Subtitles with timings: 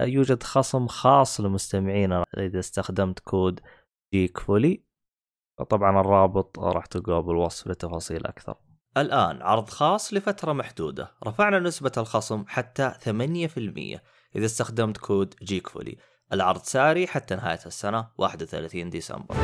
[0.00, 3.60] يوجد خصم خاص لمستمعينا إذا استخدمت كود
[4.14, 4.82] Geek Fully
[5.70, 8.54] طبعا الرابط راح تلقاه بالوصف لتفاصيل أكثر.
[8.96, 11.12] الآن عرض خاص لفترة محدودة.
[11.26, 14.00] رفعنا نسبة الخصم حتى 8%
[14.36, 15.96] إذا استخدمت كود Geek Fully
[16.32, 19.34] العرض ساري حتى نهاية السنة 31 ديسمبر.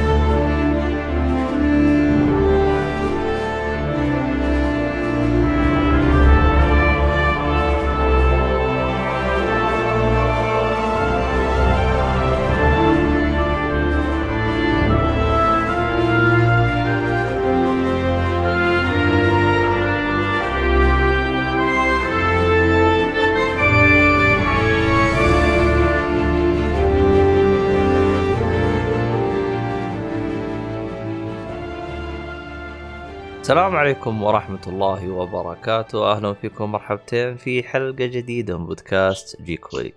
[33.52, 36.12] السلام عليكم ورحمة الله وبركاته.
[36.12, 39.92] أهلا فيكم مرحبتين في حلقة جديدة من بودكاست جيك ولي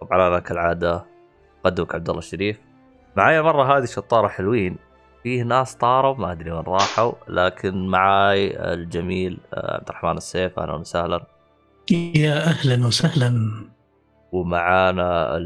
[0.00, 1.04] طبعا أنا كالعادة
[1.64, 2.58] قدمك عبد الله الشريف.
[3.16, 4.76] معايا مرة هذه شطارة حلوين.
[5.22, 10.58] فيه ناس طاروا ما أدري وين راحوا لكن معاي الجميل آه، عبد الرحمن السيف.
[10.58, 11.26] أهلا وسهلا.
[12.16, 13.50] يا أهلا وسهلا.
[14.32, 15.36] ومعانا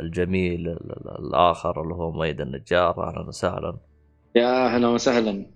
[0.00, 0.68] الجميل
[1.18, 3.08] الآخر اللي هو ميد النجار.
[3.08, 3.76] أهلا وسهلا.
[4.36, 5.46] يا أهلا وسهلا.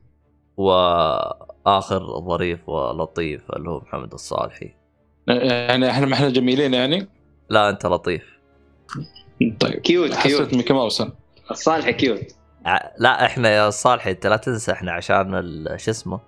[0.58, 4.74] وآخر ظريف ولطيف اللي هو محمد الصالحي.
[5.28, 7.08] يعني إحنا ما إحنا جميلين يعني؟
[7.48, 8.38] لا أنت لطيف.
[9.60, 9.74] طيب.
[9.74, 10.54] cute cute.
[10.54, 11.02] ميكي ماوس
[11.50, 12.20] الصالحي cute.
[12.98, 15.44] لا إحنا يا صالحي أنت لا تنسى إحنا عشان
[15.76, 16.20] شو اسمه؟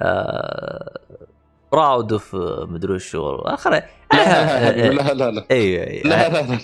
[0.00, 0.98] آه
[1.72, 2.34] proud of
[2.68, 3.82] مدري اخر لا
[4.12, 5.46] لا لا لا.
[5.50, 6.58] أيوه أيوه لا لا لا.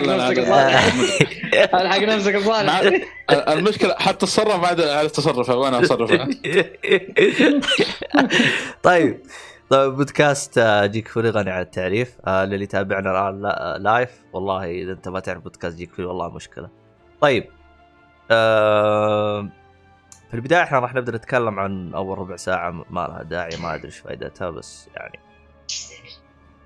[0.00, 0.38] نفسك
[1.74, 2.82] الحق نفسك صالح
[3.30, 6.16] المشكلة حتى التصرف ما عاد تصرفه وأنا اصرفه
[8.82, 9.20] طيب.
[9.70, 12.16] طيب بودكاست آه، Geek Fully غني عن التعريف.
[12.26, 16.68] آه للي يتابعنا الآن live والله إذا أنت ما تعرف بودكاست Geek Fully والله مشكلة.
[17.20, 17.44] طيب.
[18.30, 19.48] آه
[20.30, 23.86] في البداية إحنا راح نبدأ نتكلم عن أول ربع ساعة ما لها داعي ما أدري
[23.86, 25.18] إيش فائدتها بس يعني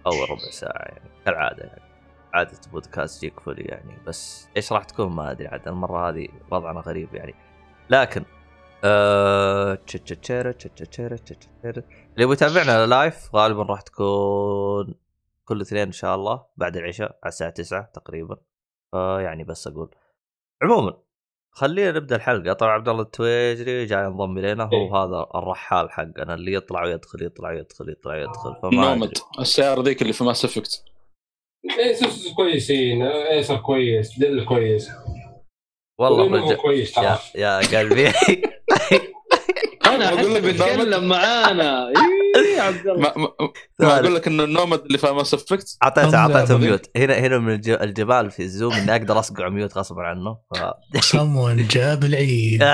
[0.06, 1.89] أول ربع ساعة يعني كالعادة يعني.
[2.34, 6.80] عادة بودكاست Geek Fully يعني بس إيش راح تكون ما ادري عاد المرة هذه وضعنا
[6.80, 7.34] غريب يعني
[7.90, 8.24] لكن
[8.84, 9.78] آه...
[12.14, 14.94] اللي يبغى يتابعنا live غالبا راح تكون
[15.44, 18.36] كل اثنين ان شاء الله بعد العشاء على الساعة 9 تقريبا
[18.94, 19.94] آه يعني بس أقول
[20.62, 20.96] عموما
[21.50, 26.34] خلينا نبدا الحلقة طبعا عبد الله التويجري جاي ينضم الينا هو إيه؟ هذا الرحال حقنا
[26.34, 30.84] اللي يطلع ويدخل يطلع ويدخل يطلع ويدخل فما nomad السياره ذيك اللي في Mass Effect
[31.78, 33.02] ASUS كويسين.
[33.02, 34.90] Acer كويس Dell كويس.
[36.00, 36.56] والله رجع.
[36.56, 38.08] كويس يا, يا قلبي.
[39.86, 41.88] أنا احس بتكلم معانا.
[42.36, 43.14] اي عبد الله.
[43.80, 47.38] ما أقول لك إنه ال Nomad اللي في Mass Effect اعطيته أعطيته mute هنا هنا
[47.38, 50.38] من الجمال في ال Zoom إني أقدر أصقع mute غصبا عنه.
[50.54, 50.58] ف...
[51.00, 52.62] صمون جاب العيد.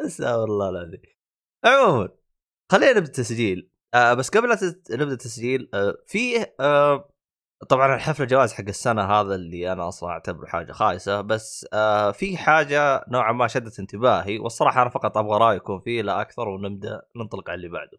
[0.00, 1.02] أستغفر الله العظيم.
[1.64, 2.19] عموما.
[2.70, 4.56] خلينا نبدأ التسجيل آه بس قبل لا
[4.90, 7.10] نبدأ التسجيل آه في آه
[7.68, 12.36] طبعا الحفل الجواز حق السنة هذا اللي أنا أصلا أعتبره حاجة خايسة بس آه في
[12.36, 17.50] حاجة نوعا ما شدت انتباهي والصراحة أنا فقط أبغى رايكم فيه لا أكثر ونبدأ ننطلق
[17.50, 17.98] على اللي بعده.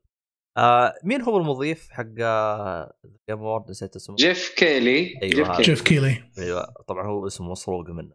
[0.58, 2.94] آه مين هو المضيف حق Game آه،
[3.30, 5.20] Award نسيت اسمه؟ Geoff Keighley.
[5.24, 6.24] أيوه Geoff Keighley.
[6.38, 8.14] أيوه طبعا هو اسمه مسروق منه.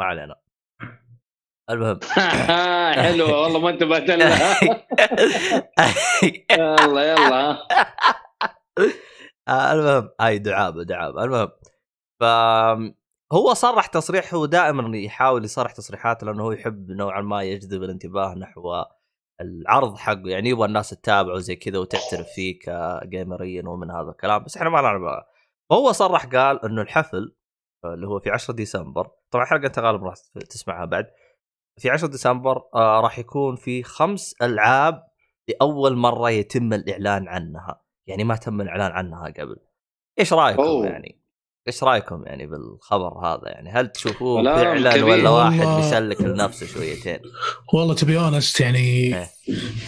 [0.00, 0.45] ما علينا.
[1.70, 2.00] المهم.
[3.02, 4.60] حلوة والله ما انتبهت لها.
[6.52, 7.58] يلا يلا.
[9.48, 10.10] آه، المهم.
[10.20, 11.24] هاي دعابة دعابة.
[11.24, 11.50] المهم.
[12.20, 12.24] ف
[13.32, 18.34] هو صرح تصريح هو دائما يحاول يصرح تصريحات لأنه هو يحب نوعا ما يجذب الانتباه
[18.34, 18.84] نحو
[19.40, 20.22] العرض حقه.
[20.28, 24.44] يعني يبغى الناس تتابعه زي كذا وتعترف فيه كجيمريا ومن هذا الكلام.
[24.44, 25.02] بس إحنا ما نعرف
[25.70, 27.36] فهو صرح قال إنه الحفل
[27.84, 30.14] اللي هو في 10 ديسمبر طبعا حلقة انت غالبا راح
[30.50, 31.06] تسمعها بعد
[31.78, 35.02] في 10 ديسمبر آه راح يكون في خمس ألعاب
[35.48, 37.82] لأول مرة يتم الإعلان عنها.
[38.06, 39.56] يعني ما تم الإعلان عنها قبل.
[40.18, 40.86] إيش رأيكم أوه.
[40.86, 41.22] يعني؟
[41.68, 47.18] إيش رأيكم يعني بالخبر هذا؟ يعني هل تشوفوه فعلا ولا واحد بيسلك لنفسه شويتين؟
[47.74, 49.28] والله تبي اونست يعني إيه.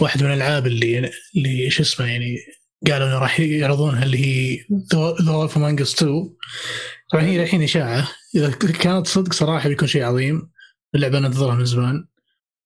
[0.00, 2.36] واحد من الألعاب اللي اللي شو اسمه يعني
[2.86, 4.58] قالوا إنه راح يعرضونها اللي هي
[5.24, 6.36] The Wolf Among 2
[7.12, 8.08] طبعا هي الحين إشاعة.
[8.34, 8.50] إذا
[8.80, 10.50] كانت صدق صراحة بيكون شيء عظيم.
[10.94, 12.08] اللعبة ننتظرها من زمان.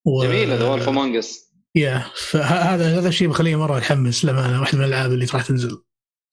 [0.06, 0.24] و...
[0.24, 4.84] جميله The Wolf Among Us يا فهذا هذا الشيء بخليني مرة أتحمس لما واحدة من
[4.84, 5.82] الألعاب اللي راح تنزل.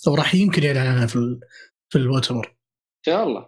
[0.08, 1.40] أو راح يمكن يعلن عنها في ال...
[1.90, 3.48] في المؤتمر إن شاء الله.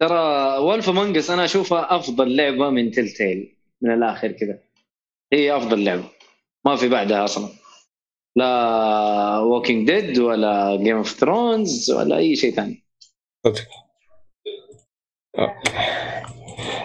[0.00, 4.58] ترى Wolf Among Us أنا أشوفها أفضل لعبة من Telltale من الآخر كذا.
[5.32, 6.04] هي أفضل لعبة.
[6.66, 7.48] ما في بعدها أصلا.
[8.36, 12.86] لا Walking Dead ولا Game of Thrones ولا أي شيء ثاني.
[13.46, 13.68] صدق.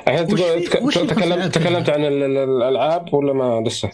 [0.08, 1.08] الحين تقول
[1.52, 3.90] تكلمت؟ عن ال- ال- الألعاب ولا ما لسه؟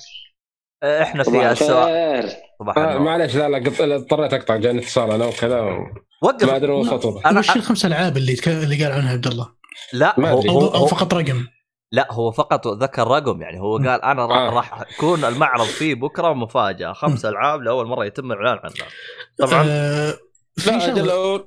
[0.83, 2.97] آه، إحنا في السؤال صباح آه.
[2.97, 5.85] معليش لا لا قط- اضطريت أقطع جاني اتصال أنا وكذا و-
[6.21, 7.25] وقف ما أدري وصلت.
[7.25, 8.47] أنا وش الخمس ألعاب اللي تك...
[8.47, 9.49] اللي قال عنها عبد الله؟
[9.93, 10.41] لا ما هو.
[10.41, 11.47] أو, هو, هو فقط رقم
[11.91, 13.77] لا هو فقط ذكر رقم يعني هو.
[13.77, 14.49] قال أنا راح آه.
[14.49, 18.87] راح يكون المعرض فيه بكرة مفاجأة خمس ألعاب لأول مرة يتم الاعلان عنها
[19.39, 20.13] طبعا آه
[20.57, 21.43] في لا أجل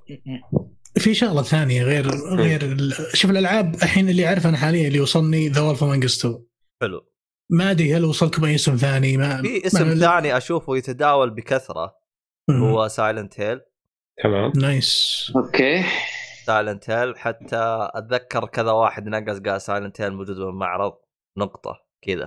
[0.99, 5.49] في شغلة ثانية غير غير ال- شوف الألعاب الحين اللي اعرفه أنا حاليا اللي وصلني
[5.49, 6.39] The Wolf Among 2
[6.83, 7.07] حلو.
[7.51, 11.95] ما أدري هل وصلكم أي اسم ثاني؟ ما في اسم ما- ثاني أشوفه يتداول بكثرة
[12.49, 12.63] مم.
[12.63, 13.61] هو Silent Hill
[14.23, 14.53] تمام.
[14.57, 15.33] nice.
[15.37, 15.85] Okay.
[16.47, 20.93] Silent Hill حتى أتذكر كذا واحد نقص قال Silent Hill موجود بالمعرض
[21.39, 21.77] نقطة.
[22.03, 22.27] كذا.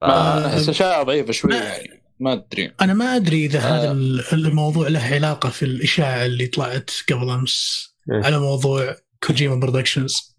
[0.00, 0.04] ف...
[0.04, 2.02] ما أنا احس اشياء ضعيفة شوي ما- يعني.
[2.20, 2.72] ما أدري.
[2.80, 3.92] أنا ما أدري إذا هذا آه.
[3.92, 7.91] ال- الموضوع له علاقة في الإشاعة اللي طلعت قبل أمس.
[8.10, 8.96] على موضوع
[9.26, 10.36] Kojima Productions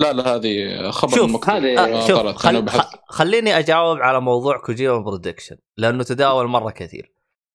[0.00, 1.50] لا لا هذه خبر شوف، مكتوب.
[1.54, 2.18] هذه- آه شوف.
[2.36, 2.68] خل...
[3.08, 7.12] خليني أجاوب على موضوع Kojima Productions لأنه تداول مرة كثير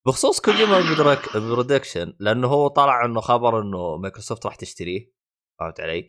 [0.08, 5.12] بخصوص Kojima Produc- Productions لأنه هو طلع إنه خبر إنه مايكروسوفت راح تشتريه
[5.60, 6.08] فهمت علي؟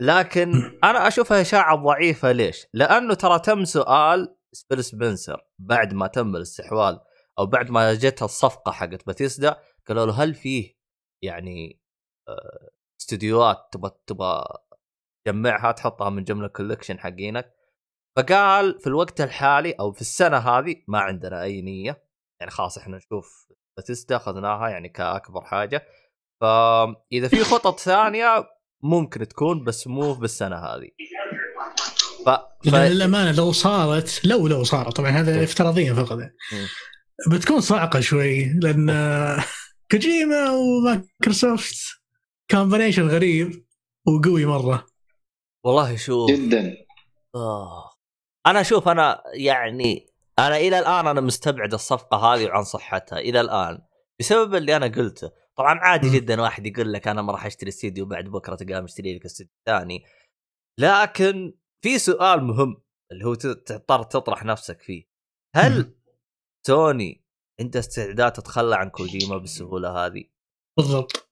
[0.00, 0.52] لكن
[0.84, 6.96] أنا أشوفها إشاعة ضعيفة ليش؟ لأنه ترى تم سؤال Phil Spencer بعد ما تم الاستحواذ
[7.38, 9.56] أو بعد ما جتها الصفقة حقت باتيسدا
[9.88, 10.74] قالوا له هل فيه
[11.22, 11.80] يعني
[12.28, 12.68] آه،
[13.00, 14.44] استديوهات تبغى تبغى
[15.26, 17.54] تجمعها تحطها من جملة collection حقينك.
[18.16, 22.04] فقال في الوقت الحالي أو في السنة هذه ما عندنا أي نية.
[22.40, 25.86] يعني خلاص إحنا نشوف باتيستا أخذناها يعني كأكبر حاجة.
[26.40, 28.48] فاذا في خطط ثانية
[28.82, 30.88] ممكن تكون بس مو بالسنه هذه.
[32.26, 32.30] ف...
[32.70, 32.74] ف...
[32.74, 36.18] للأمانة لو صارت لو لو صارت طبعا هذا افتراضيا فقط.
[36.18, 36.36] يعني.
[37.30, 38.90] بتكون صاعقه شوي لأن
[39.90, 41.99] Kojima و Microsoft
[42.50, 43.66] combination غريب
[44.06, 44.86] وقوي مرة.
[45.64, 46.30] والله شوف.
[46.30, 46.76] جدا.
[47.34, 47.90] آه.
[48.46, 50.06] أنا أشوف أنا يعني
[50.38, 53.78] أنا إلى الآن أنا مستبعد الصفقة هذه وعن صحتها إلى الآن.
[54.20, 55.30] بسبب اللي أنا قلته.
[55.56, 56.12] طبعا عادي م.
[56.12, 59.52] جدا واحد يقول لك أنا ما راح أشتري استديو بعد بكرة تلقاه مشتري لك استديو
[59.66, 60.04] ثاني.
[60.80, 61.54] لكن
[61.84, 62.82] في سؤال مهم
[63.12, 65.04] اللي هو تضطر تطرح نفسك فيه.
[65.56, 65.94] هل
[66.66, 67.24] سوني
[67.60, 70.24] عندها استعداد تتخلى عن كوجيما بالسهولة هذه؟
[70.76, 71.29] بالضبط.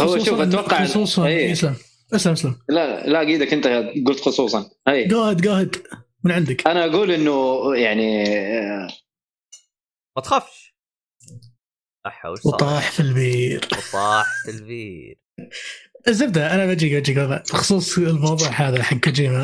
[0.00, 1.52] هو شوف، خصوصاً- أتوقع- خصوصا إيه.
[1.52, 1.74] اسلم.
[2.14, 2.58] اسلم اسلم.
[2.68, 3.66] لا لا إيدك أنت
[4.06, 4.70] قلت خصوصا.
[4.88, 5.76] هي جوهد جوهد
[6.24, 6.66] من عندك.
[6.66, 8.88] أنا أقول إنه يعني آه،
[10.16, 10.66] ما تخافش؟
[12.44, 13.60] وطاح في البير.
[13.72, 15.18] وطاح في البير.
[16.08, 17.36] الزبدة أنا بجيك والله.
[17.36, 19.42] بخصوص الموضوع هذا حق كوجيما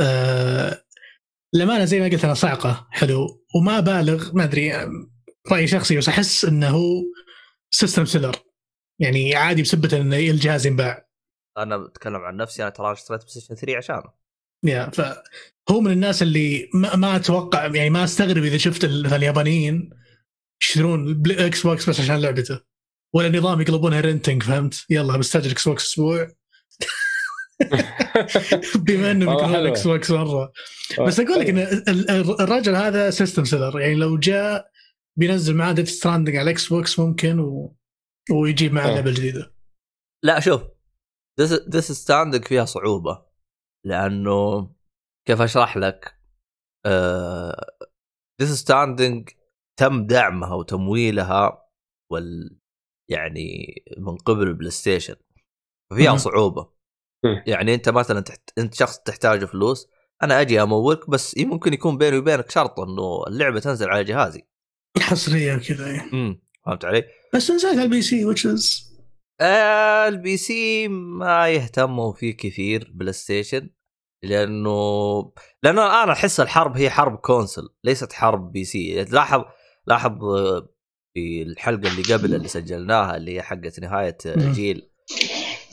[0.00, 0.82] آه
[1.54, 3.44] للأمانة زي ما قلت أنا صعقة حلو.
[3.54, 4.72] وما بالغ ما أدري
[5.52, 7.02] رأي شخصي بس أحس إنه هو
[7.70, 8.36] system seller
[9.00, 11.08] يعني عادي بسببه إن الجهاز ينباع.
[11.58, 14.12] أنا بتكلم عن نفسي أنا ترى اشتريت PlayStation 3 عشانه.
[14.64, 19.90] يا فهو من الناس اللي ما, ما أتوقع يعني ما أستغرب إذا شفت ال- اليابانيين
[20.62, 22.60] يشترون Xbox بس عشان لعبته.
[23.14, 26.28] ولا نظام يقلبونها renting فهمت؟ يلا بستأجر Xbox أسبوع.
[28.76, 29.68] بما إنه حلوة.
[29.68, 30.52] Xbox مره
[31.06, 34.70] بس أقول لك إن ال- ال- الرجل هذا system seller يعني لو جاء
[35.16, 37.76] بينزل معاه Death Stranding على ال Xbox ممكن و...
[38.30, 38.94] ويجيب معاه آه.
[38.94, 39.54] لعبه جديده
[40.24, 40.62] لا شوف
[41.40, 43.26] Death Stranding فيها صعوبة
[43.86, 44.70] لأنه
[45.28, 46.18] كيف أشرح لك
[48.42, 49.28] Death Stranding
[49.78, 51.68] تم دعمها وتمويلها
[52.12, 52.58] وال
[53.10, 55.16] يعني من قبل ال PlayStation
[55.90, 56.18] ففيها مم.
[56.18, 56.72] صعوبة
[57.24, 57.44] مم.
[57.46, 58.50] يعني أنت مثلا تحت...
[58.58, 59.88] أنت شخص تحتاج فلوس
[60.22, 64.42] أنا أجي امولك بس ممكن يكون بيني وبينك شرط إنه اللعبة تنزل على جهازي
[65.00, 66.12] حصريه وكذا يعني.
[66.12, 68.88] امم فهمت علي؟ بس نزلت على ال P C which is
[69.40, 73.70] آه ال PC ما يهتموا فيه كثير PlayStation
[74.24, 79.44] لأنه لأنه الان أحس الحرب هي حرب console ليست حرب PC لاحظ
[79.86, 80.12] لاحظ
[81.14, 84.18] في الحلقة اللي قبل اللي سجلناها اللي هي حقت نهاية.
[84.26, 84.90] جيل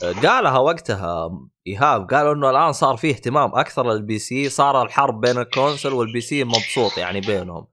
[0.02, 1.30] قالها وقتها
[1.66, 5.81] إيهاب قالوا إنه الآن صار فيه اهتمام أكثر لل PC صار الحرب بين ال console
[5.81, 7.66] وال PC مبسوط يعني بينهم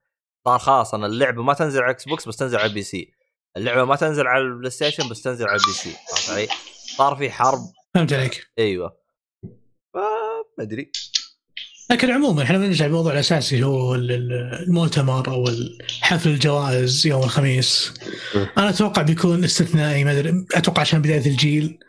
[0.45, 3.13] صار خلاص أنا اللعبة ما تنزل على Xbox بس تنزل على ال PC
[3.57, 6.47] اللعبة ما تنزل على ال PlayStation بس تنزل على ال PC فهمت علي؟
[6.97, 7.59] صار في حرب.
[7.93, 8.47] فهمت عليك.
[8.59, 8.97] أيوه.
[9.95, 10.91] ما أدري.
[11.91, 15.45] لكن عموما إحنا بنرجع للموضوع الأساسي هو ال- ال- المؤتمر أو
[16.01, 17.93] حفل الجوائز يوم الخميس.
[18.57, 21.79] أنا أتوقع بيكون استثنائي ما أدري أتوقع عشان بداية الجيل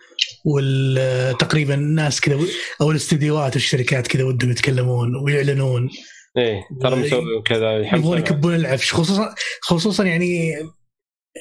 [0.44, 2.38] وتقريبا الناس كذا
[2.80, 5.90] أو الاستديوهات والشركات كذا ودهم يتكلمون ويعلنون.
[6.37, 10.55] إيه ترى مسوي كذا يبغون يكبون العفش خصوصا خصوصا يعني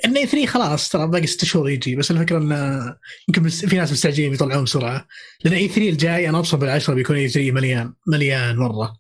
[0.06, 2.96] إن اي 3 خلاص ترى باقي ست شهور يجي بس الفكرة انه
[3.28, 5.08] يمكن في ناس مستعجلين بيطلعون بسرعة.
[5.44, 8.94] لأن اي 3 الجاي أنا أبصر بالعشرة بيكون اي 3 مليان مليان مرة.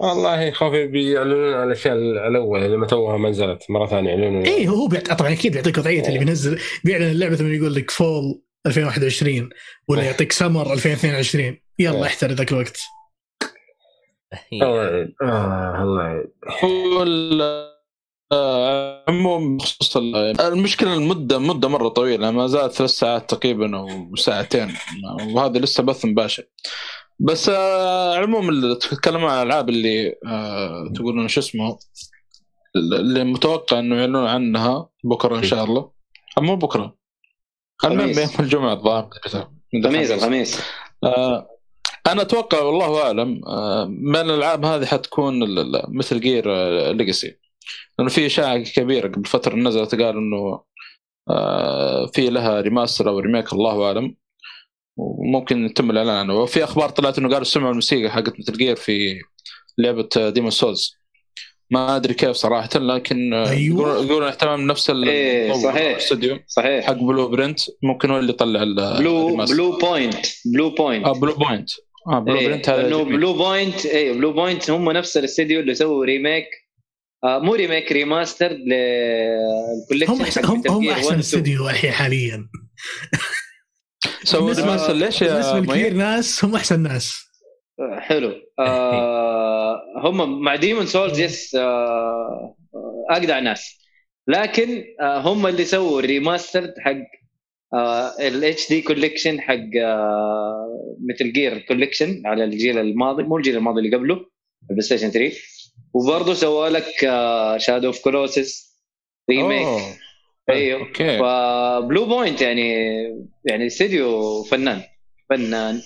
[0.00, 1.94] والله خوفي بيعلنون عن الأشياء
[2.28, 4.42] الأول اللي ما توها ما نزلت مرة ثانية يعلنون.
[4.42, 5.12] اي هو بيعت...
[5.12, 9.50] طبعا أكيد بيعطيك وضعية اللي بينزل بيعلن اللعبة ثم يقول لك فول 2021
[9.88, 10.06] ولا إيه.
[10.06, 12.04] يعطيك سمر 2022 يلا إيه.
[12.04, 12.80] احتر ذاك الوقت.
[14.52, 16.26] الله يعين آه الله يعين
[16.64, 17.70] هو ال-
[18.32, 24.16] آه، عموم بخصوص ال- المشكلة المدة مدة مرة طويلة ما زالت ثلاث ساعات تقريبا أو
[24.16, 24.74] ساعتين.
[25.34, 26.44] وهذا لسه بث مباشر.
[27.18, 31.78] بس آه، عموم اللي تتكلم عن الألعاب اللي آه، تقولون شو اسمه
[32.76, 35.90] اللي متوقع إنه يعلنون عنها بكرة إن شاء الله.
[36.38, 36.96] أو مو بكرة.
[37.84, 38.18] المهم خميس.
[38.18, 39.10] يوم الجمعة الظاهر.
[39.84, 40.60] خميس الخميس.
[41.04, 41.48] آه،
[42.12, 45.34] أنا أتوقع والله أعلم آه، من الألعاب هذه حتكون
[45.88, 46.44] مثل جير
[46.92, 47.36] ليجاسي
[47.98, 50.62] لأنه في إشاعة كبيرة قبل فترة نزلت قال إنه
[51.30, 54.16] آه، في لها remaster أو remake الله أعلم.
[54.96, 56.34] وممكن يتم الإعلان عنه.
[56.34, 59.20] وفي أخبار طلعت إنه قالوا سمعوا الموسيقى حقت Metal Gear في
[59.78, 61.00] لعبة Demon's Souls
[61.70, 64.04] ما أدري كيف صراحة لكن آه، أيوة.
[64.04, 65.76] يقولون من نفس ال- إيه، صحيح.
[65.90, 66.86] الاستوديو صحيح.
[66.86, 69.36] حق Blueprint ممكن هو اللي يطلع ال- Blue.
[69.36, 70.16] Blue Point
[70.54, 71.70] Bluepoint آه Bluepoint
[72.06, 73.16] آه Blue إيه، هذا لأنه جميل.
[73.16, 76.46] Blue Point اي Bluepoint هم نفس الاستديو اللي سووا remake
[77.24, 82.48] آه مو remake remaster لل collection هم احسن هم, هم أحسن استوديو الحين حاليا.
[84.24, 87.26] سووا remaster ليش بالنسبة يا لكثير مؤيد؟ ناس هم أحسن ناس.
[87.98, 88.34] حلو.
[88.58, 93.80] آه هم مع Demon's Souls yes آه آه، أجدع ناس.
[94.28, 97.19] لكن آه هم اللي سووا ال remaster حق
[98.20, 99.56] ال HD collection حق
[101.10, 104.26] Metal Gear collection على الجيل الماضي مو الجيل الماضي اللي قبله
[104.62, 105.36] ال PlayStation 3
[105.94, 106.86] وبرضه سووا لك
[107.60, 108.76] Shadow of the Colossus
[109.30, 109.66] remake
[110.50, 110.80] أيوه.
[110.80, 111.18] Okay.
[111.18, 112.72] ف Bluepoint يعني
[113.44, 114.82] يعني استديو فنان
[115.30, 115.80] فنان.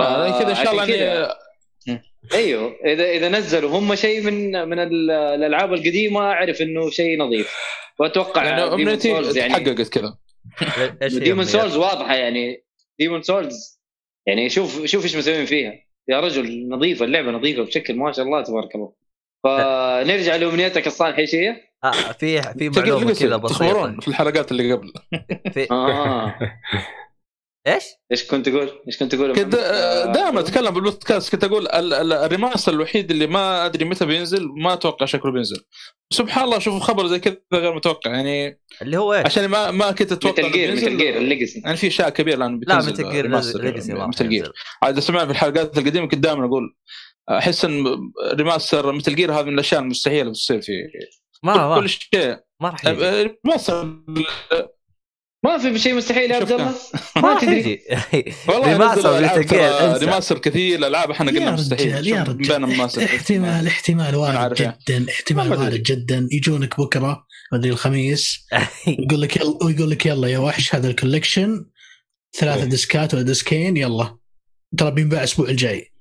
[0.00, 0.84] آه، كذا إن شاء الله
[2.34, 2.76] أيوه.
[2.84, 7.54] إذا إذا نزلوا هم شيء من من ال- الألعاب القديمة أعرف إنه شيء نظيف.
[7.98, 10.16] وأتوقع يعني امنيتي يعني تحققت كذا.
[11.02, 12.64] Demon's؟ Souls واضحة يعني.
[12.98, 13.80] Demon's Souls
[14.26, 15.72] يعني شوف شوف إيش مسوين فيها.
[16.08, 18.92] يا رجل نظيفة اللعبة نظيفة بشكل ما شاء الله تبارك الله.
[19.44, 24.72] فنرجع لأمنيتك الصالحة إيش هي؟ آه في في معلومة كذا تخبرون بسيطه في الحلقات اللي
[24.72, 24.92] قبل.
[25.52, 26.34] في آه.
[27.66, 31.68] إيش؟ إيش كنت تقول؟ إيش كنت تقول؟ كنت محمد؟ آه، دائما أتكلم بالبودكاست كنت أقول
[31.68, 35.64] ال- ال- ال remaster الوحيد اللي ما أدري متى بينزل ما أتوقع شكله بينزل
[36.12, 39.90] سبحان الله أشوف خبر زي كذا غير متوقع يعني اللي هو إيش؟ عشان ما ما
[39.92, 40.72] كنت أتوقع Metal إنه Gear.
[40.72, 44.28] Metal Gear ال Legacy يعني في أشياء كبيرة الآن لا تقير remaster Legacy راح Metal
[44.28, 44.52] Gear ينزل.
[44.82, 46.76] عاد سمعت في الحلقات القديمة كنت دائما أقول
[47.30, 47.84] أحس إن
[48.34, 50.72] remaster Metal Gear هذه من الأشياء المستحيلة اللي بتصير في
[51.42, 53.96] ما كل شيء ما راح يجي remaster
[55.44, 56.52] ما في شيء مستحيل يا عبد.
[56.52, 56.74] الله؟
[57.22, 57.80] ما تدري.
[58.48, 59.98] والله remaster.
[59.98, 62.06] Remaster كثير الألعاب إحنا قلنا يا مستحيل.
[62.06, 64.78] يا رجال احتمال احتمال وارد عارف يعني.
[64.88, 65.52] جدا احتمال.
[65.52, 66.28] وارد جدا.
[66.32, 68.46] يجونك بكرة مدري الخميس.
[68.86, 71.66] يقول لك يلا ويقول لك يلا يا وحش هذا ال collection.
[72.38, 72.68] ثلاثة إيه.
[72.68, 74.16] ديسكات ولا ديسكين يلا.
[74.78, 75.93] ترى بينباع الأسبوع الجاي.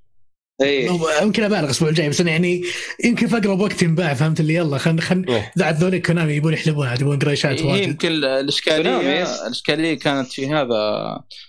[0.62, 2.64] إيه أو- يمكن أبالغ الأسبوع الجاي بس أنا يعني
[3.06, 5.52] يمكن في أقرب وقت ينباع فهمت اللي يلا خل خل إيه.
[5.58, 9.24] ذا ذولي كونامي يبون يحلبون عاد يبون قريشات واجد يمكن الاشكاليه.
[9.46, 10.76] الإشكالية كانت في هذا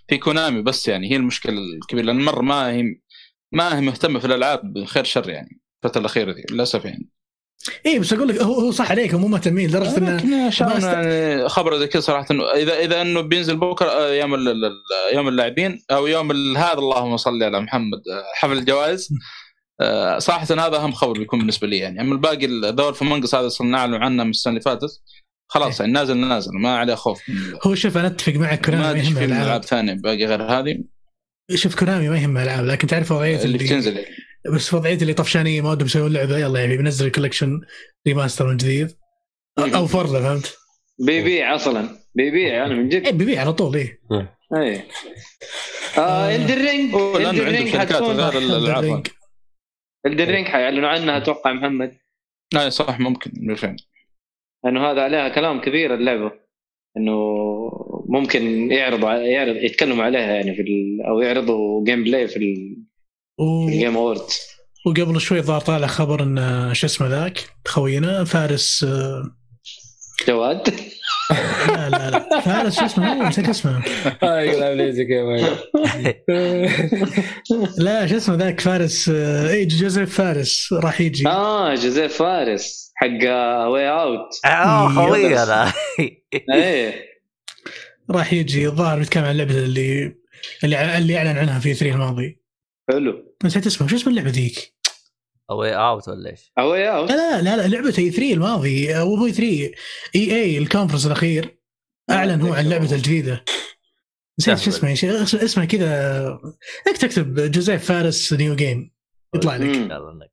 [0.08, 2.82] في كونامي بس يعني هي المشكلة الكبيرة لأن مرة ما هي
[3.52, 7.08] ما هي مهتمة في الألعاب خير شر يعني الفترة الأخيرة دي للأسف يعني
[7.86, 11.78] اي بس أقول لك هو هو صح عليك مو مهتمين لدرجة انه أست- يعني خبر
[11.78, 14.34] زي كذا صراحة انه اذا إذا إنه بينزل بكرة آه، يوم
[15.14, 19.08] يوم اللاعبين أو يوم هذا اللهم صل على محمد آه، حفل الجوائز
[19.80, 22.00] آه، صراحة هذا أهم خبر بيكون بالنسبة لي يعني.
[22.00, 24.90] أما الباقي ذا ولف منقص هذا صرنا نعلن عنه من السنة اللي فاتت.
[25.48, 27.22] خلاص يعني نازل نازل ما عليه خوف.
[27.62, 30.78] هو شوف أنا أتفق معك كونامي ما أدري في ألعاب ثانية باقي غير هذه؟
[31.54, 34.14] شوف كونامي ما يهم الألعاب لكن تعرف وضعيه اللي اللي, بتنزل يعني.
[34.52, 36.38] بس وضعية اللي طفشانيه ما ودهم يسوون لعبة.
[36.38, 37.60] يلا يعني بينزل الكولكشن
[38.08, 38.90] ريماستر من جديد.
[39.58, 40.56] أو فرضه فهمت؟
[40.98, 41.88] بيبيع أصلا.
[42.14, 43.98] بيبيع أنا من اي جد بيبيع على طول اي
[44.56, 44.86] إيه.
[45.98, 49.02] آه الدر رينج هو لأنه الدر عنده رينج شركات حتكون غير الالعاب هذه.
[50.06, 51.96] الدر رينج حيعلنوا عنها أتوقع محمد.
[52.54, 53.76] لا صح ممكن بالفعل
[54.66, 56.32] انه هذا عليها كلام كبير اللعبة.
[56.96, 57.14] إنه
[58.08, 61.02] ممكن يعرضوا ع- يعرض يتكلموا عليها يعني في ال...
[61.06, 62.76] أو يعرضوا جيم بلاي في, ال...
[63.38, 63.68] و...
[63.68, 64.30] ال game awards
[64.86, 69.22] وقبل شوي ظهر طالع خبر إن آه، شو اسمه ذاك؟ خوينا فارس آه،
[70.28, 70.74] جواد؟
[71.68, 72.40] لا لا لا.
[72.40, 73.82] فارس شو اسمه؟ نسيت اسمه.
[73.82, 74.22] كيف
[77.78, 81.28] لا شو اسمه ذاك؟ فارس آه، اي جوزيف فارس راح يجي.
[81.28, 83.28] آه جوزيف فارس حق
[83.68, 85.72] Way Out آه خوي أنا.
[86.54, 86.94] إيه.
[88.10, 88.66] راح يجي.
[88.66, 90.14] الظاهر بيتكلم عن اللعبة اللي
[90.64, 92.43] اللي اللي أعلن عنها في 3 الماضي.
[92.90, 93.36] حلو.
[93.44, 93.88] نسيت اسمه.
[93.88, 94.74] شو اسم اللعبة ذيك؟
[95.50, 98.98] اوي اوت ولا إيش؟ واي اوت لا لا لا لعبة اي 3 الماضي.
[98.98, 99.46] أو مو اي 3
[100.14, 101.58] اي اي الكونفرنس الأخير.
[102.10, 103.44] أعلن هو عن لعبته الجديدة.
[104.40, 105.34] نسيت شو اسمه يا شيخ.
[105.34, 106.26] اسمه- كذا.
[106.88, 108.90] انك تكتب؟ جوزيف فارس نيو جيم
[109.36, 110.30] يطلع لك.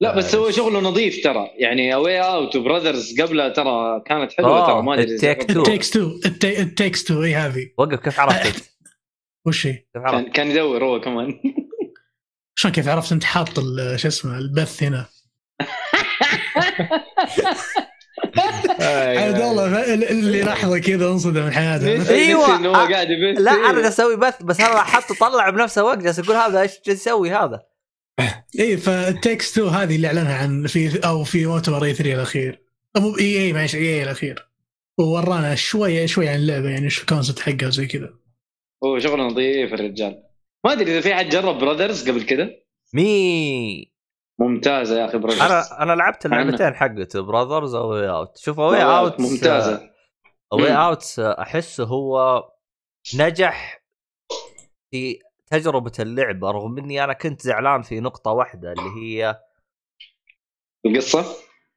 [0.00, 1.50] لا بس هو شغله نظيف ترى.
[1.58, 5.62] يعني واي اوت وبراذرز قبلها ترى كانت حلوة آه، ترى ما أدري إذا Take جربتها.
[5.62, 5.66] Two.
[5.66, 7.70] تيكس تو التيكس تو إي هذه.
[7.78, 8.72] وقف كيف عرفت؟
[9.46, 9.84] وش هي؟
[10.34, 11.28] كان يدور هو كمان.
[12.54, 15.06] شلون كيف عرفت أنت حاط ال- شو اسمه البث هنا؟
[19.18, 21.94] عبد الله اللي لحظه كذا انصدم من حياته.
[21.94, 22.72] إنه هو.
[22.72, 26.36] قاعد يبث؟ لا أنا جالس أسوي بث بس أنا لاحظت طلع بنفسه وقت جالس أقول
[26.36, 27.62] هذا إيش جالس يسوي هذا؟
[28.60, 32.62] إي فالتكست 2 هذه اللي أعلنها عن في أو في مؤتمر اي 3 الأخير.
[32.96, 34.48] مو EA معلش EA الأخير.
[34.98, 38.10] وورانا شوية شوية عن اللعبة يعني شو ال concept حقها وزي كذا.
[38.84, 40.22] هو شغله نظيف الرجال.
[40.64, 42.64] ما أدري إذا في حد جرب Brothers قبل كده؟
[42.94, 43.92] مي.
[44.40, 48.82] ممتازه يا أخي Brothers أنا أنا لعبت اللعبتين حقته Brothers أو Way Out شوف Way
[48.82, 49.90] Out ممتازة.
[50.52, 50.72] Way.
[50.72, 52.42] Out احسه هو
[53.16, 53.84] نجح
[54.90, 59.40] في تجربة اللعبه رغم إني أنا كنت زعلان في نقطة واحدة اللي هي
[60.86, 61.24] القصة؟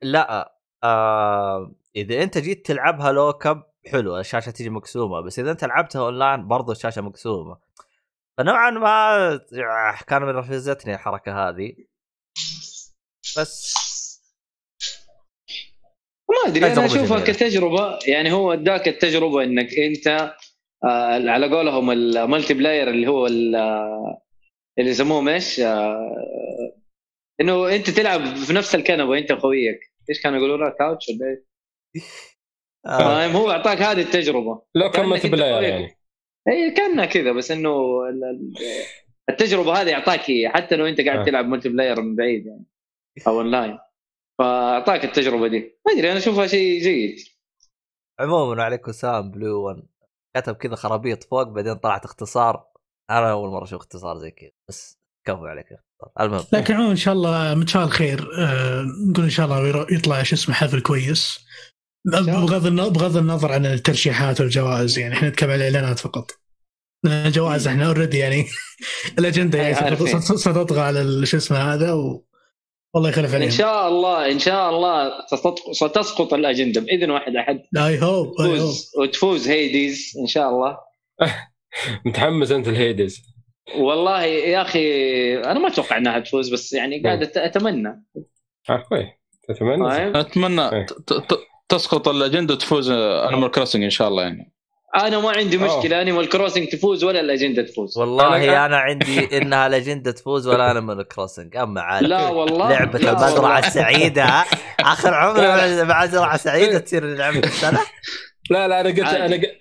[0.01, 6.01] لا آه إذا أنت جيت تلعبها local حلو الشاشة تيجي مقسومة بس إذا أنت لعبتها
[6.01, 7.57] أونلاين برضو الشاشة مقسومة.
[8.37, 9.39] فنوعا ما
[10.07, 11.75] كان منرفزتني الحركة هذه
[13.37, 13.75] بس
[16.29, 17.19] ما أدري أنا أشوفها.
[17.19, 20.07] كتجربة يعني هو أداك التجربة إنك أنت
[20.83, 24.21] آه على قولهم ال multiplayer اللي هو آه،
[24.79, 26.75] اللي يسموهم إيش؟ آه
[27.41, 31.39] إنه أنت تلعب في نفس الكنبة أنت وخويك إيش كانوا يقولوا لها couch ولا إيش؟
[32.85, 35.63] آه فاهم هو أعطاك هذه التجربة لو كان كأنك multiplayer.
[35.63, 35.97] يعني
[36.47, 37.69] هي كأنها كذا بس إنه
[38.09, 38.53] ال- ال-
[39.29, 41.23] التجربة هذه أعطاك هي حتى لو أنت قاعد آه.
[41.23, 42.65] تلعب multiplayer من بعيد يعني
[43.27, 43.79] أو اونلاين
[44.39, 45.59] فأعطاك التجربة دي.
[45.85, 47.15] ما أدري أنا أشوفها شيء جيد.
[48.19, 49.83] عموما عليك وسام بلو 1
[50.37, 52.65] كتب كذا خرابيط فوق بعدين طلعت اختصار.
[53.09, 56.43] أنا أول مرة أشوف اختصار زي كذا بس كفو عليك اختصار المهم.
[56.53, 58.29] لكن عموما إن شاء الله متفائل خير.
[58.37, 61.45] آه نقول إن شاء الله يطلع شو اسمه حفل كويس.
[62.05, 66.31] بغض النظر بغض النظر عن الترشيحات والجوائز يعني إحنا نتكلم عن الاعلانات فقط.
[67.03, 68.45] لأن الجوائز إحنا اوريدي يعني
[69.19, 69.95] الأجندة يعني.
[69.95, 72.25] ست- ستطغى على ال- شو اسمه هذا و...
[72.93, 77.59] والله يخلف إن عليهم شاء الله إن شاء الله ستسقط- ستسقط الأجندة بإذن واحد أحد.
[77.77, 80.77] اي هوب اي هوب تفوز وتفوز هيديز إن شاء الله.
[82.05, 83.21] متحمس أنت الهيدز
[83.77, 84.87] والله يا أخي
[85.37, 88.03] أنا ما أتوقع إنها تفوز بس يعني قاعد أت- أتمنى.
[88.69, 89.05] آه كويس
[89.59, 90.69] فاهم أتمنى.
[90.75, 90.85] إيه.
[90.85, 91.37] ت-
[91.69, 94.51] تسقط الأجندة وتفوز انيمال كروسنج إن شاء الله يعني
[94.95, 95.57] أنا ما عندي.
[95.57, 100.71] مشكلة انيمال كروسنج تفوز ولا الأجندة تفوز والله أنا- أنا عندي إنها الأجندة تفوز ولا
[100.71, 103.59] أنا من كروسنج أما عاد لا والله لعبة لا المزرعة والله.
[103.59, 104.23] السعيدة؟
[104.79, 107.79] آخر عمري مع مزرعة سعيدة تصير لعبة السنة
[108.49, 108.99] لا لا أنا قلت.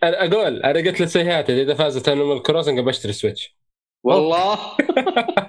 [0.02, 3.56] أنا أقول أنا قلت لسيهاتي إذا فازت انيمال كروسنج بشتري سويتش
[4.04, 4.58] والله.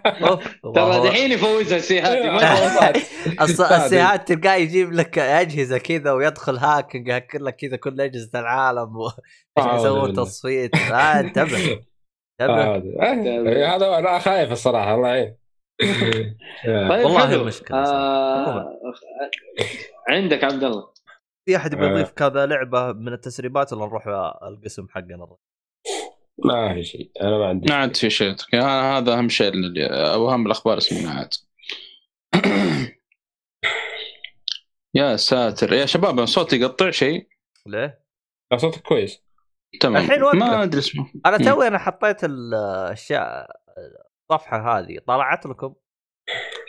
[0.75, 1.09] ترى.
[1.09, 2.39] دحين يفوزها السيهاتي ما
[3.47, 8.97] الص- السيهات تلقاه يجيب لك أجهزة كذا ويدخل هاكينج يهكر لك كذا كل أجهزة العالم
[8.97, 9.09] و-
[9.59, 10.23] أعوذ يسوون بالله.
[10.23, 11.57] تصفيت آه انتبه.
[12.41, 12.63] انتبه.
[12.63, 15.35] آه، آه، هذا أنا خايف الصراحة الله يعين.
[16.67, 16.89] آه.
[16.89, 18.65] طيب والله آه
[20.09, 20.87] عندك عبد الله.
[21.45, 21.91] في أحد يبغى آه.
[21.91, 24.07] يضيف كذا لعبة من التسريبات ولا نروح
[24.43, 25.27] القسم حقنا؟
[26.37, 28.35] ما في شيء أنا ما عندي ما عاد في شيء.
[28.53, 31.29] هذا أهم شيء اللي- أو أهم الأخبار اسمنا عاد
[34.95, 35.73] يا ساتر.
[35.73, 37.27] يا شباب أنا صوتي يقطع شيء؟
[37.65, 38.05] ليه؟
[38.51, 39.23] لا، صوتك كويس.
[39.81, 40.03] تمام.
[40.03, 40.21] الحين.
[40.21, 41.11] ما أدري اسمه.
[41.25, 41.37] أنا.
[41.37, 43.47] توي أنا حطيت الاشياء
[44.31, 44.99] الصفحة هذه.
[45.07, 45.75] طلعت لكم؟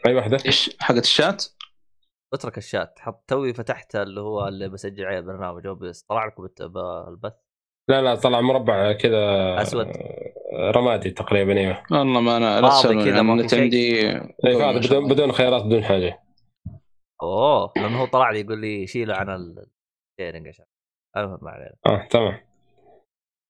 [0.07, 1.45] أي واحدة؟ إيش حقت الشات؟
[2.35, 2.99] اترك الشات.
[2.99, 6.03] حط توي فتحت اللي هو اللي بسجل عليه البرنامج بس.
[6.03, 7.33] طلع لكم بالبث
[7.89, 9.23] لا لا طلع مربع كذا
[9.63, 9.87] أسود.
[9.87, 13.47] آه، رمادي تقريبا أيوه والله ما أنا رسلوا كذا، ما.
[13.53, 14.37] عندي إيه،
[14.79, 16.23] بدون بدون خيارات بدون حاجة.
[17.23, 19.67] أوه لأنه هو طلع لي يقول لي شيله عن ال...
[20.21, 20.65] شيرنج عشان
[21.17, 21.75] المهم ما علينا.
[21.87, 22.41] آه تمام.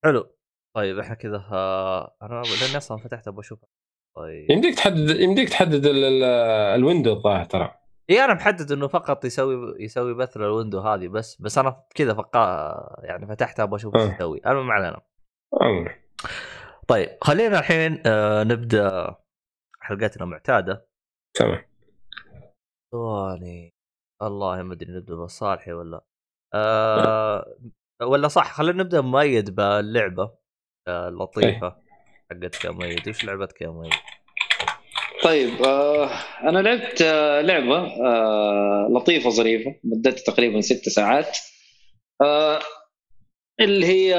[0.05, 0.37] حلو.
[0.77, 3.59] طيب إحنا كذا آه، أنا لأني أصلا فتحت أبغى أشوف
[4.17, 4.51] طيب.
[4.51, 6.25] يمديك تحدد يمديك تحدد ال- ال-
[6.79, 7.76] ال window الظاهر ترى.
[8.11, 12.15] اي أنا محدد إنه فقط يسوي يسوي بث لل window هذه بس بس أنا كذا
[12.15, 12.41] فقا
[13.03, 14.15] يعني فتحتها أبغى أشوف إيش آه.
[14.15, 14.41] يسوي.
[14.47, 15.03] المهم ما علينا.
[16.89, 19.15] طيب خلينا الحين آه نبدأ
[19.81, 20.89] حلقتنا معتادة.
[21.35, 21.65] تمام.
[22.93, 23.75] ثواني.
[24.23, 26.05] والله ما ادري نبدأ بالصالحي ولا؟
[26.55, 27.57] آه
[28.03, 30.39] ولا صح خلينا نبدأ مؤيد باللعبة
[30.89, 31.77] آه اللطيفة
[32.31, 33.09] حقتك يا مؤيد.
[33.09, 33.93] وش لعبتك يا مؤيد؟
[35.27, 36.11] طيب آه
[36.43, 41.39] أنا لعبت آه لعبة آه لطيفة ظريفة مدتها تقريبا ست ساعات
[42.23, 42.61] آه
[43.61, 44.15] اللي هي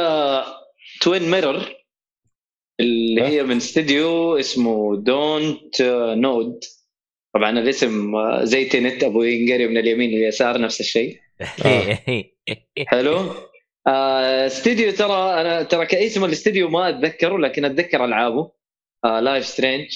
[1.01, 1.75] Twin Mirror
[2.79, 6.63] اللي؟ هي من استديو اسمه Dontnod
[7.33, 11.19] طبعا الاسم آه، زي Tenet أبو ينقري من اليمين لليسار نفس الشيء.
[12.87, 13.31] حلو.
[13.87, 18.51] آه، استديو ترى أنا ترى كاسم الاستديو ما أتذكره لكن أتذكر ألعابه
[19.05, 19.87] آه Life is Strange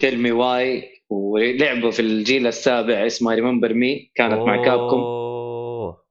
[0.00, 6.04] و Tell Me Why ولعبة في الجيل السابع اسمها Remember Me كانت مع Capcom أوه،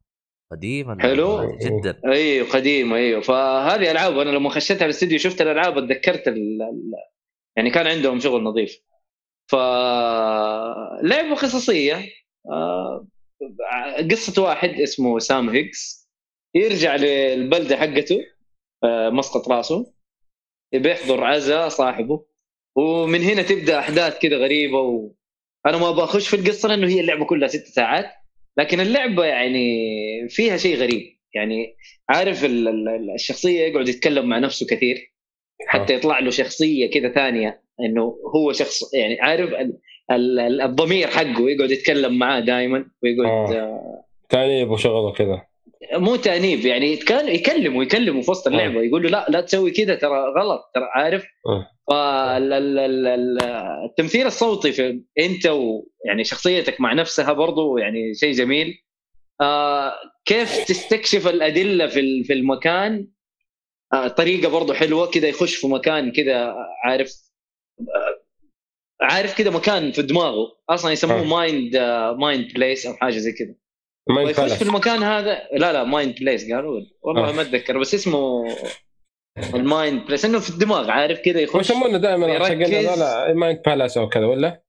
[0.51, 1.57] قديمه حلو.
[1.57, 2.01] جدا.
[2.05, 6.59] أيوه قديمه أيوه فهذه ألعاب أنا لما خشيتها الاستديو شفت الألعاب اتذكرت ال...
[7.57, 8.79] يعني كان عندهم شغل نظيف.
[9.51, 9.55] ف
[11.03, 11.95] لعبة قصصية
[12.49, 13.07] آه،
[14.11, 16.09] قصة واحد اسمه سام هيكس
[16.55, 18.19] يرجع للبلدة حقته
[18.83, 19.93] آه، مسقط راسه
[20.73, 22.28] بيحضر عزاء صاحبه.
[22.79, 25.11] ومن هنا تبدأ أحداث كده غريبة و...
[25.65, 28.05] أنا ما بخش في القصة لأنه هي اللعبة كلها ست ساعات
[28.57, 29.65] لكن اللعبة يعني
[30.29, 31.19] فيها شيء غريب.
[31.33, 31.75] يعني
[32.09, 35.13] عارف ال- ال- الشخصية يقعد يتكلم مع نفسه كثير
[35.67, 39.77] حتى يطلع له شخصية كده ثانية إنه هو شخص يعني عارف ال-
[40.11, 44.03] ال- ال- الضمير حقه يقعد يتكلم معاه دائما ويقعد آه.
[44.29, 45.41] تانيب وشغله كذا
[45.93, 49.95] مو تأنيب يعني كان يكلمه يكلمه في وسط اللعبة يقول له لا لا تسوي كذا
[49.95, 51.67] ترى غلط ترى عارف؟ آه.
[53.89, 58.77] فالتمثيل الصوتي في أنت ويعني شخصيتك مع نفسها برضو يعني شيء جميل.
[59.41, 59.93] آه
[60.25, 63.07] كيف تستكشف الأدلة في في المكان؟
[63.93, 67.13] آه طريقة برضو حلوة كذا يخش في مكان كذا عارف؟
[67.79, 68.19] آه
[69.01, 71.23] عارف كذا مكان في دماغه أصلا يسموه آه.
[71.23, 71.77] mind
[72.17, 73.55] mind place أو حاجة زي كذا.
[74.09, 77.31] ما ويخش في ينفع المكان هذا لا لا mind place قالوا والله آه.
[77.31, 78.45] ما أتذكر بس اسمه
[79.55, 82.45] ال mind place إنه في الدماغ عارف كذا يخش يسمونه دائما ويركز.
[82.45, 84.63] حقنا لا mind palace أو كذا ولا؟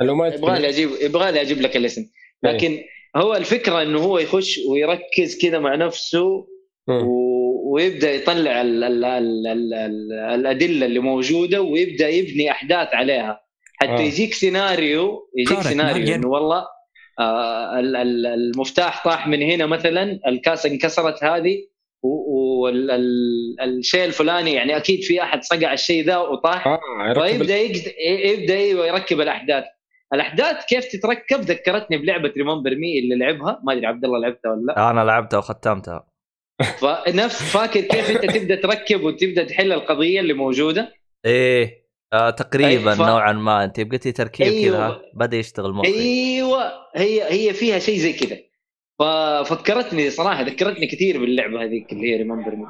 [0.00, 2.02] اللي هو mind يبغى لي أجيب يبغى لي أجيب لك الاسم
[2.42, 2.78] لكن
[3.16, 6.46] هو الفكرة إنه هو يخش ويركز كذا مع نفسه.
[6.88, 7.30] و...
[7.74, 8.84] ويبدأ يطلع ال...
[8.84, 9.04] ال...
[9.04, 9.46] ال...
[9.46, 9.74] ال...
[9.74, 10.12] ال...
[10.12, 13.40] الأدلة اللي موجودة ويبدأ يبني أحداث عليها
[13.80, 14.00] حتى آه.
[14.00, 16.14] يجيك سيناريو يجيك سيناريو.
[16.14, 16.79] إنه والله ال- ال-
[17.20, 21.66] المفتاح طاح من هنا مثلا الكاسه انكسرت هذه
[22.62, 26.66] والشيء الفلاني يعني أكيد في أحد صقع الشيء ذا وطاح.
[27.08, 27.92] يركب فيبدا يقد...
[28.00, 29.64] يبدأ أيوة يركب الأحداث.
[30.14, 33.60] الأحداث كيف تتركب؟ ذكرتني بلعبة Remember Me اللي لعبها.
[33.64, 34.90] ما أدري عبد الله لعبتها ولا لا.
[34.90, 36.06] أنا لعبتها وختمتها.
[36.78, 40.92] فنفس فاكر كيف أنت تبدأ تركب وتبدأ تحل القضية اللي موجودة؟
[41.26, 41.79] إيه.
[42.12, 43.64] آه تقريبا ف- نوعا ما.
[43.64, 44.88] أنت بقيتي تركيب أيوه.
[44.88, 45.88] كذا بدأ يشتغل مخي.
[45.88, 46.72] أيوه.
[46.96, 48.36] هي هي فيها شيء زي كذا.
[48.98, 52.66] ففكرتني صراحة ذكرتني كثير باللعبة هذيك اللي هي ريمبر مي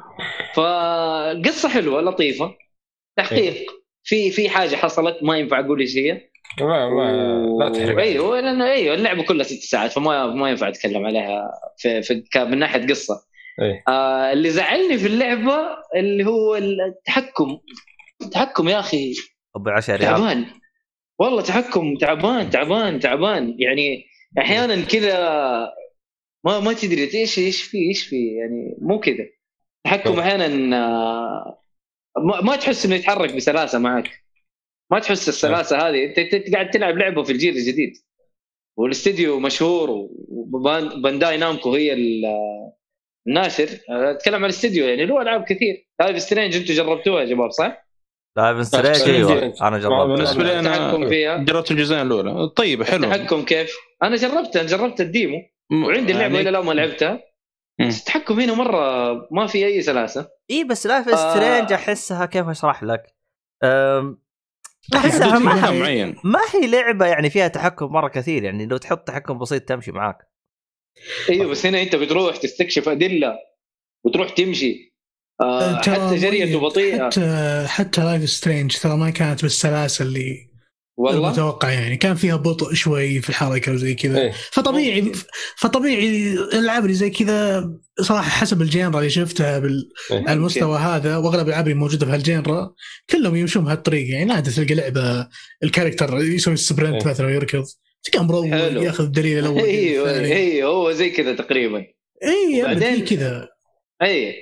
[0.55, 2.55] فقصة حلوة لطيفة.
[3.17, 3.71] تحقيق.
[4.03, 6.21] في في حاجة حصلت ما ينفع أقول إيش هي.
[6.61, 11.05] ما ما لا تحرق أيوه لأنه أيوه اللعبة كلها ست ساعات فما ما ينفع أتكلم
[11.05, 13.15] عليها في, في من ناحية قصة.
[13.61, 13.83] إيه.
[13.87, 15.57] آه اللي زعلني في اللعبة
[15.95, 17.57] اللي هو التحكم.
[18.21, 19.13] التحكم يا أخي.
[19.55, 20.45] أبو 10 ريال تعبان.
[21.19, 23.55] والله تحكم تعبان تعبان تعبان.
[23.59, 24.05] يعني
[24.39, 25.17] أحيانا كذا
[26.45, 29.25] ما ما تدري إيش إيش في إيش في يعني مو كذا.
[29.85, 31.63] تحكم أحيانا آه،
[32.17, 34.09] ما, ما تحس إنه يتحرك بسلاسة معك.
[34.91, 36.05] ما تحس السلاسة هذه.
[36.05, 37.93] أنت قاعد تلعب لعبة في الجيل الجديد.
[38.77, 39.89] والاستديو مشهور
[40.29, 42.25] و Bandai Namco هي ال-
[43.27, 43.69] الناشر.
[43.89, 45.87] أتكلم عن الاستديو يعني له ألعاب كثير.
[45.99, 47.87] Life is Strange أنتم جربتوها يا شباب صح؟
[48.37, 49.53] Life is Strange أيوه.
[49.61, 51.37] أنا جربتها بالنسبة لي أنا فيها.
[51.37, 52.49] جربت الجزئين الأولى.
[52.55, 53.03] طيب حلو.
[53.03, 55.37] التحكم كيف؟ أنا جربتها جربت ال demo.
[55.71, 57.23] وعندي اللعبة يعني إلى الآن ما لعبتها.
[57.87, 60.29] بس التحكم هنا مرة ما في أي سلاسة.
[60.51, 61.33] إي بس Life آه.
[61.33, 63.03] Strange أحسها كيف أشرح لك؟
[63.63, 64.21] أم،
[64.95, 69.37] أحسها ما هي ما هي لعبة يعني فيها تحكم مرة كثير يعني لو تحط تحكم
[69.37, 70.17] بسيط تمشي معاك.
[71.29, 73.35] إيوه بس هنا أنت بتروح تستكشف أدلة
[74.03, 74.90] وتروح تمشي.
[75.41, 80.51] آه حتى جريته بطيئة حتى حتى Life is Strange ترى ما كانت بالسلاسه اللي
[80.97, 84.31] والله المتوقع يعني كان فيها بطء شوي في الحركة وزي كذا إيه.
[84.51, 85.11] فطبيعي.
[85.57, 87.69] فطبيعي الألعاب اللي زي كذا
[88.01, 89.89] صراحة حسب ال genre اللي شفتها بال...
[90.11, 90.19] إيه.
[90.19, 92.73] على المستوى هذا وأغلب الألعاب اللي موجودة في هال genre
[93.09, 95.27] كلهم يمشون بهالطريقة يعني نادر تلقى لعبة
[95.63, 97.11] ال character يسوي sprint إيه.
[97.11, 97.65] مثلا ويركض
[98.03, 98.81] تلقى مروق حلو.
[98.81, 100.19] ياخذ الدليل الأول أيوه.
[100.19, 101.85] أيوه هو زي كذا تقريبا
[102.23, 103.49] اي بعدين كذا
[104.01, 104.35] اي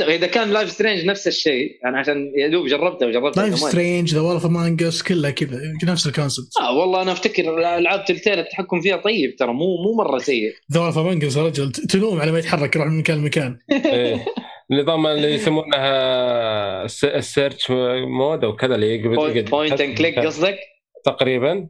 [0.00, 3.75] إذا كان Life is Strange نفس الشيء أنا عشان يا دوب جربته وجربته Life is.
[3.75, 8.04] Strange The Wolf Among Us كلها كذا نفس ال concept آه والله أنا أفتكر ألعاب
[8.04, 11.72] تلتين التحكم فيها طيب ترى مو مو مرة سيء The Wolf Among Us يا رجل
[11.72, 14.24] تنوم على ما يتحرك يروح من مكان لمكان إيه.
[14.72, 17.70] النظام اللي يسمونها الس- ال search
[18.06, 20.58] mode أو كذا اللي point and click قصدك؟
[21.04, 21.68] تقريبا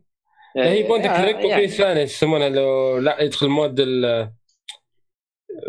[0.57, 1.69] هي point آه، click وفي يعني.
[1.69, 4.31] ثاني يسمونها لو لا يدخل mode ال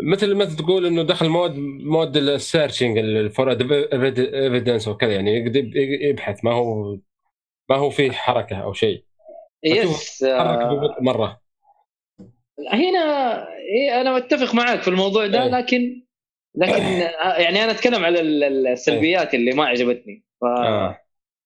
[0.02, 2.98] مثل ما تقول إنه دخل mode mode ال searching
[3.30, 5.52] for evidence وكذا يعني
[6.08, 6.98] يبحث ما هو
[7.70, 9.04] ما هو فيه حركة أو شيء
[9.64, 11.40] بس حركة آه، ببطء مرة
[12.72, 15.48] هنا إيه أنا متفق معك في الموضوع ده إيه.
[15.50, 16.02] لكن
[16.54, 20.98] لكن آه، يعني أنا أتكلم على ال- ال- السلبيات اللي ما عجبتني ف آه.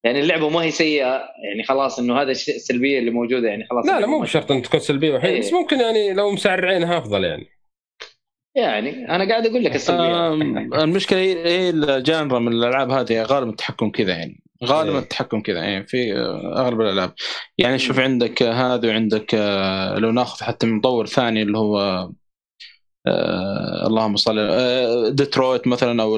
[0.03, 1.05] يعني اللعبة ما هي سيئة
[1.43, 4.61] يعني خلاص إنه هذا الشيء السلبية اللي موجودة يعني خلاص لا لا مو بشرط ان
[4.61, 5.39] تكون سلبية وحيد إيه.
[5.39, 7.47] بس ممكن يعني لو مسرعينها أفضل يعني
[8.55, 10.31] يعني أنا قاعد أقول لك السلبيات
[10.83, 14.43] المشكلة هي هي الجانرا من الألعاب هذه غالبا التحكم كذا يعني.
[14.65, 14.99] غالبا إيه.
[14.99, 16.13] التحكم كذا يعني في
[16.57, 17.13] أغلب الألعاب.
[17.57, 22.09] يعني شوف عندك هذا وعندك آه، لو ناخذ حتى من مطور ثاني اللي هو
[23.07, 26.15] آه اللهم صل آه ديترويت مثلا أو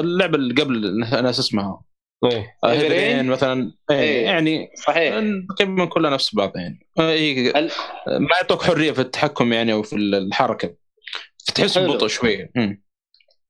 [0.00, 1.82] اللعبة اللي قبل ناس اسمها.
[2.24, 2.56] إيه.
[2.64, 3.72] آه، مثلا.
[3.90, 4.24] إيه، إيه.
[4.24, 5.14] يعني صحيح.
[5.58, 6.86] تقريبا كلها نفس بعض يعني.
[6.98, 7.14] آه،
[7.58, 7.70] ال-
[8.08, 10.87] ما يعطوك حرية في التحكم يعني أو في الحركة.
[11.54, 11.78] تحس.
[11.78, 12.50] ببطء شوية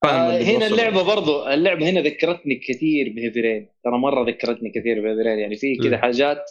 [0.05, 0.67] آه هنا.
[0.67, 5.99] اللعبة برضو اللعبة هنا ذكرتني كثير بهيفرين ترى مرة ذكرتني كثير بهيفرين يعني في كذا.
[5.99, 6.43] حاجات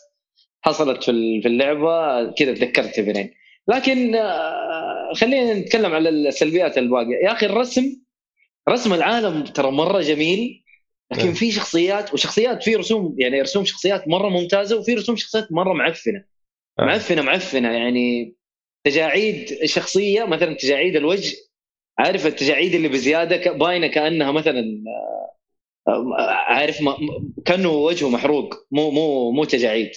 [0.61, 3.33] حصلت في ال- في اللعبة كذا تذكرت هيفرين
[3.67, 8.01] لكن آه خلينا نتكلم على السلبيات الباقية يا أخي الرسم
[8.69, 10.63] رسم العالم ترى مرة جميل
[11.11, 11.33] لكن.
[11.33, 16.23] في شخصيات وشخصيات في رسوم يعني رسوم شخصيات مرة ممتازة وفي رسوم شخصيات مرة معفنة
[16.79, 16.83] آه.
[16.85, 18.35] معفنة معفنة يعني
[18.89, 21.35] تجاعيد الشخصيه مثلا تجاعيد الوجه.
[21.99, 24.83] عارف التجاعيد اللي بزيادة؟ باينة كأنها مثلا
[25.87, 26.97] آه، آه، عارف ما
[27.45, 28.53] كأنه وجهه محروق.
[28.71, 29.91] مو مو مو تجاعيد.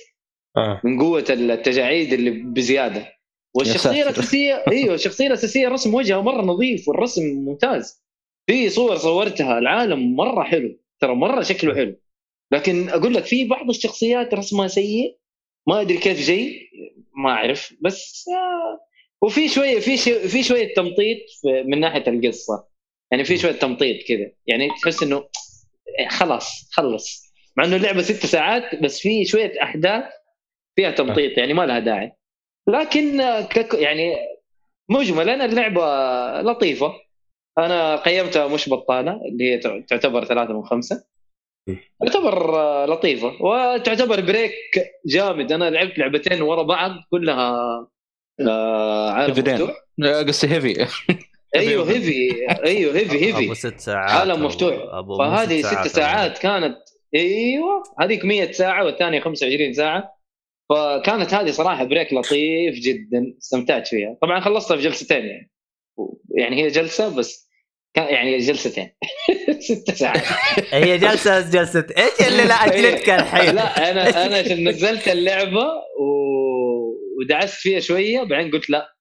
[0.57, 0.81] آه.
[0.85, 3.12] من قوة التجاعيد اللي بزيادة.
[3.55, 4.03] والشخصية.
[4.03, 8.05] الأساسية إيوه الشخصية الأساسية رسم وجهها مرة نظيف والرسم ممتاز.
[8.46, 10.79] في صور صورتها العالم مرة حلو.
[11.00, 11.96] ترى مرة شكله حلو.
[12.53, 15.16] لكن أقول لك في بعض الشخصيات رسمها سيء.
[15.68, 16.70] ما أدري كيف جاي.
[17.23, 18.81] ما أعرف بس آه
[19.23, 19.97] وفي شوية في
[20.29, 21.19] في شوية تمطيط
[21.67, 22.67] من ناحية القصة.
[23.13, 24.31] يعني في شوية تمطيط كذا.
[24.47, 25.25] يعني تحس إنه
[26.09, 27.33] خلاص خلص.
[27.57, 30.05] مع إنه اللعبة ست ساعات بس في شوية أحداث
[30.77, 32.13] فيها تمطيط يعني ما لها داعي.
[32.69, 34.17] لكن آه، كك يعني
[34.91, 35.83] مجملا اللعبة
[36.51, 36.93] لطيفة.
[37.59, 41.05] أنا قيمتها مش بطالة اللي هي تع- تعتبر ثلاثة من خمسة.
[42.01, 43.42] تعتبر آه، لطيفة.
[43.42, 44.53] وتعتبر بريك
[45.07, 45.53] جامد.
[45.53, 47.57] أنا لعبت لعبتين ورا بعض كلها
[48.49, 49.31] آه عالم.
[49.31, 49.70] مفتوح.
[50.05, 50.87] آه، قصدي heavy
[51.57, 52.31] أيوه heavy
[52.64, 54.75] أيوه heavy أبو هيفي ست ساعات عالم مفتوح.
[55.18, 56.77] فهذه ست ساعات كانت
[57.14, 60.20] أيوه هذيك 100 ساعة والثانية 25 ساعة.
[60.70, 64.16] فكانت هذه صراحة break لطيف جدا استمتعت فيها.
[64.23, 65.51] طبعا خلصتها في جلستين يعني.
[66.37, 67.50] يعني هي جلسة بس.
[67.96, 68.90] يعني جلستين.
[69.68, 70.22] ست ساعات.
[70.74, 71.87] هي جلسه جلسة.
[71.98, 75.66] إيش اللي لا أجلتك الحين؟ لا أنا أنا نزلت اللعبة
[76.00, 76.07] و...
[77.20, 78.96] ودعست فيها شوية بعدين قلت لا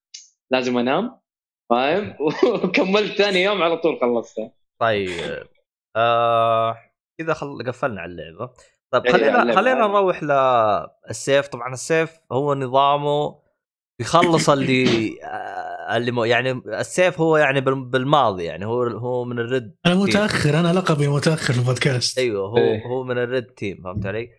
[0.52, 1.20] لازم أنام.
[1.70, 2.16] فاهم؟
[2.64, 4.52] وكملت ثاني يوم على طول خلصتها.
[4.82, 5.48] طيب.
[5.96, 6.78] آه
[7.20, 7.64] كذا خل...
[7.68, 8.54] قفلنا على اللعبة.
[8.94, 9.56] طيب على خلينا.
[9.56, 13.42] خلينا نروح للسيف طبعا سيف هو نظامه
[14.02, 19.40] يخلص اللي آه اللي مو يعني السيف هو يعني بال- بالماضي يعني هو هو من
[19.40, 22.18] ال red أنا متأخر أنا لقبي متأخر في البودكاست.
[22.18, 22.86] أيوه هو إيه.
[22.88, 24.30] هو من ال red team فهمت علي؟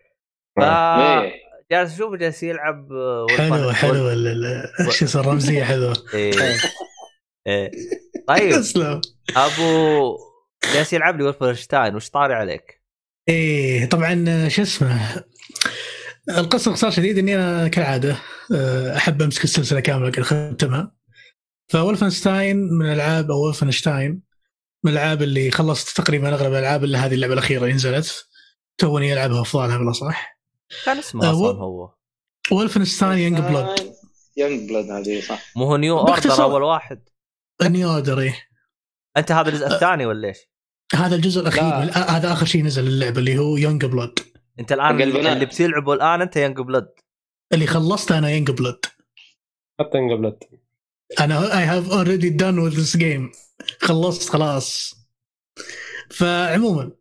[0.57, 1.31] ف إيه.
[1.71, 5.93] جالس أشوف جالس يلعب آه، حلو حلو ال- ال- شو اسمه الرمزيه حلوة.
[6.13, 6.33] إيه.
[7.47, 7.71] إيه.
[8.27, 8.51] طيب.
[8.51, 9.01] تسلم.
[9.35, 10.17] أبو
[10.73, 12.81] جالس يلعب لي Wolfenstein وش طاري عليك؟
[13.29, 15.23] إيه طبعا شو اسمه
[16.29, 18.15] القصة باختصار شديد إني أنا كالعادة
[18.55, 20.91] آه، أحب أمسك السلسلة كاملة قد ختمها
[21.71, 24.21] Wolfenstein من الألعاب أو Wolfenstein
[24.83, 28.27] من الألعاب اللي خلصت تقريبا أغلب الالعاب الا هذه اللعبة الأخيرة اللي نزلت.
[28.77, 30.39] توني العبها افضلها بالأصح.
[30.85, 31.93] كان اسمه آه، أصلا هو.
[32.51, 33.93] Wolfenstein Youngblood
[34.37, 35.51] Youngblood هذه صح.
[35.55, 37.09] مو هو New Order أول واحد؟
[37.63, 38.35] New Order إيه.
[39.17, 40.37] أنت هذا الجزء الثاني ولا إيش؟
[40.95, 41.79] هذا الجزء الاخير لا.
[41.79, 44.19] من- هذا آخر شيء نزل اللعبة اللي هو Youngblood
[44.59, 45.01] أنت الآن.
[45.01, 46.89] اللي بتلعبه الآن أنت Youngblood
[47.53, 48.85] اللي خلصت أنا Youngblood
[49.79, 50.49] حتى انقبلت
[51.19, 53.31] أنا I have already done with this game
[53.81, 54.95] خلصت خلاص.
[56.09, 56.91] فعموما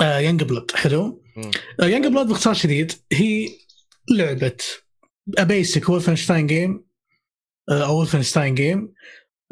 [0.00, 1.24] آه Youngblood حلو.
[1.80, 3.48] آه Youngblood باختصار شديد هي
[4.10, 4.56] لعبة
[5.26, 6.84] basic Wolfenstein game
[7.68, 8.92] آه أو Wolfenstein game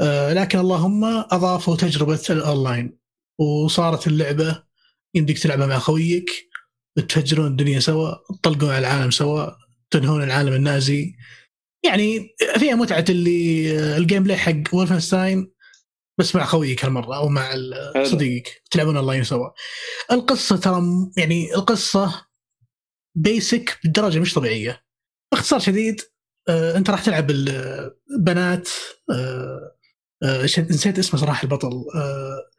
[0.01, 2.99] آه لكن اللهم أضافوا تجربة الأونلاين.
[3.39, 4.63] وصارت اللعبة
[5.15, 6.31] يمديك تلعبها مع خويك
[7.09, 9.51] تفجرون الدنيا سوا تطلقون على العالم سوا
[9.91, 11.15] تنهون العالم النازي.
[11.85, 15.53] يعني فيها متعة اللي ال gameplay حق Wolfenstein
[16.19, 17.51] بس مع خويك هالمرة أو مع
[17.95, 18.05] حلو.
[18.05, 19.49] صديقك تلعبون اونلاين سوا.
[20.13, 20.83] القصة ترى
[21.17, 22.27] يعني القصة
[23.17, 24.85] basic بدرجه مش طبيعية.
[25.33, 26.01] باختصار شديد
[26.49, 28.69] آه أنت راح تلعب البنات
[29.11, 29.77] آه
[30.23, 32.51] آه نسيت اسمه صراحة البطل آه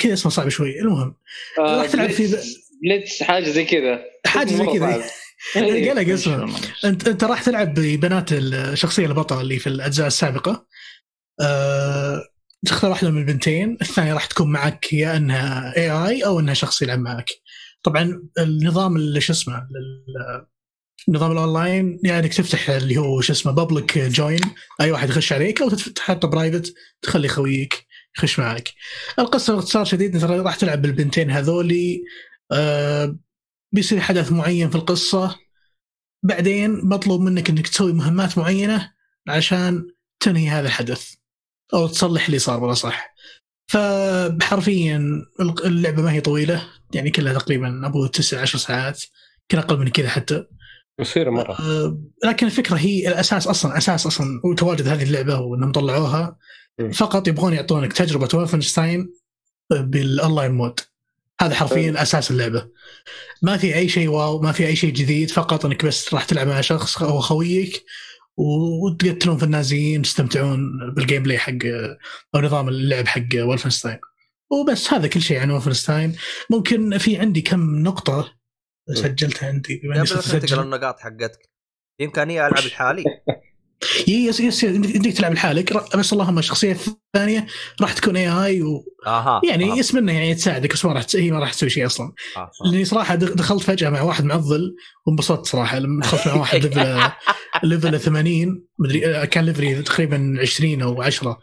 [0.00, 1.16] كذا اسمه صعب شوي المهم
[1.58, 5.04] آه، راح تلعب في بليتز- بليتز حاجة زي كذا حاجة زي كذا
[5.54, 5.64] صعب.
[5.64, 5.90] إيه.
[5.90, 10.66] قلق اسمه انت أنت راح تلعب ببنات الشخصية البطلة اللي في الأجزاء السابقة
[11.40, 12.22] أه...
[12.66, 16.98] تختار واحدة من البنتين الثانية راح تكون معك يا إنها AI أو إنها شخص يلعب
[16.98, 17.30] معك
[17.82, 20.46] طبعا النظام اللي شو اسمه ال-
[21.08, 24.40] النظام الأونلاين يعني إنك تفتح اللي هو شو اسمه public join
[24.80, 27.86] أي واحد يخش عليك أو تحطه private تخلي خويك
[28.18, 28.72] يخش معك
[29.18, 32.02] القصة باختصار شديد إنت راح تلعب بالبنتين هذولي
[32.52, 33.16] أه
[33.72, 35.38] بيصير حدث معين في القصة.
[36.22, 38.92] بعدين مطلوب منك إنك تسوي مهمات معينة
[39.28, 39.86] عشان
[40.20, 41.14] تنهي هذا الحدث
[41.74, 43.14] أو تصلح اللي صار ولا صح
[43.72, 45.22] فحرفيا
[45.64, 49.02] اللعبة ما هي طويلة يعني كلها تقريبا أبو تسع عشر ساعات
[49.42, 50.46] يمكن أقل من كذا حتى.
[51.00, 51.52] قصيرة مرة.
[51.52, 56.36] أه، لكن الفكرة هي الأساس أصلا أساس أصلا وتواجد هذه اللعبة وإنهم طلعوها.
[56.94, 59.14] فقط يبغون يعطونك تجربة Wolfenstein
[59.70, 60.80] بال online mode
[61.40, 62.68] هذا حرفيا أساس اللعبة.
[63.42, 66.46] ما في أي شيء wow ما في أي شيء جديد فقط إنك بس راح تلعب
[66.46, 67.84] مع شخص أو خويك
[68.36, 71.52] وتقتلون في النازيين تستمتعون بال gameplay حق
[72.34, 73.98] أو نظام اللعب حق Wolfenstein
[74.50, 76.16] وبس هذا كل شيء عن Wolfenstein
[76.50, 78.34] ممكن في عندي كم نقطة
[78.94, 80.60] سجلتها عندي بس أسجل.
[80.60, 81.50] النقاط حقتك.
[81.98, 83.04] في إمكانية ألعب لحالي
[84.08, 86.76] yes yes يمديك تلعب لحالك بس اللهم الشخصيه
[87.16, 87.46] الثانية
[87.80, 88.62] راح تكون AI
[89.06, 89.80] آها يعني آه.
[89.80, 92.40] اسمنا يعني تساعدك بس ما راح هي ما راح تسوي شيء أصلا آه.
[92.40, 92.50] آه.
[92.70, 94.74] لأني صراحة دخ- دخلت فجأة مع واحد معضل
[95.06, 100.82] وانبسطت صراحة لما دخلت مع واحد level level 80 مدري كان level ي تقريبا 20
[100.82, 101.38] أو 10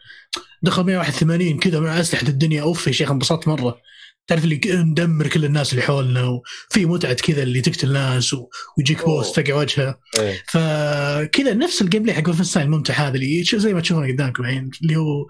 [0.63, 3.77] دخل معي واحد 80 كذا مع اسلحه الدنيا أوف يا شيخ انبسطت مرة
[4.29, 8.35] تعرف اللي ندمر كل الناس اللي حولنا وفي متعة كذا اللي تقتل ناس
[8.77, 9.05] ويجيك.
[9.05, 10.43] boost تقع وجهه إيه.
[10.47, 14.95] فكذا نفس ال gameplay حق Wolfenstein الممتع هذا اللي زي ما تشوفون قدامكم الحين اللي
[14.95, 15.25] هو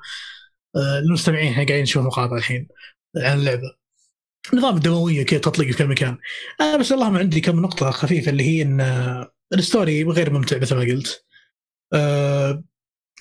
[0.76, 2.68] آه، المستمعين إحنا قاعدين نشوف مقاطع الحين
[3.18, 3.76] عن اللعبة
[4.54, 6.18] نظام الدموية كذا تطلق في كل مكان
[6.62, 10.58] أنا بس اللهم عندي كم نقطة خفيفة اللي هي إن آه، ال story غير ممتع
[10.58, 11.26] مثل ما قلت
[11.94, 12.64] آه،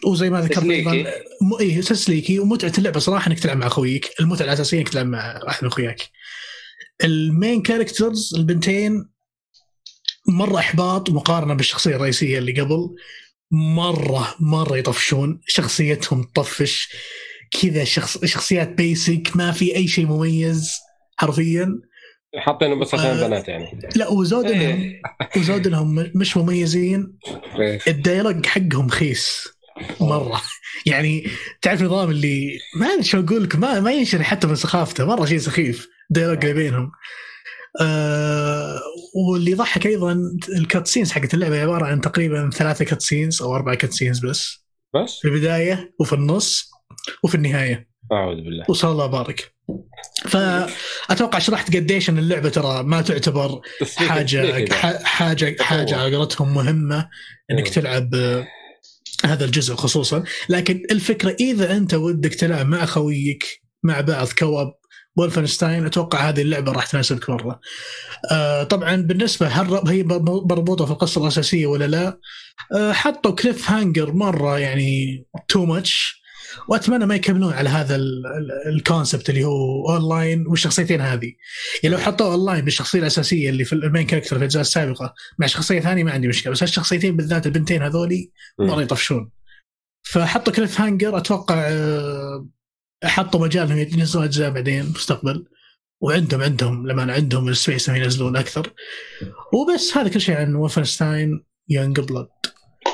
[0.07, 0.91] وزي ما ذكرت تسليكي.
[0.91, 1.11] أيضا
[1.43, 1.55] م...
[1.61, 3.01] إيه تسليكي ومتعة اللعبة.
[3.01, 4.11] صراحة إنك تلعب مع خويك.
[4.21, 6.03] المتعة الأساسية إنك تلعب مع واحد من أخوياك.
[7.05, 9.09] ال main characters البنتين
[10.29, 12.95] مرة إحباط مقارنه بالشخصية الرئيسية اللي قبل.
[13.51, 15.41] مرة مرة يطفشون.
[15.47, 16.89] شخصيتهم تطفش.
[17.63, 20.73] كذا شخص شخصيات basic ما في أي شيء مميز
[21.17, 21.81] حرفيا.
[22.37, 23.13] حاطينه بس عشان آه.
[23.13, 23.81] البنات يعني.
[23.97, 25.03] لا وزود انهم إيه.
[25.37, 27.19] وزود انهم مش مميزين.
[27.61, 27.81] إيه.
[27.89, 29.49] ال dialogue حقهم خيس.
[30.01, 30.43] مرة.
[30.87, 31.27] يعني
[31.63, 35.39] تعرف نظام اللي ما شو أقول لك ما ما ينشرح حتى من سخافته مرة شيء
[35.39, 35.89] سخيف.
[36.11, 36.91] ال dialogue اللي بينهم.
[37.81, 38.81] آه
[39.15, 40.17] واللي يضحك أيضا
[40.59, 44.65] ال cutscenes حقت اللعبة عبارة عن تقريبا ثلاثة cutscenes أو أربعة cutscenes بس.
[44.95, 46.71] بس؟ في البداية وفي النص
[47.23, 47.89] وفي النهاية.
[48.13, 48.65] أعوذ بالله.
[48.69, 49.55] وصلى الله بارك.
[50.29, 53.61] فأتوقع شرحت قديش إن اللعبة ترى ما تعتبر
[53.97, 54.69] حاجة
[55.05, 57.09] حاجة حاجة على قولتهم مهمة
[57.51, 57.73] إنك مم.
[57.73, 58.11] تلعب
[59.25, 64.73] هذا الجزء خصوصا لكن الفكرة إذا أنت ودك تلعب مع خويك مع بعض co-op
[65.17, 67.61] Wolfenstein أتوقع هذه اللعبة راح تناسبك مرة.
[68.31, 72.19] آه طبعا بالنسبة هل هي مربوطة في القصة الأساسية ولا لا؟
[72.77, 76.18] آه حطوا cliffhanger مرة يعني too much
[76.69, 81.33] وأتمنى ما يكملون على هذا ال- ال- ال concept اللي هو أونلاين والشخصيتين هذه.
[81.83, 85.47] يعني لو حطوا أونلاين بالشخصية الأساسية اللي في ال main character في الأجزاء السابقة مع
[85.47, 88.83] شخصية ثانية ما عندي مشكلة بس هالشخصيتين بالذات البنتين هذولي مرة.
[88.83, 89.31] يطفشون.
[90.03, 92.49] فحطوا cliffhanger أتوقع آه،
[93.05, 95.45] حطوا مجال إنهم ينزلون أجزاء بعدين مستقبل.
[96.01, 98.73] وعندهم عندهم لما عندهم ال space انهم ينزلون أكثر.
[99.53, 102.29] وبس هذا كل شيء عن Wolfenstein Youngblood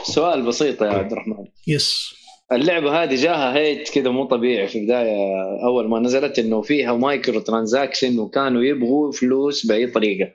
[0.03, 1.45] سؤال بسيط يا عبد الرحمن.
[1.67, 2.15] yes
[2.53, 5.17] اللعبة هذه جاها hate كذا مو طبيعي في البداية
[5.65, 10.31] أول ما نزلت إنه فيها microtransaction وكانوا يبغوا فلوس بأي طريقة.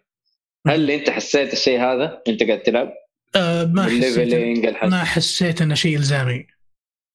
[0.68, 2.94] هل أنت حسيت الشيء هذا؟ وانت قاعد تلعب؟
[3.36, 6.46] آه ما حسيت ما حسيت إنه شيء إلزامي.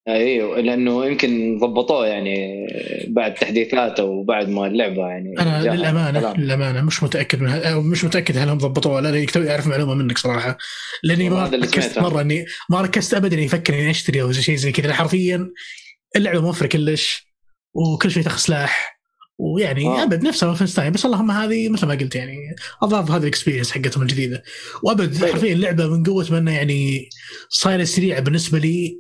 [0.09, 2.66] أيوه لأنه يمكن ضبطوه يعني
[3.09, 6.36] بعد تحديثات أو بعد ما اللعبة يعني أنا للأمانة كلام.
[6.36, 10.18] للأمانة مش متأكد من مش متأكد هل هم ضبطوه ولا لأني توي أعرف معلومة منك
[10.18, 10.59] صراحة
[11.02, 11.98] لأني ما ركزت.
[11.98, 15.50] مرة إني ما ركزت ابدا إني أفكر إني أشتري أو شيء زي كذا حرفيا
[16.16, 17.26] اللعبة موفره كلش
[17.74, 19.00] وكل شيء تاخذ سلاح
[19.38, 20.02] ويعني آه.
[20.02, 22.38] أبد نفسها Wolfenstein بس اللهم هذه مثل ما قلت يعني
[22.82, 24.42] أضاف هذه ال experience حقتهم الجديدة
[24.82, 25.32] وأبد حلو.
[25.32, 27.09] حرفيا اللعبة من قوة ما انها يعني
[27.48, 28.98] صايره سريعه بالنسبة لي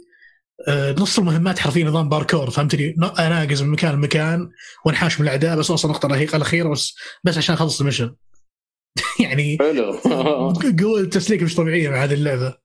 [0.98, 4.50] نص المهمات حرفيا نظام باركور فهمتني؟ اناقز من مكان لمكان
[4.86, 6.94] وانحاش من الأعداء بس أوصل النقطه الأخيرة بس
[7.24, 8.16] بس عشان أخلص المشن.
[9.24, 9.92] يعني حلو.
[10.82, 12.58] قوة التسليك مش طبيعية مع هذه اللعبه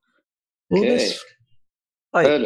[0.71, 1.19] وبس
[2.13, 2.27] طيب.
[2.27, 2.45] حلو.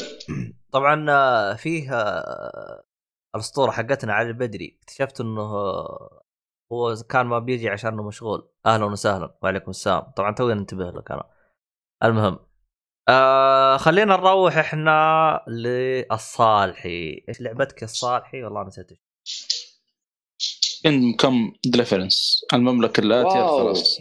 [0.72, 2.84] طبعا آه، فيه آه،
[3.36, 4.80] الأسطورة حقتنا علي البدري.
[4.82, 6.24] اكتشفت إنه آه،
[6.72, 8.50] هو كان ما بيجي عشان انه مشغول.
[8.66, 9.38] أهلا وسهلا.
[9.42, 10.02] وعليكم السلام.
[10.02, 11.30] طبعا توي ننتبه لك أنا
[12.04, 12.40] المهم.
[13.10, 17.24] آه خلينا نروح إحنا للصالحي.
[17.30, 18.88] إيش لعبتك الصالحي والله نسيت.
[20.86, 23.48] إن كم ديليفرنس المملكة الاتيه.
[23.48, 24.00] خلاص.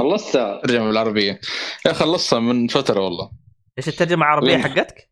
[0.00, 1.40] خلصتها ترجمه بالعربية.
[1.86, 3.30] يا خلصتها من فترة والله.
[3.78, 5.10] إيش الترجمة العربية؟ حقتك؟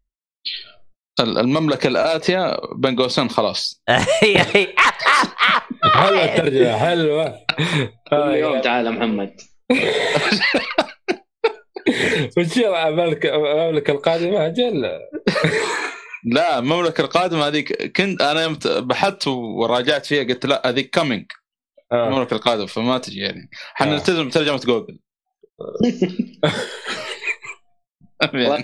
[1.20, 3.82] ال- المملكة الآتية بين قوسين خلاص.
[5.94, 7.46] حلوة الترجمة حلوة.
[8.10, 9.40] كل يوم تعال يا محمد.
[12.38, 14.90] وش المملكه المملكه القادمة أجل.
[16.24, 21.24] لا المملكه القادمة هذيك كنت أنا يوم بحثت وراجعت فيها قلت لا هذيك كامينج
[21.92, 22.08] آه.
[22.08, 23.40] المملكه القادمة فما تجي يعني.
[23.40, 23.56] آه.
[23.74, 24.98] حنلتزم بترجمه جوجل.
[28.34, 28.62] يعني.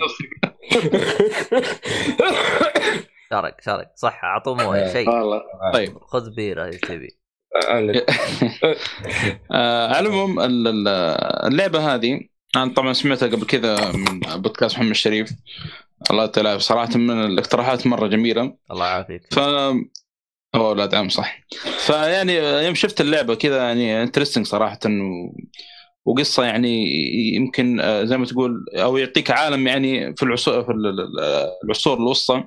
[3.31, 3.91] شارك شارك.
[3.97, 5.09] صح أعطوه مويه شيء.
[5.11, 5.41] والله.
[5.73, 5.99] طيب.
[5.99, 7.19] خذ بيرة إيش تبي.
[9.53, 10.89] آه، على العموم ال- ال-
[11.53, 12.21] اللعبة هذه
[12.57, 15.31] أنا طبعا سمعتها قبل كذا من بودكاست محمد الشريف.
[16.11, 18.57] الله تعالى صراحة من الاقتراحات مرة جميلة.
[18.71, 19.23] الله يعافيك.
[19.35, 19.39] ف
[20.55, 21.41] أوه لا دعم صح.
[21.79, 22.35] فيعني
[22.65, 25.35] يوم شفت اللعبة كذا يعني انترستنج صراحة و...
[26.05, 26.87] وقصة يعني
[27.35, 31.97] يمكن آه، زي ما تقول أو يعطيك عالم يعني في العصور في ال- ال- العصور
[31.97, 32.45] الوسطى.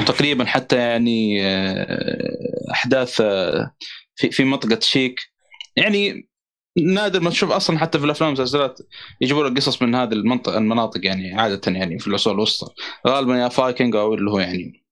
[0.00, 3.74] وتقريبا حتى يعني آه، أحداث آه،
[4.16, 5.20] في في منطقة شيك.
[5.76, 6.28] يعني
[6.84, 8.78] نادر ما تشوف أصلا حتى في الأفلام والمسلسلات
[9.20, 12.74] يجيبوا لك قصص من هذه المنطقة المناطق يعني عادة يعني في العصور الوسطى.
[13.06, 14.84] غالبا يا فايكنج أو اللي هو يعني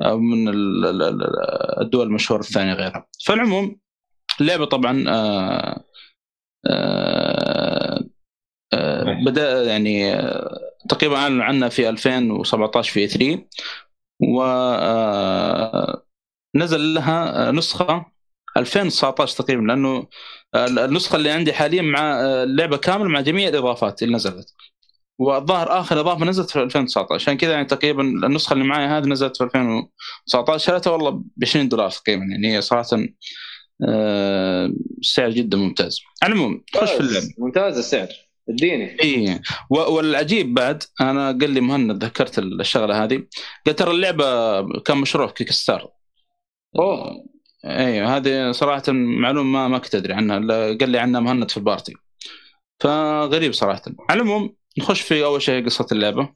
[0.00, 3.06] من ال- ال- ال- الدول المشهورة الثانية غيرها.
[3.26, 3.80] فالعموم
[4.40, 5.84] اللعبة طبعا آه،
[6.66, 8.04] آه،
[8.72, 10.12] آه، بدأ يعني
[10.88, 13.44] تقريبا اعلنوا عنها في 2017 في 3
[14.20, 16.06] و آه،
[16.54, 18.06] نزل لها نسخة
[18.56, 20.06] 2019 تقريبا لأنه
[20.54, 24.54] النسخة اللي عندي حاليا مع اللعبة كامله مع جميع الإضافات اللي نزلت.
[25.18, 29.36] والظاهر آخر إضافة نزلت في 2019 عشان كذا يعني تقريبا النسخة اللي معي هذه نزلت
[29.36, 32.88] في 2019 شريتها والله ب 20 دولار تقريبا يعني هي صراحة
[33.88, 34.72] آه،
[35.02, 36.00] سعر جدا ممتاز.
[36.22, 37.26] على العموم خش في اللعبة.
[37.38, 38.08] ممتاز السعر.
[38.48, 38.96] اديني.
[39.02, 39.40] اي
[39.70, 43.22] والعجيب بعد أنا قال لي مهند ذكرت الشغلة هذه.
[43.66, 45.90] قال ترى اللعبة كان مشروع Kickstarter
[46.78, 47.24] أوه.
[47.64, 50.36] أيوه هذه صراحة معلومة ما ما كنت أدري عنها
[50.76, 51.94] قال لي عنها مهند في ال party.
[52.82, 53.82] فغريب صراحة.
[54.10, 56.34] على العموم نخش في أول شيء قصة اللعبة.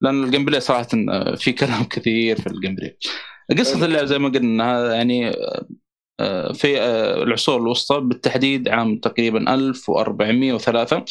[0.00, 0.88] لأن ال gameplay صراحة
[1.36, 2.98] في كلام كثير في ال gameplay
[3.58, 5.32] قصة اللعبة زي ما قلنا يعني
[6.20, 11.04] آه، في آه، العصور الوسطى بالتحديد عام تقريبا 1403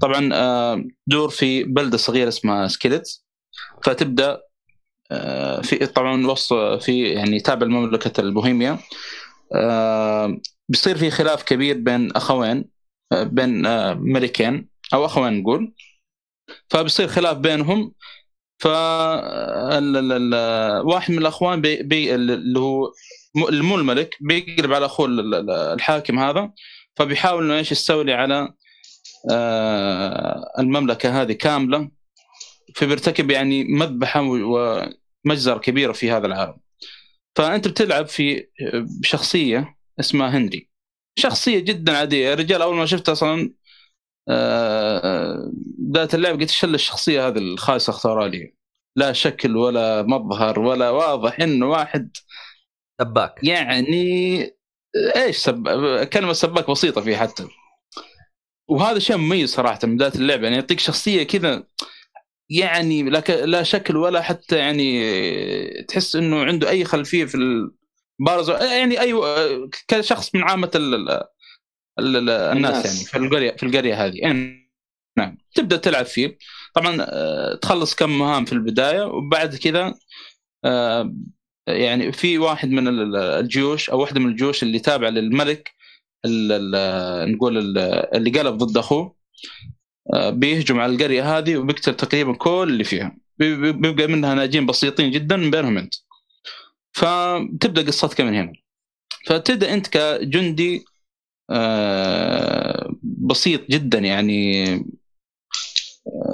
[0.00, 3.22] طبعا آه، دور في بلدة صغيرة اسمها سكاليتز
[3.84, 4.42] فتبدأ
[5.62, 8.78] في طبعا وسط في يعني تابع لمملكة البوهيميا.
[9.54, 10.36] آه،
[10.68, 12.64] بيصير في خلاف كبير بين أخوين
[13.12, 15.72] آه، بين آه، ملكين أو أخوين نقول.
[16.70, 17.92] فبيصير خلاف بينهم.
[18.58, 18.66] ف
[20.86, 22.92] واحد من الأخوان بي بي اللي هو
[23.36, 26.52] مو الملك بيقلب على أخوه ال- ال- الحاكم هذا.
[26.96, 28.48] فبيحاول إنه إيش يستولي على
[29.30, 31.90] آه، المملكة هذه كاملة.
[32.74, 34.88] فبيرتكب يعني مذبحة و-
[35.26, 36.56] ومجزرة كبيرة في هذا العالم.
[37.36, 38.46] فأنت بتلعب في
[39.00, 40.70] بشخصيه اسمها هنري.
[41.18, 42.28] شخصية جدا عادية.
[42.28, 43.54] يا رجال أول ما شفتها أصلا
[44.28, 48.54] آه، بدايه اللعبة قلت إيش الشخصية هذه الخايسة اختارها لي؟
[48.96, 52.16] لا شكل ولا مظهر ولا واضح انه واحد
[53.00, 53.44] سباك.
[53.44, 54.40] يعني
[55.16, 55.68] إيش سب...
[56.04, 57.48] كلمة سباك بسيطة فيه حتى.
[58.68, 60.42] وهذا شيء مميز صراحة من بدايه اللعبة.
[60.44, 61.64] يعني يعطيك شخصية كذا
[62.50, 63.20] يعني لا.
[63.46, 67.34] لا شكل ولا حتى يعني تحس إنه عنده أي خلفية في
[68.20, 69.14] البارز يعني أي
[69.88, 70.94] كشخص من عامة ال...
[70.94, 71.10] ال-
[71.98, 72.86] ال- ال- الناس.
[72.86, 74.64] يعني في القريه في القرية هذه إيه،
[75.18, 76.38] نعم تبدأ تلعب فيه
[76.74, 79.94] طبعا آه، تخلص كم مهام في البداية وبعد كذا
[80.64, 81.14] آه،
[81.66, 85.74] يعني في واحد من ال- الجيوش أو واحدة من الجيوش اللي تابعة للملك
[87.26, 87.78] نقول ال-
[88.16, 89.16] اللي قلب ضد أخوه
[90.30, 93.16] بيهجم على القرية هذه وبيقتل تقريبا كل اللي فيها.
[93.38, 95.94] بي- بي- بيبقى منها ناجين بسيطين جدا من بينهم أنت.
[96.92, 98.52] فتبدأ قصتك من هنا.
[99.26, 100.84] فتبدأ أنت كجندي
[101.50, 104.64] آه، بسيط جدا يعني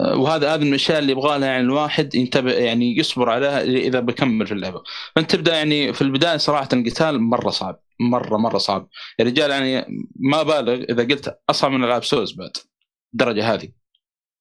[0.01, 4.01] آه، وهذا هذه من الأشياء اللي يبغى لها يعني الواحد ينتبه يعني يصبر عليها إذا
[4.01, 4.83] بكمل في اللعبة.
[5.17, 7.81] فأنت تبدأ يعني في البداية صراحة القتال مرة صعب.
[8.01, 8.89] مرة مرة صعب.
[9.19, 12.53] يا رجال يعني ما بالغ إذا قلت أصعب من ألعاب سوز بعد.
[13.15, 13.69] الدرجة هذه.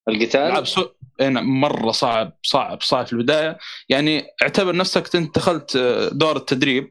[0.08, 0.88] القتال؟ العاب Sou...
[1.20, 3.58] إيه نعم، مرة صعب صعب صعب في البداية.
[3.88, 6.90] يعني اعتبر نفسك أنت دخلت آه، دور التدريب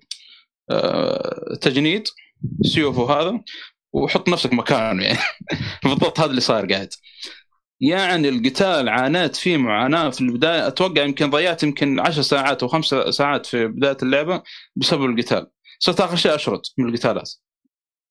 [0.72, 2.08] آه، تجنيد
[2.62, 3.42] سيوف وهذا
[3.94, 5.20] وحط نفسك مكانه يعني.
[5.84, 6.94] بالضبط هذا اللي صاير قاعد.
[7.82, 10.68] يعني القتال عانيت فيه معاناة في البداية.
[10.68, 14.44] أتوقع يمكن ضيعت يمكن 10 ساعات أو خمس ساعات في بداية اللعبة
[14.76, 15.48] بسبب القتال.
[15.80, 17.32] صرت آخر شيء أشرد من القتالات.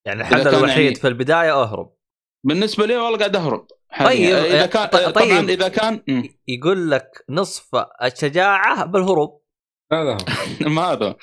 [0.06, 1.97] يعني الحل الوحيد يعني- في البداية أهرب.
[2.44, 3.66] بالنسبة لي والله قاعد أهرب.
[4.04, 5.10] طيب، إذا آه، كان طيب.
[5.10, 6.28] طبعا إذا كان مم.
[6.48, 7.68] يقول لك نصف
[8.02, 9.42] الشجاعة بالهروب.
[9.92, 10.16] هذا هو.
[10.74, 11.14] ما هذا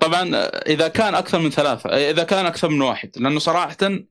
[0.00, 0.30] طبعا
[0.66, 4.06] إذا كان أكثر من ثلاثة إذا كان أكثر من واحد لأنه صراحة ال-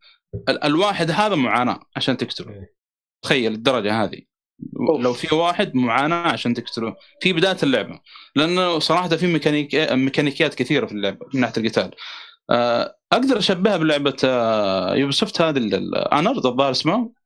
[0.64, 2.68] الواحد هذا معاناة عشان تقتله.
[3.24, 4.22] تخيل الدرجة هذه.
[4.90, 5.02] أوف.
[5.02, 6.96] لو في واحد معاناة عشان تقتله.
[7.22, 8.00] في بداية اللعبة.
[8.36, 11.92] لأنه صراحة في ميكانيك ميكانيكيات كثيرة في اللعبة من ناحية القتال.
[13.12, 14.16] أقدر أشبهها بلعبة
[14.94, 15.58] Ubisoft هذه
[16.14, 17.20] Honored الظاهر اسمه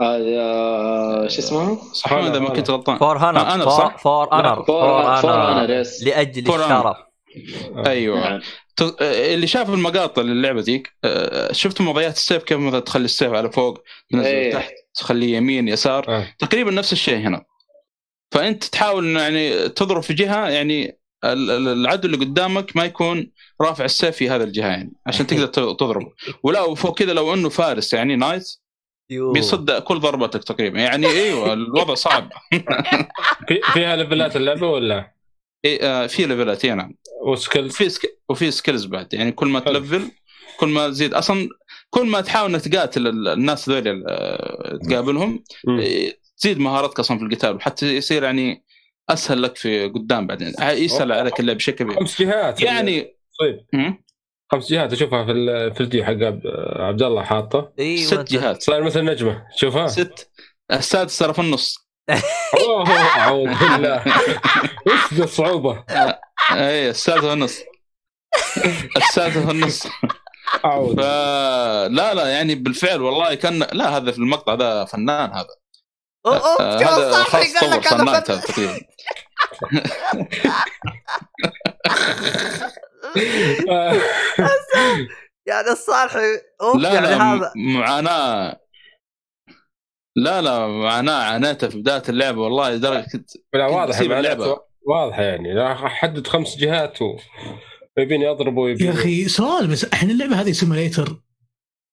[0.00, 2.98] آه، شو اسمه؟ صح إذا ما كنت غلطان.
[2.98, 6.96] For آه، Honor For, صح؟ For Honor For Honor لأجل الشرف.
[7.86, 8.20] أيوه.
[8.20, 8.40] نعم.
[9.00, 13.82] اللي شاف المقاطع للعبة ذيك آه، شفت وضعيات السيف كيف مثلا تخلي السيف على فوق
[14.10, 14.52] تنزل إيه.
[14.52, 16.04] تحت تخليه يمين يسار.
[16.08, 16.26] آه.
[16.38, 17.44] تقريبا نفس الشيء هنا.
[18.32, 24.30] فأنت تحاول يعني تضرب في جهة يعني العدو اللي قدامك ما يكون رافع السيف في
[24.30, 26.12] هذه الجهة يعني عشان تقدر تضربه.
[26.44, 28.48] ولا وفوق كذا لو إنه فارس يعني knight.
[29.10, 30.78] بيصد كل ضربتك تقريبا.
[30.80, 32.30] يعني إيوه الوضع صعب.
[33.48, 35.14] في فيها ليفلات اللعبة ولا؟
[35.64, 36.94] إيه آه، في ليفلات إيه نعم.
[37.26, 38.20] و skills في sk...
[38.28, 39.14] وفي skills بعد.
[39.14, 40.10] يعني كل ما تلفل
[40.58, 41.14] كل ما تزيد.
[41.14, 41.48] أصلا
[41.90, 45.44] كل ما تحاول إنك تقاتل ال- الناس ذول آه، تقابلهم.
[45.68, 47.54] إيه، تزيد مهاراتك أصلا في القتال.
[47.56, 48.64] وحتى يصير يعني
[49.12, 50.54] أسهل لك في قدام بعدين.
[50.62, 51.96] يسهل عليك اللعب بشكل كبير.
[51.96, 52.60] خمس جهات.
[52.62, 53.66] يعني طيب.
[54.52, 56.10] خمس جهات أشوفها في ال- في الفيديو حق
[56.80, 57.72] عبد- الله حاطه.
[57.78, 58.62] أيوه ست جهات.
[58.62, 59.46] صار مثل نجمة.
[59.56, 59.86] شوفها.
[59.86, 60.30] ست.
[60.72, 61.90] السادس ترى في النص.
[62.68, 64.04] أوه أعوذ بالله.
[64.86, 65.84] وش ذا الصعوبة؟
[66.52, 67.58] اي السادس في النص.
[68.96, 69.86] السادس في النص.
[70.64, 75.59] أعوذ فلا لا يعني بالفعل والله كان لا هذا في المقطع هذا فنان هذا.
[76.26, 76.96] أوف، آه، هذا قال
[77.60, 77.88] طور لك
[78.24, 78.80] فن- تقريبا.
[85.46, 86.18] يعني الصالحي
[86.60, 87.52] أوف لا يعني لا هذا.
[87.56, 88.60] معاناة.
[90.16, 94.56] لا لا معاناة عانيتها في بداية اللعبة والله لدرجة كنت لا واضح اللعبة.
[94.86, 95.72] واضحة يعني.
[95.72, 96.98] أحدد خمس جهات
[98.58, 101.16] ويبيني يا أخي سؤال بس إحنا اللعبة هذه simulator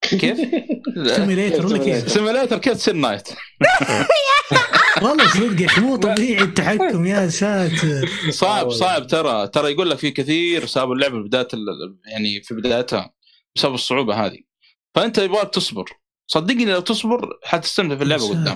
[0.02, 0.38] كيف؟
[1.16, 3.30] simulator ولا كيف؟ simulator كيف تصير knight؟
[5.02, 9.98] والله صدق يا أخي مو طبيعي التحكم يا ساتر صعب صعب ترى ترى يقول لك
[9.98, 13.14] في كثير سابوا اللعبة في بداية ال- يعني في بدايتها
[13.56, 14.38] بسبب الصعوبة هذه
[14.96, 15.86] فأنت يبغاك تصبر
[16.28, 18.56] صدقني لو تصبر حتستمتع في اللعبة قدام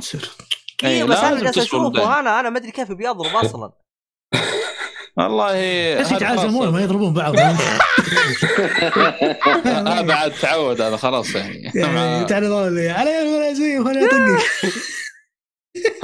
[0.84, 1.58] أيوه بس أنا جالس.
[1.58, 3.72] أشوفه أنا أنا ما أدري كيف بيضرب أصلا
[5.18, 5.54] والله
[6.02, 6.70] بس يتعازمون.
[6.70, 7.36] ما يضربون بعض
[9.88, 14.44] هذا عاد تعود هذا خلاص يعني يعني تعال لي علي ولا زي خليني اطقك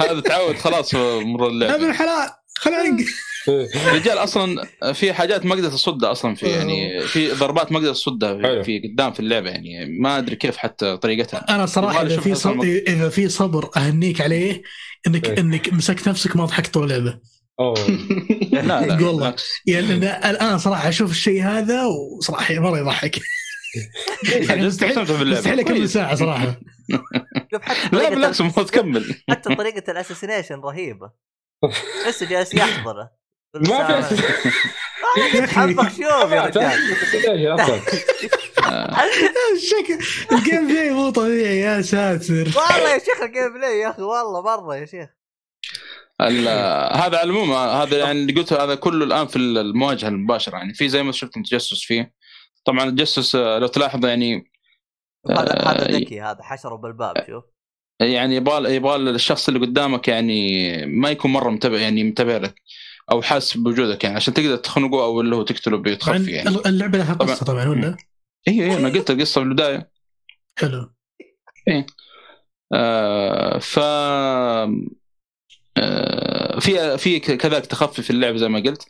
[0.00, 3.06] هذا تعود خلاص مر ابن اللعبه الحلال خليني
[3.94, 8.34] رجال أصلا في حاجات ما قدرت أصدها أصلا في يعني في ضربات ما قدرت أصدها.
[8.34, 12.20] في, في قدام في اللعبة يعني ما أدري كيف حتى طريقتها أنا صراحة يبغالي إذا
[12.20, 12.34] في.
[12.34, 14.62] صبر إذا في صبر أهنيك عليه
[15.06, 15.40] انك إيه.
[15.40, 17.18] إنك مسكت نفسك ما ضحكت طول اللعبة
[17.60, 17.74] أوه.
[18.52, 19.34] لا لا والله.
[19.66, 23.18] يعني أنا الآن صراحة أشوف الشيء هذا وصراحة مره يضحك.
[24.48, 25.00] يعني مستحيل.
[25.30, 25.88] مستحيل أكمل.
[25.88, 26.60] ساعة صراحة.
[27.92, 29.14] لا بالعكس المفروض تكمل.
[29.30, 31.10] حتى طريقة ال assassination رهيبة.
[32.08, 33.10] بس جالس يحضره
[33.54, 36.72] ما في شوف يا رجال.
[39.56, 39.98] الشكل
[40.32, 42.34] ال gameplay مو طبيعي يا ساتر.
[42.34, 45.08] والله يا شيخ ال gameplay يا أخي والله مرة يا شيخ.
[46.20, 50.88] هذا على العموم هذا يعني اللي قلته هذا كله الآن في المواجهة المباشرة يعني في
[50.88, 52.14] زي ما شفت تجسس فيه.
[52.64, 54.50] طبعا التجسس آه، لو تلاحظ يعني
[55.30, 57.44] هذا آه، هذا ذكي هذا حشره بالباب شوف.
[58.00, 62.54] يعني يبغى يبغى الشخص اللي قدامك يعني ما يكون مرة متابع يعني متابع لك
[63.10, 66.48] أو حاسس بوجودك يعني عشان تقدر تخنقه أو اللي هو تقتله طبعا بتخفي يعني.
[66.48, 67.34] اللعبة لها طبعاً.
[67.34, 67.96] قصة طبعا ولا؟
[68.48, 69.90] أيوه أيوه أنا قلت القصة في البداية.
[70.58, 70.94] حلو.
[72.72, 74.80] آه ف آه
[76.60, 78.86] في في كذلك تخفي في اللعب زي ما قلت.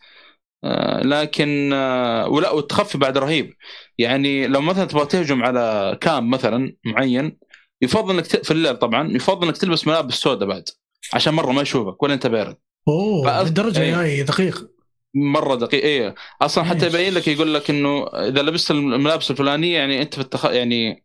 [0.64, 3.54] آه لكن آه ولا والتخفي بعد رهيب.
[3.98, 7.38] يعني لو مثلا تبغى تهجم على camp مثلا معين
[7.82, 10.64] يفضل إنك ت- في الليل طبعا يفضل إنك تلبس ملابس سوداء بعد
[11.12, 12.56] عشان مرة ما يشوفك ولا أنت بارد.
[12.88, 14.00] أوه للدرجه إيه.
[14.00, 14.70] هاي دقيق.
[15.14, 16.14] مرة دقيق إيه.
[16.42, 16.86] أصلا حتى.
[16.86, 20.44] يبين لك يقول لك إنه إذا لبست الملابس الفلانية يعني أنت في التخ...
[20.44, 21.04] يعني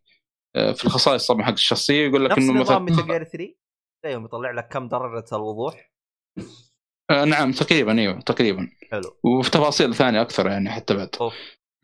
[0.56, 3.54] آه، في الخصائص طبعا حق الشخصية يقول لك إنه مثلا Metal Gear 3
[4.10, 5.92] يوم يطلع لك كم درجة الوضوح؟
[7.10, 8.70] آه نعم تقريبا إيوه تقريبا.
[8.90, 9.18] حلو.
[9.24, 11.08] وفي تفاصيل ثانية أكثر يعني حتى بعد.
[11.20, 11.34] أوف.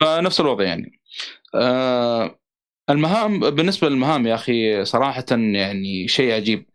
[0.01, 1.01] فنفس الوضع يعني.
[1.55, 2.39] آه
[2.89, 6.65] المهام بالنسبة للمهام يا أخي صراحة يعني شيء عجيب.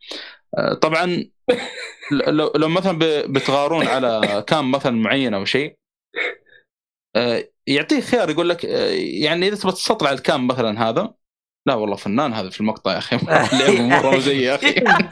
[0.58, 1.30] آه طبعا
[2.12, 5.76] لو لو مثلا بتغارون على كام مثلا معين أو شيء
[7.16, 11.14] آه يعطيك خيار يقول لك آه يعني إذا تبغى تستطلع الكام مثلا هذا
[11.66, 13.16] لا والله فنان هذا في المقطع يا أخي.
[13.16, 14.66] اللعبه مره زي يا أخي.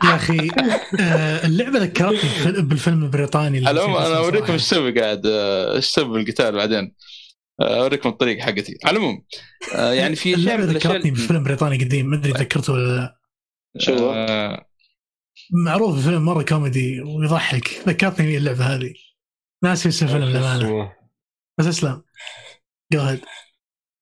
[0.04, 0.50] يا أخي
[1.00, 4.52] آه اللعبة ذكرتني بالفيلم البريطاني اللي العموم أنا أوريكم.
[4.52, 6.94] إيش أسوي قاعد آه، إيش أسوي بالقتال بعدين.
[7.60, 8.78] آه، أوريكم الطريقة حقتي.
[8.84, 9.24] على العموم
[9.74, 13.18] آه، يعني في اللعبة ذكرتني بفيلم بريطاني قديم ما أدري تذكرته ولا لا.
[13.78, 14.66] شو هو؟ آه،
[15.52, 17.82] معروف فيلم مرة كوميدي ويضحك.
[17.88, 18.94] ذكرتني اللعبة هذه.
[19.64, 20.92] ناسي اسم الفيلم للأمانة.
[21.58, 22.02] بس اسلم.
[22.92, 23.16] جو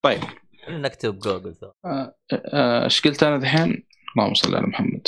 [0.03, 0.19] طيب.
[0.69, 1.55] نكتب جوجل.
[1.85, 3.83] آه، آه، إيش قلت أنا الحين؟
[4.17, 5.07] اللهم صل على محمد.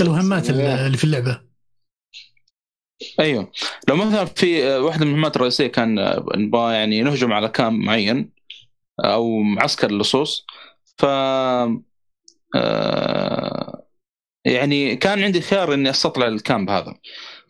[0.00, 1.40] المهمات اللي اللي في اللعبة.
[3.20, 3.52] أيوه.
[3.88, 7.78] لو مثلا في آه، واحدة من المهمات الرئيسية كان آه، نبغى يعني نهجم على كام
[7.84, 8.32] معين
[9.04, 10.46] آه، أو معسكر اللصوص
[10.98, 11.04] ف
[12.56, 13.86] آه،
[14.44, 16.94] يعني كان عندي خيار إني أستطلع الكامب هذا.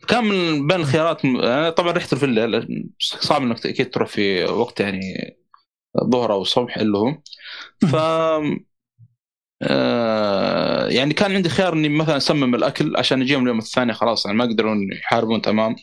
[0.07, 4.79] كان من بين الخيارات أنا طبعا رحت في الليل صعب إنك أكيد تروح في وقت
[4.79, 5.01] يعني
[6.03, 7.17] ظهر أو صبح اللي هو.
[7.91, 7.95] ف
[9.61, 14.37] آه، يعني كان عندي خيار إني مثلا أسمم الأكل عشان يجيهم اليوم الثاني خلاص يعني
[14.37, 15.75] ما يقدرون يحاربون تمام.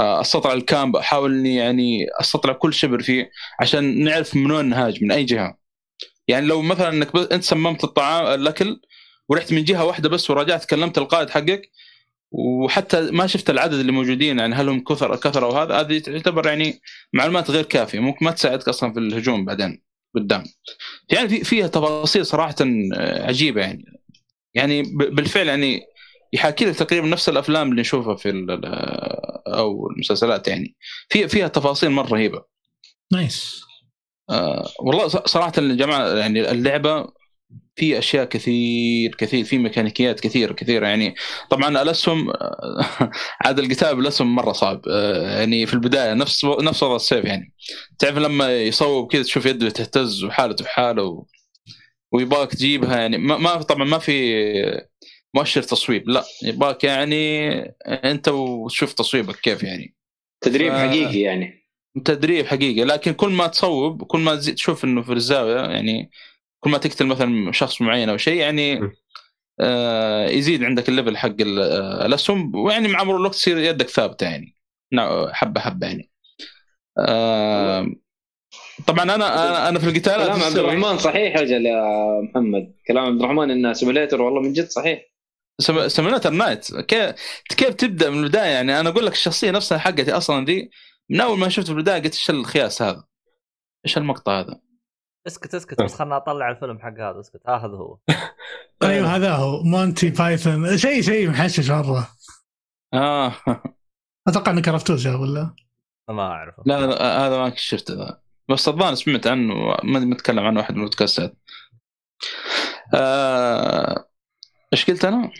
[0.00, 3.30] آه، أستطلع الكامب أحاول إني يعني أستطلع كل شبر فيه
[3.60, 5.58] عشان نعرف من وين نهاجم من أي جهة.
[6.28, 8.80] يعني لو مثلا إنك أنت سممت الطعام الأكل
[9.28, 11.62] ورحت من جهة واحدة بس ورجعت كلمت القائد حقك
[12.32, 16.46] وحتى ما شفت العدد اللي موجودين يعني هل هم كثر كثر أو هذا هذه تعتبر
[16.46, 16.80] يعني
[17.12, 19.82] معلومات غير كافية ممكن ما تساعدك أصلا في الهجوم بعدين
[20.14, 20.44] قدام.
[21.10, 22.54] يعني في فيها تفاصيل صراحة
[22.94, 23.84] آه، عجيبة يعني.
[24.54, 25.82] يعني بالفعل يعني
[26.32, 28.46] يحاكي لك تقريبا نفس الأفلام اللي نشوفها في
[29.46, 30.76] أو المسلسلات يعني.
[31.08, 32.44] في فيها تفاصيل مرة رهيبة.
[33.12, 33.62] نايس.
[34.30, 37.06] آه والله صراحة يا جماعة يعني اللعبة
[37.76, 41.14] في أشياء كثير كثير في ميكانيكيات كثيره كثيرة يعني.
[41.50, 42.32] طبعا الاسهم
[43.44, 44.82] عاد القتال بالاسهم مرة صعب.
[44.88, 47.52] آه، يعني في البداية نفس نفس وضع السيف يعني.
[47.98, 51.26] تعرف لما يصوب كذا تشوف يده تهتز وحالته بحاله و...
[52.12, 53.18] ويبغاك تجيبها يعني.
[53.18, 54.12] ما, ما طبعا ما في
[55.34, 56.24] مؤشر تصويب لا.
[56.42, 57.50] يبغاك يعني
[57.86, 59.94] أنت وتشوف تصويبك كيف يعني.
[60.40, 61.68] تدريب ف- حقيقي يعني.
[62.04, 62.84] تدريب حقيقي.
[62.84, 66.10] لكن كل ما تصوب كل ما تشوف إنه في الزاوية يعني
[66.64, 68.80] كل ما تقتل مثلا شخص معين أو شيء يعني.
[69.60, 74.24] آه يزيد عندك ال level حق آه، الأسهم ويعني مع مرور الوقت تصير يدك ثابتة
[74.24, 74.56] يعني.
[74.92, 76.10] نوع- حبة حبة يعني.
[76.98, 77.86] آه
[78.86, 81.82] طبعا أنا أنا في القتالات كلام عبد الرحمن صحيح أجل يا
[82.22, 82.74] محمد.
[82.88, 85.02] كلام عبد الرحمن إنه simulator والله من جد صحيح.
[85.86, 87.14] simulator knight كيف
[87.48, 90.70] كيف تبدأ من البداية يعني؟ أنا أقول لك الشخصية نفسها حقتي أصلا دي
[91.10, 93.04] من أول ما شفت في البداية قلت إيش الخياس هذا؟
[93.86, 94.60] إيش المقطع هذا؟
[95.26, 97.40] اسكت اسكت بس خلنا أطلع الفيلم حق هذا اسكت.
[97.46, 97.98] ها هذا هو.
[98.82, 99.62] أيوه هذا هو.
[99.62, 100.78] Monty Python.
[100.78, 102.08] شيء شيء محشش مرة.
[102.94, 103.34] آه.
[104.28, 105.54] أتوقع إنك عرفتوه ولا؟
[106.08, 106.62] ما أعرفه.
[106.66, 107.94] لا, لا هذا ما شفته.
[107.94, 111.36] ذا بس الظاهر سمعت عنه ما متكلم عنه واحد من البودكاستات.
[112.94, 114.08] آه،
[114.72, 115.30] إيش قلت أنا؟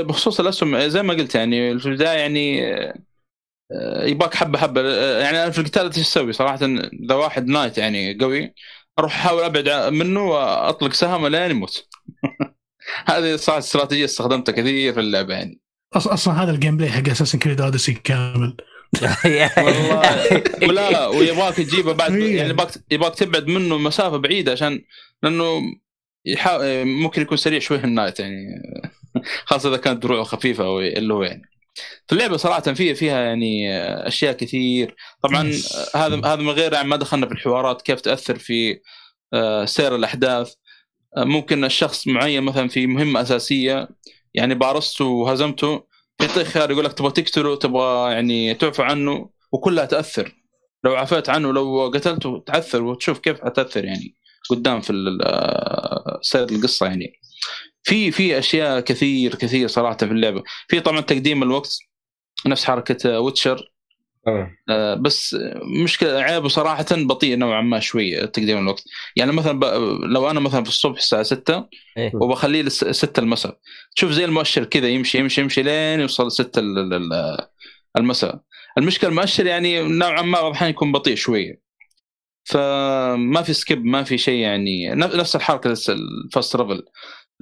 [0.00, 2.94] بخصوص الأسهم زي ما قلت يعني في البداية يعني آه،
[4.02, 4.80] يباك حبة حبة.
[4.80, 6.58] آه، يعني أنا في القتال إيش أسوي؟ صراحة
[7.04, 8.54] إذا واحد knight يعني قوي
[8.98, 11.88] أروح أحاول أبعد منه وأطلق سهم لين يموت.
[13.06, 15.60] هذه صارت استراتيجية استخدمتها كثير في اللعبة يعني.
[15.96, 18.56] أص- أصلا هذا ال gameplay حق Assassin's Creed Odyssey كامل.
[19.56, 20.42] والله.
[20.68, 22.12] ولا ويبغاك تجيبه بعد.
[22.14, 24.84] يعني يبغاك يبغاك تبعد منه مسافة بعيدة عشان
[25.22, 25.60] لأنه
[26.26, 26.84] يحا...
[26.84, 28.46] ممكن يكون سريع شوي ال knight يعني.
[29.46, 31.51] خاصة إذا كانت دروعه خفيفة أو اللي هو يعني.
[32.06, 34.96] في اللعبة صراحة فيها فيها يعني أشياء كثير.
[35.22, 35.52] طبعا.
[35.94, 38.80] هذا هذا من غير يعني ما دخلنا في الحوارات كيف تأثر في
[39.34, 40.54] آه، سير الأحداث.
[41.16, 43.88] آه، ممكن الشخص معين مثلا في مهمة أساسية
[44.34, 45.86] يعني بارزته وهزمته
[46.20, 50.36] يعطيك خيار يقول لك تبغى تقتله تبغى يعني تعفى عنه وكلها تأثر.
[50.84, 54.14] لو عفيت عنه لو قتلته تعثر وتشوف كيف حتاثر يعني
[54.50, 57.12] قدام في آه، سير القصة يعني.
[57.82, 60.42] في في أشياء كثير كثير صراحة في اللعبة.
[60.68, 61.78] في طبعا تقديم الوقت
[62.46, 63.72] نفس حركة Witcher
[64.26, 64.50] آه.
[64.70, 65.36] آه، بس
[65.84, 68.84] مشكلة عيبه صراحة بطيء نوعا ما شوي تقديم الوقت.
[69.16, 69.64] يعني مثلا ب...
[70.04, 71.68] لو أنا مثلا في الصبح الساعة 6
[71.98, 72.10] إيه.
[72.14, 73.58] وبخليه لس- 6 المساء.
[73.96, 77.46] تشوف زي المؤشر كذا يمشي يمشي يمشي لين يوصل 6 ال- ال-
[77.96, 78.40] المساء.
[78.78, 81.62] المشكلة المؤشر يعني نوعا ما بعض الأحيان يكون بطيء شوية.
[82.44, 86.82] فما في skip ما في شيء يعني نف- نفس الحركة ال fast travel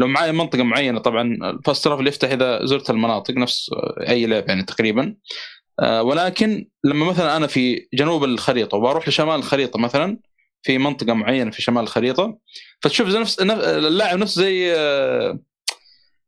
[0.00, 3.70] لو معايا منطقة معينة طبعا ال fast travel يفتح إذا زرت المناطق نفس
[4.08, 5.16] أي لعبة يعني تقريبا.
[5.80, 10.18] آه، ولكن لما مثلا أنا في جنوب الخريطة وبروح لشمال الخريطة مثلا
[10.62, 12.38] في منطقة معينة في شمال الخريطة
[12.82, 15.38] فتشوف زي نفس نف- اللاعب نفسه زي آه،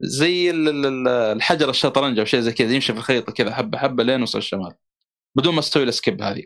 [0.00, 3.78] زي ال- ال- ال- الحجر الشطرنج أو شيء زي كذا يمشي في الخريطة كذا حبه
[3.78, 4.74] حبة لين يوصل الشمال
[5.36, 6.42] بدون ما أستوي ال skip هذه.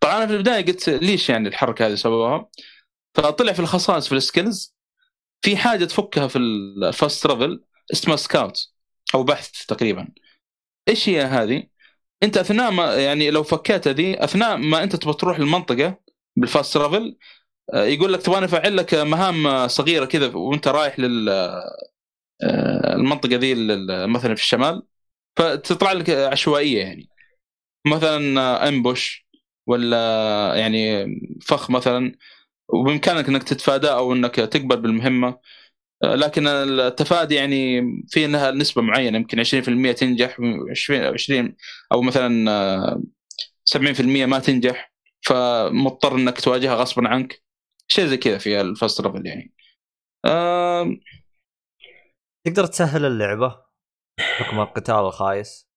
[0.00, 2.48] طبعا أنا في البداية قلت ليش يعني الحركة هذه سووها
[3.14, 4.71] فطلع في الخصائص في ال skills
[5.42, 8.72] في حاجة تفكها في ال fast travel اسمها scout
[9.14, 10.08] أو بحث تقريبا.
[10.88, 11.66] إيش هي هذه؟
[12.22, 15.98] أنت أثناء ما يعني لو فكيت هذه أثناء ما أنت تبغى تروح المنطقة
[16.36, 17.16] بال fast travel
[17.74, 21.28] آه، يقول لك تبغاني أفعل لك مهام آه، صغيرة كذا وأنت رايح لل
[22.42, 23.54] آه، المنطقة ذي
[24.06, 24.82] مثلا في الشمال
[25.36, 27.08] فتطلع لك عشوائية يعني.
[27.86, 29.26] مثلا آه، ambush
[29.66, 29.98] ولا
[30.56, 31.06] يعني
[31.42, 32.12] فخ مثلا.
[32.68, 35.38] وبامكانك إنك تتفاداه أو إنك تقبل بالمهمة.
[36.04, 40.36] آه، لكن التفادي يعني في لها نسبة معينة يمكن 20% تنجح
[40.70, 41.56] 20 20
[41.92, 43.02] أو مثلا آه،
[43.64, 44.92] 70% ما تنجح
[45.26, 47.42] فمضطر إنك تواجهها غصبا عنك.
[47.88, 49.54] شيء زي كذا في الفاست ترافل يعني.
[52.46, 53.62] تقدر تسهل اللعبة
[54.20, 55.68] حكم القتال الخايس؟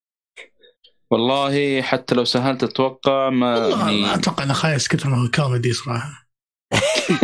[1.11, 5.27] والله حتى لو سهلت أتوقع ما والله ما يعني أتوقع إنه خايس كثر ما هو
[5.35, 6.24] كوميدي صراحة.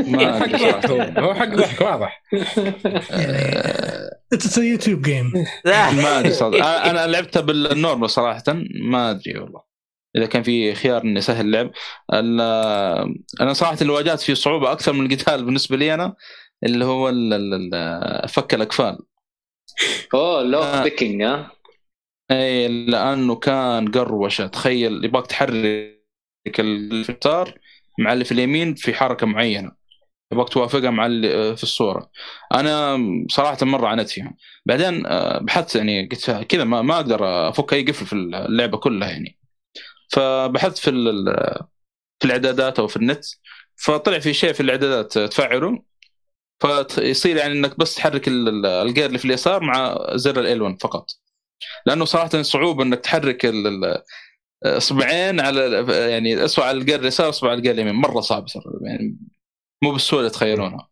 [0.07, 0.87] ما حق أدري ضحك صراحة.
[0.87, 2.23] هو هو حق ضحك واضح.
[3.09, 3.53] يعني
[4.33, 5.33] it's YouTube game
[5.65, 6.67] ما أدري صراحة.
[6.89, 8.43] أنا لعبتها بال normal صراحة.
[8.89, 9.61] ما أدري والله.
[10.17, 11.71] إذا كان في خيار إني أسهل اللعب.
[12.13, 12.41] ال-
[13.41, 16.15] أنا صراحة اللي واجهت فيه صعوبة أكثر من القتال بالنسبة لي أنا
[16.63, 18.97] اللي هو ال- ال- ال- فك الاقفال
[20.13, 20.83] أوه lock آه.
[20.83, 21.51] picking ها؟
[22.31, 24.47] إي لأنه كان قروشة.
[24.47, 26.01] تخيل يبغاك تحرك
[26.59, 27.59] اليسار
[28.01, 29.71] مع اللي في اليمين في حركة معينة.
[30.33, 32.11] يبغاك توافقها مع اللي في الصورة.
[32.53, 32.97] أنا
[33.29, 34.33] صراحة مرة عانيت فيها.
[34.65, 39.09] بعدين آه، بحثت يعني قلت كذا ما, ما أقدر أفك أي قفل في اللعبة كلها
[39.09, 39.37] يعني.
[40.11, 40.91] فبحثت في
[42.19, 43.25] في الإعدادات أو في النت.
[43.75, 45.83] فطلع في شيء في الإعدادات تفعله
[46.89, 50.81] فيصير يعني إنك بس تحرك ال- ال- الجير اللي في اليسار مع زر ال 1
[50.81, 51.05] فقط.
[51.85, 53.45] لأنه صراحة صعوبة إنك تحرك
[54.63, 57.95] أصبعين على يعني أصبع على الجير اليسار أصبع على الجير اليمين.
[57.95, 58.45] مرة صعب
[58.81, 59.17] يعني
[59.83, 60.89] مو بالسهولة تخيلونها.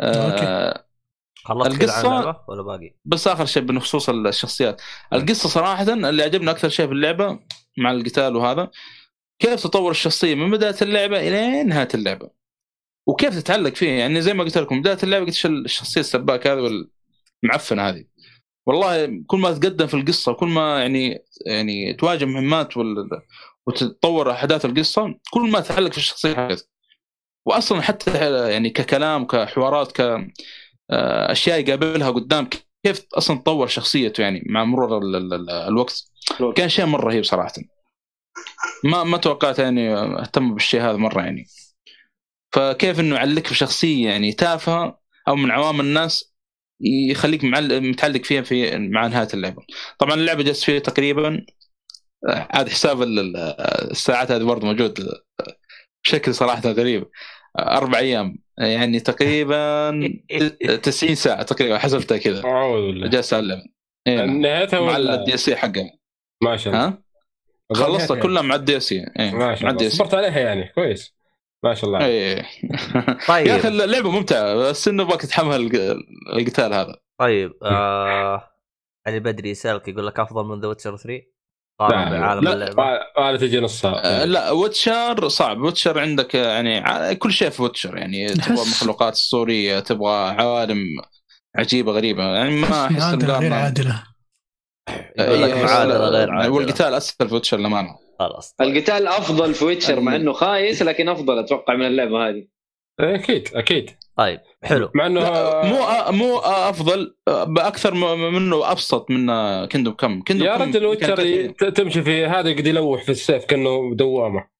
[0.00, 0.84] آه
[1.44, 4.82] خلصت اللعبة ولا باقي؟ بس آخر شيء بخصوص الشخصيات.
[5.12, 7.40] القصة صراحة اللي عجبني أكثر شيء في اللعبة
[7.78, 8.70] مع القتال وهذا
[9.38, 12.30] كيف تطور الشخصية من بداية اللعبة إلى نهاية اللعبة.
[13.06, 17.88] وكيف تتعلق فيه يعني زي ما قلت لكم بداية اللعبة قلت الشخصية السباك هذه والمعفنة
[17.88, 18.04] هذه.
[18.68, 22.74] والله كل ما تقدم في القصة كل ما يعني يعني تواجه مهمات
[23.66, 26.34] وتتطور أحداث القصة كل ما تتعلق في الشخصية.
[26.34, 26.68] حقتك
[27.46, 28.10] واصلا حتى
[28.50, 30.00] يعني ككلام كحوارات ك
[30.90, 32.48] آه، أشياء يقابلها قدام
[32.84, 36.04] كيف أصلا تطور شخصيته يعني مع مرور ال- ال- ال- الوقت.
[36.56, 37.52] كان شيء مرة رهيب صراحة.
[38.84, 41.46] ما ما توقعت يعني أهتم بالشيء هذا مرة يعني.
[42.52, 44.98] فكيف إنه يعلق في شخصية يعني تافهة
[45.28, 46.27] أو من عوام الناس
[46.80, 49.62] يخليك معل- متعلق فيها في مع نهاية اللعبة.
[49.98, 51.46] طبعا اللعبة جلست فيها تقريبا
[52.28, 53.36] آه، عاد حساب ال- ال-
[53.90, 55.08] الساعات هذه برضه موجود
[56.04, 57.08] بشكل صراحة غريب.
[57.58, 59.90] أربع أيام يعني تقريبا
[60.82, 63.08] 90 ساعة تقريبا حسبتها كذا أعوذ بالله.
[63.08, 63.58] جالس العب
[64.06, 64.24] إيه.
[64.24, 65.90] نهايتها مع الدي إس حقها.
[66.42, 66.86] ما شاء الله.
[66.86, 67.02] ها؟
[67.74, 70.72] خلصتها كلها مع الدي إس ما مع شاء الدي صبرت عليها يعني.
[70.74, 71.17] كويس.
[71.64, 72.42] ما شاء الله اي
[73.28, 74.54] طيب يا أخي اللعبة ممتعة.
[74.54, 75.96] بس إنه باك تتحمل الق-
[76.32, 76.94] القتال هذا.
[77.20, 78.50] طيب آه
[79.06, 81.22] علي بدري يسالك يقول لك أفضل من ذا ويتشر 3
[81.80, 82.74] قارن لا، لا، اللعبة.
[83.18, 85.60] ما تجي نص آه، ساعه لا ويتشر صعب.
[85.60, 88.28] ويتشر عندك يعني كل شيء في ويتشر يعني.
[88.28, 90.78] تبغى مخلوقات اسطوريه تبغى عوالم
[91.56, 92.22] عجيبة غريبة.
[92.22, 94.02] يعني ما أحس غير عادلة.
[95.18, 97.96] لك إيه، معادله غير عادله والقتال اسهل في ويتشر للأمانة.
[98.18, 98.54] خلاص.
[98.58, 98.76] طيب.
[98.76, 102.46] القتال أفضل في ويتشر مع إنه خايس لكن أفضل أتوقع من اللعبة هذه.
[103.00, 103.90] إيه، أكيد أكيد.
[104.16, 104.90] طيب حلو.
[104.94, 105.20] مع إنه
[105.64, 107.94] مو أ- مو أفضل بأكثر
[108.30, 109.26] منه أبسط من
[109.66, 114.58] كندوم كم كندوم يا رجل ويتشر تمشي في هذا يقعد يلوح في السيف كأنه دوامة.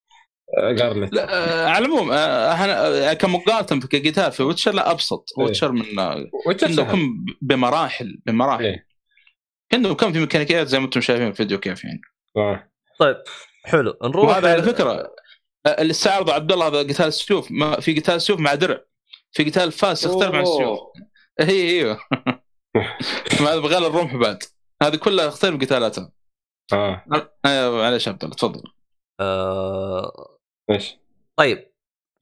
[0.59, 5.25] آه، جارلت لا آه، على العموم آه، إحنا كمقارنة في كقتال في ويتشر لا أبسط.
[5.39, 5.45] إيه.
[5.45, 6.87] ويتشر من آه، ويتشر كندوم.
[6.87, 8.65] كم بمراحل بمراحل.
[8.65, 8.88] إيه.
[9.73, 12.01] كندوم كم في ميكانيكيات زي ما أنتم شايفين في الفيديو كيف يعني.
[12.37, 12.71] آه.
[12.99, 13.17] طيب
[13.65, 13.99] حلو.
[14.03, 15.13] نروح وهذا على فكرة
[15.67, 17.51] آه، اللي استعرض عبد الله هذا قتال السيوف.
[17.51, 18.81] ما في قتال سيوف مع درع.
[19.33, 20.81] في قتال فاس يختلف عن السيوف.
[21.41, 21.99] هي إيوه.
[23.41, 24.43] ما هذا بغير الرمح بعد.
[24.83, 26.13] هذه كلها تختلف قتالاتها
[26.73, 27.05] آه.
[27.47, 28.63] أيوه معلش يا عبد الله تفضل.
[29.21, 30.39] آه...
[30.71, 30.97] إيش؟
[31.37, 31.73] طيب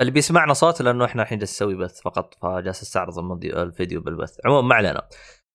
[0.00, 4.36] اللي بيسمعنا صوت لأنه إحنا الحين جالس نسوي بث فقط فجالس استعرض الفيديو بالبث.
[4.44, 5.08] عموما ما علينا.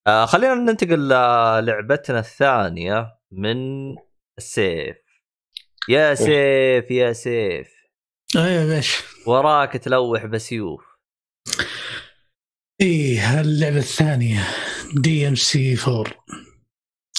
[0.07, 0.99] آه خلينا ننتقل
[1.63, 3.55] للعبتنا الثانية من
[4.37, 4.95] السيف.
[5.89, 7.67] يا سيف يا سيف.
[8.35, 8.97] أيوه باش
[9.27, 10.81] وراك تلوح بسيوف.
[12.81, 14.47] إيه اللعبه الثانية
[14.95, 16.05] دي ام سي 4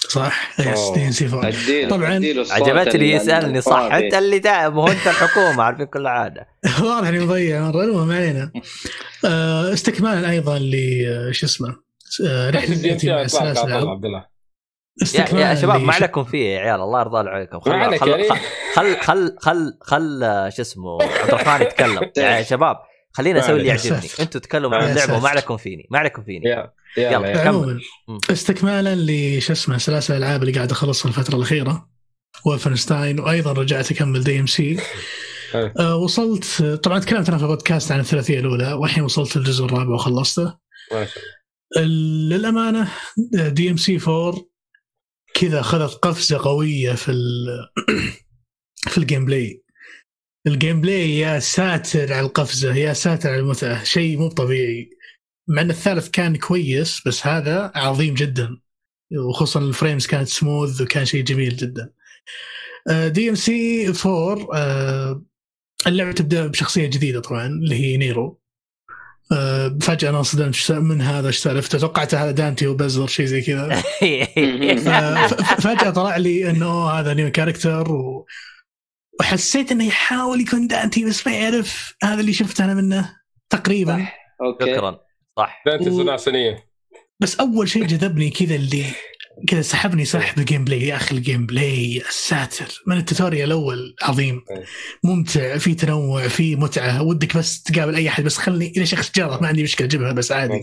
[0.08, 0.90] صح؟ يس.
[0.94, 2.08] دي ام سي 4 اديله طبعاً
[2.50, 3.78] عجبتني ال- يسألني صح.
[3.92, 6.48] أنت اللي تعب هو أنت الحكومة عارفين كل حاجة
[6.82, 8.52] واضح إني مضيع مره المهم علينا.
[9.24, 10.74] آه، استكمالا أيضا ل
[11.08, 11.76] آه، شو اسمه
[12.20, 13.88] رحلة سي السلاسل اطلاق الألعاب.
[13.88, 17.70] عبد الله يا, استكمالا يا شباب ما عليكم فيه يا عيال الله يرضى عليكم خل
[17.72, 17.98] يعني.
[17.98, 18.36] خل,
[18.74, 20.20] خل خل خل خل
[20.56, 22.76] شو اسمه عبد الرحمن يتكلم يا شباب
[23.12, 23.68] خلينا أسوي اللي.
[23.68, 25.28] يعجبني أنتوا تكلموا عن اللعبة وما.
[25.28, 26.50] عليكم فيني ما عليكم فيني
[26.96, 27.32] يلا.
[27.32, 27.48] كمل.
[27.48, 27.80] عموما.
[28.30, 31.88] استكمالا لش اسمه سلاسل الألعاب اللي قاعد أخلصها الفترة الأخيرة
[32.46, 34.80] Wolfenstein وأيضا رجعت أكمل DMC.
[35.54, 40.42] آه، وصلت طبعا تكلمت أنا في بودكاست عن الثلاثية الأولى والحين وصلت للجزء الرابع وخلصته
[40.92, 41.41] ما شاء الله
[41.80, 42.92] للأمانة
[43.32, 44.52] DMC 4
[45.34, 47.46] كذا أخذت قفزة قوية في ال
[48.92, 49.62] في ال gameplay.
[50.46, 54.90] ال gameplay يا ساتر على القفزة يا ساتر على المتعة شيء مو طبيعي.
[55.48, 58.58] مع إن الثالث كان كويس بس هذا عظيم جدا.
[59.28, 61.92] وخصوصا ال frames كانت سموث وكان شيء جميل جدا.
[63.06, 65.24] DMC 4 آه،
[65.86, 68.41] اللعبة تبدأ بشخصية جديدة طبعا اللي هي نيرو
[69.80, 73.68] فجأة أنا انصدمت من هذا إيش سالفته؟ توقعت هذا دانتي وبزر شيء زي كذا.
[75.28, 78.26] ف- فجأة طلع لي إنه أوه هذا new character و...
[79.20, 83.16] وحسيت إنه يحاول يكون دانتي بس ما يعرف هذا اللي شفته أنا منه
[83.50, 84.08] تقريبا.
[84.42, 84.74] okay.
[84.74, 85.00] شكرا.
[85.38, 85.62] صح.
[85.68, 86.64] ذات و- الصناعه الصينيه
[87.20, 88.84] بس أول شيء جذبني كذا اللي
[89.48, 92.82] كذا سحبني سحب ال gameplay يا أخي ال gameplay يا ساتر.
[92.86, 94.42] من ال tutorial الأول عظيم.
[94.50, 94.64] أي.
[95.04, 97.02] ممتع في تنوع في متعة.
[97.02, 100.32] ودك بس تقابل أي أحد بس خلني إلى شخص جاره ما عندي مشكلة جيبها بس
[100.32, 100.52] عادي.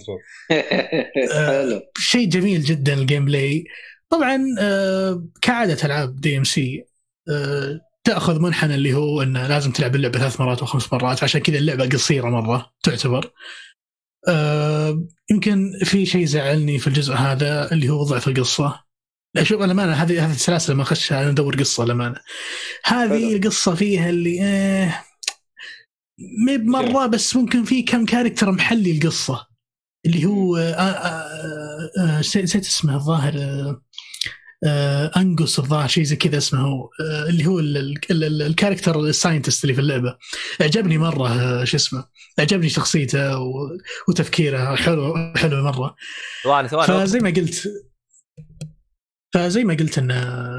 [1.35, 1.81] حلو.
[1.97, 3.63] شيء جميل جدا ال gameplay.
[4.09, 6.83] طبعا آه، كعادة ألعاب دي ام سي
[8.03, 11.57] تأخذ منحنى اللي هو إنه لازم تلعب اللعبة ثلاث مرات أو خمس مرات عشان كذا
[11.57, 13.31] اللعبة قصيرة مرة تعتبر.
[14.27, 18.83] آه، يمكن في شيء زعلني في الجزء هذا اللي هو ضعف القصة.
[19.35, 22.15] لا شوف الامانه هذه هذه السلاسل ما اخشها أنا أدور قصة الامانه
[22.85, 23.35] هذه.
[23.35, 25.03] القصة فيها اللي آه
[26.45, 29.47] ما بمره بس ممكن في كم character محلي القصة.
[30.05, 30.61] اللي هو آه
[31.99, 33.81] آه نسيت نسيت اسمه الظاهر آه
[34.65, 38.47] آه انجوس الظاهر شيء زي كذا اسمه هو آه اللي هو ال- ال- ال- ال
[38.47, 40.17] character ال scientist اللي في اللعبة.
[40.61, 42.05] عجبني مرة آه شو اسمه
[42.39, 43.37] عجبني شخصيته
[44.07, 45.95] وتفكيره حلو حلو مرة.
[46.43, 47.63] ثواني ثواني فزي ما قلت
[49.33, 50.11] فزي ما قلت إن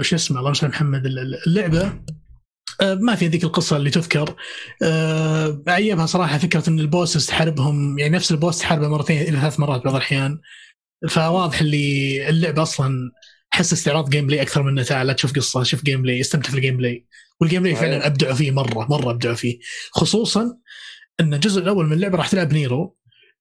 [0.02, 1.92] شو اسمه اللهم صل محمد ال- ال- اللعبة
[2.82, 4.34] ما في ذيك القصة اللي تذكر.
[5.68, 9.60] عيبها صراحة فكرة إن ال bosses تحاربهم يعني نفس ال boss تحاربه مرتين إلى ثلاث
[9.60, 10.40] مرات بعض الأحيان.
[11.08, 13.10] فواضح اللي اللعبة أصلا
[13.52, 17.06] حس استعراض gameplay أكثر من تعال لا تشوف قصة شوف gameplay استمتع في ال gameplay
[17.40, 18.06] وال gameplay فعلا أيوة.
[18.06, 19.58] ابدعوا فيه مرة مرة ابدعوا فيه.
[19.90, 20.56] خصوصا
[21.20, 22.96] إن الجزء الأول من اللعبة راح تلعب نيرو.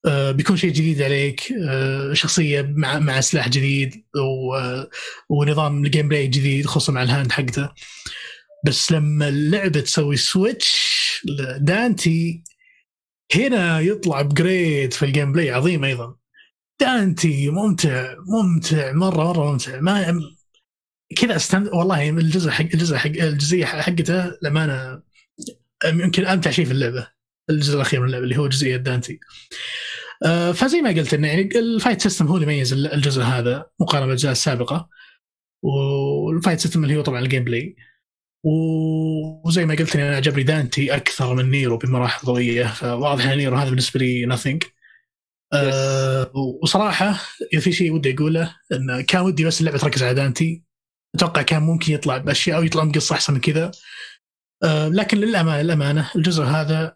[0.05, 1.53] آه، بيكون شيء جديد عليك.
[1.69, 4.89] آه، شخصية مع مع سلاح جديد و- آه،
[5.29, 7.69] ونظام ال gameplay جديد خصوصا مع ال hand حقته.
[8.65, 10.99] بس لما اللعبة تسوي switch
[11.59, 12.43] دانتي
[13.35, 16.15] هنا يطلع upgrade في ال gameplay عظيم أيضا.
[16.79, 19.79] دانتي ممتع ممتع مرة مرة ممتع.
[19.79, 20.21] ما
[21.17, 25.01] كذا استمتع والله الجزء حق الجزء حق الجزئية حقته للأمانة
[25.85, 27.07] يمكن أمتع شيء في اللعبة
[27.49, 29.19] الجزء الأخير من اللعبة اللي هو جزئية دانتي.
[30.25, 34.05] آه، فزي ما قلت انه يعني ال fight system هو اللي يميز الجزء هذا مقارنة
[34.05, 34.89] بالأجزاء السابقة.
[35.63, 37.75] وال fight system اللي هو طبعا ال gameplay
[38.43, 43.69] وزي ما قلت أنا عجبني دانتي أكثر من نيرو بمراحل ضوئية فواضح إن نيرو هذا
[43.69, 44.63] بالنسبة لي nothing
[45.53, 46.31] أه
[46.63, 47.15] وصراحة
[47.53, 50.63] إذا في شيء ودي أقوله انه كان ودي بس اللعبة تركز على دانتي.
[51.15, 53.71] أتوقع كان ممكن يطلع بأشياء أو يطلع بقصة أحسن من كذا.
[54.63, 56.95] أه لكن للامانه للأمانة الجزء هذا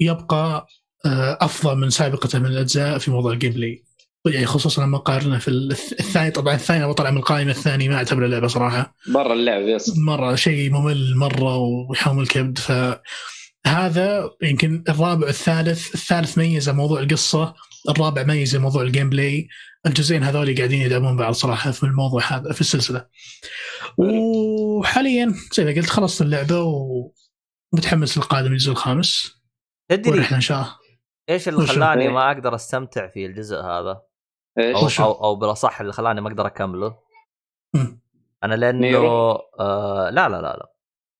[0.00, 0.66] يبقى
[1.06, 3.84] آه، أفضل من سابقته من الأجزاء في موضوع ال gameplay
[4.26, 7.94] يعني خصوصا لما قارنه في الث- الثاني طبعا الثاني لو طلع من القائمة الثاني ما
[7.96, 8.94] أعتبره لعبة صراحة.
[9.14, 12.58] برا اللعب yes مرة شيء ممل مرة ويحوم الكبد.
[12.58, 17.54] فهذا يمكن الرابع والثالث الثالث ميزة موضوع القصة.
[17.88, 19.48] الرابع ميزه موضوع ال gameplay
[19.86, 23.06] الجزئين هذول قاعدين يدعمون بعض صراحة في الموضوع هذا في السلسلة.
[23.98, 26.62] وحاليا زي ما قلت خلصت اللعبة
[27.72, 29.42] ومتحمس للقادم الجزء الخامس.
[29.88, 30.76] تدري إن شاء الله.
[31.28, 32.08] إيش اللي؟ خلاني إيه.
[32.08, 34.02] ما أقدر أستمتع في الجزء هذا؟
[34.58, 36.98] إيش؟ أو؟ أو, أو بالأصح اللي خلاني ما أقدر أكمله.
[37.74, 38.02] مم.
[38.44, 39.30] أنا لأنه نيرو؟
[39.60, 40.72] آه لا لا لا لا.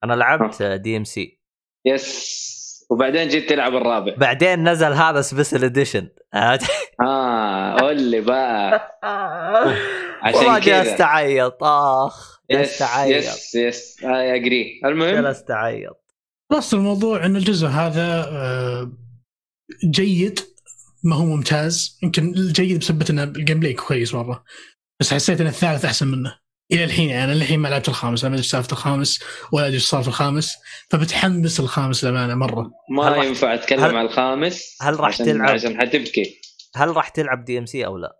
[0.05, 1.41] أنا لعبت دي ام سي
[1.85, 2.52] يس.
[2.93, 4.15] وبعدين جيت تلعب الرابع.
[4.17, 6.09] بعدين نزل هذا سبيشل اديشن
[7.07, 8.91] آه قول لي بقى.
[10.23, 10.83] عشان والله كذا.
[10.83, 14.05] جلست اعيط آخ جلست يس اعيط يس يس.
[14.05, 16.05] اي اجري المهم؟ جلست اعيط
[16.51, 18.93] خلاص الموضوع إن الجزء هذا آه،
[19.91, 20.41] جيد
[21.05, 21.99] ما هو ممتاز.
[22.03, 24.45] يمكن الجيد بسبب ان الجيم بلاي كويس مرة.
[25.01, 26.39] بس حسيت إن الثالث أحسن منه.
[26.73, 29.21] إلى الحين يعني أنا للحين ما لعبت الخامس أنا ما ادري سالفه الخامس
[29.53, 30.57] ولا أدري إيش صار في الخامس
[30.91, 32.71] فبتحمس الخامس للأمانة مرة.
[32.91, 36.41] ما ينفع أتكلم هل- عن الخامس؟ هل راح عشان تلعب؟ عشان حتبكي
[36.77, 38.19] هل راح تلعب دي ام سي أو لا؟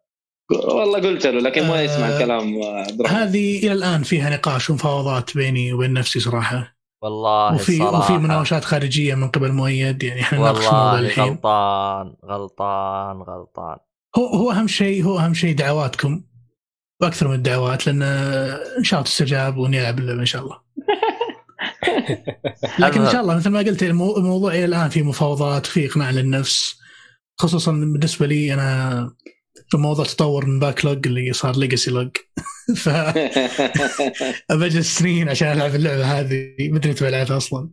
[0.51, 4.31] والله قلت له لكن ما آه، يسمع الكلام آه، عبد الرحمن هذه إلى الآن فيها
[4.31, 6.77] نقاش ومفاوضات بيني وبين نفسي صراحة.
[7.03, 7.99] والله وفي الصراحة.
[7.99, 11.25] وفي مناوشات خارجية من قبل مؤيد يعني إحنا نناقش الموضوع والله الحين.
[11.25, 13.77] غلطان غلطان غلطان.
[14.17, 16.23] هو هو أهم شيء هو أهم شيء دعواتكم.
[17.03, 18.03] وأكثر من الدعوات لأن
[18.79, 20.59] إن شاء الله تستجاب ونلعب اللعبة إن شاء الله.
[22.79, 26.11] لكن إن شاء الله مثل ما قلت المو- الموضوع إلى الآن في مفاوضات وفي إقناع
[26.11, 26.75] للنفس.
[27.39, 29.15] خصوصا بالنسبة لي أنا
[29.71, 32.11] في موضوع تطور من backlog اللي صار legacy log
[32.83, 32.89] ف
[34.53, 37.71] بجلس سنين عشان ألعب اللعبة هذه مدري تبي العبها أصلا.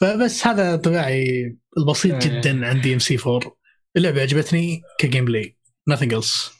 [0.00, 2.40] فبس هذا انطباعي البسيط إيه.
[2.40, 3.40] جدا عن دي ام سي 4
[3.96, 5.56] اللعبة عجبتني ك gameplay
[5.90, 6.50] nothing else.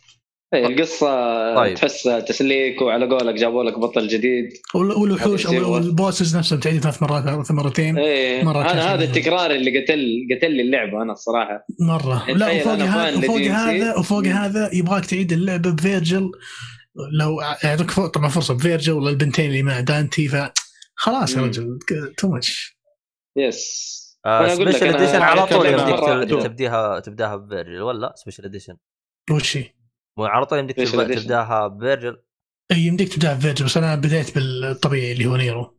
[0.54, 1.74] إيه، القصة طيب.
[1.74, 5.76] تحس تسليك وعلى قولك جابوا لك بطل جديد وال- والوحوش أو.
[5.78, 10.06] ال bosses نفسهم تعيد ثلاث مرات ثلاث مرتين إيه مرة أنا هذا التكرار اللي قتل
[10.36, 13.40] قتل لي اللعبه أنا الصراحة مرة لا وفوق أنا هذا وفوق.
[13.40, 14.24] هذا وفوق.
[14.26, 16.30] هذا يبغاك تعيد اللعبه بفيرجل
[17.20, 20.36] لو يعطيك طبعا فرصة بفيرجل ولا البنتين اللي مع دانتي ف
[20.94, 21.40] خلاص يا.
[21.42, 21.78] رجل
[22.18, 22.78] too much
[23.36, 23.84] yes
[24.48, 26.42] special edition على طول يمديك.
[26.42, 28.76] تبديها تبداها بفيرجل ولا special edition
[29.30, 29.64] وش هي؟
[30.18, 30.76] مو على طول يمديك.
[30.88, 32.22] تبداها بفيرجل
[32.72, 35.78] إي، يمديك تبدا بفيرجل بس أنا بديت بالطبيعي اللي هو نيرو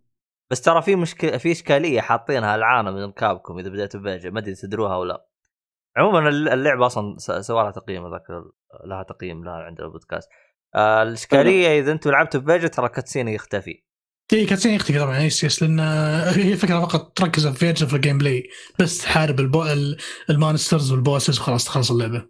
[0.51, 4.55] بس ترى في مشكلة في إشكالية حاطينها اللعانه من كابكم إذا بديتوا بفيرجل ما أدري
[4.55, 5.27] تدروها ولا لا.
[5.97, 8.23] عموما الل- اللعبة أصلا سوى لها تقييم ذاك
[8.85, 10.29] لها تقييم لها عند البودكاست.
[10.75, 13.83] آه الإشكالية إذا أنتم لعبتوا بفيرجل ترى cutscene يختفي.
[14.33, 15.79] إي cutscene يختفي طبعا yes yes لأن
[16.29, 18.43] هي فكره فقط تركز في فيرجل في ال gameplay
[18.79, 19.63] بس تحارب البو...
[19.63, 19.97] ال-
[20.29, 22.27] ال monsters وال bosses وخلاص تخلص اللعبة.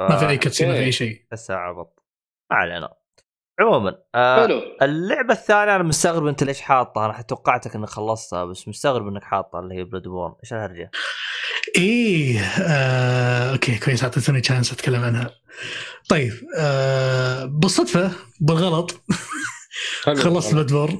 [0.00, 2.02] ما في أي cutscene ما في أي شيء تحسها عبط
[2.50, 2.94] ما علينا
[3.60, 8.68] عموما آه حلو اللعبة الثانية أنا مستغرب أنت ليش حاطها أنا توقعتك إنك خلصتها بس
[8.68, 10.90] مستغرب إنك حاطها اللي هي بلاد بورن إيش الهرجة؟
[11.76, 15.30] إيه آه، okay كويس أعطيتني chance أتكلم عنها
[16.08, 19.02] طيب آه بالصدفة بالغلط.
[20.04, 20.98] خلصت Bloodborne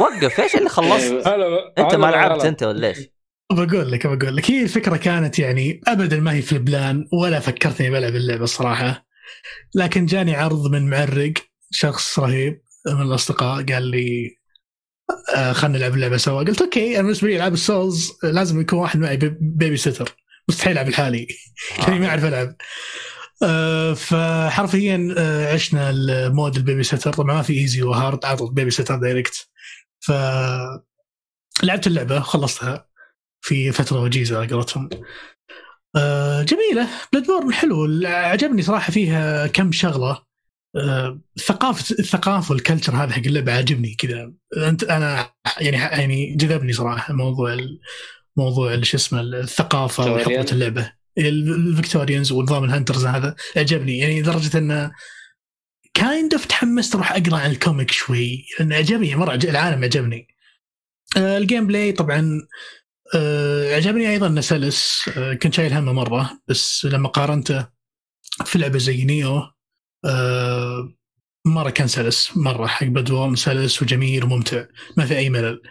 [0.00, 2.44] وقف إيش اللي خلصت؟ إيه، أنت ما لعبت.
[2.44, 2.98] أنت ولا إيش؟
[3.50, 4.50] بقول لك بقول لك.
[4.50, 8.44] هي الفكرة كانت يعني ابدا ما هي في ال plan ولا فكرت اني بلعب اللعبة
[8.44, 9.06] الصراحه
[9.74, 11.32] لكن جاني عرض من معرق
[11.70, 14.36] شخص رهيب من الأصدقاء قال لي
[15.36, 16.42] آه خلينا نلعب اللعبة سوا.
[16.42, 20.16] قلت okay أنا بالنسبة لي ألعاب ال souls لازم يكون واحد معي بي- baby sitter
[20.48, 21.26] مستحيل ألعب لحالي
[21.78, 22.56] يعني ما أعرف ألعب.
[23.42, 28.24] آه، فحرفيا آه، عشنا ال mode ال baby sitter طبعا ما في easy و hard
[28.24, 29.48] عطت baby sitter direct
[30.00, 30.12] ف
[31.62, 32.86] لعبت اللعبة خلصتها.
[33.40, 34.88] في فترة وجيزة على قولتهم.
[35.96, 36.88] آه، جميلة.
[37.12, 38.06] Bloodborne حلو.
[38.06, 40.22] عجبني صراحة فيها كم شغلة.
[40.76, 44.32] آه، ثقافه الثقافة وال culture هذا حق اللعبة عاجبني كذا.
[44.56, 45.30] انت أنا
[45.60, 47.56] يعني يعني جذبني صراحة موضوع
[48.36, 50.12] موضوع شو اسمه الثقافة.
[50.12, 50.92] وحقبة اللعبة.
[51.18, 53.98] ال- ال Victorians ونظام ال hunters هذا عجبني.
[53.98, 54.90] يعني لدرجة إنه
[55.94, 58.46] kind of تحمست أروح أقرأ عن ال comic شوي.
[58.58, 60.28] لأنه عجبني مرة العالم عجبني.
[61.16, 62.40] آه، ال gameplay طبعا
[63.14, 67.68] آه، عجبني أيضا سلس آه، كنت شايل همه مرة بس لما قارنته
[68.44, 69.42] في لعبة زي Nioh
[70.04, 70.92] آه،
[71.46, 74.64] مرة كان سلس مرة حق بدون سلس وجميل وممتع
[74.96, 75.62] ما في أي ملل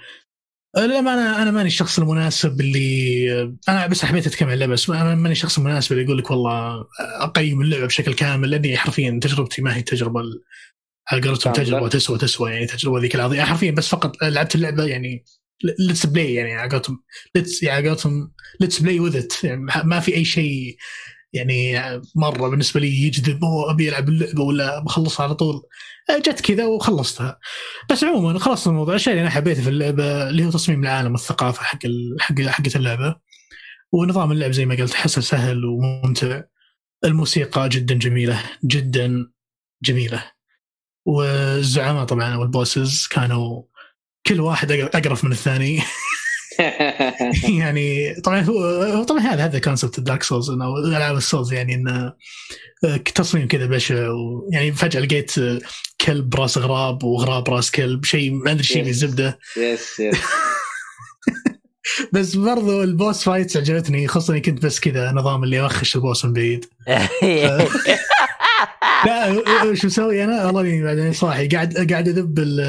[0.78, 4.90] آه، للأمانة أنا ماني الشخص المناسب اللي آه، أنا بس حبيت أتكلم عن اللعبة بس
[4.90, 9.62] أنا ماني الشخص المناسب اللي يقول لك والله أقيم اللعبة بشكل كامل لأني حرفيا تجربتي
[9.62, 10.44] ما هي تجربة ال-
[11.12, 11.54] على قولتهم.
[11.54, 15.24] تجربة تسوى تسوى يعني تجربة ذيك العظيمة حرفيا بس فقط لعبت اللعبة يعني
[15.80, 17.04] let's play يعني على قولتهم.
[17.36, 20.78] let's يعني على قولتهم let's play with it يعني ما في أي شيء
[21.34, 21.82] يعني
[22.16, 25.62] مرة بالنسبة لي يجذب أوه أبي ألعب اللعبة ولا بخلصها على طول.
[26.28, 27.40] جت كذا وخلصتها.
[27.92, 28.96] بس عموما خلصت الموضوع.
[28.96, 31.80] الشيء اللي أنا حبيته في اللعبة اللي هو تصميم العالم والثقافة حق
[32.20, 33.16] حق حقت اللعبة.
[33.92, 36.42] ونظام اللعب زي ما قلت احسه سهل وممتع.
[37.06, 39.32] الموسيقى جدا جميلة جدا
[39.84, 40.32] جميلة.
[41.06, 43.64] والزعماء طبعا والبوسز كانوا
[44.28, 45.82] كل واحد اقرف من الثاني.
[47.62, 51.54] يعني طبعا هو هو طبعا هذا هذا concept ال Dark Souls أو العاب ال souls
[51.54, 52.14] يعني إنه
[52.84, 55.60] آه، تصميم كذا بشع ويعني فجأة لقيت آه،
[56.02, 58.84] كلب راس غراب وغراب راس كلب شيء ما أدري شيء.
[58.84, 60.18] بالزبده yes yes
[62.14, 66.02] بس برضو ال boss fights عجبتني خاصه إني كنت بس كذا نظام اللي اوخش ال
[66.02, 66.66] boss من بعيد.
[69.06, 69.44] لا
[69.76, 72.60] شو مسوي أنا والله اني بعدين صاحي قاعد قاعد أذب ال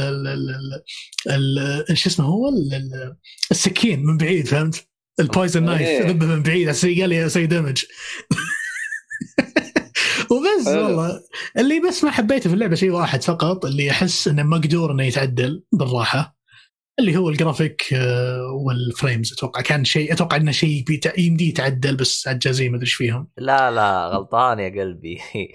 [1.31, 3.17] ال- شو اسمه هو ال- ال-
[3.51, 4.87] السكين من بعيد فهمت؟
[5.21, 6.07] ال poison knife.
[6.07, 7.85] أذبه من بعيد أسوي قال لي أسوي damage
[10.31, 10.67] وبس.
[10.67, 11.21] والله
[11.59, 15.65] اللي بس ما حبيته في اللعبة شيء واحد فقط اللي أحس إنه مقدور إنه يتعدل
[15.73, 16.37] بالراحة
[16.99, 17.83] اللي هو ال graphic
[18.67, 20.85] وال frames أتوقع كان شيء أتوقع إنه شيء
[21.19, 25.19] يمديه يتعدل بس عجازين ما أدري إيش فيهم لا لا غلطان يا قلبي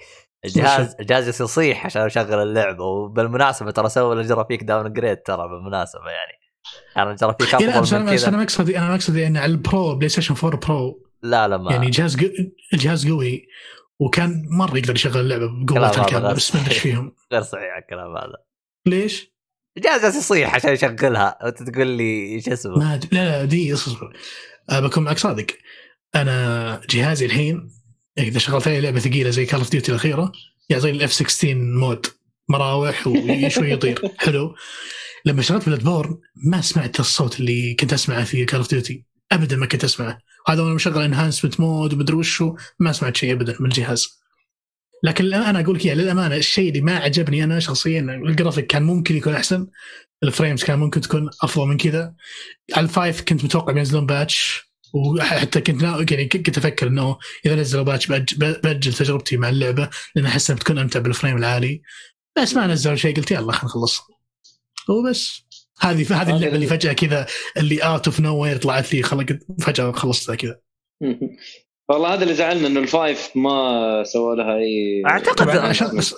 [0.44, 6.32] الجهاز الجهاز يصيح عشان أشغل اللعبة وبالمناسبة ترى سووا ال graphic downgrade ترى بالمناسبة يعني.
[6.96, 10.08] أنا الجرافيك إيه أفضل من بس أنا كذا مقصدي أنا مقصدي إن على ال Pro
[10.08, 11.06] PlayStation 4 Pro.
[11.22, 11.72] لا لا ما.
[11.72, 12.26] يعني جهاز قو...
[12.72, 13.46] الجهاز قوي
[13.98, 16.74] وكان مرة يقدر يشغل اللعبة هذا الكامله بس ما أدري.
[16.74, 17.14] فيهم.
[17.32, 18.36] غير صحيح الكلام هذا.
[18.86, 19.36] ليش؟
[19.78, 21.38] جالس يصيح عشان يشغلها.
[21.42, 23.00] وانت تقول لي إيش اسمه؟ ما.
[23.12, 24.16] لا لا دي اصبر.
[24.70, 25.46] أه بكون معك صادق.
[26.14, 27.75] أنا جهازي الحين
[28.18, 30.32] إذا شغلت عليه لعبة ثقيلة زي Call of Duty الأخيرة
[30.68, 32.06] يعطيني ال F 16 mode
[32.48, 34.00] مراوح وشوي يطير.
[34.18, 34.54] حلو.
[35.24, 39.66] لما شغلت Bloodborne ما سمعت الصوت اللي كنت أسمعه في Call of Duty ابدا ما
[39.66, 40.18] كنت أسمعه.
[40.48, 42.56] هذا وأنا مشغل enhancement mode ومدري وشو.
[42.78, 44.08] ما سمعت شيء ابدا من الجهاز.
[45.02, 49.16] لكن أنا أقول لك إياه للأمانة الشيء اللي ما عجبني أنا شخصيا الجرافيك كان ممكن
[49.16, 49.66] يكون أحسن.
[50.22, 52.14] ال frames كان ممكن تكون أفضل من كذا.
[52.74, 54.65] على ال five كنت متوقع بينزلون patch.
[54.94, 56.06] وحتى كنت نا...
[56.10, 60.60] يعني كنت أفكر إنه إذا نزلوا patch بأج- بأجل تجربتي مع اللعبة لأن أحس إنها
[60.60, 61.82] بتكون أمتع بال frame العالي.
[62.38, 64.00] بس ما نزلوا شيء قلت يلا خلينا نخلص
[64.88, 65.42] وبس.
[65.80, 67.26] هذه هذه اللعبة اللي فجأة كذا
[67.56, 69.26] اللي out of nowhere طلعت لي خلق
[69.60, 70.60] فجأة خلصتها كذا.
[71.88, 75.02] والله هذا اللي زعلنا إنه ال five ما سووا لها اي
[75.36, 76.14] طبعا عشان بس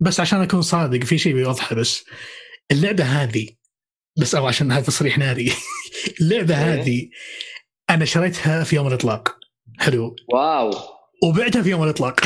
[0.00, 2.04] بس عشان أكون صادق في شيء بيوضحه بس.
[2.70, 3.48] اللعبة هذه
[4.18, 5.52] بس أو عشان هذا تصريح ناري.
[6.20, 6.74] اللعبة إيه.
[6.74, 7.08] هذه
[7.94, 9.36] أنا شريتها في يوم الإطلاق.
[9.78, 10.16] حلو.
[10.32, 10.70] wow.
[11.24, 12.20] وبعتها في يوم الإطلاق.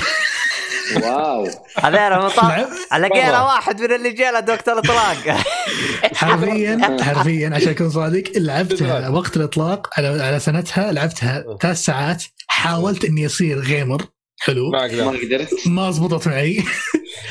[1.03, 1.49] واو.
[1.79, 2.67] هذا أنا مطار
[2.99, 3.43] لقينا.
[3.43, 5.17] واحد من اللي جانا دكتور إطلاق.
[6.15, 9.09] حرفيا حرفيا عشان أكون صادق لعبتها.
[9.09, 12.25] وقت الإطلاق على على سنتها لعبتها ثلاث ساعات.
[12.47, 14.03] حاولت إني اصير جيمر
[14.39, 14.71] حلو.
[14.71, 15.49] ما قدرت.
[15.67, 16.65] ما زبطت معي.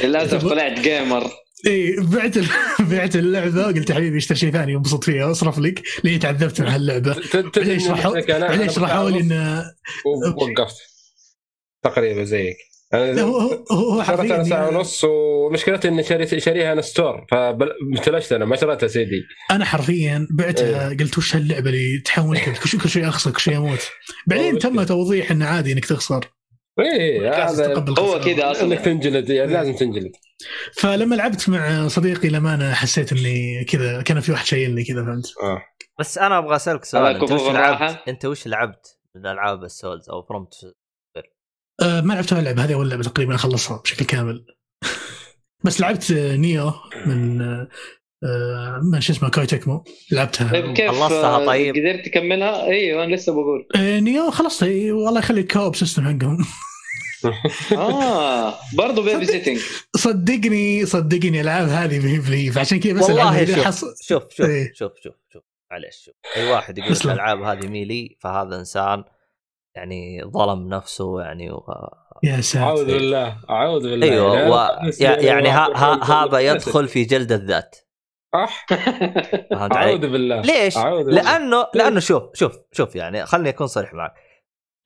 [0.04, 1.32] للاسف طلعت جيمر
[1.68, 2.48] اي بعت ال-
[2.92, 5.82] بعت اللعبة وقلت يا حبيبي اشتري شيء ثاني وانبسط فيها واصرف لك.
[6.04, 7.16] لاني تعذبت مع هاللعبه
[7.56, 9.64] بعدين شرحوا بعدين شرحوا لي انه
[10.06, 10.76] وقفت.
[11.84, 12.58] تقريبا زيك.
[12.94, 18.32] لا، أنا هو هو حرفيا ساعة يعني ونص ومشكلتي إني شريت شاريها أنا store فامتلشت
[18.32, 20.98] أنا ما شريتها سي دي أنا حرفيا بعتها إيه.
[20.98, 23.80] قلت وش هاللعبة اللي تحول كل شيء كل شيء أخسر كل شيء أموت.
[24.28, 24.84] بعدين تم.
[24.84, 26.26] توضيح إنه عادي إنك تخسر.
[26.80, 28.20] اي جالس هذا هو.
[28.20, 30.12] كذا إنك أصلا تنجلد يعني لازم تنجلد.
[30.74, 35.26] فلما لعبت مع صديقي لما أنا حسيت إني كذا كان في واحد شايلني كذا فهمت؟
[35.44, 35.62] آه.
[36.00, 40.10] بس أنا أبغى أسألك سؤال أنت وش لعبت؟ أنت وش لعبت من ألعاب ال souls
[40.10, 40.48] أو From
[41.82, 44.46] أه ما لعبت ولا لعبة هذه أول لعبة تقريبا اخلصها بشكل كامل.
[45.66, 46.74] بس لعبت آه، Nioh
[47.06, 47.68] من آه،
[48.24, 49.84] آه، من شو اسمه Koei Tecmo.
[50.12, 50.52] لعبتها.
[50.52, 53.68] طيب كيف خلصتها آه، طيب؟ قدرت تكملها؟ أيوه أنا لسه بقول.
[53.76, 54.64] آه، Nioh خلصت.
[54.64, 56.38] والله يخلي ال co-op system حقهم.
[57.78, 59.60] آه برضه baby sitting
[59.96, 64.50] صدقني صدقني الألعاب هذه ما هي بلي فعشان كذا بس والله شوف حص- شوف شوف
[64.50, 64.74] إيه.
[64.74, 65.44] شوف شوف شوف.
[65.72, 66.16] معلش شوف.
[66.38, 66.98] أي واحد يقول.
[67.06, 69.04] الألعاب هذه ميلي فهذا إنسان
[69.76, 71.64] يعني ظلم نفسه يعني و...
[72.24, 72.66] يا ساتر.
[72.66, 74.08] أعوذ بالله أعوذ بالله.
[74.12, 74.36] أيوه
[75.00, 75.24] يعني و...
[75.26, 75.50] يعني
[76.04, 77.76] هذا يدخل في جلد الذات.
[78.34, 78.66] صح؟
[79.50, 80.42] فهمت علي؟ أعوذ بالله.
[80.42, 81.22] ليش؟ أعوذ بالله.
[81.22, 84.14] لأنه لأنه شوف شوف شوف يعني خلني أكون صريح معك.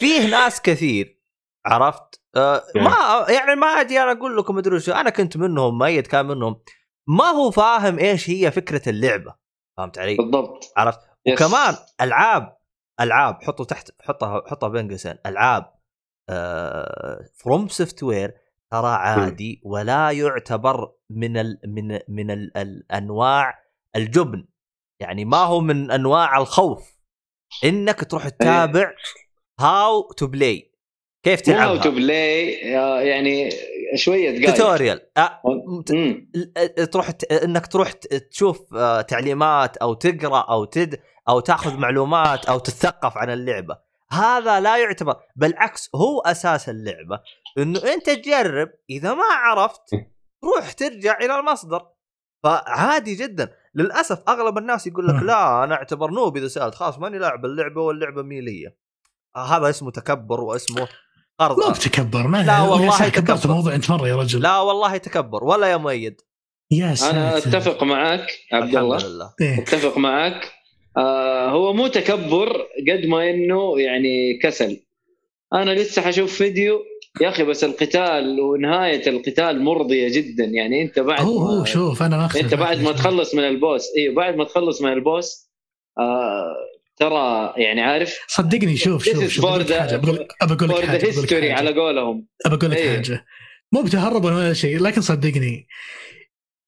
[0.02, 1.20] فيه ناس كثير
[1.66, 6.08] عرفت؟ آه ما يعني ما ادري أنا أقول لكم أدري شو أنا كنت منهم مؤيد
[6.08, 6.62] كان منهم.
[7.08, 9.36] ما هو فاهم إيش هي فكرة اللعبة
[9.78, 10.74] فهمت علي؟ بالضبط.
[10.78, 11.42] عرفت؟ yes.
[11.42, 12.58] وكمان ألعاب
[13.02, 15.16] ألعاب حطوا تحت حطها حطها بين قوسين.
[15.26, 15.74] ألعاب
[17.36, 18.34] FromSoftware
[18.72, 23.60] ترى عادي ولا يعتبر من ال من من ال الأنواع
[23.96, 24.48] الجبن.
[25.00, 27.00] يعني ما هو من أنواع الخوف.
[27.64, 28.94] إنك تروح تتابع
[29.60, 30.69] how to play
[31.24, 32.52] كيف مو how to تلعبها play
[33.08, 33.50] يعني
[33.96, 35.02] شوية tutorial.
[35.18, 35.42] أه،
[35.92, 36.32] مم.
[36.92, 37.12] تروح
[37.44, 37.92] إنك تروح
[38.32, 43.78] تشوف آه، تعليمات أو تقرأ أو تد أو تأخذ معلومات أو تتثقف عن اللعبة.
[44.12, 47.20] هذا لا يعتبر بالعكس هو أساس اللعبة.
[47.58, 49.82] إنه أنت تجرب إذا ما عرفت
[50.44, 51.82] روح ترجع إلى المصدر.
[52.44, 53.52] فعادي جدا.
[53.76, 55.24] للأسف أغلب الناس يقول لك.
[55.24, 56.76] لا أنا أعتبر noob إذا سألت.
[56.76, 58.76] خلاص ماني لاعب اللعبة واللعبة مي لي
[59.36, 60.88] آه، هذا اسمه تكبر واسمه
[61.40, 61.60] قرض.
[61.60, 63.52] مو بتكبر ما لا والله يا ساتر، كبرت تكبر.
[63.52, 64.42] الموضوع أنت مرة يا رجل.
[64.42, 66.22] لا والله تكبر ولا يا مؤيد.
[66.72, 67.18] يا ساتر.
[67.18, 69.34] أنا أتفق معك عبد الله.
[69.42, 69.60] إيه.
[69.60, 70.52] أتفق معك.
[70.98, 74.86] آه هو مو تكبر قد ما إنه يعني كسل.
[75.54, 76.80] أنا لسه حشوف فيديو
[77.22, 80.46] يا أخي بس القتال ونهاية القتال مرضية جدا.
[80.46, 82.82] يعني أنت بعد هو هو ما شوف أنا ما أنت بعد.
[82.82, 83.88] ما تخلص من البوس.
[83.98, 85.50] أيوه بعد ما تخلص من البوس
[86.00, 86.56] آه
[87.00, 90.86] ترى يعني عارف صدقني شوف شوف شوف بقول لك حاجة بقول ابى أقول فور لك
[90.86, 92.28] حاجة بقول history على قولهم.
[92.46, 92.96] ابى أقول لك إيه.
[92.96, 93.26] حاجة.
[93.72, 95.68] مو بتهرب ولا شيء لكن صدقني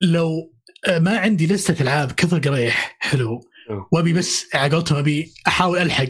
[0.02, 0.54] لو
[0.88, 3.42] آه، ما عندي لستة ألعاب كثر قريح حلو.
[3.92, 6.10] وأبي بس على قولتهم أبي أحاول ألحق.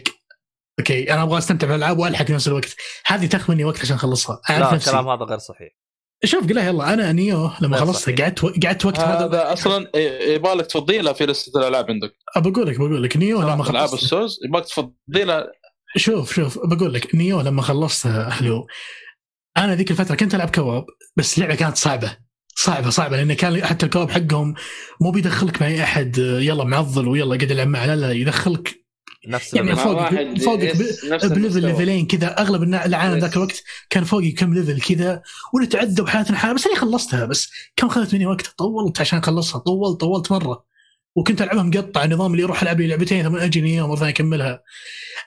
[0.80, 2.76] okay أنا أبغى أستمتع بالألعاب وألحق في نفس الوقت.
[3.06, 4.42] هذه تاخذ مني وقت عشان أخلصها.
[4.50, 4.90] أعرف لا نفسي.
[4.90, 5.81] الكلام هذا غير صحيح.
[6.26, 6.94] شوف قلها يلا.
[6.94, 8.22] أنا Nioh لما صحيح.
[8.22, 8.52] قعدت و...
[8.64, 9.26] قعدت وقت هذا.
[9.26, 9.92] هذا أصلا
[10.34, 12.14] يبغى لك تفضيلها في لستة الألعاب عندك.
[12.36, 14.04] ابى أقول لك بقول لك Nioh لما ألعاب خلصت.
[14.04, 15.48] السوز يبغى تفضيلها
[15.98, 18.68] شوف شوف بقول لك Nioh لما خلصتها حلو.
[19.58, 20.86] أنا ذيك الفترة كنت ألعب co-op
[21.16, 22.18] بس اللعبه كانت صعبة.
[22.56, 24.54] صعبة صعبة لأن كان حتى ال co-op حقهم
[25.02, 28.81] مو بيدخلك مع أي أحد يلا معضل ويلا قاعد العب معه لا لا يدخلك
[29.28, 29.88] نفس يعني ال level.
[29.88, 31.62] مع فوق- واحد فوق yes- نفس ب level.
[31.62, 33.18] ليفلين كذا أغلب العالم.
[33.20, 35.22] ذاك الوقت كان فوقي كم level كذا
[35.54, 40.00] ونتعذب حياتنا حالة بس أنا خلصتها بس كم اخذت مني وقت طولت عشان أخلصها طولت
[40.02, 40.66] طولت مرة
[41.16, 44.64] وكنت ألعبها مقطع النظام اللي يروح ألعب لي لعبتين ثم أجي Nioh مرة ثانية أكملها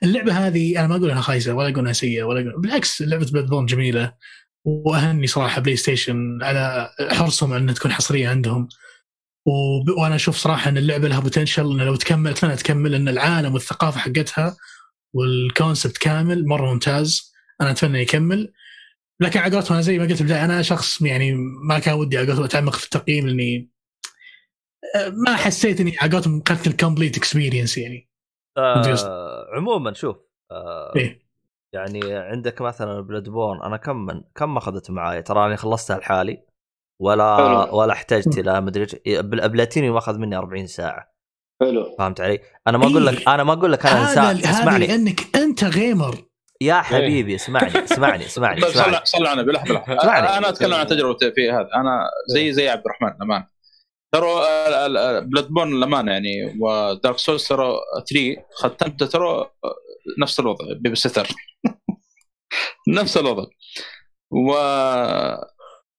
[0.03, 3.27] اللعبة هذه أنا ما أقول إنها خايسة ولا أقول إنها سيئة ولا أقول بالعكس لعبة
[3.33, 4.13] Blood جميلة
[4.65, 8.69] وأهني صراحة PlayStation على حرصهم على إنها تكون حصرية عندهم
[9.47, 9.89] وب...
[9.99, 14.01] وأنا أشوف صراحة إن اللعبة لها potential إنه لو تكمل اتمنى تكمل إن العالم والثقافة
[14.01, 14.57] حقتها
[15.15, 17.35] وال concept كامل مرة ممتاز.
[17.61, 18.53] أنا أتمنى يكمل.
[19.21, 21.33] لكن على قولتهم أنا زي ما قلت في البداية أنا شخص يعني
[21.69, 23.71] ما كان ودي على قولتهم أتعمق في التقييم لأني
[24.97, 28.09] آه، ما حسيت إني على قولتهم اخذت ال complete experience يعني.
[28.59, 30.17] آه عموما شوف
[30.51, 31.25] آه إيه.
[31.73, 36.54] يعني عندك مثلا Bloodborne أنا كم من كم اخذت معاي؟ تراني خلصتها لحالي.
[37.01, 37.79] ولا حلو.
[37.79, 38.97] ولا احتجت إلى مدري إيش.
[39.07, 41.15] البلاتينيوم اخذ مني 40 ساعة.
[41.61, 41.97] حلو.
[41.99, 43.15] فهمت علي؟ أنا ما أقول إيه.
[43.15, 44.87] لك أنا ما أقول لك أنا إنسان هذا اسمعني.
[44.87, 46.17] لأنك أنت gamer
[46.61, 49.01] يا حبيبي اسمعني اسمعني اسمعني طيب اسمعني.
[49.05, 49.53] صل على النبي.
[49.53, 50.39] لحظة لحظة.
[50.39, 51.69] أنا أتكلم عن تجربتي في هذا.
[51.75, 53.45] أنا زي زي عبد الرحمن الامان
[54.15, 54.35] ترى
[55.21, 57.75] Bloodborne الامانه يعني و Dark Souls ترى
[58.11, 59.51] 3 ختمت ترى
[60.23, 60.65] نفس الوضع.
[60.81, 61.29] baby sitter.
[62.89, 63.45] نفس الوضع.
[64.31, 64.53] و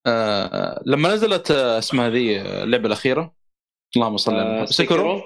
[0.08, 3.34] آه، لما نزلت آه، اسمها ذي اللعبة الأخيرة
[3.96, 5.22] اللهم صل على آه، محمد Sekiro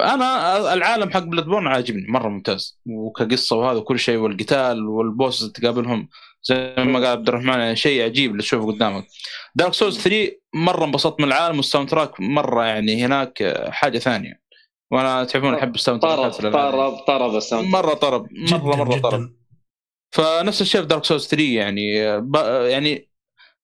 [0.00, 2.80] أنا العالم حق Bloodborne عاجبني مرة ممتاز.
[2.86, 6.08] وكقصة وهذا وكل شيء والقتال وال boss تقابلهم
[6.42, 9.06] زي ما قال عبد الرحمن يعني شيء عجيب اللي تشوفه قدامك.
[9.54, 14.40] Dark Souls 3 مرة انبسطت من العالم وال soundtrack مرة يعني هناك حاجة ثانية.
[14.90, 16.72] وأنا تعرفون أحب ال sound طرب في الألعاب.
[16.72, 19.20] طرب طرب ال sound مرة طرب جدا مرة مره طرب.
[19.20, 19.34] جدا.
[20.12, 22.36] فنفس الشيء في Dark Souls 3 يعني ب...
[22.66, 23.08] يعني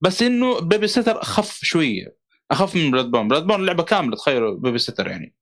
[0.00, 2.16] بس إنه baby sitter أخف شوية.
[2.50, 3.28] أخف من Bloodborne.
[3.28, 5.34] Bloodborne لعبة كاملة تخيلوا baby sitter يعني.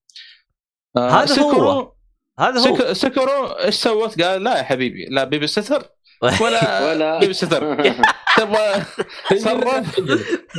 [0.97, 1.93] آه، هذا Sekiro- هو.
[2.41, 2.77] هذا هو.
[2.79, 2.93] Se...
[2.93, 5.85] Sekiro إيش سوت؟ قال لا يا حبيبي لا baby sitter
[6.43, 7.19] ولا, ولا.
[7.19, 7.75] baby sitter.
[8.37, 8.83] تبغى
[9.31, 10.01] تصرف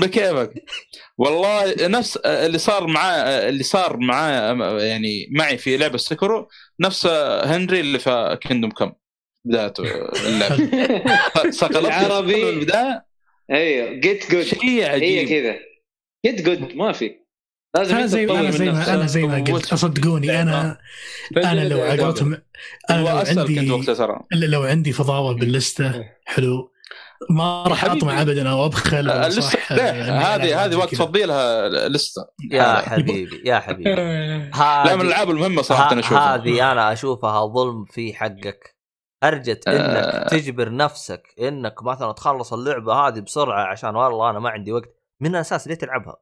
[0.01, 0.53] بكيفك.
[1.17, 6.47] والله نفس اللي صار معاه اللي صار معاه يعني معي في لعبة Sekiro
[6.79, 7.05] نفس
[7.45, 8.91] هنري اللي في Kingdom Come.
[9.45, 9.83] بدايته
[10.25, 10.69] اللعبة.
[11.51, 12.33] صقلت العربي.
[12.33, 13.08] في البداية.
[13.51, 13.93] أيوه.
[13.93, 15.55] جيت جود شيء هي عجيب كذا.
[16.25, 17.19] جيت جود ما في.
[17.75, 20.77] لازم أنا زي أنا زي ما أنا زي ما قلت صدقوني أنا
[21.37, 22.41] أنا لو على قولتهم
[22.89, 26.73] أنا لو عندي لو عندي فضاوة باللستة حلو.
[27.29, 27.85] ما راح.
[27.85, 29.37] اطمع ابدا أو أبخل آه،؟ إني
[30.01, 31.05] ألعب هذه هذه وقت كذا.
[31.05, 32.21] تفضيلها لسه
[32.51, 32.73] يا.
[32.75, 33.95] حبيبي يا حبيبي.
[33.95, 36.35] لا من الألعاب المهمة صراحة أنا أشوفها.
[36.35, 38.78] هذه أنا أشوفها ظلم في حقك.
[39.23, 39.71] أرجت آه.
[39.71, 44.89] انك تجبر نفسك إنك مثلا تخلص اللعبة هذه بسرعة عشان والله أنا ما عندي وقت
[45.19, 46.15] من الأساس ليه تلعبها؟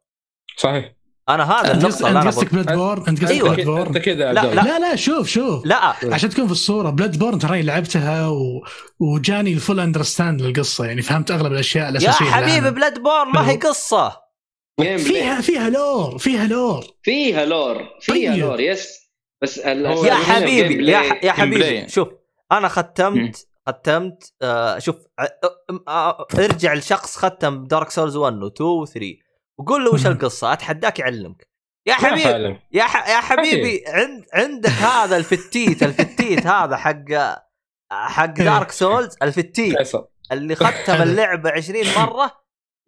[0.57, 0.93] صحيح
[1.29, 3.53] أنا هذا أنا أنت قصدك Bloodborne أنت قصدك أيوة.
[3.55, 4.61] Bloodborne انت كذا لا، لا.
[4.61, 8.63] لا لا شوف شوف لا عشان تكون في الصورة Bloodborne ترى لعبتها و...
[8.99, 12.71] وجاني ال full understand للقصة يعني فهمت أغلب الأشياء يا الأساسية حبيبي.
[12.71, 13.59] Blood borne ما هي
[14.79, 18.35] play فيها فيها lore فيها lore فيها lore فيها.
[18.35, 19.09] lore yes
[19.41, 21.31] بس يا حبيبي يا, يا.
[21.31, 22.07] حبيبي شوف
[22.51, 22.67] أنا.
[22.67, 25.39] ختمت ختمت آه شوف آه
[25.87, 29.05] آه ارجع لشخص ختم Dark Souls 1 و 2 و 3
[29.59, 30.05] وقول له وش.
[30.05, 31.47] القصة؟ أتحداك يعلمك.
[31.87, 33.09] يا حبيبي يا ح...
[33.09, 36.95] يا حبيبي عند عندك هذا الفتيت الفتيت هذا حق
[37.91, 38.25] حق.
[38.25, 39.75] Dark Souls الفتيت
[40.31, 42.31] اللي ختم اللعبة 20 مرة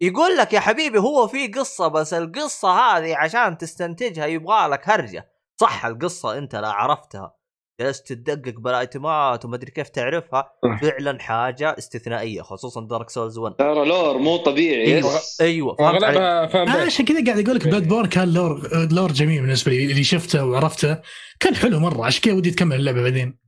[0.02, 5.32] يقول لك يا حبيبي هو في قصة بس القصة هذه عشان تستنتجها يبغى لك هرجة.
[5.60, 7.34] صح القصة أنت لا عرفتها.
[7.80, 10.52] جلست تدقق بالايتمات وما أدري كيف تعرفها.
[10.82, 14.96] فعلا حاجة استثنائية خصوصا Dark Souls 1 ترى lore مو طبيعي.
[14.96, 15.16] أيوه.
[15.16, 18.34] yes أيوه فهمت علي؟ واغلبها fan آه base عشان كذا قاعد أقول لك Bloodborne كان
[18.34, 20.98] lore lore جميل بالنسبة لي اللي شفته وعرفته.
[21.40, 23.38] كان حلو مرة عشان كذا ودي تكمل اللعبة بعدين.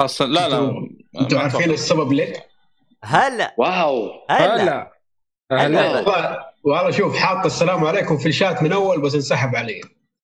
[0.00, 0.88] خاصه لا لا
[1.20, 1.70] أنتم عارفين.
[1.70, 2.32] السبب ليه؟
[3.04, 3.54] هلا.
[3.58, 4.10] واو.
[4.30, 4.92] هلا.
[5.52, 6.50] هلا.
[6.64, 9.80] والله شوف حاط السلام عليكم في الشات من أول بس انسحب علي.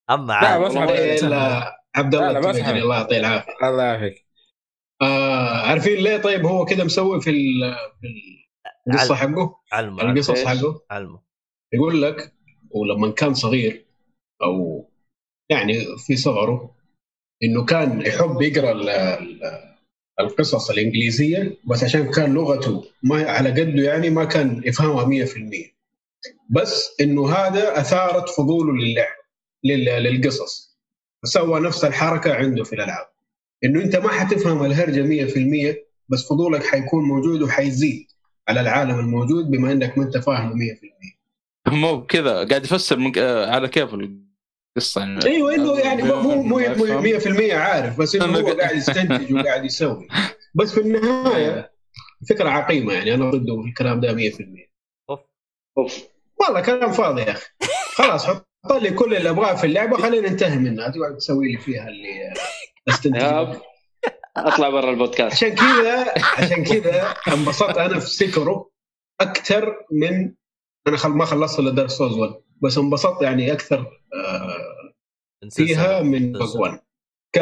[0.09, 0.89] أما لا عاد.
[0.89, 2.75] الا عبد الله اسحب.
[2.75, 3.51] الله يعطيه العافية.
[3.63, 4.25] الله يعافيك.
[5.01, 8.07] آه عارفين ليه طيب هو كذا مسوي في ال- في
[8.91, 11.19] القصة حقه؟ علمه علمه القصص؟ حقه؟ علمه.
[11.73, 12.33] يقول لك
[12.71, 13.85] ولما كان صغير
[14.43, 14.85] أو
[15.49, 16.75] يعني في صغره
[17.43, 19.67] إنه كان يحب يقرأ ال- ال-
[20.19, 25.75] القصص الإنجليزية بس عشان كان لغته ما على قده يعني ما كان يفهمها 100%
[26.49, 29.15] بس إنه هذا أثارت فضوله للعب
[29.63, 30.66] لل- للقصص.
[31.23, 33.07] فسوى نفس الحركة عنده في الألعاب.
[33.63, 35.27] إنه أنت ما حتفهم الهرجة
[35.73, 35.75] 100%
[36.09, 38.07] بس فضولك حيكون موجود وحيزيد
[38.47, 43.11] على العالم الموجود بما إنك ما أنت فاهمه 100% مو كذا قاعد يفسر من...
[43.17, 45.25] آه، على كيف القصة يعني.
[45.25, 46.63] أيوه إنه يعني مو مو مو ما
[47.09, 47.37] يفهم.
[47.37, 50.07] 100% عارف بس إنه هو قاعد يستنتج وقاعد يسوي.
[50.55, 51.71] بس في النهاية
[52.29, 54.41] فكرة عقيمة يعني أنا ضده في الكلام ده 100%
[55.77, 55.91] أوف.
[56.39, 57.45] والله كلام فاضي يا أخي.
[57.95, 61.87] خلاص حط لي كل اللي أبغاه في اللعبة خلينا ننتهي منها تقعد تسوي لي فيها
[61.87, 62.33] اللي
[62.89, 63.61] استنتج ياب.
[64.37, 65.35] أطلع برا البودكاست.
[65.35, 68.71] عشان كذا عشان كذا انبسطت أنا في Sekiro
[69.21, 70.33] أكثر من
[70.87, 73.79] أنا خل ما خلصت إلا Dark Souls 1 بس انبسطت يعني أكثر
[74.13, 74.91] آه
[75.51, 76.31] فيها من.
[76.31, 76.79] بوك 1
[77.35, 77.37] ك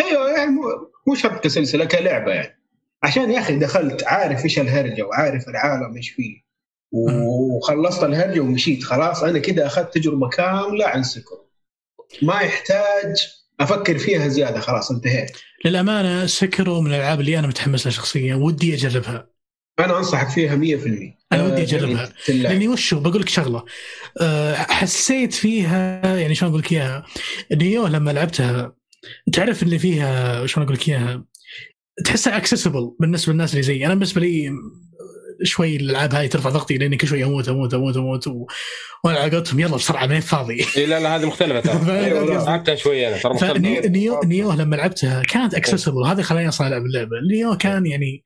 [0.00, 2.62] أيوه يعني مو- مو شرط كسلسلة كلعبة يعني.
[3.02, 6.45] عشان يا أخي دخلت عارف إيش الهرجة وعارف العالم إيش فيه.
[6.92, 8.84] وخلصت الهرجه ومشيت.
[8.84, 11.36] خلاص أنا كده أخذت تجربة كاملة عن Sekiro.
[12.22, 13.14] ما يحتاج
[13.60, 14.60] أفكر فيها زيادة.
[14.60, 15.30] خلاص انتهيت.
[15.64, 18.34] للأمانة Sekiro من الألعاب اللي أنا متحمس لها شخصيا.
[18.34, 19.30] ودي أجربها.
[19.78, 22.12] أنا أنصحك فيها 100% أنا ودي آه، أجربها.
[22.26, 22.52] تلعب.
[22.52, 23.64] لأني وشو بقول لك شغلة.
[24.20, 27.06] أه، حسيت فيها يعني شلون أقول لك اياها
[27.52, 28.76] Nioh لما لعبتها
[29.32, 31.24] تعرف اللي فيها شلون أقول لك إياها؟
[32.04, 34.50] تحسها accessible بالنسبة للناس اللي زي أنا بالنسبة لي
[35.42, 38.46] شوي الألعاب هاي ترفع ضغطي لأني كل شوي أموت أموت أموت أموت و...
[39.04, 42.00] وأنا على قولتهم يلا بسرعة ما فاضي؟ إي لا لا هذه مختلفة ترى.
[42.04, 42.44] أيوة،.
[42.44, 43.54] لعبتها شوي أنا ترى مختلفة.
[43.54, 48.24] ف Nioh Nioh لما لعبتها كانت accessible هذا خلاني أصلا العب اللعبه Nioh كان يعني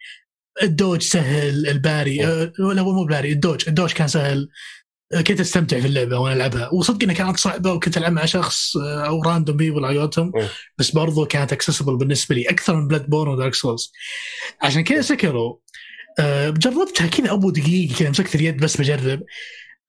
[0.62, 4.48] ال dodge سهل ال parry أه، لا مو parry ال dodge ال dodge كان سهل.
[5.26, 6.74] كنت أستمتع في اللعبة وأنا ألعبها.
[6.74, 10.32] وصدق إنها كانت صعبة وكنت ألعب مع شخص أه، أو random people على قولتهم.
[10.78, 13.92] بس برضو كانت accessible بالنسبة لي أكثر من Bloodborne و Dark Souls
[14.62, 15.56] عشان كذا Sekiro.
[16.50, 19.22] جربتها كذا أبو دقيقة كذا مسكت اليد بس بجرب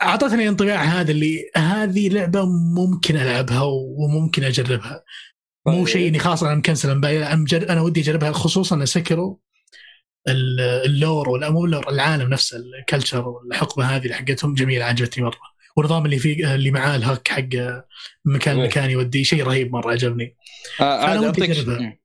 [0.02, 2.46] أعطتني انطباع هذا اللي هذه لعبة
[2.76, 5.04] ممكن ألعبها وممكن أجربها
[5.68, 5.88] مو طيب.
[5.88, 6.90] شيء إني خلاص أنا مكنسل
[7.70, 8.84] أنا ودي أجربها خصوصا
[10.28, 14.54] ال- ال lore ولا مو ال lore العالم نفسه ال culture والحقبة هذه اللي حقتهم
[14.54, 15.38] جميلة عجبتني مرة
[15.78, 17.40] والنظام اللي فيه اللي معاه ال hook حق
[18.26, 18.68] مكان إيه.
[18.68, 20.38] مكان يوديه شيء رهيب مرة عجبني
[20.80, 21.80] آه، عاد ودي أجربها.
[21.80, 22.01] مم.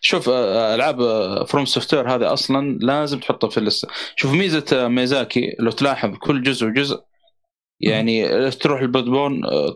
[0.00, 0.96] شوف آه، ألعاب
[1.46, 6.66] FromSoftware هذه أصلا لازم تحطها في اللسته شوف ميزة آه، ميازاكي لو تلاحظ كل جزء
[6.66, 7.00] وجزء
[7.80, 9.04] يعني تروح البلاد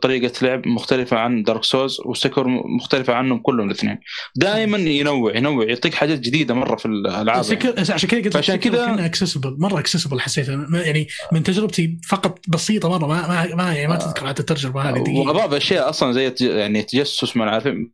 [0.03, 3.99] طريقة لعب مختلفة عن Dark Souls و Sekiro مختلفة عنهم كلهم الاثنين.
[4.37, 7.91] دائما ينوع ينوع يعطيك حاجات جديدة مرة في الالعاب يعني.
[7.91, 10.49] عشان كذا قلت فعشان كذا- accessible مرة accessible حسيت.
[10.73, 15.19] يعني من تجربتي فقط بسيطة مرة ما ما, ما يعني ما تذكر حتى التجربه هذه
[15.19, 17.93] واضاف أشياء أصلا زي يعني تجسس ما عارفين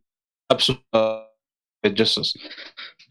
[0.51, 0.83] ابسط
[1.85, 2.37] يتجسس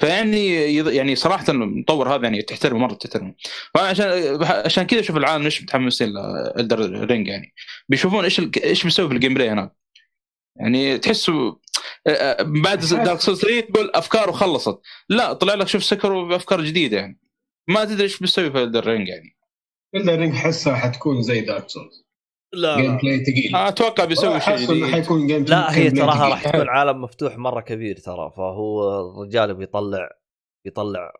[0.01, 3.35] فيعني يعني صراحة المطور هذا يعني تحترمه مرة تحترمه.
[3.74, 7.55] فعشان عشان كذا شوف العالم ليش متحمسين ل Elden Ring يعني.
[7.89, 9.73] بيشوفون إيش ال- إيش بيسوي في ال gameplay هناك.
[10.57, 11.53] يعني تحسوا
[12.07, 14.78] آه، بعد Dark Souls 3 تقول أفكاره خلصت.
[15.09, 17.19] لا طلع لك شوف Sekiro بافكار جديدة يعني.
[17.69, 19.36] ما تدري إيش بيسوي في Elden Ring يعني.
[19.95, 22.07] الا رينج حسها حتكون زي Dark Souls
[22.53, 24.85] لا game لا, play ثقيل أتوقع بيسوي شيء جديد.
[24.85, 26.29] حيكون game لا هي تراها.
[26.29, 30.09] راح تكون عالم مفتوح مرة كبير ترى فهو الرجال بيطلع
[30.65, 31.12] بيطلع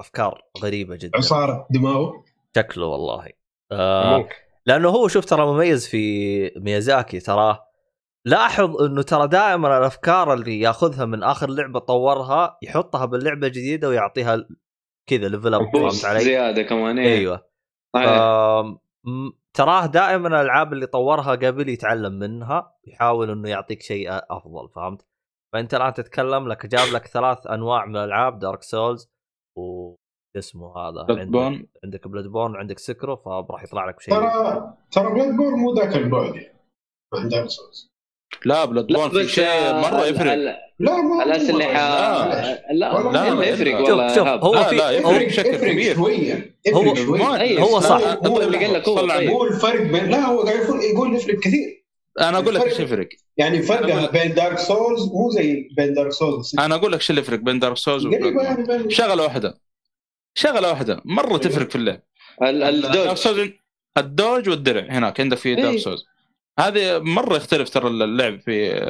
[0.00, 1.18] أفكار غريبة جدا.
[1.18, 2.24] عصارة دماغه؟
[2.56, 3.28] شكله والله.
[3.72, 4.34] آه ممكن
[4.66, 7.66] لأنه هو شوف ترى مميز في ميازاكي تراه
[8.24, 14.46] لاحظ إنه ترى دائما الأفكار اللي يأخذها من آخر لعبة طورها يحطها باللعبة الجديدة ويعطيها
[15.06, 17.18] كذا level up فهمت علي؟ زيادة كمان إيه.
[17.18, 17.46] أيوه.
[17.94, 18.08] صحيح.
[19.56, 25.06] تراه دائما الألعاب اللي طورها قبل يتعلم منها يحاول إنه يعطيك شيء أفضل فهمت؟
[25.52, 29.10] فأنت الآن تتكلم لك جاب لك ثلاث أنواع من الألعاب Dark Souls
[29.58, 29.94] و
[30.36, 35.56] اسمه هذا؟ عندك Blood عندك Bloodborne وعندك Sekiro فراح يطلع لك شيء ترى ترى Bloodborne
[35.56, 36.58] مو ذاك البعد يعني
[37.14, 37.95] عن Dark Souls
[38.44, 40.34] لا Blood لا borne في شيء مرة يفرق
[40.78, 42.62] لا ما الاسلحه لا.
[42.72, 43.80] لا ولا- لا لا، يفرق لا.
[43.80, 44.28] والله شوف.
[44.28, 45.94] هو لا، في لا، يفرق بشكل كبير.
[45.94, 47.90] شوية هو- يفرق شوية ما- أيوة، هو صح.
[48.00, 49.30] هو- هو اللي قال لك هو طيب.
[49.30, 51.84] هو الفرق بين لا هو قاعد يقول يقول يفرق كثير
[52.20, 56.52] أنا أقول لك إيش يفرق يعني أقول- بين Dark Souls مو زي بين Dark Souls
[56.58, 58.06] أنا أقول لك شو اللي يفرق بين Dark Souls.
[58.06, 59.60] يعني شغلة واحدة
[60.34, 62.00] شغلة واحدة مرة تفرق في اللعب
[62.42, 63.50] ال dodge
[63.98, 65.78] ال dodge والدرع هناك عندك في Dark إيه.
[65.78, 66.04] Souls
[66.58, 68.80] هذه مرة يختلف ترى اللعب في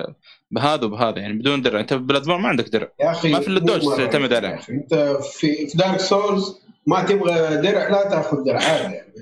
[0.50, 1.80] بهذا وبهذا يعني بدون درع.
[1.80, 2.88] أنت Bloodborne ما عندك درع.
[3.00, 4.60] يا أخي ما في مو ال dodge تعتمد يا عليه.
[4.70, 8.62] أنت في في Dark Souls ما تبغى درع لا تأخذ درع.
[8.62, 9.12] عادي يعني.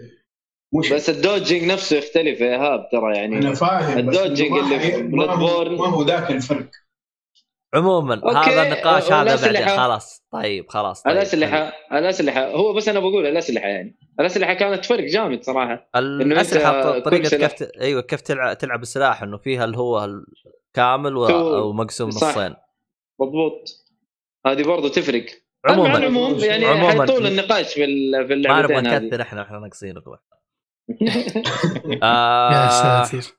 [0.75, 3.39] مش بس ال dodging نفسه يختلف يا اهاب ترى يعني.
[3.39, 5.81] أنا فاهم ما اللي في هو- Bloodborne.
[5.81, 6.71] ما هو ذاك الفرق.
[7.75, 9.69] عموما أوكي، هذا النقاش هذا بعدين.
[9.69, 10.25] خلاص.
[10.33, 13.97] طيب خلاص طيب الاسلحه الاسلحه هو بس أنا بقول الاسلحه يعني.
[14.21, 15.91] الاسلحه كانت فرق جامد صراحة.
[15.97, 17.69] الأسلحة طريقة كيف.
[17.81, 20.09] أيوه كيف تلعب تلعب السلاح إنه فيها اللي هو
[20.75, 21.27] كامل و...
[21.69, 22.29] ومقسوم صح.
[22.29, 22.55] نصين.
[23.21, 23.69] مضبوط.
[24.47, 25.27] هذه برضه تفرق.
[25.67, 26.91] عموما العموم يعني عموما.
[26.91, 30.21] حيطول النقاش في ال- في ما نبغى اللعبتين نكثر إحنا إحنا ناقصين قوة.
[31.91, 33.33] يا آه ساتر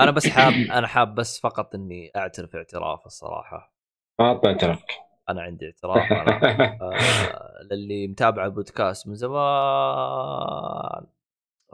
[0.00, 3.74] أنا بس حاب أنا حاب بس فقط إني أعترف اعتراف الصراحة.
[4.20, 4.86] عطنا اعترافك
[5.28, 6.40] أنا عندي اعتراف أنا
[6.82, 9.40] آه للي متابع البودكاست من زمان.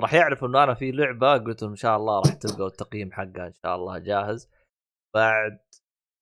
[0.01, 3.53] راح يعرف إنه أنا في لعبة قلت إن شاء الله راح تلقوا التقييم حقها إن
[3.62, 4.51] شاء الله جاهز.
[5.15, 5.59] بعد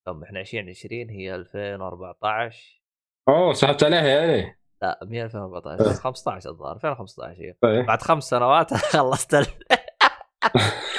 [0.06, 2.82] كم إحنا 2020 هي 2014
[3.28, 7.86] أوه سحبت عليها يعني لا مو 2014 15 الظاهر 2015 هي طيب.
[7.86, 9.34] بعد خمس سنوات خلصت.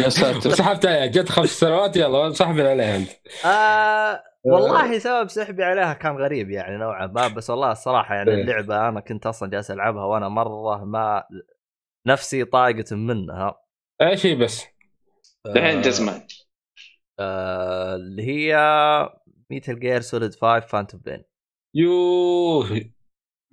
[0.01, 0.49] يا ساتر.
[0.49, 3.09] سحبت عليها جت خمس سنوات يلا سحبنا عليها أنت.
[3.45, 8.41] آه والله سبب سحبي عليها كان غريب يعني نوعا ما بس والله الصراحة يعني إيه.
[8.41, 11.23] اللعبة أنا كنت أصلا جالس ألعبها وأنا مرة ما
[12.07, 13.61] نفسي طايقه منها.
[14.01, 14.65] إيش هي بس.
[15.55, 16.21] دحين تسمع.
[17.19, 18.55] آه اللي هي
[19.49, 21.23] Metal Gear Solid 5 Phantom Pain
[21.75, 22.81] يوه.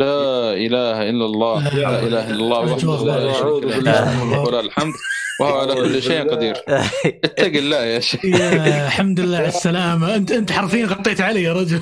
[0.01, 3.90] لا إله إلا الله لا إله إلا الله وحده لا شريك له لا.
[3.90, 4.94] له الملك وله الحمد.
[5.43, 6.55] وهو على كل شيء قدير.
[7.24, 8.24] اتق الله يا شيخ.
[8.24, 10.14] يا الحمد لله على السلامة.
[10.16, 11.81] انت أنت حرفيا غطيت علي يا رجل.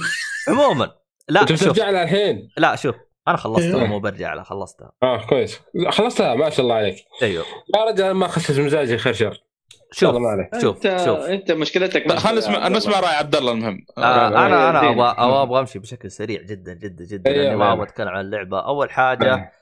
[0.49, 0.91] عموما.
[1.29, 1.53] لا شوف.
[1.53, 2.95] بترجع لها الحين؟ لا شوف.
[3.29, 3.87] أنا خلصتها إيه.
[3.87, 4.93] مو برجع لها خلصتها.
[5.03, 5.61] آه كويس.
[5.89, 6.97] خلصتها ما شاء الله عليك.
[7.23, 7.45] أيوه.
[7.77, 9.43] يا رجال ما خسس مزاجي خير شر.
[9.93, 10.17] شوف
[10.61, 11.19] شوف انت شوف.
[11.19, 13.79] أنت مشكلتك خلينا نسمع نسمع رأي عبد الله المهم.
[13.99, 14.89] آه أنا أنا دين.
[14.91, 17.75] أبغى أبغى- أبغى أمشي بشكل سريع جدا جدا جدا أيوة، لأني ما أيوة.
[17.75, 18.61] أبغى أتكلم عن اللعبة.
[18.61, 19.53] أول حاجة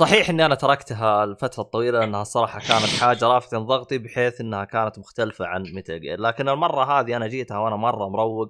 [0.00, 4.98] صحيح اني أنا تركتها الفترة الطويله لانها الصراحه كانت حاجة رافعه ضغطي بحيث انها كانت
[4.98, 8.48] مختلفه عن Metal Gear لكن المره هذه أنا جيتها وأنا مره مروق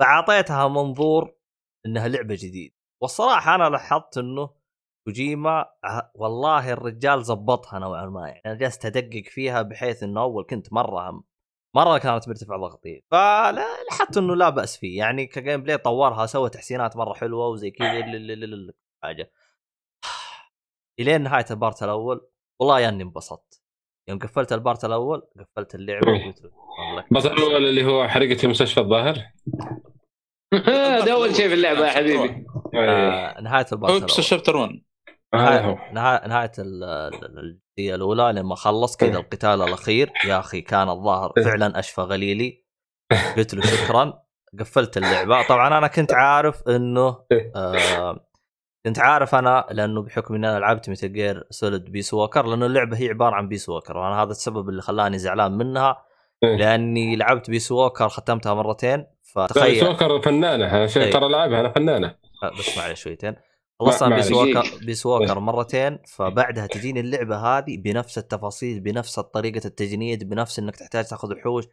[0.00, 1.34] فاعطيتها منظور
[1.86, 4.50] انها لعبه جديده والصراحه أنا لاحظت انه
[5.06, 5.66] كوجيما
[6.14, 11.10] والله الرجال زبطها نوعا ما يعني أنا جلست ادقق فيها بحيث انه اول كنت مره
[11.10, 11.24] هم
[11.76, 16.96] مره كانت مرتفع ضغطي فلاحظت انه لا باس فيه يعني ك gameplay طورها سوى تحسينات
[16.96, 18.00] مره حلوة وزي كذا
[19.02, 19.32] حاجة
[21.00, 22.26] إلين نهاية ال part الأول
[22.60, 23.60] والله يا اني انبسطت.
[24.08, 28.44] يوم قفلت ال part الأول قفلت اللعبة وقلت له والله بس الأول اللي هو حريقه
[28.44, 29.18] المستشفى الظاهر؟
[30.66, 32.46] هذا أول شيء في اللعبة يا حبيبي.
[32.74, 34.04] آه نهاية البارت الأول.
[34.18, 34.70] ال chapter 1
[35.34, 35.74] هذا هو.
[35.74, 40.88] نهايه نهاية, نهاية ال- ال- الجزئية الأولى لما خلص كذا القتال الأخير يا أخي كان
[40.88, 42.64] الظاهر فعلا أشفى غليلي.
[43.36, 44.22] قلت له شكرا.
[44.60, 45.46] قفلت اللعبة.
[45.48, 47.24] طبعا أنا كنت عارف إنه
[47.56, 48.26] آه
[48.86, 52.96] كنت عارف أنا لأنه بحكم إني أنا لعبت ميتال جير سوليد بيس ووكر لأنه اللعبة
[52.98, 56.04] هي عبارة عن بيس ووكر وأنا هذا السبب اللي خلاني زعلان منها
[56.42, 56.56] إيه.
[56.56, 61.10] لأني لعبت بيس ووكر ختمتها مرتين فتخيل سوكر فنانة أنا شيء إيه.
[61.12, 62.14] ترى لعبها أنا فنانة
[62.58, 63.34] بس معلش شويتين
[64.02, 64.32] ما- بيس.
[64.32, 70.76] ووكر بيس ووكر مرتين فبعدها تجيني اللعبة هذه بنفس التفاصيل بنفس طريقة التجنيد بنفس إنك
[70.76, 71.64] تحتاج تأخذ وحوش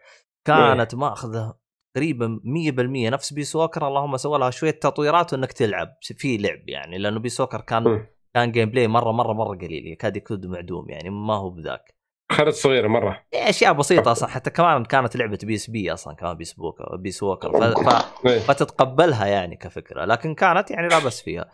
[0.46, 1.54] كانت مأخذة
[1.96, 5.98] تقريبا 100% نفس Peace Walker اللهم سوى لها شوية تطويرات وإنك تلعب.
[6.02, 8.08] في لعب يعني لأنه Peace Walker كان مم.
[8.34, 9.88] كان gameplay مرة مرة مرة قليل.
[9.88, 11.96] يكاد يكون معدوم يعني ما هو بذاك.
[12.32, 13.24] خريطة صغيرة مرة.
[13.34, 14.30] أشياء بسيطة أصلا.
[14.30, 17.64] حتى كمان كانت لعبة PSP أصلا كمان Peace Walker Peace Walker ف...
[17.64, 18.06] ف...
[18.28, 18.40] إيه.
[18.40, 20.06] فتتقبلها يعني كفكرة.
[20.06, 21.52] لكن كانت يعني لا بس فيها.